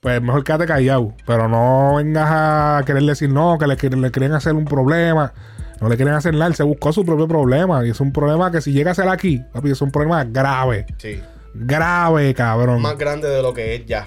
Pues 0.00 0.20
mejor 0.20 0.44
quédate 0.44 0.66
callado. 0.66 1.14
Pero 1.26 1.48
no 1.48 1.96
vengas 1.96 2.28
a 2.30 2.82
querer 2.84 3.02
decir 3.02 3.30
no, 3.30 3.58
que 3.58 3.66
le, 3.66 3.76
le 3.76 4.10
quieren 4.10 4.32
hacer 4.32 4.52
un 4.54 4.66
problema. 4.66 5.32
No 5.80 5.88
le 5.88 5.96
quieren 5.96 6.14
hacer 6.14 6.34
nada. 6.34 6.46
Él 6.46 6.54
se 6.54 6.62
buscó 6.62 6.92
su 6.92 7.04
propio 7.04 7.26
problema. 7.26 7.84
Y 7.84 7.90
es 7.90 8.00
un 8.00 8.12
problema 8.12 8.52
que 8.52 8.60
si 8.60 8.72
llega 8.72 8.90
a 8.90 8.94
ser 8.94 9.08
aquí, 9.08 9.42
papi, 9.52 9.70
es 9.70 9.80
un 9.80 9.90
problema 9.90 10.24
grave. 10.24 10.86
Sí. 10.98 11.20
Grave, 11.54 12.34
cabrón. 12.34 12.82
Más 12.82 12.98
grande 12.98 13.28
de 13.28 13.42
lo 13.42 13.54
que 13.54 13.74
es 13.74 13.86
ya. 13.86 14.06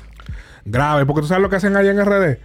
Grave. 0.63 1.07
Porque 1.07 1.21
tú 1.21 1.27
sabes 1.27 1.41
lo 1.41 1.49
que 1.49 1.55
hacen 1.55 1.75
allá 1.75 1.89
en 1.89 2.05
RD. 2.05 2.37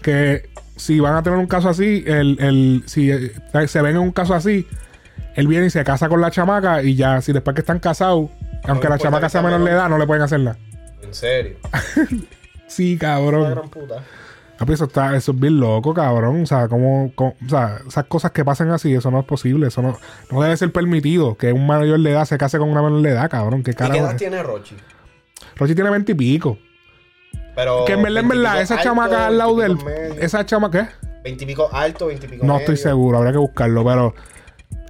Que 0.00 0.50
si 0.76 1.00
van 1.00 1.16
a 1.16 1.22
tener 1.22 1.38
un 1.38 1.46
caso 1.46 1.68
así, 1.68 2.04
el, 2.06 2.36
el, 2.40 2.84
si 2.86 3.10
eh, 3.10 3.32
se 3.66 3.82
ven 3.82 3.96
en 3.96 4.02
un 4.02 4.12
caso 4.12 4.34
así, 4.34 4.66
él 5.34 5.46
viene 5.48 5.66
y 5.66 5.70
se 5.70 5.82
casa 5.84 6.08
con 6.08 6.20
la 6.20 6.30
chamaca 6.30 6.82
y 6.82 6.94
ya, 6.94 7.20
si 7.20 7.32
después 7.32 7.54
que 7.54 7.60
están 7.60 7.78
casados, 7.78 8.30
aunque 8.64 8.88
la 8.88 8.98
chamaca 8.98 9.28
sea 9.28 9.42
menor 9.42 9.62
de 9.64 9.70
edad, 9.70 9.88
no 9.88 9.98
le 9.98 10.06
pueden 10.06 10.22
hacer 10.22 10.40
nada. 10.40 10.58
En 11.02 11.14
serio. 11.14 11.56
Sí, 12.66 12.96
cabrón. 12.96 13.50
gran 13.50 13.68
puta. 13.68 13.96
Papi, 14.58 14.72
eso, 14.72 14.84
está, 14.84 15.14
eso 15.14 15.32
es 15.32 15.38
bien 15.40 15.60
loco, 15.60 15.92
cabrón. 15.92 16.42
O 16.42 16.46
sea, 16.46 16.68
como, 16.68 17.12
como- 17.14 17.34
o 17.44 17.48
sea, 17.48 17.80
esas 17.86 18.04
cosas 18.06 18.30
que 18.30 18.44
pasan 18.46 18.70
así, 18.70 18.94
eso 18.94 19.10
no 19.10 19.20
es 19.20 19.26
posible. 19.26 19.66
Eso 19.66 19.82
no, 19.82 19.98
no 20.30 20.40
debe 20.42 20.56
ser 20.56 20.72
permitido 20.72 21.36
que 21.36 21.52
un 21.52 21.66
mayor 21.66 22.00
de 22.00 22.10
edad 22.12 22.24
se 22.24 22.38
case 22.38 22.58
con 22.58 22.70
una 22.70 22.80
menor 22.80 23.02
de 23.02 23.10
edad, 23.10 23.28
cabrón. 23.28 23.62
¿Qué 23.62 23.72
¿Y 23.72 23.74
qué 23.74 23.78
carajo? 23.78 23.98
edad 24.00 24.10
es? 24.12 24.16
tiene 24.16 24.42
Rochi? 24.42 24.74
Rochi 25.56 25.74
tiene 25.74 25.90
veinte 25.90 26.12
y 26.12 26.14
pico. 26.14 26.56
Pero 27.54 27.84
que 27.84 27.92
en 27.92 28.02
verdad, 28.02 28.22
en 28.22 28.28
verdad, 28.28 28.62
esa 28.62 28.80
chamaca 28.80 29.26
al 29.26 29.36
lado 29.36 29.56
del. 29.56 29.76
Esa 30.18 30.46
chamaca, 30.46 30.88
¿qué? 31.02 31.08
Veintipico 31.24 31.68
alto, 31.72 32.06
veintipico 32.06 32.44
No 32.46 32.54
medio. 32.54 32.60
estoy 32.60 32.76
seguro, 32.78 33.18
habría 33.18 33.32
que 33.32 33.38
buscarlo, 33.38 33.84
pero 33.84 34.14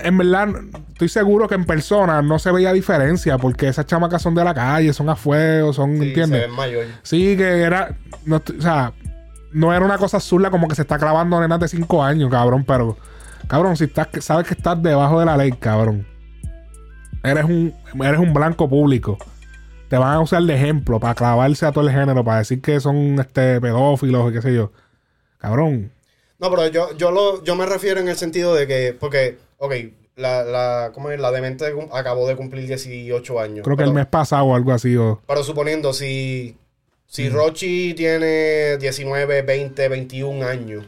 en 0.01 0.19
verdad 0.19 0.49
estoy 0.93 1.09
seguro 1.09 1.49
que 1.49 1.55
en 1.55 1.65
persona 1.65 2.23
no 2.23 2.39
se 2.39 2.51
veía 2.53 2.73
diferencia 2.73 3.39
porque 3.39 3.69
esas 3.69 3.87
chamacas 3.87 4.23
son 4.23 4.35
de 4.35 4.45
la 4.45 4.55
calle, 4.55 4.93
son 4.93 5.09
a 5.09 5.17
fuego, 5.17 5.73
son, 5.73 5.99
Sí, 5.99 6.09
¿entiendes? 6.09 6.41
se 6.43 6.47
ven 6.47 6.57
mayor. 6.57 6.87
Sí, 7.03 7.37
que 7.37 7.61
era, 7.63 7.97
no, 8.25 8.37
o 8.37 8.63
sea, 8.63 8.93
no 9.53 9.75
era 9.75 9.85
una 9.85 9.99
cosa 9.99 10.17
azul 10.17 10.49
como 10.51 10.69
que 10.69 10.75
se 10.75 10.83
está 10.83 10.99
clavando 10.99 11.41
nenas 11.41 11.61
de 11.61 11.69
5 11.69 12.03
años, 12.03 12.31
cabrón, 12.31 12.65
pero 12.65 12.97
cabrón, 13.49 13.77
si 13.77 13.85
estás, 13.85 14.09
sabes 14.21 14.47
que 14.47 14.55
estás 14.55 14.83
debajo 14.83 15.21
de 15.21 15.27
la 15.27 15.37
ley, 15.37 15.53
cabrón. 15.53 16.07
Eres 17.23 17.45
un, 17.45 17.73
eres 18.03 18.19
un 18.19 18.33
blanco 18.35 18.69
público. 18.69 19.19
Te 19.89 19.97
van 19.99 20.15
a 20.15 20.21
usar 20.21 20.43
de 20.43 20.55
ejemplo 20.55 20.99
para 20.99 21.15
clavarse 21.15 21.67
a 21.67 21.71
todo 21.73 21.87
el 21.87 21.95
género, 21.95 22.25
para 22.25 22.39
decir 22.39 22.61
que 22.61 22.81
son 22.81 23.21
este 23.21 23.61
pedófilos 23.61 24.31
y 24.31 24.35
qué 24.35 24.43
sé 24.43 24.55
yo. 24.55 24.73
Cabrón, 25.39 25.93
No, 26.39 26.51
pero 26.51 26.67
yo, 26.69 26.97
yo, 26.97 27.11
lo, 27.11 27.45
yo 27.45 27.55
me 27.57 27.67
refiero 27.67 28.01
en 28.01 28.09
el 28.09 28.17
sentido 28.17 28.55
de 28.55 28.67
que, 28.67 28.97
porque, 28.99 29.39
ok, 29.65 29.75
la, 30.17 30.43
la, 30.45 30.91
¿cómo 30.93 31.11
es? 31.11 31.19
La 31.21 31.31
demente 31.31 31.65
acabó 31.93 32.27
de 32.29 32.37
cumplir 32.37 32.67
18 32.67 33.41
años. 33.41 33.61
creo 33.65 33.77
que 33.77 33.83
pero, 33.83 33.89
el 33.91 33.95
mes 33.95 34.07
pasado 34.07 34.45
o 34.47 34.55
algo 34.55 34.73
así. 34.73 34.97
O, 34.97 35.21
pero 35.27 35.43
suponiendo, 35.45 35.93
si, 35.93 36.57
si 37.07 37.31
Mm. 37.31 37.33
Rochi 37.33 37.95
tiene 37.95 38.77
19, 38.79 39.43
20, 39.43 39.89
21 39.89 40.47
años. 40.47 40.85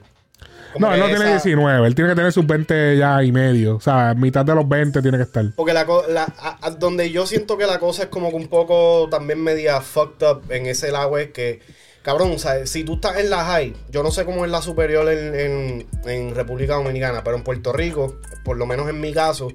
no, 0.78 0.92
él 0.92 0.98
no 1.00 1.06
tiene 1.06 1.20
esa- 1.24 1.30
19. 1.44 1.86
Él 1.86 1.94
tiene 1.94 2.10
que 2.10 2.16
tener 2.16 2.32
sus 2.32 2.46
20 2.46 2.96
ya 2.98 3.22
y 3.22 3.30
medio. 3.32 3.76
O 3.76 3.80
sea, 3.80 4.12
mitad 4.14 4.44
de 4.44 4.54
los 4.56 4.68
20 4.68 5.00
tiene 5.00 5.16
que 5.18 5.22
estar. 5.24 5.44
Porque 5.56 5.72
la, 5.72 5.86
la 6.08 6.24
a- 6.24 6.58
a- 6.66 6.70
donde 6.72 7.10
yo 7.12 7.26
siento 7.26 7.56
que 7.56 7.66
la 7.66 7.78
cosa 7.78 8.02
es 8.02 8.08
como 8.08 8.30
que 8.30 8.36
un 8.36 8.48
poco 8.48 9.08
también 9.10 9.40
media 9.42 9.80
fucked 9.80 10.26
up 10.26 10.42
en 10.50 10.66
ese 10.66 10.90
lado 10.90 11.16
es 11.16 11.30
que, 11.30 11.60
cabrón, 12.04 12.30
o 12.32 12.38
sea, 12.38 12.64
si 12.66 12.84
tú 12.84 12.94
estás 12.94 13.16
en 13.18 13.30
la 13.30 13.44
high, 13.44 13.74
yo 13.90 14.02
no 14.04 14.12
sé 14.12 14.24
cómo 14.24 14.44
es 14.44 14.50
la 14.52 14.62
superior 14.62 15.08
en, 15.10 15.34
en- 15.34 15.86
en 16.04 16.34
República 16.36 16.74
Dominicana, 16.74 17.24
pero 17.24 17.36
en 17.36 17.42
Puerto 17.42 17.72
Rico, 17.72 18.20
por 18.44 18.56
lo 18.56 18.66
menos 18.66 18.88
en 18.88 19.00
mi 19.00 19.12
caso, 19.12 19.48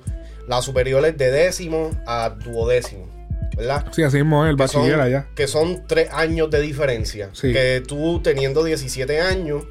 la 0.47 0.61
superior 0.61 1.05
es 1.05 1.17
de 1.17 1.29
décimo 1.31 1.91
a 2.07 2.31
duodécimo, 2.31 3.07
¿verdad? 3.55 3.85
Sí, 3.91 4.01
así 4.03 4.17
mismo 4.17 4.43
es 4.45 4.49
el 4.49 4.55
bachiller 4.55 4.99
allá. 4.99 5.27
Que 5.35 5.47
son 5.47 5.85
tres 5.87 6.09
años 6.11 6.49
de 6.49 6.59
diferencia. 6.59 7.29
Sí. 7.33 7.53
Que 7.53 7.81
tú 7.87 8.19
teniendo 8.23 8.63
17 8.63 9.21
años, 9.21 9.63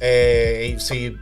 eh, 0.00 0.74
y 0.76 0.80
si, 0.80 1.16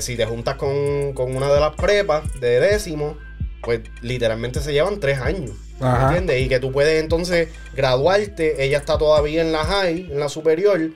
si 0.00 0.16
te 0.16 0.26
juntas 0.26 0.56
con, 0.56 1.14
con 1.14 1.34
una 1.34 1.50
de 1.52 1.60
las 1.60 1.74
prepas 1.76 2.24
de 2.40 2.60
décimo, 2.60 3.16
pues 3.62 3.80
literalmente 4.02 4.60
se 4.60 4.72
llevan 4.74 5.00
tres 5.00 5.18
años. 5.18 5.52
¿Me 5.80 5.86
Ajá. 5.86 6.06
¿Entiendes? 6.08 6.40
Y 6.42 6.48
que 6.48 6.58
tú 6.60 6.72
puedes 6.72 7.02
entonces 7.02 7.48
graduarte, 7.74 8.64
ella 8.64 8.78
está 8.78 8.96
todavía 8.98 9.42
en 9.42 9.52
la 9.52 9.64
high, 9.64 10.08
en 10.10 10.18
la 10.20 10.28
superior, 10.28 10.90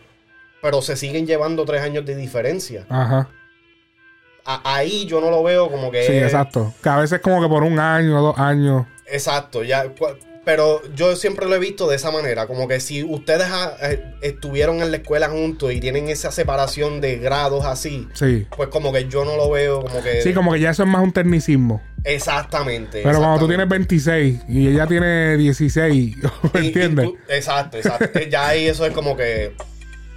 pero 0.63 0.83
se 0.83 0.97
siguen 0.97 1.27
llevando 1.27 1.65
tres 1.65 1.83
años 1.83 2.05
de 2.07 2.17
diferencia. 2.17 2.87
Ajá. 2.89 3.29
a- 4.45 4.75
ahí 4.77 5.05
yo 5.07 5.21
no 5.21 5.31
lo 5.31 5.43
veo 5.43 5.71
como 5.71 5.91
que. 5.91 6.05
Sí, 6.07 6.13
exacto. 6.19 6.73
Que 6.83 6.89
a 6.89 6.97
veces 6.97 7.21
como 7.21 7.41
que 7.43 7.49
por 7.49 7.63
un 7.63 7.79
año, 7.79 8.21
dos 8.23 8.39
años. 8.39 8.87
Exacto, 9.07 9.63
ya. 9.63 9.85
Pero 10.45 10.81
yo 10.95 11.17
siempre 11.17 11.47
lo 11.47 11.55
he 11.55 11.59
visto 11.59 11.87
de 11.87 11.97
esa 11.97 12.11
manera, 12.11 12.47
como 12.47 12.67
que 12.67 12.81
si 12.81 13.05
ustedes 13.05 13.47
ah, 13.51 13.77
eh, 13.83 14.03
estuvieron 14.23 14.81
en 14.81 14.91
la 14.91 14.97
escuela 14.97 15.29
juntos 15.29 15.71
y 15.73 15.81
tienen 15.81 16.09
esa 16.09 16.33
separación 16.33 17.03
de 17.03 17.19
grados 17.19 17.67
así, 17.67 18.09
Sí. 18.15 18.47
pues 18.57 18.71
como 18.71 18.91
que 18.91 19.07
yo 19.07 19.25
no 19.27 19.37
lo 19.37 19.51
veo 19.51 19.83
como 19.83 20.03
que... 20.03 20.23
Sí, 20.23 20.33
como 20.33 20.53
que 20.55 20.61
ya 20.61 20.71
eso 20.71 20.85
es 20.85 20.89
más 20.89 21.03
un 21.03 21.13
tecnicismo. 21.13 21.83
Exactamente. 22.05 23.03
Pero 23.03 23.19
cuando 23.19 23.39
tú 23.41 23.49
tienes 23.49 23.69
26 23.69 24.41
y 24.49 24.69
ella 24.69 24.87
tiene 24.87 25.37
16, 25.37 26.17
¿me 26.55 26.61
Y- 26.61 26.65
y 26.65 26.67
entiendes? 26.69 27.05
tú- 27.05 27.19
exacto, 27.29 27.77
exacto. 27.77 28.19
ya 28.31 28.49
ahí 28.49 28.67
eso 28.67 28.87
es 28.87 28.93
como 28.95 29.17
que... 29.17 29.55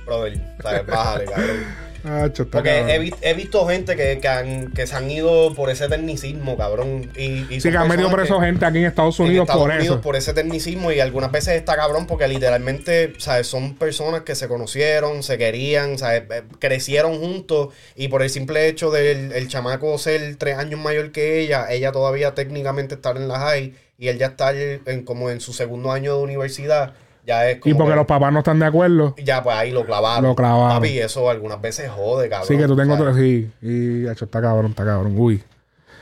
Brother, 0.05 0.39
¿sabes? 0.61 0.85
Bájale, 0.85 1.25
cabrón. 1.25 1.57
Ah, 2.05 2.27
Porque 2.51 2.79
he, 2.95 2.99
vi- 2.99 3.13
he 3.21 3.33
visto 3.33 3.65
gente 3.65 3.95
que, 3.95 4.19
que, 4.19 4.27
han- 4.27 4.71
que 4.73 4.85
se 4.87 4.95
han 4.95 5.09
ido 5.09 5.53
por 5.55 5.69
ese 5.69 5.87
tecnicismo, 5.87 6.57
cabrón. 6.57 7.09
Y, 7.15 7.45
y 7.53 7.61
Sí, 7.61 7.71
que 7.71 7.77
han 7.77 7.87
metido 7.87 8.11
preso 8.11 8.39
que- 8.39 8.45
gente 8.47 8.65
aquí 8.65 8.79
en 8.79 8.85
Estados 8.85 9.17
en 9.19 9.27
Unidos 9.27 9.43
Estados 9.45 9.61
por 9.63 9.71
Unidos 9.71 9.85
eso. 9.95 10.01
por 10.01 10.15
ese 10.17 10.33
tecnicismo 10.33 10.91
y 10.91 10.99
algunas 10.99 11.31
veces 11.31 11.55
está 11.55 11.75
cabrón 11.77 12.05
porque 12.05 12.27
literalmente, 12.27 13.13
¿sabes? 13.19 13.47
Son 13.47 13.75
personas 13.75 14.21
que 14.23 14.35
se 14.35 14.47
conocieron, 14.49 15.23
se 15.23 15.37
querían, 15.37 15.97
¿sabes? 15.97 16.23
Eh, 16.29 16.43
Crecieron 16.59 17.17
juntos 17.19 17.69
y 17.95 18.09
por 18.09 18.21
el 18.21 18.29
simple 18.29 18.67
hecho 18.67 18.91
del 18.91 19.31
el 19.31 19.47
chamaco 19.47 19.97
ser 19.97 20.35
tres 20.35 20.57
años 20.57 20.79
mayor 20.81 21.11
que 21.13 21.39
ella, 21.39 21.71
ella 21.71 21.91
todavía 21.93 22.33
técnicamente 22.33 22.95
estar 22.95 23.15
en 23.15 23.27
la 23.29 23.39
high 23.39 23.73
y 23.97 24.09
él 24.09 24.17
ya 24.17 24.27
está 24.27 24.51
en, 24.53 25.03
como 25.05 25.29
en 25.29 25.39
su 25.39 25.53
segundo 25.53 25.91
año 25.93 26.17
de 26.17 26.23
universidad, 26.23 26.93
ya 27.25 27.49
es 27.49 27.59
como 27.59 27.73
Y 27.73 27.77
porque 27.77 27.91
que- 27.91 27.95
los 27.97 28.05
papás 28.05 28.31
no 28.33 28.39
están 28.39 28.59
de 28.59 28.65
acuerdo. 28.65 29.15
ya 29.23 29.41
pues 29.43 29.55
ahí 29.55 29.71
lo 29.71 29.85
clavaron. 29.85 30.23
Lo 30.29 30.35
clavaron. 30.35 30.77
Papi, 30.77 30.99
eso 30.99 31.29
algunas 31.29 31.61
veces 31.61 31.89
jode, 31.89 32.29
cabrón. 32.29 32.47
Sí, 32.47 32.57
que 32.57 32.65
tú 32.67 32.75
tengo 32.75 32.93
otro. 32.95 33.13
Sí, 33.15 33.49
y 33.61 34.07
hecho, 34.07 34.25
está 34.25 34.41
cabrón, 34.41 34.67
está 34.71 34.83
cabrón. 34.85 35.13
Uy. 35.17 35.43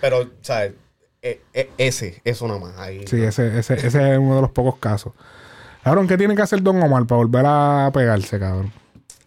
Pero, 0.02 0.28
¿sabes? 0.42 0.74
E- 1.22 1.42
e- 1.54 1.70
ese, 1.78 2.20
eso 2.24 2.48
nomás. 2.48 2.78
Ahí. 2.80 3.06
Sí, 3.08 3.22
ese, 3.24 3.60
ese, 3.60 3.76
ese 3.76 4.12
es 4.14 4.18
uno 4.18 4.36
de 4.38 4.42
los 4.42 4.52
pocos 4.52 4.78
casos. 4.80 5.14
Cabrón, 5.84 6.08
¿qué 6.08 6.18
tiene 6.18 6.36
que 6.36 6.42
hacer 6.42 6.62
Don 6.64 6.82
Omar 6.82 7.06
para 7.06 7.18
volver 7.18 7.44
a 7.48 7.92
pegarse, 7.94 8.40
cabrón? 8.40 8.72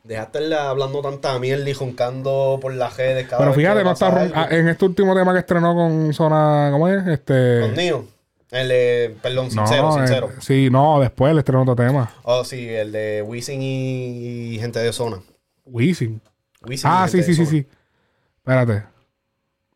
Dejaste 0.02 0.54
hablando 0.54 1.00
tanta 1.00 1.38
mierda 1.38 1.68
y 1.70 1.72
joncando 1.74 2.58
por 2.60 2.74
las 2.74 2.96
redes, 2.96 3.26
cabrón. 3.26 3.48
Pero 3.52 3.54
fíjate, 3.58 3.84
no 3.84 3.92
está 3.92 4.10
ron- 4.10 4.32
en 4.52 4.68
este 4.68 4.84
último 4.84 5.14
tema 5.14 5.32
que 5.32 5.38
estrenó 5.38 5.74
con 5.74 6.12
Zona. 6.12 6.68
¿Cómo 6.72 6.88
es? 6.88 7.06
Este. 7.06 7.60
Con 7.60 7.74
Neo. 7.74 8.04
El 8.54 8.68
de, 8.68 9.16
perdón, 9.20 9.50
sincero, 9.50 9.82
no, 9.88 9.92
sincero. 9.94 10.28
eh, 10.30 10.34
sí, 10.40 10.68
no, 10.70 11.00
después 11.00 11.32
le 11.34 11.40
estrenó 11.40 11.62
otro 11.62 11.74
tema. 11.74 12.12
Oh, 12.22 12.44
sí, 12.44 12.68
el 12.68 12.92
de 12.92 13.20
Wisin 13.26 13.60
y, 13.60 14.54
y 14.54 14.58
gente 14.60 14.78
de 14.78 14.92
zona. 14.92 15.18
Wisin. 15.66 16.20
Wisin 16.64 16.88
Ah, 16.90 17.04
y 17.06 17.10
sí, 17.10 17.16
gente 17.18 17.34
sí, 17.34 17.40
de 17.40 17.46
sí, 17.46 17.50
zona. 17.50 17.50
sí. 17.50 17.68
Espérate. 18.36 18.84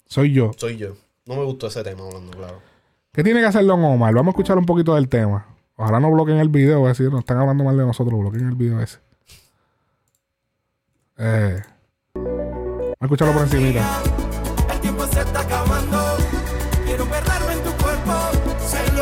Soy 0.07 0.33
yo. 0.33 0.53
Soy 0.57 0.77
yo. 0.77 0.95
No 1.27 1.35
me 1.35 1.45
gustó 1.45 1.67
ese 1.67 1.83
tema 1.83 2.05
hablando, 2.07 2.31
claro. 2.37 2.63
¿Qué 3.13 3.25
tiene 3.25 3.41
que 3.41 3.47
hacer 3.47 3.65
Don 3.67 3.83
Omar? 3.83 4.15
Vamos 4.15 4.29
a 4.29 4.31
escuchar 4.31 4.57
un 4.59 4.65
poquito 4.67 4.95
del 4.95 5.09
tema. 5.09 5.45
Ojalá 5.75 5.99
no 5.99 6.11
bloqueen 6.13 6.39
el 6.39 6.49
video, 6.49 6.85
a 6.87 6.89
decir, 6.91 7.11
nos 7.11 7.21
están 7.21 7.39
hablando 7.39 7.65
mal 7.65 7.77
de 7.77 7.85
nosotros, 7.85 8.19
bloqueen 8.21 8.47
el 8.49 8.55
video 8.55 8.81
ese. 8.81 8.99
Eh. 11.19 11.61
Vamos 12.15 12.97
a 13.01 13.05
escucharlo 13.05 13.35
por 13.35 13.43
encimita. 13.43 14.03
El 14.73 14.81
tiempo 14.81 15.05
se 15.07 15.21
está 15.21 15.45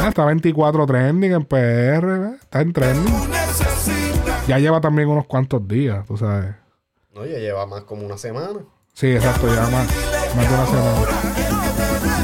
está 0.08 0.24
24 0.24 0.86
trending 0.86 1.32
en 1.32 1.44
PR, 1.44 2.06
¿ves? 2.18 2.42
está 2.42 2.60
en 2.60 2.72
trending. 2.72 3.14
Ya 4.46 4.58
lleva 4.58 4.80
también 4.80 5.08
unos 5.08 5.26
cuantos 5.26 5.66
días, 5.66 6.06
tú 6.06 6.16
sabes. 6.16 6.54
No, 7.14 7.24
ya 7.24 7.38
lleva 7.38 7.66
más 7.66 7.82
como 7.82 8.04
una 8.06 8.16
semana. 8.18 8.60
Sí, 8.92 9.08
exacto, 9.08 9.46
ya 9.54 9.62
más, 9.62 9.86
más 10.36 10.48
de 10.48 10.54
una 10.54 10.66
semana. 10.66 12.16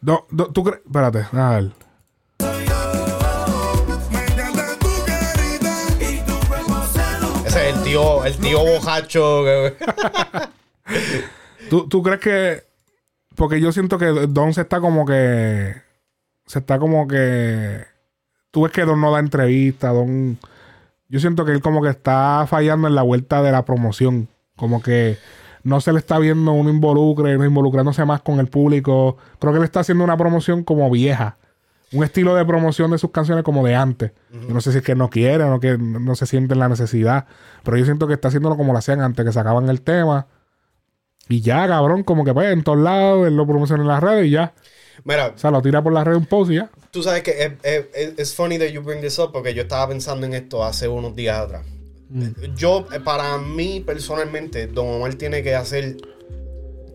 Do- 0.00 0.26
do- 0.30 0.50
¿Tú 0.52 0.62
crees? 0.64 0.80
Espérate, 0.86 1.26
a 1.32 1.50
ver. 1.50 1.72
Ese 7.46 7.68
es 7.70 7.76
el 7.76 7.82
tío, 7.82 8.24
el 8.24 8.36
tío 8.36 8.60
bojacho. 8.64 9.44
¿Tú, 11.70 11.88
tú 11.88 12.02
crees 12.02 12.20
que.? 12.20 12.64
Porque 13.34 13.60
yo 13.60 13.70
siento 13.72 13.98
que 13.98 14.06
Don 14.06 14.54
se 14.54 14.62
está 14.62 14.80
como 14.80 15.04
que. 15.04 15.74
Se 16.46 16.58
está 16.58 16.78
como 16.78 17.06
que. 17.06 17.84
Tú 18.50 18.62
ves 18.62 18.72
que 18.72 18.84
Don 18.84 19.00
no 19.00 19.12
da 19.12 19.20
entrevista, 19.20 19.90
Don. 19.90 20.38
Yo 21.08 21.20
siento 21.20 21.44
que 21.44 21.52
él 21.52 21.60
como 21.60 21.82
que 21.82 21.90
está 21.90 22.46
fallando 22.48 22.88
en 22.88 22.94
la 22.94 23.02
vuelta 23.02 23.42
de 23.42 23.52
la 23.52 23.64
promoción. 23.64 24.28
Como 24.56 24.82
que 24.82 25.18
no 25.62 25.80
se 25.80 25.92
le 25.92 25.98
está 25.98 26.18
viendo 26.18 26.52
un 26.52 26.68
involucre, 26.68 27.36
no 27.36 27.44
involucrándose 27.44 28.04
más 28.04 28.22
con 28.22 28.40
el 28.40 28.46
público. 28.46 29.16
Creo 29.38 29.52
que 29.52 29.58
él 29.58 29.64
está 29.64 29.80
haciendo 29.80 30.04
una 30.04 30.16
promoción 30.16 30.64
como 30.64 30.90
vieja. 30.90 31.36
Un 31.92 32.04
estilo 32.04 32.34
de 32.34 32.44
promoción 32.44 32.90
de 32.90 32.98
sus 32.98 33.10
canciones 33.10 33.44
como 33.44 33.64
de 33.64 33.74
antes. 33.74 34.12
Yo 34.32 34.54
no 34.54 34.60
sé 34.60 34.72
si 34.72 34.78
es 34.78 34.84
que 34.84 34.94
no 34.94 35.10
quiere 35.10 35.44
o 35.44 35.50
no, 35.50 35.60
que 35.60 35.76
no 35.76 36.14
se 36.14 36.26
siente 36.26 36.54
en 36.54 36.60
la 36.60 36.68
necesidad. 36.68 37.26
Pero 37.62 37.76
yo 37.76 37.84
siento 37.84 38.06
que 38.06 38.14
está 38.14 38.28
haciéndolo 38.28 38.56
como 38.56 38.72
lo 38.72 38.78
hacían 38.78 39.00
antes, 39.00 39.24
que 39.24 39.32
sacaban 39.32 39.68
el 39.68 39.82
tema. 39.82 40.26
Y 41.28 41.40
ya, 41.40 41.66
cabrón, 41.66 42.02
como 42.04 42.24
que 42.24 42.32
pues 42.32 42.52
en 42.52 42.62
todos 42.62 42.78
lados, 42.78 43.26
él 43.26 43.36
lo 43.36 43.46
promociona 43.46 43.82
en 43.82 43.88
las 43.88 44.02
redes 44.02 44.26
y 44.26 44.30
ya. 44.30 44.52
Mira, 45.04 45.32
O 45.34 45.38
sea, 45.38 45.50
lo 45.50 45.60
tira 45.60 45.82
por 45.82 45.92
las 45.92 46.04
redes 46.04 46.18
un 46.18 46.26
post 46.26 46.50
y 46.52 46.56
ya. 46.56 46.70
Tú 46.90 47.02
sabes 47.02 47.22
que 47.22 47.30
es, 47.44 47.52
es- 47.94 48.18
es- 48.18 48.34
funny 48.34 48.58
that 48.58 48.68
you 48.68 48.80
bring 48.82 49.00
this 49.00 49.18
up 49.18 49.30
porque 49.32 49.52
yo 49.54 49.62
estaba 49.62 49.88
pensando 49.88 50.24
en 50.26 50.34
esto 50.34 50.64
hace 50.64 50.88
unos 50.88 51.14
días 51.14 51.38
atrás. 51.38 51.64
Yo, 52.56 52.86
eh, 52.92 53.00
para 53.00 53.36
mí 53.38 53.82
personalmente, 53.84 54.68
Don 54.68 54.86
Omar 54.86 55.14
tiene 55.14 55.42
que 55.42 55.54
hacer 55.56 55.96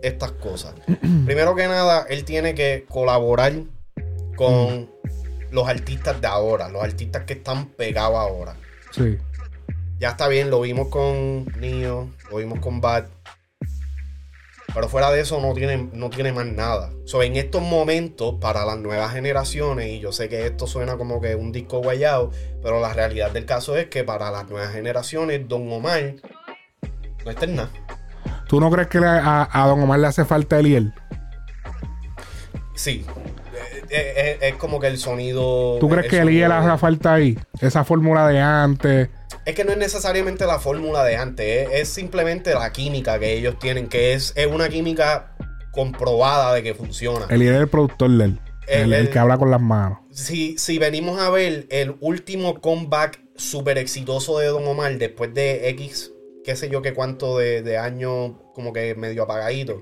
estas 0.02 0.32
cosas. 0.32 0.74
Primero 1.26 1.53
que 1.56 1.68
nada, 1.68 2.06
él 2.10 2.24
tiene 2.24 2.56
que 2.56 2.86
colaborar 2.90 3.53
con 4.36 4.90
los 5.52 5.68
artistas 5.68 6.20
de 6.22 6.28
ahora, 6.28 6.70
los 6.70 6.82
artistas 6.84 7.26
que 7.26 7.34
están 7.34 7.68
pegados 7.68 8.16
ahora. 8.18 8.56
Sí. 8.91 9.18
Ya 9.99 10.10
está 10.12 10.28
bien, 10.28 10.49
lo 10.49 10.62
vimos 10.62 10.88
con 10.88 11.45
Neo, 11.60 12.10
lo 12.32 12.38
vimos 12.38 12.60
con 12.60 12.82
Bad. 12.82 13.06
Pero 14.73 14.88
fuera 14.88 15.11
de 15.11 15.19
eso 15.19 15.41
no 15.41 15.53
tiene, 15.53 15.89
no 15.91 16.10
tiene 16.10 16.31
más 16.31 16.45
nada. 16.45 16.91
So, 17.06 17.22
en 17.23 17.35
estos 17.35 17.61
momentos, 17.61 18.35
para 18.39 18.65
las 18.65 18.77
nuevas 18.77 19.11
generaciones, 19.11 19.88
y 19.88 19.99
yo 19.99 20.11
sé 20.11 20.30
que 20.30 20.45
esto 20.45 20.65
suena 20.65 20.98
como 20.98 21.19
que 21.19 21.35
un 21.35 21.52
disco 21.52 21.80
guayado, 21.80 22.31
pero 22.61 22.80
la 22.80 22.93
realidad 22.93 23.31
del 23.31 23.45
caso 23.45 23.76
es 23.76 23.88
que 23.88 24.03
para 24.03 24.31
las 24.31 24.49
nuevas 24.49 24.72
generaciones, 24.72 25.48
Don 25.48 25.72
Omar 25.72 26.15
no 27.26 27.31
está 27.31 27.45
en 27.45 27.56
nada. 27.56 27.69
¿Tú 28.48 28.60
no 28.60 28.69
crees 28.72 28.88
que 28.88 28.98
a, 28.99 29.49
a 29.52 29.68
Don 29.68 29.81
Omar 29.81 29.99
le 29.99 30.07
hace 30.07 30.26
falta 30.26 30.60
Eliel? 30.60 30.93
Sí. 32.76 33.06
Eh, 33.92 34.14
eh, 34.16 34.38
eh, 34.42 34.50
es 34.50 34.56
como 34.56 34.80
que 34.80 34.88
el 34.88 34.98
sonido. 34.98 35.78
¿Tú 35.80 35.90
crees 35.90 36.06
el 36.06 36.10
que 36.12 36.20
Eliel 36.20 36.50
de- 36.50 36.56
hace 36.56 36.78
falta 36.78 37.14
ahí? 37.16 37.38
Esa 37.60 37.84
fórmula 37.84 38.28
de 38.28 38.40
antes. 38.40 39.10
Es 39.46 39.56
que 39.56 39.64
no 39.66 39.72
es 39.72 39.78
necesariamente 39.78 40.46
la 40.46 40.60
fórmula 40.60 41.04
de 41.04 41.16
antes, 41.18 41.68
es, 41.70 41.82
es 41.82 41.90
simplemente 41.90 42.54
la 42.54 42.72
química 42.72 43.20
que 43.20 43.34
ellos 43.34 43.58
tienen, 43.60 43.88
que 43.90 44.14
es, 44.14 44.34
es 44.36 44.48
una 44.48 44.70
química 44.70 45.34
comprobada 45.72 46.54
de 46.54 46.64
que 46.64 46.74
funciona. 46.74 47.26
Eliel 47.30 47.56
es 47.56 47.62
el 47.62 47.68
productor 47.68 48.10
de 48.12 48.26
él. 48.26 48.40
El- 48.68 48.82
El, 48.84 48.94
el 48.94 49.00
el- 49.08 49.10
que 49.10 49.20
habla 49.20 49.38
con 49.38 49.50
las 49.52 49.62
manos. 49.62 50.00
Si, 50.12 50.58
si 50.58 50.78
venimos 50.78 51.20
a 51.20 51.30
ver 51.30 51.66
el 51.70 51.96
último 52.02 52.60
comeback 52.62 53.20
súper 53.36 53.78
exitoso 53.78 54.38
de 54.40 54.48
Don 54.48 54.68
Omar 54.68 54.98
después 54.98 55.34
de 55.34 55.70
X, 55.70 56.12
qué 56.44 56.56
sé 56.56 56.70
yo 56.70 56.82
qué 56.82 56.94
cuánto 56.94 57.38
de, 57.38 57.62
de 57.64 57.78
años 57.78 58.34
como 58.54 58.74
que 58.74 58.94
medio 58.96 59.24
apagadito, 59.24 59.82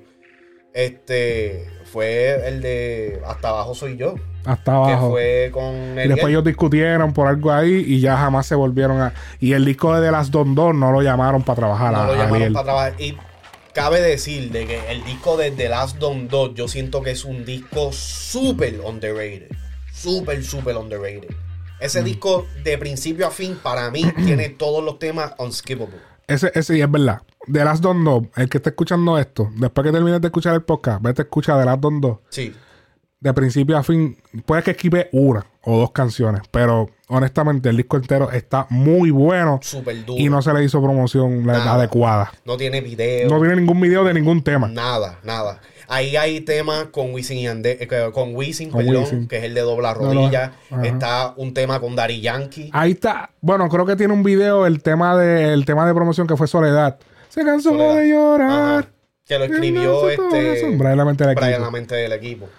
este 0.74 1.68
fue 1.86 2.48
el 2.48 2.62
de 2.62 3.22
Hasta 3.26 3.50
abajo 3.50 3.74
soy 3.76 3.98
yo. 3.98 4.16
Hasta 4.46 4.72
Que 4.72 4.78
abajo. 4.94 5.10
fue 5.12 5.50
con 5.54 5.74
Y 5.74 5.92
Eliel. 5.92 6.10
después 6.10 6.32
ellos 6.32 6.44
discutieron 6.44 7.14
por 7.14 7.28
algo 7.28 7.52
ahí 7.52 7.84
y 7.86 8.00
ya 8.00 8.18
jamás 8.18 8.46
se 8.46 8.56
volvieron 8.56 9.02
a. 9.02 9.14
Y 9.40 9.54
el 9.54 9.66
disco 9.66 9.94
de 9.96 10.06
The 10.06 10.12
Last 10.12 10.32
Don 10.32 10.56
Don 10.56 10.80
no 10.80 10.92
lo 10.92 11.02
llamaron 11.02 11.44
para 11.44 11.56
trabajar 11.58 11.92
No 11.94 12.02
a, 12.02 12.08
lo 12.08 12.16
llamaron 12.16 12.54
para 12.54 12.64
trabajar. 12.64 12.94
Y 13.02 13.18
cabe 13.74 14.02
decir 14.02 14.52
de 14.52 14.66
que 14.66 14.92
el 14.92 15.04
disco 15.04 15.38
de 15.38 15.52
The 15.52 15.70
Last 15.70 15.98
Don 15.98 16.28
Dot, 16.28 16.56
yo 16.56 16.68
siento 16.68 17.02
que 17.02 17.12
es 17.12 17.26
un 17.26 17.46
disco 17.46 17.92
súper 17.92 18.80
underrated. 18.82 19.50
Súper, 19.92 20.44
súper 20.44 20.78
underrated. 20.78 21.30
Mm. 21.30 21.84
Ese 21.84 22.04
disco, 22.04 22.46
de 22.64 22.78
principio 22.78 23.28
a 23.28 23.32
fin, 23.32 23.58
para 23.62 23.90
mí, 23.90 24.04
tiene 24.26 24.50
todos 24.50 24.84
los 24.84 25.00
temas 25.00 25.34
unskippable. 25.38 25.98
Ese, 26.30 26.52
ese, 26.54 26.78
y 26.78 26.82
es 26.82 26.90
verdad. 26.92 27.22
The 27.52 27.64
Last 27.66 27.82
Don 27.84 28.04
Don, 28.04 28.30
el 28.36 28.48
que 28.50 28.58
está 28.58 28.70
escuchando 28.70 29.18
esto, 29.18 29.50
después 29.58 29.86
que 29.86 29.92
termines 29.92 30.22
de 30.22 30.28
escuchar 30.28 30.54
el 30.56 30.62
podcast, 30.62 31.02
vete 31.02 31.22
a 31.22 31.26
escuchar 31.26 31.60
The 31.60 31.66
Last 31.66 31.80
Don 31.82 32.00
Don. 32.02 32.20
Sí. 32.30 32.54
de 33.22 33.34
principio 33.34 33.78
a 33.78 33.84
fin, 33.84 34.16
puede 34.46 34.64
que 34.64 34.72
esquive 34.72 35.10
una 35.12 35.46
o 35.64 35.78
dos 35.80 35.92
canciones, 35.92 36.42
pero 36.52 36.90
honestamente 37.10 37.68
el 37.68 37.76
disco 37.76 37.98
entero 37.98 38.32
está 38.32 38.66
muy 38.70 39.12
bueno 39.12 39.60
Súper 39.62 40.06
duro. 40.06 40.18
y 40.22 40.30
no 40.30 40.42
se 40.42 40.54
le 40.54 40.64
hizo 40.64 40.82
promoción 40.82 41.46
la- 41.46 41.74
adecuada. 41.74 42.32
No 42.46 42.56
tiene 42.56 42.80
video. 42.80 43.30
No 43.30 43.40
tiene 43.42 43.58
ningún 43.58 43.82
video 43.82 44.06
de 44.06 44.14
ningún 44.14 44.42
tema. 44.42 44.70
Nada, 44.70 45.20
nada. 45.24 45.60
Ahí 45.92 46.16
hay 46.16 46.42
temas 46.42 46.86
con 46.92 47.12
Wisin 47.14 47.38
y 47.40 47.44
Yandel, 47.44 47.78
eh, 47.82 47.88
con 48.14 48.36
Wisin, 48.36 48.70
Con 48.70 48.86
perdón, 48.86 49.04
Wisin. 49.04 49.28
que 49.28 49.38
es 49.38 49.44
el 49.44 49.56
de 49.56 49.62
dobla 49.62 49.94
No, 49.96 50.02
no, 50.02 50.14
rodilla. 50.14 50.54
Está 50.84 51.34
un 51.36 51.54
tema 51.54 51.80
con 51.80 51.96
Dari 51.96 52.22
Yankee. 52.22 52.70
Ahí 52.74 52.92
está. 52.92 53.32
Bueno, 53.42 53.68
creo 53.70 53.86
que 53.88 53.96
tiene 53.96 54.14
un 54.14 54.22
video 54.24 54.68
el 54.68 54.84
tema 54.84 55.18
de 55.18 55.52
el 55.52 55.66
tema 55.66 55.88
de 55.88 55.94
promoción 55.96 56.28
que 56.28 56.38
fue 56.38 56.48
Soledad. 56.48 57.00
Se 57.30 57.44
cansó 57.44 57.70
Soledad. 57.72 57.96
de 57.96 58.10
llorar. 58.10 58.88
Que 59.26 59.38
lo 59.40 59.46
escribió 59.46 60.10
este. 60.10 60.76
Brian 60.78 60.98
Lamente 60.98 61.26
del 61.26 61.36
Brian 61.36 61.50
equipo. 61.54 61.66
Lamente 61.66 61.96
del 61.96 62.14
equipo. 62.14 62.50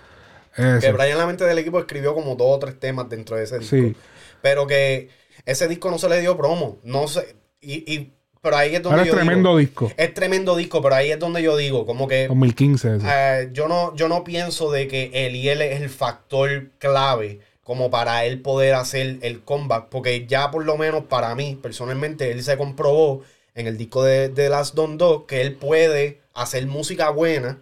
Que 0.56 0.92
Brian 0.92 1.18
Lamente 1.18 1.44
del 1.44 1.58
equipo 1.58 1.78
escribió 1.78 2.14
como 2.14 2.34
dos 2.34 2.56
o 2.56 2.58
tres 2.58 2.78
temas 2.80 3.08
dentro 3.08 3.36
de 3.36 3.44
ese 3.44 3.58
disco. 3.60 3.76
Sí. 3.76 3.94
Pero 4.42 4.66
que 4.66 5.08
ese 5.46 5.68
disco 5.68 5.90
no 5.90 5.98
se 5.98 6.08
le 6.08 6.20
dio 6.20 6.36
promo. 6.36 6.78
No 6.82 7.06
sé. 7.08 7.36
Y, 7.60 7.92
y- 7.94 8.12
pero 8.42 8.56
ahí 8.56 8.74
es 8.74 8.82
donde 8.82 8.98
Ahora 8.98 9.02
es 9.02 9.08
yo 9.08 9.14
tremendo 9.16 9.48
digo- 9.50 9.58
disco. 9.58 9.92
Es 9.96 10.14
tremendo 10.14 10.56
disco, 10.56 10.80
pero 10.82 10.94
ahí 10.94 11.10
es 11.10 11.18
donde 11.18 11.42
yo 11.42 11.56
digo, 11.56 11.84
como 11.86 12.08
que 12.08 12.28
2015. 12.28 12.96
ese. 12.96 13.06
eh, 13.08 13.48
yo, 13.52 13.68
no, 13.68 13.94
yo 13.96 14.08
no 14.08 14.24
pienso 14.24 14.70
de 14.70 14.88
que 14.88 15.10
Eliel 15.12 15.60
es 15.62 15.80
el 15.80 15.90
factor 15.90 16.68
clave 16.78 17.40
como 17.62 17.90
para 17.90 18.24
él 18.24 18.40
poder 18.40 18.74
hacer 18.74 19.18
el 19.22 19.42
comeback, 19.42 19.88
porque 19.90 20.26
ya 20.26 20.50
por 20.50 20.64
lo 20.64 20.76
menos 20.76 21.04
para 21.04 21.34
mí, 21.34 21.58
personalmente, 21.62 22.32
él 22.32 22.42
se 22.42 22.56
comprobó 22.56 23.22
en 23.54 23.66
el 23.66 23.76
disco 23.76 24.02
de, 24.02 24.28
de 24.28 24.48
Last 24.48 24.74
Don 24.74 24.96
Dog 24.98 25.26
que 25.26 25.40
él 25.42 25.54
puede 25.54 26.20
hacer 26.34 26.66
música 26.66 27.10
buena 27.10 27.58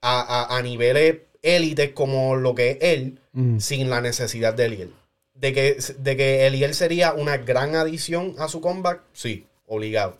a, 0.00 0.20
a- 0.52 0.56
a 0.58 0.62
niveles 0.62 1.18
élites 1.42 1.90
como 1.92 2.36
lo 2.36 2.54
que 2.54 2.70
es 2.72 2.78
él, 2.80 3.18
Mm. 3.34 3.58
sin 3.60 3.88
la 3.90 4.00
necesidad 4.00 4.52
de 4.54 4.64
Eliel. 4.66 4.92
De 5.34 5.52
que, 5.52 5.76
de 5.98 6.16
que 6.16 6.46
Eliel 6.46 6.74
sería 6.74 7.14
una 7.14 7.38
gran 7.38 7.74
adición 7.76 8.34
a 8.38 8.46
su 8.48 8.60
comeback, 8.60 9.00
sí, 9.12 9.46
obligado. 9.76 10.18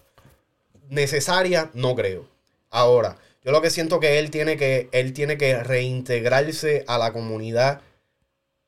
Necesaria, 0.89 1.71
no 1.75 1.95
creo. 1.95 2.25
Ahora, 2.71 3.17
yo 3.45 3.53
lo 3.53 3.61
que 3.63 3.71
siento 3.71 4.01
que 4.01 4.19
él 4.19 4.31
tiene 4.31 4.57
que, 4.57 4.89
él 4.93 5.13
tiene 5.13 5.37
que 5.37 5.63
reintegrarse 5.63 6.85
a 6.87 6.99
la 6.99 7.13
comunidad, 7.13 7.81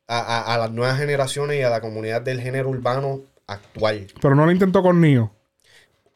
a, 0.07 0.19
a- 0.19 0.55
a 0.55 0.59
las 0.59 0.71
nuevas 0.71 0.99
generaciones 0.99 1.59
y 1.59 1.63
a 1.63 1.71
la 1.71 1.81
comunidad 1.81 2.23
del 2.23 2.41
género 2.41 2.69
urbano 2.71 3.21
actual. 3.47 4.07
Pero 4.21 4.35
no 4.35 4.47
lo 4.47 4.53
intentó 4.53 4.83
con 4.83 5.01
Nio. 5.01 5.31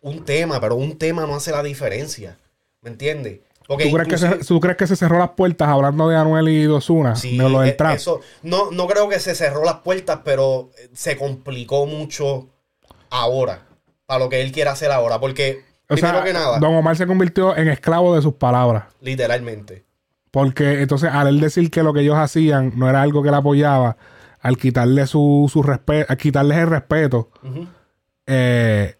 Un 0.00 0.24
tema, 0.24 0.60
pero 0.60 0.76
un 0.76 0.96
tema 0.98 1.26
no 1.26 1.34
hace 1.34 1.50
la 1.50 1.62
diferencia. 1.62 2.38
¿Me 2.82 2.90
entiendes? 2.90 3.40
Porque 3.66 3.84
¿Tú 3.84 3.92
crees, 3.92 4.08
que 4.08 4.18
se, 4.18 4.44
¿Tú 4.46 4.60
crees 4.60 4.76
que 4.78 4.86
se 4.86 4.96
cerró 4.96 5.18
las 5.18 5.30
puertas 5.30 5.68
hablando 5.68 6.08
de 6.08 6.16
Anuel 6.16 6.48
y 6.48 6.62
Dosuna? 6.64 7.16
Sí, 7.16 7.36
de 7.36 7.48
lo 7.48 7.60
del 7.60 7.70
eh, 7.70 7.72
trap. 7.72 7.96
eso, 7.96 8.20
no, 8.42 8.70
no 8.70 8.86
creo 8.86 9.08
que 9.08 9.20
se 9.20 9.34
cerró 9.34 9.62
las 9.64 9.80
puertas, 9.80 10.20
pero 10.24 10.70
eh, 10.78 10.88
se 10.94 11.16
complicó 11.18 11.84
mucho 11.84 12.48
ahora. 13.10 13.66
Para 14.08 14.24
lo 14.24 14.30
que 14.30 14.40
él 14.40 14.52
quiere 14.52 14.70
hacer 14.70 14.90
ahora. 14.90 15.20
Porque, 15.20 15.64
o 15.86 15.94
primero 15.94 16.16
sea, 16.16 16.24
que 16.24 16.32
nada, 16.32 16.58
Don 16.58 16.74
Omar 16.74 16.96
se 16.96 17.06
convirtió 17.06 17.54
en 17.54 17.68
esclavo 17.68 18.16
de 18.16 18.22
sus 18.22 18.32
palabras. 18.32 18.84
literalmente. 19.02 19.84
Porque 20.30 20.80
entonces 20.80 21.10
al 21.12 21.26
él 21.26 21.40
decir 21.40 21.70
que 21.70 21.82
lo 21.82 21.92
que 21.92 22.00
ellos 22.00 22.16
hacían 22.16 22.72
no 22.76 22.88
era 22.88 23.02
algo 23.02 23.22
que 23.22 23.28
él 23.28 23.34
apoyaba, 23.34 23.98
al 24.40 24.56
quitarle 24.56 25.06
su, 25.06 25.46
su 25.52 25.62
respeto, 25.62 26.10
al 26.10 26.16
quitarles 26.16 26.56
el 26.56 26.66
respeto, 26.68 27.30
eh, 28.26 28.96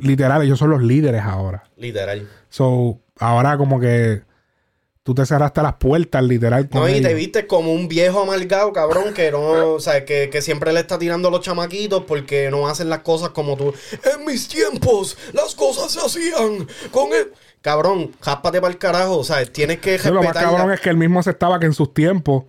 literal, 0.00 0.42
ellos 0.42 0.58
son 0.58 0.70
los 0.70 0.82
líderes 0.82 1.22
ahora. 1.22 1.64
Literal. 1.76 2.26
So, 2.48 2.98
ahora 3.18 3.58
como 3.58 3.78
que 3.78 4.22
tú 5.02 5.14
te 5.14 5.26
cerraste 5.26 5.62
las 5.62 5.74
puertas, 5.74 6.22
literal. 6.22 6.68
con 6.68 6.82
No, 6.82 6.88
y 6.88 7.00
te 7.00 7.14
viste 7.14 7.46
como 7.46 7.72
un 7.72 7.88
viejo 7.88 8.22
amargado, 8.22 8.72
cabrón, 8.72 9.12
que 9.14 9.30
no, 9.30 9.40
o 9.74 9.80
sea, 9.80 10.04
que, 10.04 10.30
que 10.30 10.42
siempre 10.42 10.72
le 10.72 10.80
está 10.80 10.98
tirando 10.98 11.28
a 11.28 11.30
los 11.30 11.40
chamaquitos 11.40 12.04
porque 12.04 12.50
no 12.50 12.68
hacen 12.68 12.88
las 12.88 13.00
cosas 13.00 13.30
como 13.30 13.56
tú. 13.56 13.74
En 14.14 14.24
mis 14.24 14.48
tiempos, 14.48 15.16
las 15.32 15.54
cosas 15.54 15.92
se 15.92 16.00
hacían 16.00 16.66
con 16.90 17.12
el. 17.12 17.32
Cabrón, 17.60 18.10
jáspate 18.20 18.60
para 18.60 18.72
el 18.72 18.78
carajo, 18.78 19.18
o 19.18 19.24
sea, 19.24 19.44
tienes 19.46 19.78
que 19.78 19.96
Sí, 19.96 20.08
lo 20.08 20.14
más 20.14 20.34
respetar. 20.34 20.50
cabrón 20.50 20.72
es 20.72 20.80
que 20.80 20.90
él 20.90 20.96
mismo 20.96 21.20
aceptaba 21.20 21.60
que 21.60 21.66
en 21.66 21.74
sus 21.74 21.94
tiempos 21.94 22.44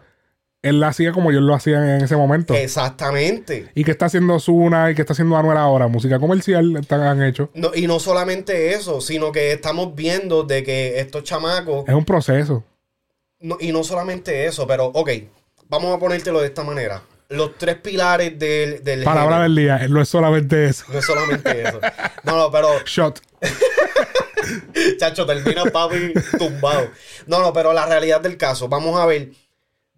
él 0.63 0.79
lo 0.79 0.87
hacía 0.87 1.11
como 1.11 1.29
ellos 1.29 1.43
lo 1.43 1.53
hacían 1.53 1.87
en 1.87 2.01
ese 2.03 2.15
momento. 2.15 2.53
Exactamente. 2.55 3.69
Y 3.75 3.83
que 3.83 3.91
está 3.91 4.07
haciendo 4.07 4.39
Zuna 4.39 4.89
y 4.89 4.95
que 4.95 5.01
está 5.01 5.13
haciendo 5.13 5.37
Anuel 5.37 5.57
ahora, 5.57 5.87
música 5.87 6.19
comercial 6.19 6.75
están, 6.77 7.01
han 7.01 7.21
hecho. 7.21 7.49
No, 7.53 7.71
y 7.75 7.85
no 7.85 7.99
solamente 7.99 8.73
eso, 8.73 8.99
sino 9.01 9.31
que 9.31 9.51
estamos 9.51 9.93
viendo 9.93 10.43
de 10.43 10.63
que 10.63 10.99
estos 10.99 11.23
chamacos, 11.23 11.87
Es 11.87 11.93
un 11.93 12.05
proceso. 12.05 12.63
no- 13.41 13.57
y 13.59 13.71
no 13.71 13.83
solamente 13.83 14.45
eso, 14.45 14.65
pero 14.65 14.85
ok, 14.87 15.09
vamos 15.69 15.95
a 15.95 15.99
ponértelo 15.99 16.39
de 16.41 16.47
esta 16.47 16.63
manera. 16.63 17.01
Los 17.29 17.57
tres 17.57 17.75
pilares 17.77 18.37
del, 18.37 18.83
del 18.83 19.03
Palabra 19.03 19.37
género. 19.37 19.43
del 19.43 19.55
día, 19.55 19.87
no 19.89 20.01
es 20.01 20.07
solamente 20.09 20.65
eso. 20.65 20.85
No 20.91 20.99
es 20.99 21.05
solamente 21.05 21.61
eso. 21.67 21.79
No, 22.23 22.37
no, 22.37 22.51
pero 22.51 22.69
Shot. 22.85 23.19
Chacho, 24.99 25.25
termina 25.25 25.63
papi 25.65 26.13
tumbado. 26.37 26.89
No, 27.27 27.39
no, 27.39 27.53
pero 27.53 27.73
la 27.73 27.85
realidad 27.85 28.21
del 28.21 28.37
caso, 28.37 28.67
vamos 28.67 28.99
a 28.99 29.05
ver 29.05 29.29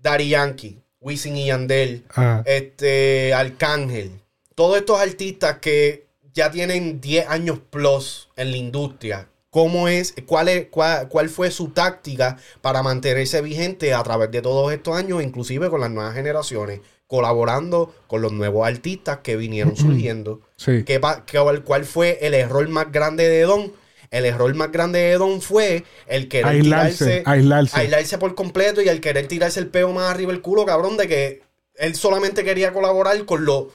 Daddy 0.05 0.29
Yankee, 0.29 0.79
Wisin 1.01 1.35
y 1.35 1.47
Yandel, 1.47 2.03
Ajá. 2.09 2.43
este, 2.45 3.33
Arcángel, 3.33 4.11
todos 4.53 4.77
estos 4.77 4.99
artistas 4.99 5.57
que 5.59 6.05
ya 6.33 6.51
tienen 6.51 7.01
10 7.01 7.27
años 7.27 7.59
plus 7.71 8.29
en 8.35 8.51
la 8.51 8.57
industria. 8.57 9.27
¿Cómo 9.49 9.87
es, 9.87 10.13
cuál, 10.27 10.49
es 10.49 10.67
cuál, 10.69 11.07
cuál 11.07 11.29
fue 11.29 11.49
su 11.49 11.69
táctica 11.69 12.37
para 12.61 12.83
mantenerse 12.83 13.41
vigente 13.41 13.93
a 13.93 14.03
través 14.03 14.29
de 14.29 14.41
todos 14.41 14.71
estos 14.73 14.95
años, 14.95 15.23
inclusive 15.23 15.69
con 15.69 15.79
las 15.81 15.89
nuevas 15.89 16.13
generaciones, 16.13 16.81
colaborando 17.07 17.95
con 18.07 18.21
los 18.21 18.31
nuevos 18.33 18.67
artistas 18.67 19.19
que 19.23 19.37
vinieron 19.37 19.75
surgiendo? 19.77 20.41
Sí. 20.57 20.83
¿Qué 20.83 20.99
pa- 20.99 21.25
qué- 21.25 21.39
¿Cuál 21.63 21.85
fue 21.85 22.19
el 22.21 22.33
error 22.33 22.67
más 22.67 22.91
grande 22.91 23.27
de 23.29 23.41
Don? 23.43 23.71
El 24.11 24.25
error 24.25 24.53
más 24.55 24.71
grande 24.71 24.99
de 24.99 25.17
Don 25.17 25.41
fue 25.41 25.83
el 26.07 26.27
querer 26.27 26.47
Aislarse, 26.47 27.05
tirarse, 27.05 27.23
aislarse. 27.25 27.79
aislarse 27.79 28.17
por 28.17 28.35
completo 28.35 28.81
y 28.81 28.89
el 28.89 29.01
querer 29.01 29.27
tirarse 29.27 29.59
el 29.59 29.67
peo 29.67 29.91
más 29.91 30.11
arriba 30.11 30.31
el 30.31 30.41
culo, 30.41 30.65
cabrón, 30.65 30.97
de 30.97 31.07
que 31.07 31.41
él 31.75 31.95
solamente 31.95 32.43
quería 32.43 32.73
colaborar 32.73 33.25
con 33.25 33.45
los 33.45 33.65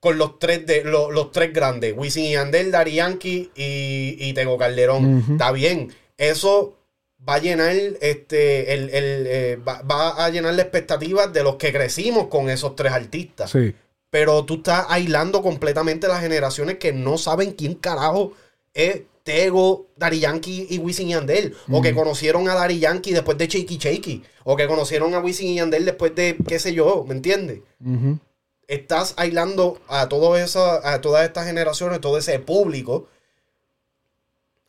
con 0.00 0.18
los 0.18 0.38
tres 0.38 0.66
de 0.66 0.84
los, 0.84 1.10
los 1.12 1.32
tres 1.32 1.52
grandes, 1.54 1.94
Wisin 1.96 2.24
y 2.26 2.32
Yandel, 2.32 2.70
Daddy 2.70 2.92
Yankee 2.96 3.50
y, 3.56 4.16
y 4.18 4.34
Tego 4.34 4.58
Calderón. 4.58 5.24
Está 5.32 5.50
bien. 5.50 5.94
Eso 6.18 6.76
va 7.26 7.36
a 7.36 7.38
llenar 7.38 7.74
este 8.02 8.74
el, 8.74 8.90
el, 8.90 9.26
eh, 9.26 9.58
va, 9.66 9.80
va 9.80 10.22
a 10.22 10.28
llenar 10.28 10.52
las 10.52 10.66
expectativas 10.66 11.32
de 11.32 11.42
los 11.42 11.56
que 11.56 11.72
crecimos 11.72 12.26
con 12.26 12.50
esos 12.50 12.76
tres 12.76 12.92
artistas. 12.92 13.50
Sí. 13.50 13.74
Pero 14.10 14.44
tú 14.44 14.56
estás 14.56 14.84
aislando 14.90 15.40
completamente 15.40 16.06
las 16.06 16.20
generaciones 16.20 16.76
que 16.76 16.92
no 16.92 17.16
saben 17.16 17.52
quién 17.52 17.74
carajo 17.74 18.32
es 18.74 19.04
Tego, 19.24 19.86
Dari 19.96 20.20
Yankee 20.20 20.66
y 20.70 20.78
Wisin 20.78 21.08
y 21.08 21.12
Yandel. 21.12 21.56
O 21.72 21.82
que 21.82 21.94
conocieron 21.94 22.48
a 22.48 22.54
Dari 22.54 22.78
Yankee 22.78 23.12
después 23.12 23.36
de 23.38 23.48
Shaky 23.48 23.78
Shaky. 23.78 24.22
O 24.44 24.54
que 24.54 24.68
conocieron 24.68 25.14
a 25.14 25.18
Wisin 25.18 25.48
y 25.48 25.56
Yandel 25.56 25.84
después 25.86 26.14
de 26.14 26.36
qué 26.46 26.58
sé 26.58 26.74
yo, 26.74 27.04
¿me 27.08 27.14
entiendes? 27.14 27.60
Estás 28.68 29.14
aislando 29.16 29.80
a, 29.88 30.08
todo 30.08 30.36
esa, 30.36 30.92
a 30.94 31.00
todas 31.00 31.26
estas 31.26 31.46
generaciones, 31.46 32.00
todo 32.00 32.16
ese 32.18 32.38
público, 32.38 33.08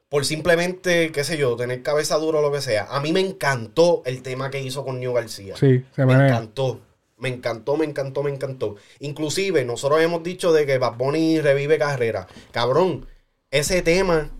por 0.10 0.26
simplemente, 0.26 1.11
qué 1.11 1.23
sé 1.23 1.38
yo, 1.38 1.56
tener 1.56 1.82
cabeza 1.84 2.15
dura 2.18 2.40
o 2.40 2.41
lo 2.41 2.52
que 2.52 2.61
sea. 2.61 2.88
A 2.90 2.99
mí 3.02 3.11
me 3.11 3.19
encantó 3.19 4.02
el 4.06 4.22
tema 4.22 4.49
que 4.52 4.61
hizo 4.61 4.86
con 4.86 4.99
New 4.99 5.14
García. 5.14 5.56
Sí, 5.57 5.84
se 5.95 6.06
Me 6.06 6.14
menea. 6.14 6.27
encantó. 6.27 6.80
Me 7.18 7.30
encantó, 7.30 7.77
me 7.77 7.86
encantó, 7.86 8.23
me 8.23 8.32
encantó. 8.32 8.76
Inclusive, 8.99 9.64
nosotros 9.64 10.02
hemos 10.02 10.22
dicho 10.23 10.52
de 10.52 10.65
que 10.65 10.77
Bad 10.77 10.95
Bunny 10.98 11.40
revive 11.40 11.77
carrera. 11.77 12.27
Cabrón, 12.52 13.06
ese 13.52 13.82
tema 13.82 14.32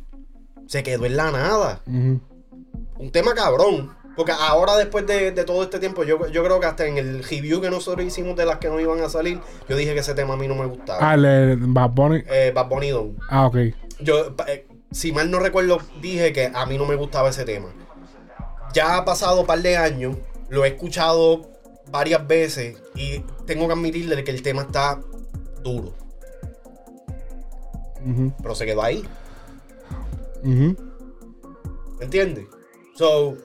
se 0.67 0.83
quedó 0.83 1.05
en 1.05 1.17
la 1.17 1.31
nada. 1.31 1.81
Un 1.85 3.11
tema 3.11 3.33
cabrón. 3.33 3.93
Porque 4.15 4.31
ahora, 4.31 4.77
después 4.77 5.05
de, 5.05 5.31
de 5.31 5.43
todo 5.43 5.63
este 5.63 5.77
tiempo, 5.77 6.05
yo, 6.05 6.27
yo 6.29 6.41
creo 6.41 6.59
que 6.61 6.65
hasta 6.65 6.85
en 6.85 6.97
el 6.97 7.21
review 7.21 7.59
que 7.59 7.69
nosotros 7.69 8.05
hicimos 8.05 8.37
de 8.37 8.45
las 8.45 8.59
que 8.59 8.69
no 8.69 8.79
iban 8.79 9.01
a 9.01 9.09
salir, 9.09 9.41
yo 9.67 9.75
dije 9.75 9.93
que 9.93 9.99
ese 9.99 10.13
tema 10.13 10.35
a 10.35 10.37
mí 10.37 10.47
no 10.47 10.55
me 10.55 10.65
gustaba. 10.65 10.99
Ah, 11.01 11.15
el 11.15 11.21
de 11.23 11.57
Bad 11.59 11.89
Bunny. 11.89 12.23
Eh, 12.29 12.53
Bad 12.55 12.69
Bunny 12.69 12.91
Don. 12.91 13.17
Ah, 13.29 13.45
ok. 13.47 13.57
Yo, 13.99 14.33
eh, 14.47 14.67
si 14.89 15.11
mal 15.11 15.29
no 15.29 15.39
recuerdo, 15.39 15.79
dije 16.01 16.31
que 16.31 16.49
a 16.53 16.65
mí 16.65 16.77
no 16.77 16.85
me 16.85 16.95
gustaba 16.95 17.29
ese 17.29 17.43
tema. 17.43 17.67
Ya 18.73 18.95
ha 18.95 19.03
pasado 19.03 19.41
un 19.41 19.47
par 19.47 19.61
de 19.61 19.75
años, 19.75 20.15
lo 20.47 20.63
he 20.63 20.69
escuchado 20.69 21.51
varias 21.91 22.25
veces 22.25 22.81
y 22.95 23.19
tengo 23.45 23.67
que 23.67 23.73
admitirle 23.73 24.23
que 24.23 24.31
el 24.31 24.41
tema 24.41 24.61
está 24.61 25.01
duro. 25.61 25.93
Pero 28.41 28.55
se 28.55 28.65
quedó 28.65 28.81
ahí, 28.81 29.03
Ujú. 30.45 30.76
¿me 31.99 32.05
entiendes? 32.05 32.45
So, 32.97 33.35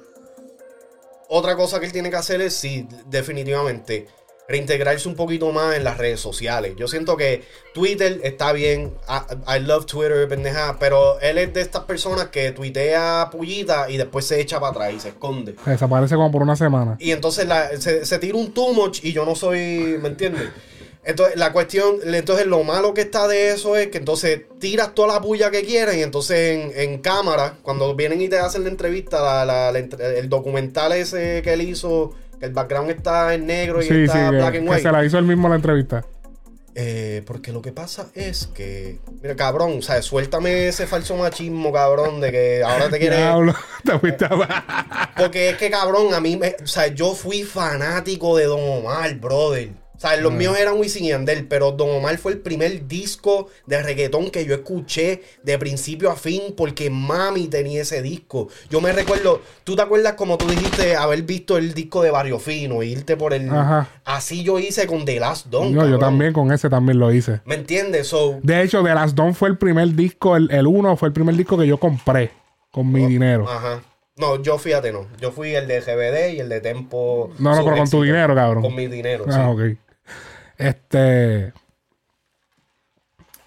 otra 1.28 1.56
cosa 1.56 1.78
que 1.80 1.86
él 1.86 1.92
tiene 1.92 2.10
que 2.10 2.16
hacer 2.16 2.40
es, 2.40 2.54
sí, 2.54 2.86
definitivamente, 3.06 4.08
reintegrarse 4.48 5.08
un 5.08 5.14
poquito 5.14 5.52
más 5.52 5.76
en 5.76 5.84
las 5.84 5.96
redes 5.96 6.18
sociales. 6.18 6.74
Yo 6.76 6.88
siento 6.88 7.16
que 7.16 7.44
Twitter 7.72 8.20
está 8.24 8.52
bien, 8.52 8.94
I, 9.08 9.56
I 9.58 9.60
love 9.60 9.86
Twitter, 9.86 10.26
pendeja, 10.28 10.76
pero 10.80 11.20
él 11.20 11.38
es 11.38 11.54
de 11.54 11.60
estas 11.60 11.84
personas 11.84 12.30
que 12.30 12.50
tuitea 12.50 13.28
pullita 13.30 13.88
y 13.88 13.96
después 13.96 14.26
se 14.26 14.40
echa 14.40 14.58
para 14.58 14.72
atrás 14.72 14.92
y 14.92 14.98
se 14.98 15.08
esconde. 15.10 15.54
Desaparece 15.64 16.16
como 16.16 16.32
por 16.32 16.42
una 16.42 16.56
semana. 16.56 16.96
Y 16.98 17.12
entonces 17.12 17.46
la- 17.46 17.76
se, 17.80 18.04
se 18.04 18.18
tira 18.18 18.36
un 18.36 18.52
too 18.52 18.72
much 18.72 19.04
y 19.04 19.12
yo 19.12 19.24
no 19.24 19.36
soy, 19.36 19.96
¿me 20.02 20.08
entiendes? 20.08 20.48
Entonces, 21.02 21.36
la 21.36 21.52
cuestión, 21.52 21.96
entonces 22.04 22.46
lo 22.46 22.62
malo 22.62 22.92
que 22.92 23.00
está 23.00 23.26
de 23.26 23.50
eso 23.52 23.76
es 23.76 23.88
que 23.88 23.96
entonces 23.98 24.42
tiras 24.58 24.94
toda 24.94 25.14
la 25.14 25.20
puya 25.22 25.50
que 25.50 25.64
quieras 25.64 25.96
y 25.96 26.02
entonces 26.02 26.58
en, 26.58 26.72
en 26.78 26.98
cámara, 26.98 27.56
cuando 27.62 27.94
vienen 27.94 28.20
y 28.20 28.28
te 28.28 28.38
hacen 28.38 28.64
la 28.64 28.68
entrevista, 28.70 29.20
la- 29.22 29.44
la- 29.46 29.72
la 29.72 29.78
entre- 29.78 30.18
el 30.18 30.28
documental 30.28 30.92
ese 30.92 31.40
que 31.42 31.54
él 31.54 31.62
hizo, 31.62 32.12
que 32.38 32.46
el 32.46 32.52
background 32.52 32.90
está 32.90 33.32
en 33.34 33.46
negro 33.46 33.80
y 33.80 33.84
Sí, 33.86 33.88
sí, 33.88 34.02
está 34.04 34.30
que, 34.30 34.36
black 34.36 34.54
and 34.56 34.64
que 34.64 34.70
white. 34.70 34.82
se 34.82 34.92
la 34.92 35.04
hizo 35.04 35.18
él 35.18 35.24
mismo 35.24 35.48
la 35.48 35.54
entrevista. 35.56 36.04
Eh, 36.74 37.22
porque 37.26 37.50
lo 37.50 37.62
que 37.62 37.72
pasa 37.72 38.08
es 38.14 38.46
que, 38.54 38.98
mira, 39.22 39.34
cabrón, 39.34 39.78
o 39.78 39.82
sea, 39.82 40.00
suéltame 40.02 40.68
ese 40.68 40.86
falso 40.86 41.16
machismo, 41.16 41.72
cabrón, 41.72 42.20
de 42.20 42.30
que 42.30 42.62
ahora 42.62 42.88
te 42.90 42.98
quieres... 43.00 43.18
Diablo, 43.18 43.54
te 43.84 43.98
fuiste 43.98 44.26
Porque 45.16 45.50
es 45.50 45.56
que, 45.56 45.70
cabrón, 45.70 46.14
a 46.14 46.20
mí, 46.20 46.36
me, 46.36 46.54
o 46.62 46.66
sea, 46.66 46.86
yo 46.88 47.14
fui 47.14 47.42
fanático 47.42 48.36
de 48.36 48.44
Don 48.44 48.60
Omar, 48.60 49.14
brother. 49.16 49.70
O 50.00 50.02
sea, 50.02 50.16
los 50.16 50.32
Mm. 50.32 50.36
míos 50.38 50.58
eran 50.58 50.78
Wisin 50.78 51.04
y 51.04 51.08
Yandel, 51.10 51.46
pero 51.46 51.72
Don 51.72 51.90
Omar 51.90 52.16
fue 52.16 52.32
el 52.32 52.38
primer 52.38 52.88
disco 52.88 53.48
de 53.66 53.82
reggaetón 53.82 54.30
que 54.30 54.46
yo 54.46 54.54
escuché 54.54 55.20
de 55.42 55.58
principio 55.58 56.10
a 56.10 56.16
fin 56.16 56.54
porque 56.56 56.88
mami 56.88 57.48
tenía 57.48 57.82
ese 57.82 58.00
disco. 58.00 58.48
Yo 58.70 58.80
me 58.80 58.92
recuerdo, 58.92 59.42
¿tú 59.62 59.76
te 59.76 59.82
acuerdas 59.82 60.14
como 60.14 60.38
tú 60.38 60.46
dijiste 60.48 60.96
haber 60.96 61.20
visto 61.24 61.58
el 61.58 61.74
disco 61.74 62.02
de 62.02 62.10
Barrio 62.10 62.38
Fino, 62.38 62.82
irte 62.82 63.14
por 63.18 63.34
el... 63.34 63.50
Ajá. 63.50 63.88
Así 64.06 64.42
yo 64.42 64.58
hice 64.58 64.86
con 64.86 65.04
The 65.04 65.20
Last 65.20 65.48
Don, 65.48 65.74
No, 65.74 65.86
yo 65.86 65.98
también 65.98 66.32
con 66.32 66.50
ese 66.50 66.70
también 66.70 66.98
lo 66.98 67.12
hice. 67.12 67.42
¿Me 67.44 67.56
entiendes? 67.56 68.06
So, 68.06 68.40
De 68.42 68.62
hecho, 68.62 68.82
The 68.82 68.94
Last 68.94 69.14
Dawn 69.14 69.34
fue 69.34 69.50
el 69.50 69.58
primer 69.58 69.94
disco, 69.94 70.34
el, 70.34 70.50
el 70.50 70.66
uno 70.66 70.96
fue 70.96 71.08
el 71.08 71.12
primer 71.12 71.34
disco 71.36 71.58
que 71.58 71.66
yo 71.66 71.76
compré 71.78 72.30
con 72.70 72.90
mi 72.90 73.04
dinero. 73.04 73.46
Ajá. 73.46 73.82
No, 74.16 74.42
yo 74.42 74.56
fíjate, 74.56 74.92
no. 74.92 75.06
Yo 75.20 75.30
fui 75.30 75.54
el 75.54 75.66
de 75.68 75.80
GBD 75.82 76.36
y 76.36 76.40
el 76.40 76.48
de 76.48 76.62
Tempo. 76.62 77.30
No, 77.38 77.54
no, 77.54 77.64
pero 77.64 77.76
con 77.76 77.90
tu 77.90 78.02
dinero, 78.02 78.34
cabrón. 78.34 78.62
Con 78.62 78.74
mi 78.74 78.86
dinero, 78.86 79.26
Ah, 79.28 79.32
sí. 79.32 79.40
ok. 79.74 79.78
Este. 80.60 81.52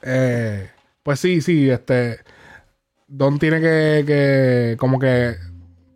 eh, 0.02 0.70
pues 1.04 1.20
sí, 1.20 1.42
sí, 1.42 1.70
este. 1.70 2.20
Don 3.08 3.38
tiene 3.38 3.62
que, 3.62 4.04
que 4.08 4.76
como 4.80 4.98
que 4.98 5.36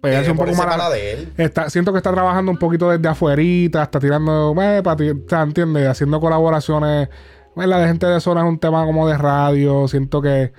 pegarse 0.01 0.31
un 0.31 0.37
poco 0.37 0.51
más. 0.51 0.59
para 0.59 0.77
la 0.77 0.89
de 0.91 1.11
él. 1.13 1.33
Está, 1.37 1.69
siento 1.69 1.91
que 1.91 1.97
está 1.97 2.11
trabajando 2.13 2.51
un 2.51 2.57
poquito 2.57 2.89
desde 2.91 3.07
afuerita, 3.07 3.81
está 3.83 3.99
tirando, 3.99 4.55
eh, 4.61 4.81
pa' 4.83 4.95
ti- 4.95 5.09
o 5.09 5.17
sea, 5.27 5.41
¿entiendes? 5.41 5.87
Haciendo 5.87 6.19
colaboraciones. 6.19 7.09
Bueno, 7.55 7.71
la 7.71 7.79
de 7.79 7.87
gente 7.87 8.05
de 8.05 8.19
zona 8.21 8.41
es 8.41 8.47
un 8.47 8.59
tema 8.59 8.85
como 8.85 9.07
de 9.07 9.17
radio. 9.17 9.87
Siento 9.87 10.21
que 10.21 10.53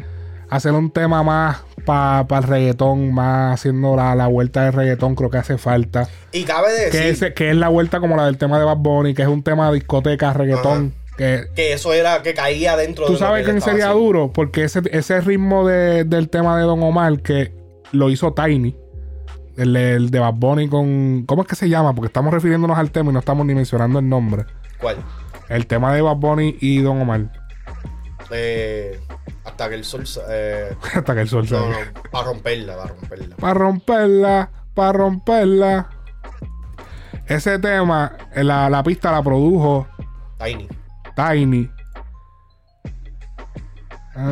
hacer 0.50 0.72
un 0.72 0.90
tema 0.90 1.22
más 1.22 1.62
para 1.88 2.38
el 2.38 2.42
reggaetón, 2.48 3.12
más 3.12 3.54
haciendo 3.54 3.96
la, 3.96 4.14
la 4.14 4.26
vuelta 4.28 4.64
del 4.64 4.72
reggaetón, 4.72 5.14
creo 5.14 5.30
que 5.30 5.38
hace 5.38 5.58
falta. 5.58 6.08
Y 6.32 6.44
cabe 6.44 6.72
de 6.72 6.90
Que, 6.90 6.98
decir 6.98 7.12
ese- 7.12 7.34
que 7.34 7.50
es 7.50 7.56
la 7.56 7.68
vuelta 7.68 7.98
como 8.00 8.16
la 8.16 8.26
del 8.26 8.38
tema 8.38 8.58
de 8.58 8.64
Bad 8.64 8.76
Bunny, 8.78 9.14
que 9.14 9.22
es 9.22 9.28
un 9.28 9.42
tema 9.42 9.68
de 9.68 9.74
discoteca, 9.76 10.32
reggaetón. 10.32 10.94
Que 11.16 11.46
que 11.56 11.72
eso 11.72 11.92
era 11.92 12.22
que 12.22 12.32
caía 12.32 12.76
dentro 12.76 13.06
tú 13.06 13.14
de 13.14 13.18
sabes 13.18 13.44
que 13.44 13.50
quién 13.50 13.60
sería 13.60 13.86
haciendo. 13.86 14.04
duro, 14.04 14.32
porque 14.32 14.62
ese, 14.62 14.82
ese 14.92 15.20
ritmo 15.20 15.66
de- 15.66 16.04
del 16.04 16.28
tema 16.28 16.56
de 16.56 16.62
Don 16.62 16.80
Omar, 16.82 17.20
que 17.22 17.52
lo 17.90 18.08
hizo 18.10 18.34
Tiny, 18.34 18.76
el, 19.56 19.74
el 19.76 20.10
de 20.10 20.18
Bad 20.20 20.34
Bunny 20.34 20.68
con. 20.68 21.24
¿Cómo 21.26 21.42
es 21.42 21.48
que 21.48 21.56
se 21.56 21.68
llama? 21.68 21.92
Porque 21.94 22.06
estamos 22.06 22.32
refiriéndonos 22.32 22.78
al 22.78 22.92
tema 22.92 23.10
y 23.10 23.14
no 23.14 23.18
estamos 23.18 23.44
ni 23.46 23.54
mencionando 23.54 23.98
el 23.98 24.08
nombre. 24.08 24.44
¿Cuál? 24.80 24.98
El 25.48 25.66
tema 25.66 25.92
de 25.92 26.02
Bad 26.02 26.16
Bunny 26.16 26.56
y 26.60 26.82
Don 26.82 27.00
Omar. 27.00 27.32
Eh, 28.30 29.00
hasta 29.58 29.68
que 29.70 29.74
el 29.74 29.84
sol. 29.84 30.04
Eh, 30.30 30.76
Hasta 30.94 31.14
que 31.14 31.20
el 31.20 31.28
sol 31.28 31.46
no, 31.50 31.68
no, 31.68 31.76
para 32.12 32.26
romperla, 32.26 32.76
para 32.76 32.88
romperla. 32.94 33.36
Para 33.36 33.54
romperla, 33.54 34.50
para 34.74 34.92
romperla. 34.92 35.88
Ese 37.26 37.58
tema, 37.58 38.12
eh, 38.32 38.44
la, 38.44 38.70
la 38.70 38.82
pista 38.84 39.10
la 39.10 39.20
produjo 39.22 39.88
Tiny. 40.38 40.68
Tiny. 41.16 41.70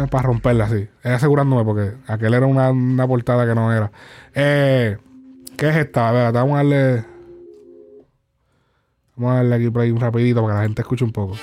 para 0.08 0.22
romperla, 0.22 0.68
sí. 0.68 0.88
Es 1.02 1.10
asegurándome 1.10 1.64
porque 1.64 1.96
aquel 2.06 2.32
era 2.34 2.46
una, 2.46 2.70
una 2.70 3.08
portada 3.08 3.44
que 3.44 3.54
no 3.56 3.72
era. 3.72 3.90
Eh, 4.32 4.96
¿Qué 5.56 5.68
es 5.70 5.76
esta? 5.76 6.08
A 6.08 6.12
ver, 6.12 6.32
vamos 6.32 6.54
a 6.54 6.56
darle. 6.58 7.04
Vamos 9.16 9.32
a 9.32 9.36
darle 9.36 9.56
aquí 9.56 9.70
play 9.70 9.90
un 9.90 10.00
rapidito 10.00 10.40
para 10.42 10.54
que 10.54 10.58
la 10.58 10.62
gente 10.62 10.82
escuche 10.82 11.04
un 11.04 11.12
poco. 11.12 11.34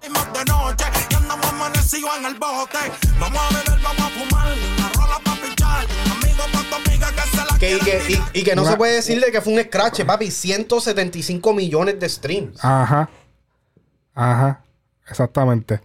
de 0.00 0.44
noche 0.46 0.84
y 1.10 1.14
andamos 1.14 1.52
amanecidos 1.52 2.10
en 2.18 2.24
el 2.24 2.34
bote. 2.36 3.09
Vamos 3.20 3.38
a 3.40 3.48
beber, 3.64 3.80
vamos 3.82 4.00
a 4.02 4.08
fumar, 4.08 4.52
una 4.76 4.88
rola 4.94 5.18
pa' 5.24 5.36
pinchar. 5.42 5.86
Amigo 6.10 6.42
pa' 6.52 6.64
tu 6.68 6.88
amiga 6.90 7.06
que 7.14 7.20
se 7.30 7.36
la 7.36 7.58
Que, 7.58 7.76
y, 7.76 7.78
que, 7.78 8.02
y, 8.34 8.40
y 8.40 8.44
que 8.44 8.56
no 8.56 8.62
Una- 8.62 8.70
se 8.72 8.76
puede 8.76 8.94
decirle 8.96 9.30
que 9.30 9.40
fue 9.40 9.52
un 9.54 9.60
scratch, 9.62 10.02
papi. 10.04 10.30
175 10.30 11.52
millones 11.54 11.98
de 12.00 12.08
streams. 12.08 12.64
Ajá. 12.64 13.08
Ajá. 14.14 14.62
Exactamente. 15.08 15.80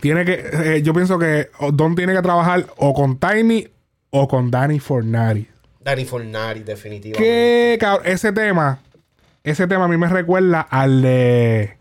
Tiene 0.00 0.24
que. 0.24 0.44
eh, 0.76 0.82
yo 0.82 0.94
pienso 0.94 1.18
que 1.18 1.50
Don 1.72 1.94
tiene 1.96 2.14
que 2.14 2.22
trabajar 2.22 2.66
o 2.76 2.94
con 2.94 3.18
Tiny 3.18 3.68
o 4.10 4.28
con 4.28 4.50
Danny 4.50 4.78
Fornari. 4.78 5.48
Danny 5.80 6.04
Fornari, 6.04 6.60
definitivamente. 6.62 7.22
Que 7.24 7.78
cabrón, 7.80 8.06
ese 8.06 8.32
tema. 8.32 8.80
Ese 9.42 9.66
tema 9.66 9.84
a 9.86 9.88
mí 9.88 9.96
me 9.96 10.08
recuerda 10.08 10.60
al 10.60 11.02
de. 11.02 11.76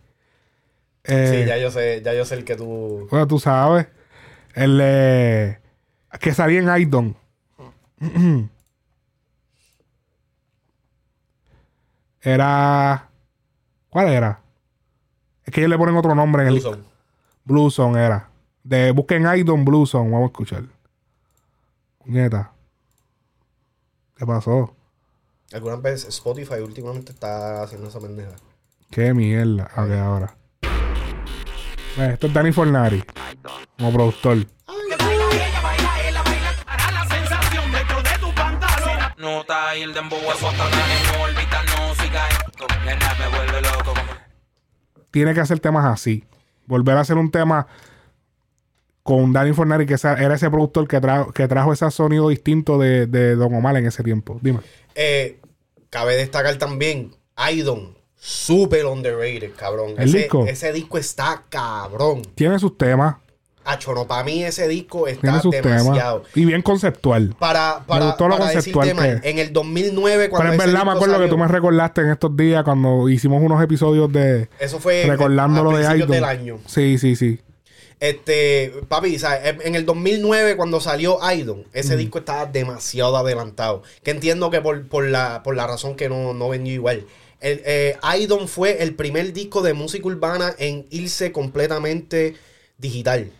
eh, 1.03 1.41
Sí, 1.43 1.47
ya 1.47 1.57
yo 1.57 1.69
sé, 1.69 2.01
ya 2.03 2.13
yo 2.13 2.25
sé 2.25 2.35
el 2.35 2.43
que 2.43 2.55
tú. 2.55 3.07
Bueno, 3.11 3.27
tú 3.27 3.39
sabes. 3.39 3.87
El 4.53 4.77
de. 4.77 5.59
Que 6.19 6.33
salía 6.33 6.59
en 6.59 6.81
Idon. 6.81 7.15
Era. 12.21 13.09
¿Cuál 13.89 14.09
era? 14.09 14.41
Es 15.45 15.53
que 15.53 15.61
ellos 15.61 15.69
le 15.69 15.77
ponen 15.77 15.95
otro 15.95 16.13
nombre 16.13 16.41
en 16.43 16.49
el. 16.49 16.53
Blue 16.55 16.61
Zone. 16.71 16.83
Blue 17.45 17.71
Zone 17.71 18.03
era. 18.05 18.29
De, 18.63 18.91
busquen 18.91 19.25
Idon 19.25 19.63
Blue 19.63 19.85
Zone. 19.85 20.09
Vamos 20.11 20.23
a 20.23 20.31
escuchar. 20.31 20.63
Nieta. 22.05 22.51
¿Qué 24.15 24.25
pasó? 24.25 24.75
Algunas 25.53 25.81
veces 25.81 26.09
Spotify 26.09 26.55
últimamente 26.55 27.11
está 27.13 27.63
haciendo 27.63 27.87
esa 27.87 27.99
pendeja. 27.99 28.31
Qué 28.91 29.13
mierda. 29.13 29.69
Ok, 29.77 29.91
ahora. 29.91 30.35
Eh, 31.97 32.09
Esto 32.13 32.27
es 32.27 32.33
Danny 32.33 32.51
Fornari. 32.51 33.03
Como 33.77 33.93
productor. 33.93 34.45
Tiene 45.11 45.33
que 45.33 45.39
hacer 45.39 45.59
temas 45.59 45.85
así. 45.85 46.23
Volver 46.65 46.97
a 46.97 47.01
hacer 47.01 47.17
un 47.17 47.31
tema 47.31 47.67
con 49.03 49.31
Danny 49.31 49.53
Fornari, 49.53 49.85
que 49.85 49.93
era 49.93 50.35
ese 50.35 50.49
productor 50.49 50.87
que, 50.87 51.01
tra- 51.01 51.31
que 51.31 51.47
trajo 51.47 51.71
ese 51.71 51.89
sonido 51.91 52.27
distinto 52.29 52.77
de, 52.77 53.07
de 53.07 53.35
Don 53.35 53.53
Omar 53.55 53.77
en 53.77 53.85
ese 53.85 54.03
tiempo. 54.03 54.37
Dime. 54.41 54.59
Eh, 54.95 55.39
cabe 55.89 56.15
destacar 56.17 56.55
también 56.57 57.15
Idon. 57.51 57.95
Super 58.19 58.85
underrated, 58.85 59.53
cabrón. 59.55 59.91
¿El 59.97 60.09
ese, 60.09 60.17
disco? 60.17 60.45
ese 60.45 60.73
disco 60.73 60.97
está 60.97 61.43
cabrón. 61.49 62.23
Tiene 62.35 62.59
sus 62.59 62.77
temas. 62.77 63.15
Acho, 63.67 63.93
no, 63.93 64.07
para 64.07 64.23
mí 64.23 64.43
ese 64.43 64.67
disco 64.67 65.07
está 65.07 65.41
demasiado. 65.41 66.21
temas. 66.21 66.35
Y 66.37 66.45
bien 66.45 66.61
conceptual. 66.61 67.35
Para, 67.37 67.79
Me 67.81 67.85
para, 67.85 68.05
gustó 68.05 68.27
lo 68.27 68.37
para 68.37 68.51
conceptual 68.53 68.87
decirte, 68.87 69.21
que- 69.21 69.29
en 69.29 69.39
el 69.39 69.53
2009 69.53 70.29
cuando 70.29 70.51
Pero 70.51 70.53
es 70.53 70.65
verdad, 70.71 70.85
me 70.85 70.91
acuerdo 70.93 71.15
que 71.15 71.19
salió, 71.21 71.29
tú 71.29 71.37
me 71.37 71.47
recordaste 71.47 72.01
en 72.01 72.09
estos 72.11 72.35
días 72.37 72.63
cuando 72.63 73.09
hicimos 73.09 73.41
unos 73.43 73.61
episodios 73.63 74.11
de. 74.11 74.49
Eso 74.59 74.79
fue 74.79 75.03
Recordando 75.05 75.69
a 75.69 75.77
de 75.77 75.97
Idol. 75.97 76.07
del 76.09 76.23
año. 76.23 76.59
Sí, 76.65 76.97
sí, 76.97 77.15
sí. 77.15 77.39
Este, 77.99 78.73
papi, 78.87 79.17
¿sabes? 79.17 79.55
en 79.63 79.73
el 79.75 79.85
2009 79.85 80.55
cuando 80.55 80.79
salió 80.79 81.17
Idol, 81.33 81.65
ese 81.73 81.95
Mm. 81.95 81.97
disco 81.97 82.19
estaba 82.19 82.45
demasiado 82.45 83.17
adelantado. 83.17 83.81
Que 84.03 84.11
entiendo 84.11 84.51
que 84.51 84.61
por, 84.61 84.87
por 84.87 85.05
la, 85.05 85.41
por 85.43 85.55
la 85.55 85.65
razón 85.65 85.95
que 85.95 86.07
no, 86.07 86.33
no 86.33 86.49
vendió 86.49 86.73
igual. 86.73 87.05
El, 87.39 87.61
eh, 87.65 87.97
Idol 88.19 88.47
fue 88.47 88.83
el 88.83 88.93
primer 88.95 89.33
disco 89.33 89.61
de 89.61 89.73
música 89.73 90.07
urbana 90.07 90.53
en 90.59 90.85
irse 90.91 91.31
completamente 91.31 92.35
digital. 92.77 93.31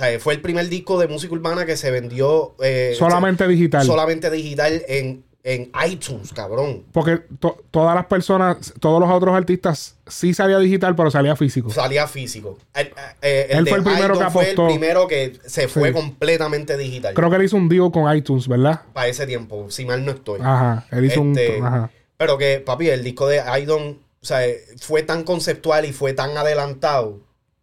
O 0.00 0.02
sea, 0.02 0.18
fue 0.18 0.32
el 0.32 0.40
primer 0.40 0.66
disco 0.70 0.98
de 0.98 1.08
música 1.08 1.34
urbana 1.34 1.66
que 1.66 1.76
se 1.76 1.90
vendió 1.90 2.54
eh, 2.62 2.94
Solamente 2.98 3.46
digital. 3.46 3.84
Solamente 3.84 4.30
digital 4.30 4.82
en, 4.88 5.22
en 5.44 5.70
iTunes, 5.86 6.32
cabrón. 6.32 6.84
Porque 6.90 7.18
to- 7.38 7.62
todas 7.70 7.94
las 7.94 8.06
personas, 8.06 8.72
todos 8.80 8.98
los 8.98 9.10
otros 9.10 9.34
artistas 9.36 9.96
sí 10.06 10.32
salía 10.32 10.58
digital, 10.58 10.96
pero 10.96 11.10
salía 11.10 11.36
físico. 11.36 11.68
Salía 11.68 12.06
físico. 12.06 12.56
El, 12.74 12.92
eh, 13.20 13.48
Él 13.50 13.68
fue 13.68 13.76
el 13.78 13.84
primero 13.84 14.14
Idol 14.14 14.24
que 14.24 14.30
fue 14.30 14.44
el 14.44 14.50
apostó. 14.52 14.68
primero 14.68 15.06
que 15.06 15.38
se 15.44 15.68
fue 15.68 15.88
Sí. 15.88 15.94
completamente 15.94 16.78
digital. 16.78 17.12
Creo 17.12 17.28
que 17.28 17.36
él 17.36 17.42
hizo 17.42 17.58
un 17.58 17.68
deal 17.68 17.90
con 17.92 18.16
iTunes, 18.16 18.48
¿verdad? 18.48 18.80
para 18.94 19.06
ese 19.08 19.26
tiempo, 19.26 19.70
si 19.70 19.84
mal 19.84 20.02
no 20.02 20.12
estoy. 20.12 20.40
Ajá. 20.42 20.86
Él 20.92 21.04
hizo 21.04 21.22
Este, 21.22 21.58
un. 21.58 21.66
Ajá. 21.66 21.90
Pero 22.16 22.38
que, 22.38 22.60
papi, 22.64 22.88
el 22.88 23.04
disco 23.04 23.28
de 23.28 23.42
Idon 23.60 23.98
o 24.22 24.24
sea, 24.26 24.40
fue 24.80 25.02
tan 25.02 25.24
conceptual 25.24 25.84
y 25.84 25.92
fue 25.92 26.14
tan 26.14 26.36
adelantado 26.38 27.18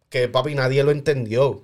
que 0.08 0.28
papi 0.28 0.54
nadie 0.54 0.84
lo 0.84 0.92
entendió. 0.92 1.62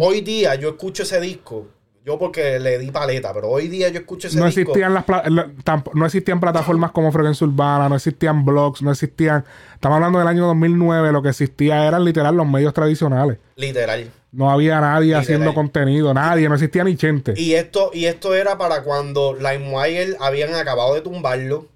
Hoy 0.00 0.20
día 0.20 0.54
yo 0.56 0.70
escucho 0.70 1.02
ese 1.04 1.20
disco, 1.20 1.66
yo 2.04 2.18
porque 2.18 2.58
le 2.60 2.78
di 2.78 2.90
paleta, 2.90 3.32
pero 3.32 3.48
hoy 3.48 3.68
día 3.68 3.88
yo 3.88 4.00
escucho 4.00 4.28
ese 4.28 4.38
No 4.38 4.46
disco. 4.46 4.60
existían, 4.60 4.92
las 4.92 5.04
la- 5.08 5.50
no 5.94 6.04
existían 6.04 6.40
plataformas 6.40 6.90
como 6.90 7.10
Frecuencia 7.12 7.46
Urbana, 7.46 7.88
no 7.88 7.94
existían 7.96 8.44
blogs, 8.44 8.82
no 8.82 8.90
existían... 8.90 9.44
Estamos 9.74 9.96
hablando 9.96 10.18
del 10.18 10.28
año 10.28 10.46
2009, 10.46 11.12
lo 11.12 11.22
que 11.22 11.30
existía 11.30 11.86
eran 11.86 12.04
literal 12.04 12.36
los 12.36 12.46
medios 12.46 12.74
tradicionales. 12.74 13.38
Literal. 13.56 14.10
No 14.32 14.50
había 14.50 14.80
nadie 14.80 15.06
Literal. 15.08 15.22
haciendo 15.22 15.54
contenido, 15.54 16.12
nadie, 16.14 16.48
no 16.48 16.54
existía 16.54 16.84
ni 16.84 16.96
Chente. 16.96 17.34
Y 17.36 17.54
esto, 17.54 17.90
y 17.94 18.06
esto 18.06 18.34
era 18.34 18.58
para 18.58 18.82
cuando 18.82 19.34
LimeWire 19.34 20.16
habían 20.20 20.54
acabado 20.54 20.94
de 20.94 21.00
tumbarlo. 21.02 21.66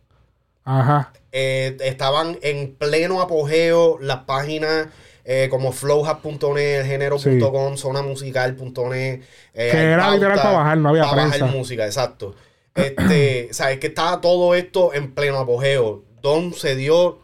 Ajá. 0.64 1.12
Eh, 1.32 1.77
estaban 1.81 2.39
en 2.43 2.74
pleno 2.74 3.20
apogeo 3.20 3.98
las 4.01 4.20
páginas 4.24 4.89
eh, 5.28 5.48
como 5.51 5.73
flowhub.net, 5.73 6.86
género.com, 6.86 7.77
zonamusical.net. 7.77 9.20
Eh, 9.55 9.69
Que 9.73 9.82
era 9.82 10.12
literal 10.12 10.36
para 10.39 10.53
bajar, 10.53 10.78
no 10.78 10.90
había 10.90 11.03
para 11.03 11.24
bajar 11.24 11.39
prensa. 11.40 11.57
música, 11.57 11.85
exacto. 11.85 12.36
Este, 12.74 13.48
sabes 13.53 13.78
que 13.78 13.89
estaba 13.89 14.20
todo 14.20 14.55
esto 14.55 14.94
en 14.94 15.12
pleno 15.12 15.39
apogeo. 15.39 16.05
Don 16.23 16.53
se 16.53 16.77
dio 16.77 17.19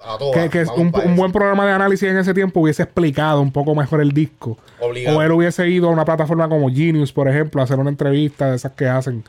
a 0.00 0.18
todas. 0.18 0.48
que, 0.48 0.50
que 0.50 0.70
un, 0.72 0.92
un 1.04 1.16
buen 1.16 1.30
programa 1.30 1.64
de 1.64 1.72
análisis 1.72 2.08
en 2.08 2.18
ese 2.18 2.34
tiempo 2.34 2.60
hubiese 2.60 2.82
explicado 2.82 3.40
un 3.40 3.52
poco 3.52 3.74
mejor 3.76 4.00
el 4.00 4.10
disco. 4.10 4.58
Obligado. 4.80 5.18
O 5.18 5.22
él 5.22 5.30
hubiese 5.30 5.68
ido 5.68 5.88
a 5.88 5.92
una 5.92 6.04
plataforma 6.04 6.48
como 6.48 6.68
Genius, 6.70 7.12
por 7.12 7.28
ejemplo, 7.28 7.60
a 7.60 7.64
hacer 7.64 7.78
una 7.78 7.90
entrevista 7.90 8.50
de 8.50 8.56
esas 8.56 8.72
que 8.72 8.88
hacen 8.88 9.22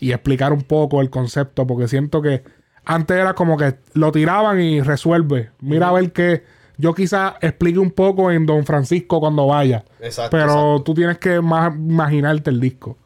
y 0.00 0.10
explicar 0.10 0.52
un 0.52 0.62
poco 0.62 1.00
el 1.00 1.08
concepto, 1.10 1.66
porque 1.68 1.86
siento 1.86 2.20
que 2.20 2.42
antes 2.84 3.16
era 3.16 3.34
como 3.34 3.56
que 3.56 3.76
lo 3.92 4.10
tiraban 4.10 4.60
y 4.60 4.80
resuelve. 4.80 5.50
Mira 5.60 5.88
a 5.88 5.92
ver 5.92 6.10
que 6.12 6.42
yo 6.76 6.94
quizá 6.94 7.36
explique 7.40 7.78
un 7.78 7.90
poco 7.90 8.30
en 8.30 8.46
Don 8.46 8.64
Francisco 8.64 9.20
cuando 9.20 9.46
vaya. 9.46 9.84
Exacto, 10.00 10.30
pero 10.30 10.44
exacto. 10.44 10.82
tú 10.84 10.94
tienes 10.94 11.18
que 11.18 11.40
más 11.40 11.74
imaginarte 11.74 12.50
el 12.50 12.60
disco. 12.60 12.96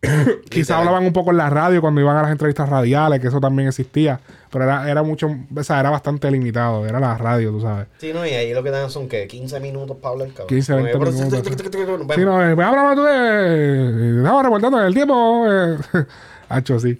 Quizá 0.48 0.78
hablaban 0.78 1.04
un 1.04 1.12
poco 1.12 1.32
en 1.32 1.38
la 1.38 1.50
radio 1.50 1.80
cuando 1.80 2.00
iban 2.00 2.16
a 2.16 2.22
las 2.22 2.30
entrevistas 2.30 2.68
radiales, 2.68 3.20
que 3.20 3.26
eso 3.26 3.40
también 3.40 3.68
existía. 3.68 4.20
Pero 4.50 4.64
era, 4.64 4.88
era 4.88 5.02
mucho, 5.02 5.28
o 5.54 5.62
sea, 5.64 5.80
era 5.80 5.90
bastante 5.90 6.30
limitado. 6.30 6.86
Era 6.86 7.00
la 7.00 7.18
radio, 7.18 7.50
tú 7.50 7.60
sabes. 7.60 7.88
Sí, 7.98 8.12
no, 8.14 8.24
y 8.24 8.30
ahí 8.30 8.54
lo 8.54 8.62
que 8.62 8.70
dan 8.70 8.90
son 8.90 9.08
que 9.08 9.26
15 9.26 9.58
minutos 9.60 9.96
para 10.00 10.12
hablar, 10.12 10.28
cabrón. 10.28 10.46
15, 10.48 10.74
20 10.74 10.92
Pero- 10.92 11.12
minutos. 11.12 11.42
Sí, 12.14 12.24
no, 12.24 12.48
eh, 12.48 12.54
pues, 12.54 12.66
háblame 12.66 12.96
tú 12.96 13.02
de. 13.02 14.18
Estamos 14.18 14.42
reportando 14.44 14.80
en 14.80 14.86
el 14.86 14.94
tiempo. 14.94 15.44
Eh. 15.48 15.76
Hacho, 16.48 16.78
sí. 16.78 16.98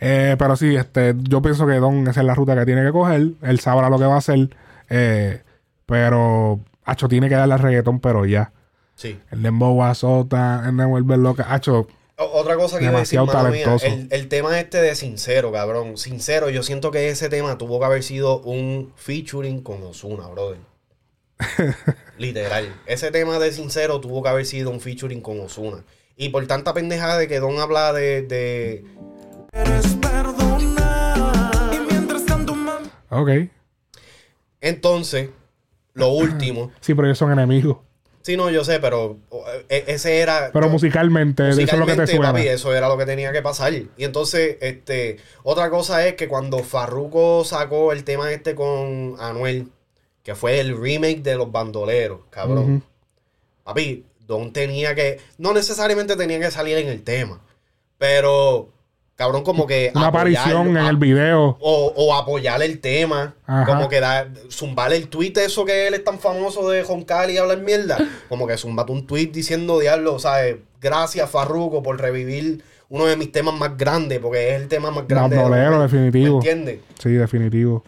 Eh, 0.00 0.34
pero 0.38 0.56
sí, 0.56 0.74
este, 0.74 1.14
yo 1.18 1.42
pienso 1.42 1.66
que 1.66 1.74
Don 1.74 2.08
esa 2.08 2.20
es 2.20 2.26
la 2.26 2.34
ruta 2.34 2.56
que 2.56 2.66
tiene 2.66 2.84
que 2.84 2.90
coger. 2.90 3.28
Él 3.42 3.60
sabrá 3.60 3.88
lo 3.88 3.98
que 3.98 4.06
va 4.06 4.14
a 4.14 4.18
hacer. 4.18 4.50
Eh, 4.90 5.42
pero, 5.86 6.60
Hacho, 6.84 7.08
tiene 7.08 7.28
que 7.28 7.34
darle 7.36 7.54
al 7.54 7.60
reggaetón, 7.60 8.00
pero 8.00 8.26
ya. 8.26 8.52
Sí. 8.94 9.18
El 9.30 9.42
Dembow 9.42 9.82
azota, 9.82 10.64
el 10.68 10.76
de 10.76 10.84
vuelve 10.84 11.16
loca. 11.16 11.46
Hacho, 11.54 11.86
Otra 12.16 12.56
cosa 12.56 12.78
que 12.78 12.84
iba 12.84 12.96
a 12.96 13.00
decir, 13.00 13.18
Demasiado 13.18 13.26
mano 13.26 13.50
mía, 13.50 13.64
talentoso. 13.64 13.86
el, 13.86 14.08
el 14.10 14.28
tema 14.28 14.60
este 14.60 14.82
de 14.82 14.94
Sincero, 14.94 15.50
cabrón. 15.52 15.96
Sincero, 15.96 16.50
yo 16.50 16.62
siento 16.62 16.90
que 16.90 17.08
ese 17.08 17.28
tema 17.30 17.56
tuvo 17.56 17.78
que 17.78 17.86
haber 17.86 18.02
sido 18.02 18.40
un 18.42 18.92
featuring 18.96 19.62
con 19.62 19.82
Osuna, 19.82 20.26
brother. 20.28 20.58
Literal. 22.18 22.74
Ese 22.84 23.10
tema 23.10 23.38
de 23.38 23.52
Sincero 23.52 24.00
tuvo 24.00 24.22
que 24.22 24.28
haber 24.28 24.44
sido 24.44 24.70
un 24.70 24.80
featuring 24.80 25.22
con 25.22 25.40
Osuna. 25.40 25.84
Y 26.16 26.28
por 26.28 26.46
tanta 26.46 26.74
pendejada 26.74 27.16
de 27.16 27.28
que 27.28 27.40
Don 27.40 27.58
habla 27.58 27.94
de... 27.94 28.22
de 28.22 28.84
ok. 33.08 33.30
Entonces, 34.60 35.30
lo 35.94 36.08
último... 36.12 36.70
Sí, 36.80 36.94
pero 36.94 37.06
ellos 37.08 37.18
son 37.18 37.32
enemigos. 37.32 37.78
Sí, 38.22 38.36
no, 38.36 38.50
yo 38.50 38.64
sé, 38.64 38.80
pero 38.80 39.16
eh, 39.70 39.84
ese 39.86 40.18
era... 40.20 40.50
Pero 40.52 40.68
musicalmente, 40.68 41.48
eso 41.48 41.60
es 41.60 41.72
lo 41.72 41.86
que 41.86 41.92
te 41.94 42.00
Musicalmente, 42.02 42.12
suena. 42.16 42.32
papi, 42.32 42.48
eso 42.48 42.74
era 42.74 42.88
lo 42.88 42.98
que 42.98 43.06
tenía 43.06 43.32
que 43.32 43.40
pasar. 43.40 43.72
Y 43.72 43.88
entonces, 43.98 44.58
este, 44.60 45.16
otra 45.42 45.70
cosa 45.70 46.06
es 46.06 46.14
que 46.16 46.28
cuando 46.28 46.58
Farruko 46.58 47.44
sacó 47.46 47.92
el 47.92 48.04
tema 48.04 48.30
este 48.30 48.54
con 48.54 49.16
Anuel, 49.20 49.68
que 50.22 50.34
fue 50.34 50.60
el 50.60 50.78
remake 50.78 51.22
de 51.22 51.36
Los 51.36 51.50
Bandoleros, 51.50 52.20
cabrón. 52.28 52.82
Papi, 53.64 54.04
Don 54.26 54.52
tenía 54.52 54.94
que, 54.94 55.18
no 55.38 55.54
necesariamente 55.54 56.14
tenía 56.14 56.38
que 56.38 56.50
salir 56.50 56.76
en 56.76 56.88
el 56.88 57.02
tema, 57.02 57.40
pero, 57.96 58.68
cabrón, 59.20 59.44
como 59.44 59.66
que... 59.66 59.92
Una 59.94 60.06
aparición 60.06 60.78
en 60.78 60.86
el 60.86 60.96
video. 60.96 61.58
o, 61.60 61.92
o 61.94 62.14
apoyar 62.14 62.62
el 62.62 62.80
tema. 62.80 63.34
Ajá. 63.46 63.66
Como 63.66 63.90
que 63.90 64.00
da, 64.00 64.28
zumbar 64.50 64.94
el 64.94 65.08
tweet 65.08 65.34
eso 65.36 65.66
que 65.66 65.86
él 65.86 65.92
es 65.92 66.02
tan 66.02 66.18
famoso 66.18 66.70
de 66.70 66.82
Roncal 66.82 67.30
y 67.30 67.36
hablar 67.36 67.58
mierda. 67.58 67.98
Como 68.30 68.46
que 68.46 68.56
zumbate 68.56 68.92
un 68.92 69.06
tweet 69.06 69.26
diciendo, 69.26 69.78
diablo, 69.78 70.18
¿sabes? 70.18 70.56
Gracias, 70.80 71.28
Farruko, 71.28 71.82
por 71.82 72.00
revivir 72.00 72.64
uno 72.88 73.04
de 73.04 73.16
mis 73.18 73.30
temas 73.30 73.54
más 73.54 73.76
grandes, 73.76 74.20
porque 74.20 74.54
es 74.54 74.62
el 74.62 74.68
tema 74.68 74.90
más 74.90 75.06
grande. 75.06 75.36
de 75.36 75.42
Bandolero, 75.42 75.74
Anuel. 75.74 75.90
definitivo. 75.90 76.40
¿Me 76.40 76.50
entiendes? 76.50 76.80
Sí, 76.98 77.10
definitivo. 77.10 77.84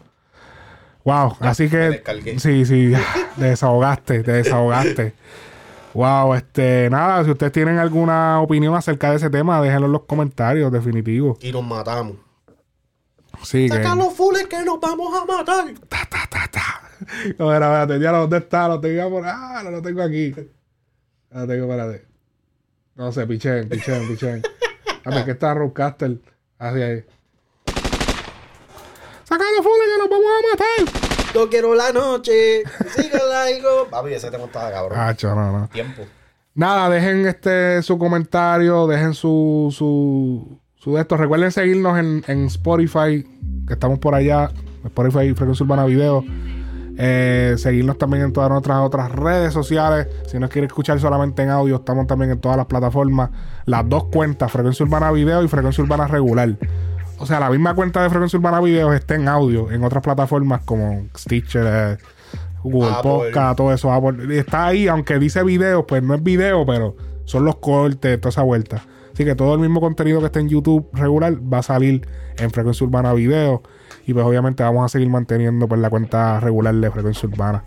Wow, 1.05 1.37
así 1.41 1.71
que 1.71 2.03
sí, 2.39 2.67
sí, 2.67 2.93
te 3.39 3.45
desahogaste, 3.45 4.23
te 4.23 4.33
desahogaste. 4.33 5.15
Wow, 5.95 6.35
este, 6.35 6.89
nada, 6.91 7.23
si 7.25 7.31
ustedes 7.31 7.53
tienen 7.53 7.79
alguna 7.79 8.41
opinión 8.41 8.75
acerca 8.75 9.11
de 9.11 9.17
ese 9.17 9.29
tema, 9.29 9.61
déjenlo 9.61 9.87
en 9.87 9.93
los 9.93 10.05
comentarios, 10.05 10.73
definitivo. 10.73 11.39
Y 11.41 11.53
nos 11.53 11.65
matamos. 11.65 12.17
Sí, 13.43 13.69
que... 13.69 13.77
Saca 13.77 13.95
los 13.95 14.15
fules 14.15 14.47
que 14.47 14.63
nos 14.63 14.81
vamos 14.81 15.13
a 15.15 15.25
matar. 15.25 15.67
No, 17.39 17.53
espera, 17.53 17.85
espérate, 17.85 18.01
ya 18.01 18.13
¿dónde 18.13 18.39
está? 18.39 18.69
Lo 18.69 18.81
tenía 18.81 19.09
por... 19.09 19.25
Ah, 19.27 19.61
no 19.65 19.71
lo 19.71 19.83
tengo 19.83 20.03
aquí. 20.03 20.35
Lo 21.31 21.47
tengo, 21.47 21.65
espérate. 21.65 22.07
No 22.95 23.11
sé, 23.11 23.27
pichen, 23.27 23.69
pichen, 23.69 24.07
pichen. 24.09 24.43
A 25.05 25.11
ver, 25.11 25.25
que 25.25 25.33
está 25.33 25.53
Roadcaster. 25.55 26.19
Así 26.59 26.81
ahí. 26.81 27.05
¡Saca 29.25 29.45
los 29.57 29.65
fules 29.65 29.89
que 29.93 29.99
nos 29.99 30.11
vamos 30.11 30.27
a 30.27 30.43
matar! 30.51 31.12
Yo 31.35 31.49
quiero 31.49 31.75
la 31.75 31.93
noche. 31.93 32.63
Síguela, 32.95 33.51
hijo. 33.51 33.87
Papi, 33.91 34.13
ese 34.13 34.31
tema 34.31 34.45
estaba 34.45 34.71
cabrón. 34.71 34.99
Ah, 34.99 35.15
no, 35.23 35.61
no. 35.61 35.69
Tiempo. 35.69 36.03
Nada, 36.55 36.91
dejen 36.91 37.27
este 37.27 37.83
su 37.83 37.97
comentario, 37.99 38.87
dejen 38.87 39.15
su, 39.15 39.75
su, 39.77 40.59
su 40.77 40.95
de 40.95 41.01
esto. 41.01 41.17
Recuerden 41.17 41.51
seguirnos 41.51 41.99
en, 41.99 42.23
en 42.27 42.47
Spotify, 42.47 43.25
que 43.67 43.73
estamos 43.73 43.99
por 43.99 44.15
allá, 44.15 44.51
Spotify 44.85 45.33
Frecuencia 45.33 45.65
Urbana 45.65 45.87
Video. 45.87 46.23
Eh, 46.99 47.55
seguirnos 47.57 47.97
también 47.97 48.25
en 48.25 48.35
todas 48.35 48.51
nuestras 48.51 48.81
otras 48.81 49.11
redes 49.11 49.55
sociales. 49.55 50.09
Si 50.27 50.39
no 50.39 50.51
quiere 50.51 50.67
escuchar 50.67 51.01
solamente 51.01 51.43
en 51.43 51.49
audio, 51.49 51.77
estamos 51.77 52.07
también 52.07 52.33
en 52.33 52.41
todas 52.41 52.59
las 52.59 52.67
plataformas. 52.67 53.31
Las 53.65 53.89
dos 53.89 54.05
cuentas, 54.13 54.53
Frecuencia 54.53 54.85
Urbana 54.85 55.11
Video 55.11 55.43
y 55.43 55.49
Frecuencia 55.49 55.83
Urbana 55.83 56.07
Regular. 56.07 56.51
O 57.23 57.27
sea, 57.27 57.39
la 57.39 57.51
misma 57.51 57.73
cuenta 57.77 58.03
de 58.03 58.11
Frecuencia 58.11 58.37
Urbana 58.37 58.61
Video 58.61 58.93
está 58.93 59.15
en 59.15 59.29
audio 59.29 59.71
en 59.71 59.85
otras 59.85 60.03
plataformas 60.03 60.63
como 60.65 61.07
Stitcher, 61.17 61.65
eh, 61.65 61.97
Google 62.65 62.91
Apple. 62.91 63.11
Podcast, 63.11 63.57
todo 63.57 63.73
eso. 63.73 63.93
Apple. 63.93 64.37
Está 64.37 64.67
ahí, 64.67 64.89
aunque 64.89 65.21
dice 65.21 65.45
video, 65.45 65.87
pues 65.87 66.03
no 66.03 66.17
es 66.17 66.23
video, 66.25 66.67
pero 66.67 66.97
son 67.25 67.45
los 67.45 67.59
cortes, 67.59 68.21
toda 68.21 68.31
esa 68.31 68.43
vuelta. 68.43 68.83
Así 69.15 69.25
que 69.25 69.37
todo 69.37 69.55
el 69.55 69.61
mismo 69.61 69.81
contenido 69.81 70.19
que 70.19 70.27
está 70.27 70.41
en 70.41 70.49
YouTube 70.49 70.89
regular 70.95 71.35
va 71.35 71.59
a 71.59 71.63
salir 71.63 72.09
en 72.39 72.51
Frecuencia 72.51 72.85
Urbana 72.85 73.13
Video. 73.13 73.63
Y 74.07 74.13
pues 74.13 74.25
obviamente 74.25 74.63
vamos 74.63 74.85
a 74.85 74.89
seguir 74.89 75.09
manteniendo 75.09 75.69
pues, 75.69 75.81
la 75.81 75.91
cuenta 75.91 76.41
regular 76.41 76.75
de 76.75 76.91
Frecuencia 76.91 77.29
Urbana. 77.29 77.65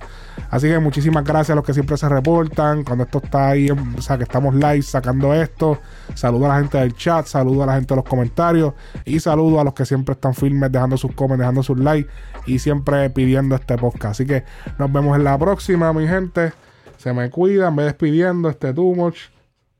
Así 0.50 0.68
que 0.68 0.80
muchísimas 0.80 1.24
gracias 1.24 1.52
a 1.52 1.56
los 1.56 1.64
que 1.64 1.74
siempre 1.74 1.98
se 1.98 2.08
reportan. 2.10 2.84
Cuando 2.84 3.04
esto 3.04 3.22
está 3.24 3.50
ahí, 3.50 3.70
o 3.70 4.02
sea, 4.02 4.18
que 4.18 4.24
estamos 4.24 4.54
live 4.56 4.82
sacando 4.82 5.34
esto. 5.34 5.80
Saludo 6.14 6.46
a 6.46 6.50
la 6.50 6.60
gente 6.60 6.78
del 6.78 6.96
chat, 6.96 7.26
saludo 7.26 7.64
a 7.64 7.66
la 7.68 7.76
gente 7.76 7.94
de 7.94 7.96
los 7.98 8.06
comentarios. 8.06 8.74
Y 9.06 9.20
saludo 9.20 9.60
a 9.60 9.64
los 9.64 9.74
que 9.74 9.86
siempre 9.86 10.14
están 10.14 10.34
firmes 10.34 10.72
dejando 10.72 10.98
sus 10.98 11.14
comments, 11.14 11.40
dejando 11.40 11.64
sus 11.64 11.80
likes. 11.80 12.10
Y 12.46 12.60
siempre 12.60 13.10
pidiendo 13.10 13.56
este 13.56 13.78
podcast. 13.78 14.06
Así 14.06 14.26
que 14.26 14.44
nos 14.78 14.92
vemos 14.92 15.18
en 15.18 15.24
la 15.24 15.38
próxima, 15.38 15.92
mi 15.94 16.08
gente. 16.08 16.54
Se 16.98 17.14
me 17.14 17.30
cuidan, 17.30 17.76
me 17.76 17.84
despidiendo 17.84 18.50
este 18.50 18.74
Too 18.74 18.96
Much. 18.96 19.18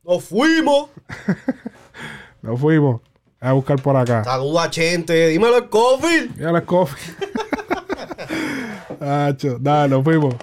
¡Nos 0.04 0.24
fuimos! 0.24 0.90
Nos 2.42 2.60
fuimos. 2.60 3.02
A 3.42 3.52
buscar 3.54 3.82
por 3.82 3.96
acá. 3.96 4.24
Saluda 4.24 4.64
a 4.64 4.70
Chente. 4.70 5.28
Dímelo, 5.28 5.70
Coffee. 5.70 6.32
Ya 6.38 6.52
les 6.52 6.64
coffee. 6.64 7.14
Hacho, 9.00 9.58
Dale, 9.60 9.90
nos 9.90 10.04
fuimos. 10.04 10.36